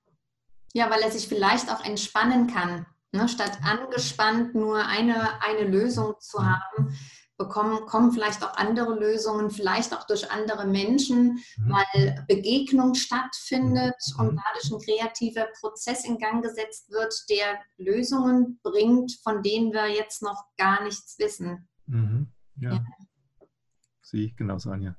Ja, 0.73 0.89
weil 0.89 1.01
er 1.01 1.11
sich 1.11 1.27
vielleicht 1.27 1.71
auch 1.71 1.83
entspannen 1.83 2.47
kann. 2.47 2.85
Ne? 3.11 3.27
Statt 3.29 3.59
angespannt 3.63 4.55
nur 4.55 4.85
eine, 4.85 5.41
eine 5.41 5.67
Lösung 5.67 6.15
zu 6.19 6.39
haben, 6.45 6.93
bekommen, 7.37 7.85
kommen 7.85 8.11
vielleicht 8.11 8.43
auch 8.43 8.55
andere 8.55 8.97
Lösungen, 8.97 9.49
vielleicht 9.51 9.93
auch 9.93 10.05
durch 10.05 10.31
andere 10.31 10.65
Menschen, 10.67 11.39
mhm. 11.57 11.73
weil 11.73 12.25
Begegnung 12.27 12.93
stattfindet 12.93 13.95
mhm. 14.13 14.19
und 14.19 14.41
dadurch 14.45 14.71
ein 14.71 14.79
kreativer 14.79 15.47
Prozess 15.59 16.05
in 16.05 16.17
Gang 16.17 16.43
gesetzt 16.43 16.89
wird, 16.91 17.13
der 17.29 17.59
Lösungen 17.77 18.59
bringt, 18.63 19.17
von 19.23 19.43
denen 19.43 19.73
wir 19.73 19.87
jetzt 19.87 20.21
noch 20.21 20.45
gar 20.57 20.83
nichts 20.83 21.17
wissen. 21.19 21.67
Mhm. 21.87 22.27
Ja. 22.57 22.73
ja. 22.73 22.83
Sehe 24.05 24.27
ich 24.27 24.35
genauso, 24.35 24.69
Anja. 24.69 24.95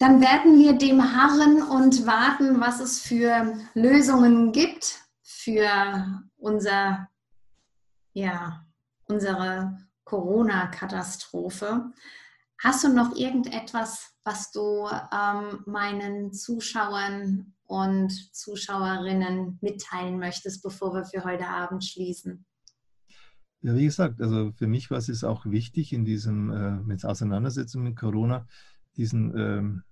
Dann 0.00 0.20
werden 0.20 0.58
wir 0.58 0.76
dem 0.76 1.00
harren 1.14 1.62
und 1.62 2.04
warten, 2.04 2.60
was 2.60 2.80
es 2.80 3.00
für 3.00 3.56
Lösungen 3.74 4.50
gibt 4.50 5.00
für 5.22 6.24
unser, 6.36 7.08
ja, 8.12 8.66
unsere 9.06 9.78
Corona-Katastrophe. 10.02 11.92
Hast 12.60 12.82
du 12.82 12.88
noch 12.88 13.14
irgendetwas, 13.14 14.14
was 14.24 14.50
du 14.50 14.88
ähm, 15.12 15.62
meinen 15.64 16.32
Zuschauern 16.32 17.54
und 17.66 18.34
Zuschauerinnen 18.34 19.58
mitteilen 19.60 20.18
möchtest, 20.18 20.60
bevor 20.64 20.92
wir 20.92 21.04
für 21.04 21.22
heute 21.22 21.46
Abend 21.46 21.84
schließen? 21.84 22.46
Ja, 23.60 23.74
wie 23.74 23.84
gesagt, 23.84 24.20
also 24.20 24.52
für 24.52 24.68
mich 24.68 24.90
war 24.90 24.98
es 24.98 25.24
auch 25.24 25.46
wichtig, 25.46 25.92
in 25.92 26.04
diesem 26.04 26.50
äh, 26.50 26.76
mit 26.76 27.04
Auseinandersetzung 27.04 27.82
mit 27.82 27.96
Corona 27.96 28.46
diesen 28.96 29.36
ähm, 29.36 29.82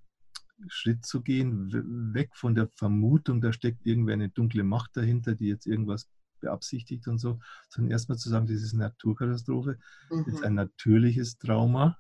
Schritt 0.68 1.05
zu 1.05 1.20
gehen, 1.20 2.14
weg 2.14 2.30
von 2.34 2.55
der 2.55 2.68
Vermutung, 2.76 3.40
da 3.40 3.52
steckt 3.52 3.84
irgendwer 3.84 4.14
eine 4.14 4.28
dunkle 4.28 4.62
Macht 4.62 4.97
dahinter, 4.97 5.34
die 5.34 5.47
jetzt 5.47 5.66
irgendwas 5.66 6.09
beabsichtigt 6.40 7.09
und 7.09 7.18
so, 7.18 7.40
sondern 7.68 7.90
erstmal 7.90 8.18
zu 8.18 8.28
sagen, 8.28 8.47
das 8.47 8.62
ist 8.62 8.74
eine 8.74 8.84
Naturkatastrophe, 8.84 9.78
mhm. 10.10 10.24
das 10.24 10.34
ist 10.34 10.44
ein 10.44 10.55
natürliches 10.55 11.38
Trauma 11.38 11.98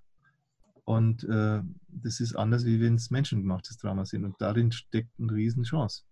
und 0.84 1.24
äh, 1.24 1.62
das 1.88 2.20
ist 2.20 2.36
anders, 2.36 2.64
wie 2.64 2.80
wenn 2.80 2.94
es 2.94 3.10
menschengemachtes 3.10 3.78
Trauma 3.78 4.04
sind 4.04 4.24
und 4.24 4.36
darin 4.38 4.72
steckt 4.72 5.18
eine 5.18 5.32
Riesenchance. 5.32 6.04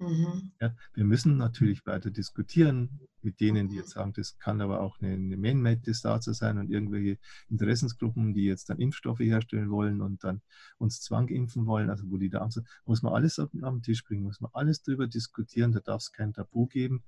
Mhm. 0.00 0.52
Ja, 0.60 0.74
wir 0.94 1.04
müssen 1.04 1.36
natürlich 1.36 1.84
weiter 1.84 2.10
diskutieren, 2.10 3.00
mit 3.22 3.38
denen, 3.40 3.68
die 3.68 3.76
jetzt 3.76 3.90
sagen, 3.90 4.14
das 4.14 4.38
kann 4.38 4.62
aber 4.62 4.80
auch 4.80 4.98
eine, 5.00 5.12
eine 5.12 5.36
Man-Made-Disaster 5.36 6.32
sein 6.32 6.56
und 6.56 6.70
irgendwelche 6.70 7.18
Interessensgruppen, 7.50 8.32
die 8.32 8.44
jetzt 8.44 8.70
dann 8.70 8.78
Impfstoffe 8.78 9.20
herstellen 9.20 9.70
wollen 9.70 10.00
und 10.00 10.24
dann 10.24 10.40
uns 10.78 11.02
Zwang 11.02 11.28
impfen 11.28 11.66
wollen, 11.66 11.90
also 11.90 12.10
wo 12.10 12.16
die 12.16 12.30
da 12.30 12.50
sind, 12.50 12.66
muss 12.86 13.02
man 13.02 13.12
alles 13.12 13.38
auf, 13.38 13.50
den 13.50 13.82
Tisch 13.82 14.02
bringen, 14.04 14.22
muss 14.22 14.40
man 14.40 14.50
alles 14.54 14.82
darüber 14.82 15.06
diskutieren, 15.06 15.72
da 15.72 15.80
darf 15.80 16.00
es 16.00 16.12
kein 16.12 16.32
Tabu 16.32 16.66
geben, 16.66 17.04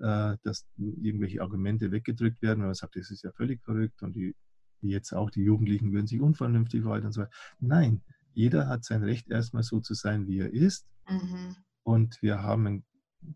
äh, 0.00 0.36
dass 0.42 0.66
irgendwelche 0.76 1.40
Argumente 1.40 1.92
weggedrückt 1.92 2.42
werden, 2.42 2.60
weil 2.60 2.68
man 2.68 2.74
sagt, 2.74 2.96
das 2.96 3.10
ist 3.10 3.24
ja 3.24 3.32
völlig 3.32 3.62
verrückt 3.62 4.02
und 4.02 4.14
die, 4.14 4.36
jetzt 4.82 5.14
auch 5.14 5.30
die 5.30 5.42
Jugendlichen 5.42 5.92
würden 5.92 6.06
sich 6.06 6.20
unvernünftig 6.20 6.82
verhalten 6.82 7.06
und 7.06 7.12
so 7.12 7.22
weiter. 7.22 7.32
Nein, 7.58 8.02
jeder 8.34 8.68
hat 8.68 8.84
sein 8.84 9.02
Recht, 9.02 9.30
erstmal 9.30 9.62
so 9.62 9.80
zu 9.80 9.94
sein, 9.94 10.26
wie 10.26 10.40
er 10.40 10.52
ist. 10.52 10.86
Mhm. 11.08 11.56
Und 11.84 12.20
wir 12.22 12.42
haben 12.42 12.66
ein 12.66 12.84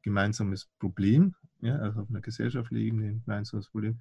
gemeinsames 0.03 0.67
Problem, 0.79 1.35
ja, 1.61 1.77
also 1.77 2.01
auf 2.01 2.11
einer 2.11 2.21
gesellschaftlichen 2.21 2.87
Ebene 2.87 3.09
ein 3.09 3.23
gemeinsames 3.25 3.69
Problem. 3.71 4.01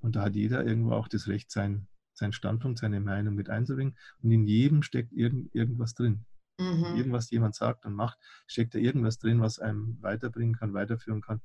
Und 0.00 0.16
da 0.16 0.22
hat 0.22 0.36
jeder 0.36 0.64
irgendwo 0.64 0.92
auch 0.92 1.08
das 1.08 1.26
Recht, 1.28 1.50
sein, 1.50 1.88
seinen 2.14 2.32
Standpunkt, 2.32 2.78
seine 2.78 3.00
Meinung 3.00 3.34
mit 3.34 3.50
einzubringen. 3.50 3.96
Und 4.22 4.30
in 4.30 4.46
jedem 4.46 4.82
steckt 4.82 5.12
irgend, 5.12 5.54
irgendwas 5.54 5.94
drin. 5.94 6.24
Mhm. 6.58 6.96
Irgendwas 6.96 7.30
jemand 7.30 7.54
sagt 7.54 7.84
und 7.86 7.94
macht, 7.94 8.18
steckt 8.46 8.74
da 8.74 8.78
irgendwas 8.78 9.18
drin, 9.18 9.40
was 9.40 9.58
einem 9.58 10.00
weiterbringen 10.00 10.54
kann, 10.54 10.74
weiterführen 10.74 11.20
kann. 11.20 11.40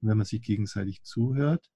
Und 0.00 0.08
wenn 0.08 0.16
man 0.16 0.26
sich 0.26 0.42
gegenseitig 0.42 1.02
zuhört, 1.02 1.70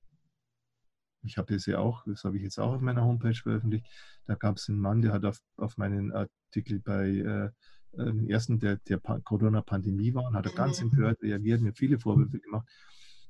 ich 1.24 1.38
habe 1.38 1.52
das 1.52 1.66
ja 1.66 1.78
auch, 1.78 2.04
das 2.06 2.24
habe 2.24 2.36
ich 2.36 2.42
jetzt 2.42 2.58
auch 2.58 2.74
auf 2.74 2.80
meiner 2.80 3.04
Homepage 3.04 3.34
veröffentlicht, 3.34 3.86
da 4.26 4.34
gab 4.34 4.56
es 4.56 4.68
einen 4.68 4.80
Mann, 4.80 5.02
der 5.02 5.12
hat 5.12 5.24
auf, 5.24 5.40
auf 5.56 5.76
meinen 5.76 6.12
Artikel 6.12 6.80
bei 6.80 7.08
äh, 7.08 7.50
den 7.92 8.28
ersten 8.28 8.58
der, 8.58 8.76
der 8.76 8.98
Corona-Pandemie 8.98 10.14
war 10.14 10.24
und 10.24 10.34
hat 10.34 10.46
er 10.46 10.52
ganz 10.52 10.80
empört 10.80 11.22
reagiert, 11.22 11.60
mir 11.60 11.72
viele 11.72 11.98
Vorwürfe 11.98 12.38
gemacht. 12.38 12.68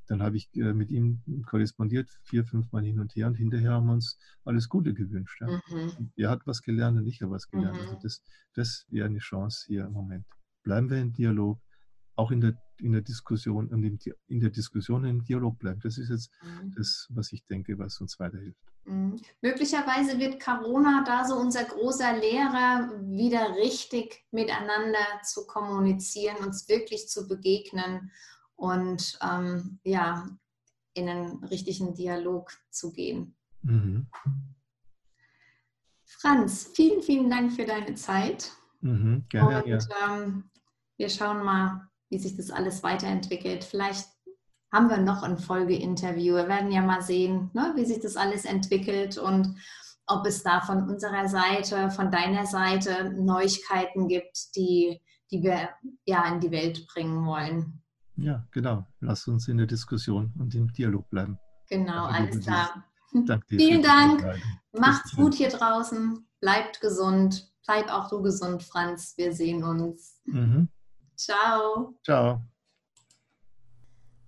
Dann 0.06 0.22
habe 0.22 0.36
ich 0.36 0.48
äh, 0.54 0.72
mit 0.72 0.90
ihm 0.90 1.22
korrespondiert, 1.46 2.08
vier, 2.24 2.44
fünf 2.44 2.70
Mal 2.72 2.82
hin 2.84 2.98
und 3.00 3.14
her 3.14 3.28
und 3.28 3.36
hinterher 3.36 3.72
haben 3.72 3.86
wir 3.86 3.94
uns 3.94 4.18
alles 4.44 4.68
Gute 4.68 4.94
gewünscht. 4.94 5.40
Ja. 5.40 5.60
Mhm. 5.70 6.12
Er 6.16 6.30
hat 6.30 6.46
was 6.46 6.62
gelernt 6.62 6.98
und 6.98 7.06
ich 7.06 7.22
habe 7.22 7.32
was 7.32 7.48
gelernt. 7.48 7.78
Also 7.78 7.84
mhm. 7.84 7.94
Also 7.94 8.02
das, 8.02 8.22
das 8.54 8.86
wäre 8.90 9.06
eine 9.06 9.20
Chance 9.20 9.64
hier 9.66 9.86
im 9.86 9.92
Moment. 9.92 10.26
Bleiben 10.64 10.90
wir 10.90 10.98
im 10.98 11.12
Dialog, 11.12 11.60
auch 12.16 12.30
in 12.30 12.40
der, 12.40 12.56
in 12.82 12.92
der 12.92 13.02
Diskussion 13.02 13.68
und 13.68 13.82
in 14.28 14.40
der 14.40 14.50
Diskussion 14.50 15.04
im 15.04 15.24
Dialog 15.24 15.58
bleiben. 15.58 15.80
Das 15.82 15.98
ist 15.98 16.10
jetzt 16.10 16.30
mhm. 16.42 16.72
das, 16.76 17.06
was 17.10 17.32
ich 17.32 17.44
denke, 17.44 17.78
was 17.78 18.00
uns 18.00 18.18
weiterhilft. 18.18 18.60
Mhm. 18.84 19.20
Möglicherweise 19.40 20.18
wird 20.18 20.42
Corona 20.42 21.04
da 21.06 21.24
so 21.24 21.36
unser 21.36 21.64
großer 21.64 22.18
Lehrer, 22.18 22.90
wieder 23.04 23.56
richtig 23.56 24.24
miteinander 24.30 25.04
zu 25.24 25.46
kommunizieren, 25.46 26.36
uns 26.44 26.68
wirklich 26.68 27.08
zu 27.08 27.28
begegnen 27.28 28.10
und 28.56 29.18
ähm, 29.22 29.78
ja, 29.84 30.28
in 30.94 31.08
einen 31.08 31.44
richtigen 31.44 31.94
Dialog 31.94 32.52
zu 32.70 32.92
gehen. 32.92 33.34
Mhm. 33.62 34.06
Franz, 36.04 36.70
vielen, 36.74 37.02
vielen 37.02 37.30
Dank 37.30 37.52
für 37.52 37.64
deine 37.64 37.94
Zeit. 37.94 38.52
Mhm, 38.80 39.24
gerne, 39.28 39.62
und 39.62 39.68
ja. 39.68 39.78
ähm, 40.08 40.50
wir 40.96 41.08
schauen 41.08 41.44
mal, 41.44 41.88
wie 42.12 42.18
sich 42.18 42.36
das 42.36 42.50
alles 42.50 42.82
weiterentwickelt. 42.82 43.64
Vielleicht 43.64 44.06
haben 44.70 44.90
wir 44.90 44.98
noch 44.98 45.22
ein 45.22 45.38
Folgeinterview. 45.38 46.34
Wir 46.34 46.46
werden 46.46 46.70
ja 46.70 46.82
mal 46.82 47.00
sehen, 47.00 47.50
ne, 47.54 47.72
wie 47.74 47.86
sich 47.86 48.00
das 48.00 48.16
alles 48.16 48.44
entwickelt 48.44 49.16
und 49.16 49.56
ob 50.06 50.26
es 50.26 50.42
da 50.42 50.60
von 50.60 50.90
unserer 50.90 51.26
Seite, 51.26 51.90
von 51.90 52.10
deiner 52.10 52.44
Seite 52.44 53.14
Neuigkeiten 53.16 54.08
gibt, 54.08 54.54
die, 54.56 55.00
die 55.30 55.42
wir 55.42 55.70
ja 56.04 56.30
in 56.30 56.40
die 56.40 56.50
Welt 56.50 56.86
bringen 56.86 57.24
wollen. 57.24 57.80
Ja, 58.16 58.46
genau. 58.50 58.86
Lass 59.00 59.26
uns 59.26 59.48
in 59.48 59.56
der 59.56 59.66
Diskussion 59.66 60.34
und 60.38 60.54
im 60.54 60.70
Dialog 60.70 61.08
bleiben. 61.08 61.38
Genau, 61.70 62.04
alles 62.04 62.40
klar. 62.40 62.84
Danke 63.24 63.56
Vielen 63.56 63.82
Dank. 63.82 64.22
Macht's 64.72 65.16
gut 65.16 65.34
hier 65.34 65.48
draußen. 65.48 66.26
Bleibt 66.40 66.82
gesund. 66.82 67.50
Bleib 67.66 67.88
auch 67.88 68.10
du 68.10 68.20
gesund, 68.20 68.62
Franz. 68.62 69.14
Wir 69.16 69.32
sehen 69.32 69.64
uns. 69.64 70.20
Mhm. 70.26 70.68
Ciao. 71.24 71.94
Ciao. 72.04 72.42